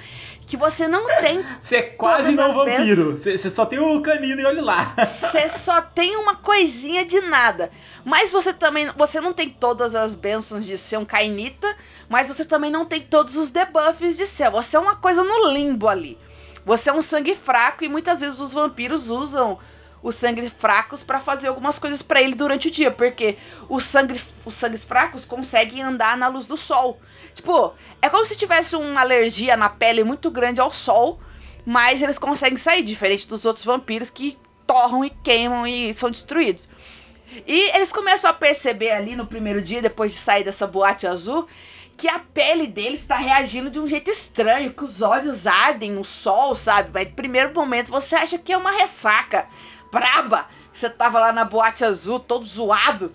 que 0.46 0.56
você 0.56 0.86
não 0.88 1.06
tem 1.20 1.42
Você 1.60 1.76
é 1.76 1.82
quase 1.82 2.32
não 2.32 2.52
vampiro. 2.52 3.16
Você 3.16 3.36
só 3.48 3.64
tem 3.64 3.78
o 3.78 4.00
canino 4.00 4.40
e 4.40 4.44
olha 4.44 4.62
lá. 4.62 4.94
Você 4.98 5.48
só 5.48 5.80
tem 5.80 6.16
uma 6.16 6.36
coisinha 6.36 7.04
de 7.04 7.20
nada. 7.20 7.70
Mas 8.04 8.32
você 8.32 8.52
também. 8.52 8.90
Você 8.96 9.20
não 9.20 9.32
tem 9.32 9.48
todas 9.48 9.94
as 9.94 10.14
bênçãos 10.14 10.64
de 10.64 10.76
ser 10.76 10.98
um 10.98 11.04
cainita. 11.04 11.74
Mas 12.08 12.28
você 12.28 12.44
também 12.44 12.70
não 12.70 12.84
tem 12.84 13.00
todos 13.00 13.36
os 13.36 13.50
debuffs 13.50 14.16
de 14.16 14.26
ser. 14.26 14.50
Você 14.50 14.76
é 14.76 14.80
uma 14.80 14.96
coisa 14.96 15.24
no 15.24 15.48
limbo 15.48 15.88
ali. 15.88 16.18
Você 16.64 16.90
é 16.90 16.92
um 16.92 17.02
sangue 17.02 17.34
fraco 17.34 17.84
e 17.84 17.88
muitas 17.88 18.20
vezes 18.20 18.38
os 18.38 18.52
vampiros 18.52 19.10
usam 19.10 19.58
os 20.02 20.16
sangues 20.16 20.52
fracos 20.52 21.02
pra 21.02 21.20
fazer 21.20 21.48
algumas 21.48 21.78
coisas 21.78 22.02
pra 22.02 22.20
ele 22.20 22.34
durante 22.34 22.68
o 22.68 22.70
dia, 22.70 22.90
porque 22.90 23.38
os, 23.68 23.84
sangue, 23.84 24.20
os 24.44 24.54
sangues 24.54 24.84
fracos 24.84 25.24
conseguem 25.24 25.82
andar 25.82 26.16
na 26.16 26.28
luz 26.28 26.44
do 26.44 26.56
sol. 26.56 27.00
Tipo, 27.34 27.74
é 28.00 28.08
como 28.08 28.26
se 28.26 28.36
tivesse 28.36 28.76
uma 28.76 29.00
alergia 29.00 29.56
na 29.56 29.68
pele 29.68 30.04
muito 30.04 30.30
grande 30.30 30.60
ao 30.60 30.72
sol, 30.72 31.20
mas 31.64 32.02
eles 32.02 32.18
conseguem 32.18 32.56
sair, 32.56 32.82
diferente 32.82 33.28
dos 33.28 33.46
outros 33.46 33.64
vampiros 33.64 34.10
que 34.10 34.38
torram 34.66 35.04
e 35.04 35.10
queimam 35.10 35.66
e 35.66 35.92
são 35.94 36.10
destruídos. 36.10 36.68
E 37.46 37.74
eles 37.74 37.92
começam 37.92 38.30
a 38.30 38.34
perceber 38.34 38.90
ali 38.90 39.16
no 39.16 39.26
primeiro 39.26 39.62
dia, 39.62 39.80
depois 39.80 40.12
de 40.12 40.18
sair 40.18 40.44
dessa 40.44 40.66
boate 40.66 41.06
azul, 41.06 41.48
que 41.96 42.08
a 42.08 42.18
pele 42.18 42.66
deles 42.66 43.00
está 43.00 43.16
reagindo 43.16 43.70
de 43.70 43.80
um 43.80 43.86
jeito 43.86 44.10
estranho, 44.10 44.72
que 44.72 44.84
os 44.84 45.00
olhos 45.00 45.46
ardem 45.46 45.92
no 45.92 46.04
sol, 46.04 46.54
sabe? 46.54 46.90
Mas 46.92 47.08
no 47.08 47.14
primeiro 47.14 47.54
momento 47.54 47.90
você 47.90 48.14
acha 48.14 48.38
que 48.38 48.52
é 48.52 48.56
uma 48.56 48.72
ressaca 48.72 49.46
braba. 49.90 50.46
Você 50.72 50.88
tava 50.88 51.20
lá 51.20 51.32
na 51.32 51.44
boate 51.44 51.84
azul, 51.84 52.18
todo 52.18 52.46
zoado, 52.46 53.14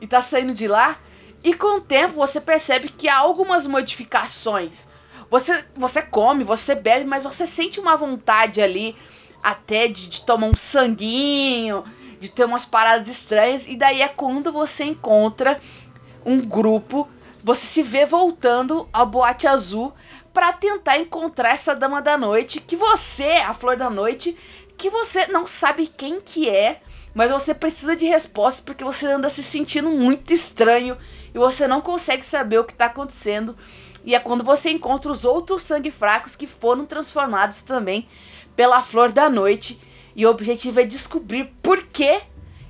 e 0.00 0.06
tá 0.06 0.20
saindo 0.20 0.52
de 0.52 0.66
lá. 0.68 0.98
E 1.46 1.54
com 1.54 1.76
o 1.76 1.80
tempo 1.80 2.14
você 2.14 2.40
percebe 2.40 2.88
que 2.88 3.08
há 3.08 3.18
algumas 3.18 3.68
modificações. 3.68 4.88
Você, 5.30 5.64
você 5.76 6.02
come, 6.02 6.42
você 6.42 6.74
bebe, 6.74 7.04
mas 7.04 7.22
você 7.22 7.46
sente 7.46 7.78
uma 7.78 7.96
vontade 7.96 8.60
ali 8.60 8.96
até 9.40 9.86
de, 9.86 10.08
de 10.08 10.22
tomar 10.22 10.48
um 10.48 10.56
sanguinho, 10.56 11.84
de 12.18 12.28
ter 12.30 12.44
umas 12.44 12.64
paradas 12.64 13.06
estranhas. 13.06 13.68
E 13.68 13.76
daí 13.76 14.02
é 14.02 14.08
quando 14.08 14.50
você 14.50 14.86
encontra 14.86 15.60
um 16.24 16.40
grupo, 16.40 17.08
você 17.44 17.64
se 17.64 17.82
vê 17.84 18.04
voltando 18.04 18.88
à 18.92 19.04
boate 19.04 19.46
azul 19.46 19.94
para 20.34 20.52
tentar 20.52 20.98
encontrar 20.98 21.50
essa 21.50 21.76
dama 21.76 22.02
da 22.02 22.18
noite 22.18 22.60
que 22.60 22.74
você, 22.74 23.34
a 23.34 23.54
flor 23.54 23.76
da 23.76 23.88
noite, 23.88 24.36
que 24.76 24.90
você 24.90 25.28
não 25.28 25.46
sabe 25.46 25.86
quem 25.86 26.20
que 26.20 26.50
é, 26.50 26.82
mas 27.14 27.30
você 27.30 27.54
precisa 27.54 27.94
de 27.94 28.04
respostas 28.04 28.60
porque 28.60 28.82
você 28.82 29.06
anda 29.06 29.28
se 29.28 29.44
sentindo 29.44 29.88
muito 29.88 30.32
estranho 30.32 30.98
e 31.36 31.38
você 31.38 31.68
não 31.68 31.82
consegue 31.82 32.24
saber 32.24 32.58
o 32.58 32.64
que 32.64 32.72
está 32.72 32.86
acontecendo. 32.86 33.54
E 34.02 34.14
é 34.14 34.18
quando 34.18 34.42
você 34.42 34.70
encontra 34.70 35.12
os 35.12 35.22
outros 35.22 35.64
sangue 35.64 35.90
fracos 35.90 36.34
que 36.34 36.46
foram 36.46 36.86
transformados 36.86 37.60
também 37.60 38.08
pela 38.56 38.82
flor 38.82 39.12
da 39.12 39.28
noite. 39.28 39.78
E 40.14 40.24
o 40.24 40.30
objetivo 40.30 40.80
é 40.80 40.84
descobrir 40.84 41.52
por 41.62 41.82
que 41.88 42.22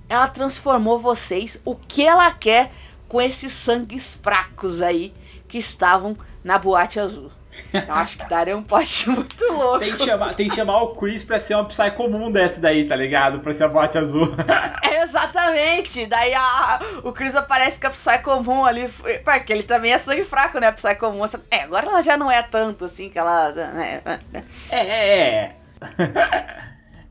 ela 0.09 0.27
transformou 0.27 0.99
vocês, 0.99 1.61
o 1.65 1.77
que 1.77 2.05
ela 2.05 2.29
quer 2.33 2.73
com 3.07 3.21
esses 3.21 3.53
sangues 3.53 4.17
fracos 4.17 4.83
aí 4.83 5.15
que 5.47 5.59
estavam 5.59 6.17
na 6.43 6.59
boate 6.59 6.99
azul. 6.99 7.31
Eu 7.73 7.95
acho 7.95 8.19
que 8.19 8.29
daria 8.29 8.57
um 8.57 8.63
plot 8.63 9.11
muito 9.11 9.53
louco. 9.53 9.79
Tem 9.79 9.95
que, 9.95 10.05
chamar, 10.05 10.35
tem 10.35 10.49
que 10.49 10.55
chamar 10.55 10.83
o 10.83 10.97
Chris 10.97 11.25
pra 11.25 11.39
ser 11.39 11.55
uma 11.55 11.65
Psy 11.65 11.91
comum 11.93 12.31
dessa 12.31 12.61
daí, 12.61 12.85
tá 12.87 12.97
ligado? 12.97 13.41
Pra 13.41 13.53
ser 13.53 13.65
a 13.65 13.69
bote 13.69 13.99
azul. 13.99 14.29
Exatamente! 15.03 16.07
Daí 16.07 16.35
a, 16.35 16.81
o 17.05 17.13
Chris 17.13 17.35
aparece 17.35 17.81
com 17.81 17.87
a 17.87 17.91
Psy 17.91 18.19
comum 18.23 18.65
ali, 18.65 18.89
porque 19.25 19.53
ele 19.53 19.63
também 19.63 19.93
é 19.93 19.99
sangue 19.99 20.25
fraco, 20.25 20.59
né? 20.59 20.69
A 20.69 20.73
Psy 20.73 20.95
comum. 20.97 21.25
É, 21.51 21.63
agora 21.63 21.87
ela 21.87 22.03
já 22.03 22.17
não 22.17 22.31
é 22.31 22.43
tanto 22.43 22.85
assim 22.85 23.09
que 23.09 23.19
ela. 23.19 23.53
Né, 23.53 24.03
É, 24.71 24.79
é, 24.79 25.19
é. 25.29 25.57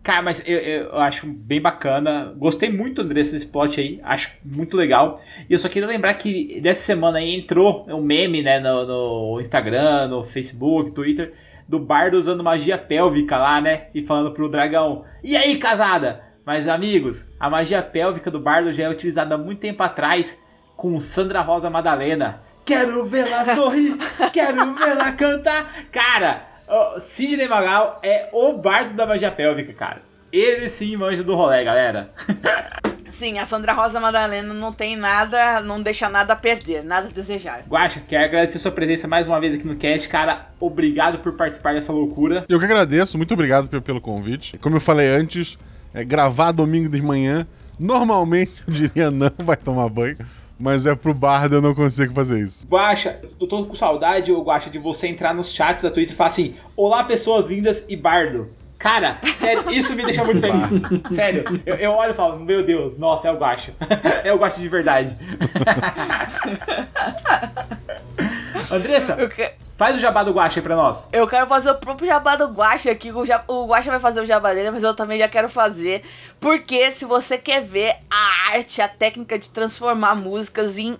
Cara, 0.05 0.21
mas 0.21 0.39
eu, 0.45 0.59
eu 0.59 0.99
acho 0.99 1.25
bem 1.25 1.59
bacana. 1.59 2.31
Gostei 2.37 2.69
muito 2.69 3.03
desse 3.03 3.37
spot 3.37 3.79
aí. 3.79 3.99
Acho 4.03 4.29
muito 4.45 4.77
legal. 4.77 5.19
E 5.49 5.53
eu 5.53 5.57
só 5.57 5.67
queria 5.67 5.87
lembrar 5.87 6.13
que 6.13 6.61
dessa 6.61 6.81
semana 6.81 7.17
aí 7.17 7.33
entrou 7.33 7.87
um 7.89 8.03
meme, 8.03 8.43
né? 8.43 8.59
No, 8.59 8.85
no 8.85 9.41
Instagram, 9.41 10.09
no 10.09 10.23
Facebook, 10.23 10.91
Twitter. 10.91 11.33
Do 11.67 11.79
bardo 11.79 12.17
usando 12.17 12.43
magia 12.43 12.77
pélvica 12.77 13.35
lá, 13.39 13.59
né? 13.59 13.87
E 13.95 14.05
falando 14.05 14.31
pro 14.31 14.47
dragão: 14.47 15.05
E 15.23 15.35
aí, 15.35 15.57
casada? 15.57 16.21
Mas 16.45 16.67
amigos, 16.67 17.33
a 17.39 17.49
magia 17.49 17.81
pélvica 17.81 18.29
do 18.29 18.39
bardo 18.39 18.71
já 18.71 18.83
é 18.83 18.89
utilizada 18.89 19.33
há 19.33 19.37
muito 19.39 19.61
tempo 19.61 19.81
atrás 19.81 20.39
com 20.77 20.99
Sandra 20.99 21.41
Rosa 21.41 21.67
Madalena. 21.71 22.43
Quero 22.63 23.05
vê-la 23.05 23.43
sorrir, 23.55 23.97
quero 24.31 24.71
vê-la 24.75 25.13
cantar. 25.13 25.73
Cara, 25.91 26.54
Sidney 26.99 27.47
Magal 27.47 27.99
é 28.03 28.29
o 28.33 28.53
bardo 28.53 28.93
da 28.93 29.05
magia 29.05 29.31
pélvica, 29.31 29.73
cara. 29.73 30.01
Ele 30.31 30.67
sim 30.69 30.95
manja 30.97 31.23
do 31.23 31.35
rolê, 31.35 31.63
galera. 31.63 32.09
Sim, 33.07 33.37
a 33.39 33.45
Sandra 33.45 33.71
Rosa 33.71 33.99
Madalena 33.99 34.53
não 34.53 34.73
tem 34.73 34.97
nada, 34.97 35.61
não 35.61 35.81
deixa 35.81 36.09
nada 36.09 36.33
a 36.33 36.35
perder, 36.35 36.83
nada 36.83 37.07
a 37.07 37.11
desejar. 37.11 37.61
Guaxa, 37.69 38.01
quero 38.05 38.25
agradecer 38.25 38.59
sua 38.59 38.71
presença 38.71 39.07
mais 39.07 39.25
uma 39.27 39.39
vez 39.39 39.55
aqui 39.55 39.65
no 39.65 39.75
cast, 39.77 40.09
cara. 40.09 40.47
Obrigado 40.59 41.19
por 41.19 41.33
participar 41.37 41.75
dessa 41.75 41.93
loucura. 41.93 42.43
Eu 42.49 42.59
que 42.59 42.65
agradeço, 42.65 43.15
muito 43.15 43.33
obrigado 43.33 43.69
pe- 43.69 43.79
pelo 43.79 44.01
convite. 44.01 44.57
Como 44.57 44.75
eu 44.75 44.81
falei 44.81 45.07
antes, 45.07 45.57
é, 45.93 46.03
gravar 46.03 46.51
domingo 46.51 46.89
de 46.89 47.01
manhã, 47.01 47.47
normalmente 47.79 48.51
eu 48.67 48.73
diria 48.73 49.11
não 49.11 49.31
vai 49.37 49.55
tomar 49.55 49.87
banho, 49.87 50.17
mas 50.59 50.85
é 50.85 50.95
pro 50.95 51.13
bardo 51.13 51.55
eu 51.55 51.61
não 51.61 51.75
consigo 51.75 52.13
fazer 52.13 52.39
isso. 52.39 52.65
Guaxa, 52.67 53.19
eu 53.39 53.47
tô 53.47 53.65
com 53.65 53.75
saudade, 53.75 54.31
ô 54.31 54.41
Guaxa, 54.41 54.69
de 54.69 54.79
você 54.79 55.07
entrar 55.07 55.33
nos 55.33 55.51
chats 55.51 55.83
da 55.83 55.91
Twitter 55.91 56.13
e 56.13 56.17
falar 56.17 56.29
assim: 56.29 56.55
Olá, 56.75 57.03
pessoas 57.03 57.47
lindas 57.47 57.85
e 57.89 57.95
bardo. 57.95 58.49
Cara, 58.85 59.17
sério, 59.39 59.71
isso 59.71 59.95
me 59.95 60.05
deixa 60.05 60.23
muito 60.23 60.39
feliz. 60.39 60.69
Sério, 61.11 61.43
eu, 61.65 61.75
eu 61.75 61.91
olho 61.93 62.11
e 62.11 62.13
falo: 62.13 62.39
Meu 62.39 62.63
Deus, 62.63 62.99
nossa, 62.99 63.27
é 63.27 63.31
o 63.31 63.35
Guaxa. 63.35 63.73
É 64.23 64.31
o 64.31 64.37
Guaxa 64.37 64.61
de 64.61 64.69
verdade. 64.69 65.17
Andressa, 68.71 69.15
que- 69.27 69.53
faz 69.75 69.97
o 69.97 69.99
jabá 69.99 70.23
do 70.23 70.31
Guaxa 70.33 70.59
aí 70.59 70.63
pra 70.63 70.75
nós. 70.75 71.09
eu 71.11 71.27
quero 71.27 71.47
fazer 71.47 71.71
o 71.71 71.75
próprio 71.75 72.07
jabá 72.07 72.35
do 72.35 72.45
Guaxa 72.47 72.91
aqui. 72.91 73.11
O, 73.11 73.25
ja- 73.25 73.43
o 73.47 73.65
Guaxa 73.65 73.89
vai 73.89 73.99
fazer 73.99 74.21
o 74.21 74.25
jabá 74.25 74.53
dele, 74.53 74.69
mas 74.69 74.83
eu 74.83 74.93
também 74.95 75.17
já 75.17 75.27
quero 75.27 75.49
fazer. 75.49 76.03
Porque 76.39 76.91
se 76.91 77.05
você 77.05 77.39
quer 77.39 77.61
ver 77.63 77.95
a 78.09 78.51
arte, 78.53 78.83
a 78.83 78.87
técnica 78.87 79.39
de 79.39 79.49
transformar 79.49 80.13
músicas 80.15 80.77
em 80.77 80.95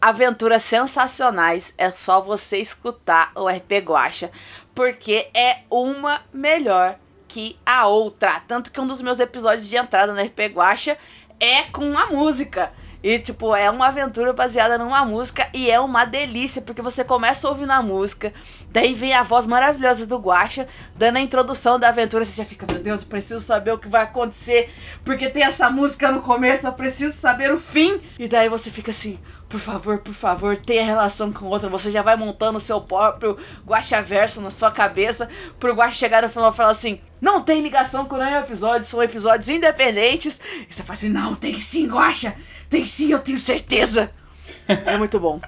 aventuras 0.00 0.62
sensacionais, 0.62 1.74
é 1.76 1.90
só 1.90 2.20
você 2.20 2.56
escutar 2.58 3.30
o 3.34 3.46
RP 3.46 3.72
Guaxa. 3.84 4.30
Porque 4.74 5.28
é 5.34 5.58
uma 5.70 6.20
melhor 6.32 6.96
que 7.36 7.54
a 7.66 7.86
outra. 7.86 8.40
Tanto 8.48 8.72
que 8.72 8.80
um 8.80 8.86
dos 8.86 9.02
meus 9.02 9.20
episódios 9.20 9.68
de 9.68 9.76
entrada 9.76 10.10
no 10.10 10.22
RP 10.22 10.54
Guacha 10.54 10.96
é 11.38 11.64
com 11.64 11.94
a 11.98 12.06
música. 12.06 12.72
E, 13.02 13.18
tipo, 13.18 13.54
é 13.54 13.70
uma 13.70 13.88
aventura 13.88 14.32
baseada 14.32 14.78
numa 14.78 15.04
música 15.04 15.46
e 15.52 15.70
é 15.70 15.78
uma 15.78 16.06
delícia, 16.06 16.62
porque 16.62 16.80
você 16.80 17.04
começa 17.04 17.46
ouvindo 17.46 17.70
a 17.70 17.82
música, 17.82 18.32
daí 18.70 18.94
vem 18.94 19.12
a 19.12 19.22
voz 19.22 19.46
maravilhosa 19.46 20.06
do 20.06 20.16
Guacha, 20.16 20.66
dando 20.96 21.18
a 21.18 21.20
introdução 21.20 21.78
da 21.78 21.88
aventura, 21.88 22.24
você 22.24 22.42
já 22.42 22.44
fica, 22.44 22.66
meu 22.68 22.82
Deus, 22.82 23.02
eu 23.02 23.08
preciso 23.08 23.38
saber 23.38 23.72
o 23.72 23.78
que 23.78 23.86
vai 23.86 24.02
acontecer, 24.02 24.72
porque 25.04 25.28
tem 25.28 25.44
essa 25.44 25.70
música 25.70 26.10
no 26.10 26.22
começo, 26.22 26.66
eu 26.66 26.72
preciso 26.72 27.14
saber 27.14 27.52
o 27.52 27.58
fim. 27.58 28.00
E 28.18 28.26
daí 28.26 28.48
você 28.48 28.70
fica 28.70 28.90
assim, 28.90 29.20
por 29.48 29.60
favor, 29.60 29.98
por 29.98 30.14
favor, 30.14 30.56
tenha 30.56 30.84
relação 30.84 31.30
com 31.30 31.46
outra, 31.46 31.68
você 31.68 31.90
já 31.90 32.02
vai 32.02 32.16
montando 32.16 32.58
o 32.58 32.60
seu 32.60 32.80
próprio 32.80 33.38
Guacha 33.64 34.02
verso 34.02 34.40
na 34.40 34.50
sua 34.50 34.72
cabeça, 34.72 35.28
pro 35.60 35.74
Guacha 35.74 35.94
chegar 35.94 36.22
no 36.22 36.28
final 36.28 36.50
e 36.50 36.56
falar 36.56 36.70
assim, 36.70 37.00
não 37.20 37.42
tem 37.42 37.62
ligação 37.62 38.04
com 38.04 38.16
nenhum 38.16 38.38
episódio, 38.38 38.86
são 38.86 39.02
episódios 39.02 39.48
independentes. 39.48 40.40
E 40.68 40.72
você 40.72 40.82
fala 40.82 40.94
assim, 40.94 41.08
não, 41.08 41.34
tem 41.34 41.54
sim, 41.54 41.86
Guacha, 41.88 42.34
tem 42.68 42.84
sim, 42.84 43.12
eu 43.12 43.18
tenho 43.18 43.38
certeza. 43.38 44.10
É 44.68 44.96
muito 44.96 45.18
bom. 45.18 45.40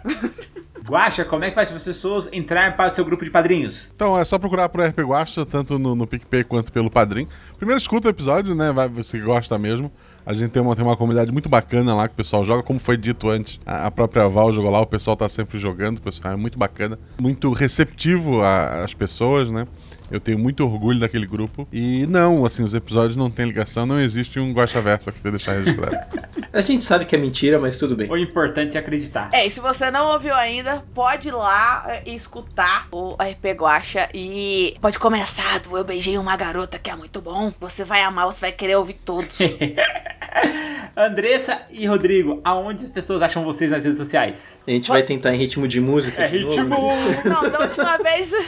Guaxa, 0.89 1.25
como 1.25 1.45
é 1.45 1.51
que 1.51 1.55
faz 1.55 1.69
para 1.69 1.77
as 1.77 1.85
pessoas 1.85 2.29
entrarem 2.33 2.77
para 2.77 2.91
o 2.91 2.95
seu 2.95 3.05
grupo 3.05 3.25
de 3.25 3.31
padrinhos? 3.31 3.93
Então 3.95 4.19
é 4.19 4.25
só 4.25 4.39
procurar 4.39 4.69
pro 4.69 4.85
RP 4.85 5.01
Guacha, 5.01 5.45
tanto 5.45 5.79
no, 5.79 5.95
no 5.95 6.07
PicPay 6.07 6.45
quanto 6.45 6.73
pelo 6.73 6.91
Padrim. 6.91 7.29
Primeiro 7.59 7.79
escuta 7.79 8.09
o 8.09 8.11
episódio, 8.11 8.55
né? 8.55 8.73
Vai, 8.73 8.89
você 8.89 9.21
gosta 9.21 9.59
mesmo. 9.59 9.93
A 10.25 10.33
gente 10.33 10.51
tem 10.51 10.63
uma, 10.63 10.75
tem 10.75 10.85
uma 10.85 10.97
comunidade 10.97 11.31
muito 11.31 11.49
bacana 11.49 11.95
lá 11.95 12.09
que 12.09 12.15
o 12.15 12.17
pessoal 12.17 12.45
joga, 12.45 12.63
como 12.63 12.79
foi 12.79 12.97
dito 12.97 13.29
antes. 13.29 13.61
A, 13.65 13.87
a 13.87 13.91
própria 13.91 14.27
Val 14.29 14.53
jogou 14.53 14.71
lá, 14.71 14.81
o 14.81 14.87
pessoal 14.87 15.17
tá 15.17 15.29
sempre 15.29 15.59
jogando, 15.59 15.99
o 15.99 16.03
pessoal 16.03 16.35
é 16.35 16.37
muito 16.37 16.59
bacana. 16.59 16.99
Muito 17.21 17.53
receptivo 17.53 18.41
às 18.43 18.95
pessoas, 18.95 19.51
né? 19.51 19.67
Eu 20.11 20.21
tenho 20.21 20.39
muito 20.39 20.65
orgulho 20.65 20.99
daquele 20.99 21.27
grupo. 21.27 21.69
E 21.73 22.07
não, 22.07 22.45
assim, 22.45 22.63
os 22.63 22.75
episódios 22.75 23.17
não 23.17 23.31
têm 23.31 23.47
ligação, 23.47 23.87
não 23.87 24.01
existe 24.01 24.41
um 24.41 24.53
Guacha 24.53 24.81
Verso 24.81 25.11
aqui 25.11 25.21
pra 25.21 25.31
deixar 25.31 25.53
registrado. 25.53 25.97
A 26.53 26.61
gente 26.63 26.83
sabe 26.83 27.05
que 27.05 27.15
é 27.15 27.19
mentira, 27.19 27.59
mas 27.59 27.77
tudo 27.77 27.95
bem. 27.95 28.11
O 28.11 28.17
importante 28.17 28.77
é 28.77 28.81
acreditar. 28.81 29.29
É, 29.33 29.47
e 29.47 29.51
se 29.51 29.61
você 29.61 29.91
não 29.91 30.13
ouviu 30.13 30.35
ainda, 30.35 30.83
pode 30.95 31.29
ir 31.29 31.33
lá 31.33 31.85
é, 31.89 32.03
e 32.07 32.15
escutar 32.15 32.89
o 32.91 33.13
RP 33.15 33.55
Guacha 33.55 34.09
e 34.15 34.75
pode 34.81 34.99
começar 34.99 35.61
do 35.61 35.77
Eu 35.77 35.85
Beijei 35.85 36.17
Uma 36.17 36.37
Garota, 36.37 36.79
que 36.79 36.91
é 36.91 36.97
muito 36.97 37.21
bom. 37.21 37.53
Você 37.61 37.85
vai 37.85 38.03
amar, 38.03 38.27
você 38.27 38.41
vai 38.41 38.53
querer 38.53 38.77
ouvir 38.77 38.95
todos. 38.95 39.39
Andressa 40.97 41.63
e 41.71 41.87
Rodrigo, 41.87 42.41
aonde 42.45 42.85
as 42.85 42.91
pessoas 42.91 43.23
acham 43.23 43.45
vocês 43.45 43.71
nas 43.71 43.85
redes 43.85 43.99
sociais? 43.99 44.61
A 44.67 44.71
gente 44.71 44.89
vai 44.89 45.03
tentar 45.03 45.35
em 45.35 45.39
ritmo 45.39 45.69
de 45.69 45.81
música. 45.81 46.23
É 46.23 46.29
de 46.29 46.41
novo, 46.41 46.57
ritmo. 46.57 46.69
né? 46.71 47.23
Não, 47.25 47.51
da 47.51 47.61
última 47.61 47.99
vez. 47.99 48.33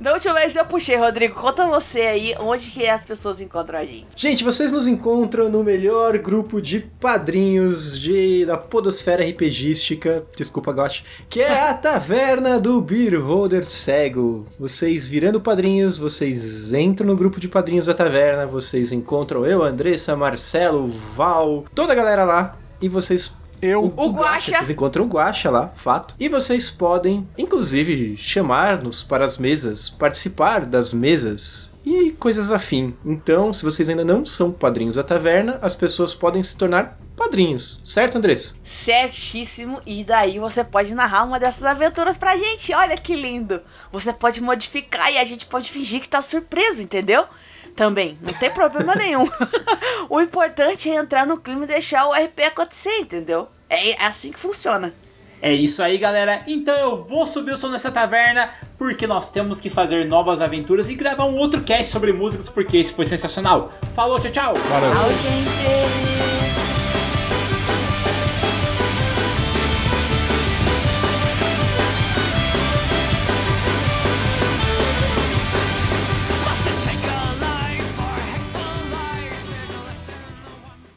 Da 0.00 0.12
última 0.12 0.34
vez 0.34 0.54
eu 0.54 0.64
puxei, 0.64 0.95
Rodrigo. 0.98 1.34
Conta 1.34 1.66
você 1.66 2.00
aí 2.00 2.34
onde 2.40 2.70
que 2.70 2.86
as 2.86 3.04
pessoas 3.04 3.40
encontram 3.40 3.78
a 3.78 3.84
gente. 3.84 4.06
Gente, 4.16 4.44
vocês 4.44 4.72
nos 4.72 4.86
encontram 4.86 5.48
no 5.48 5.62
melhor 5.62 6.16
grupo 6.18 6.60
de 6.60 6.80
padrinhos 6.80 7.98
de, 7.98 8.44
da 8.44 8.56
Podosfera 8.56 9.24
RPGística, 9.24 10.24
desculpa, 10.36 10.72
Gosh, 10.72 11.04
que 11.28 11.40
é 11.40 11.68
a 11.68 11.74
Taverna 11.74 12.58
do 12.58 12.80
Beer 12.80 13.20
Holder 13.22 13.64
Cego. 13.64 14.46
Vocês 14.58 15.06
virando 15.08 15.40
padrinhos, 15.40 15.98
vocês 15.98 16.72
entram 16.72 17.06
no 17.06 17.16
grupo 17.16 17.40
de 17.40 17.48
padrinhos 17.48 17.86
da 17.86 17.94
taverna, 17.94 18.46
vocês 18.46 18.92
encontram 18.92 19.46
eu, 19.46 19.62
Andressa, 19.62 20.16
Marcelo, 20.16 20.88
Val, 21.14 21.64
toda 21.74 21.92
a 21.92 21.96
galera 21.96 22.24
lá, 22.24 22.56
e 22.80 22.88
vocês 22.88 23.32
Eu. 23.60 23.92
O 23.96 24.10
Guaxa. 24.10 24.58
Vocês 24.58 24.70
encontram 24.70 25.04
o 25.04 25.08
Guaxa 25.08 25.50
lá, 25.50 25.72
fato. 25.74 26.14
E 26.18 26.28
vocês 26.28 26.70
podem, 26.70 27.28
inclusive, 27.36 28.16
chamar-nos 28.16 29.02
para 29.02 29.24
as 29.24 29.38
mesas, 29.38 29.88
participar 29.90 30.66
das 30.66 30.92
mesas 30.92 31.72
e 31.84 32.10
coisas 32.10 32.50
afim. 32.50 32.96
Então, 33.04 33.52
se 33.52 33.64
vocês 33.64 33.88
ainda 33.88 34.04
não 34.04 34.26
são 34.26 34.50
padrinhos 34.50 34.96
da 34.96 35.04
taverna, 35.04 35.58
as 35.62 35.74
pessoas 35.74 36.14
podem 36.14 36.42
se 36.42 36.56
tornar 36.56 36.98
padrinhos. 37.16 37.80
Certo, 37.84 38.18
Andressa? 38.18 38.56
Certíssimo. 38.62 39.80
E 39.86 40.02
daí 40.02 40.38
você 40.38 40.64
pode 40.64 40.94
narrar 40.94 41.24
uma 41.24 41.38
dessas 41.38 41.64
aventuras 41.64 42.16
pra 42.16 42.36
gente. 42.36 42.74
Olha 42.74 42.96
que 42.96 43.14
lindo. 43.14 43.62
Você 43.92 44.12
pode 44.12 44.40
modificar 44.40 45.12
e 45.12 45.18
a 45.18 45.24
gente 45.24 45.46
pode 45.46 45.70
fingir 45.70 46.00
que 46.00 46.08
tá 46.08 46.20
surpreso, 46.20 46.82
entendeu? 46.82 47.24
Também, 47.76 48.18
não 48.22 48.32
tem 48.32 48.50
problema 48.50 48.94
nenhum. 48.94 49.28
o 50.08 50.18
importante 50.18 50.90
é 50.90 50.96
entrar 50.96 51.26
no 51.26 51.36
clima 51.38 51.64
e 51.64 51.68
deixar 51.68 52.06
o 52.06 52.12
RP 52.12 52.40
acontecer, 52.46 52.98
entendeu? 52.98 53.48
É 53.68 54.02
assim 54.02 54.32
que 54.32 54.40
funciona. 54.40 54.90
É 55.42 55.52
isso 55.52 55.82
aí, 55.82 55.98
galera. 55.98 56.42
Então 56.46 56.74
eu 56.74 57.04
vou 57.04 57.26
subir 57.26 57.52
o 57.52 57.56
som 57.56 57.68
nessa 57.68 57.92
taverna 57.92 58.50
porque 58.78 59.06
nós 59.06 59.30
temos 59.30 59.60
que 59.60 59.68
fazer 59.68 60.08
novas 60.08 60.40
aventuras 60.40 60.88
e 60.88 60.94
gravar 60.94 61.26
um 61.26 61.36
outro 61.36 61.62
cast 61.62 61.92
sobre 61.92 62.12
músicas 62.12 62.48
porque 62.48 62.78
esse 62.78 62.92
foi 62.92 63.04
sensacional. 63.04 63.70
Falou, 63.92 64.18
tchau, 64.18 64.30
tchau. 64.30 64.54
Valeu. 64.54 64.92
Tchau, 64.92 65.08
gente. 65.10 66.35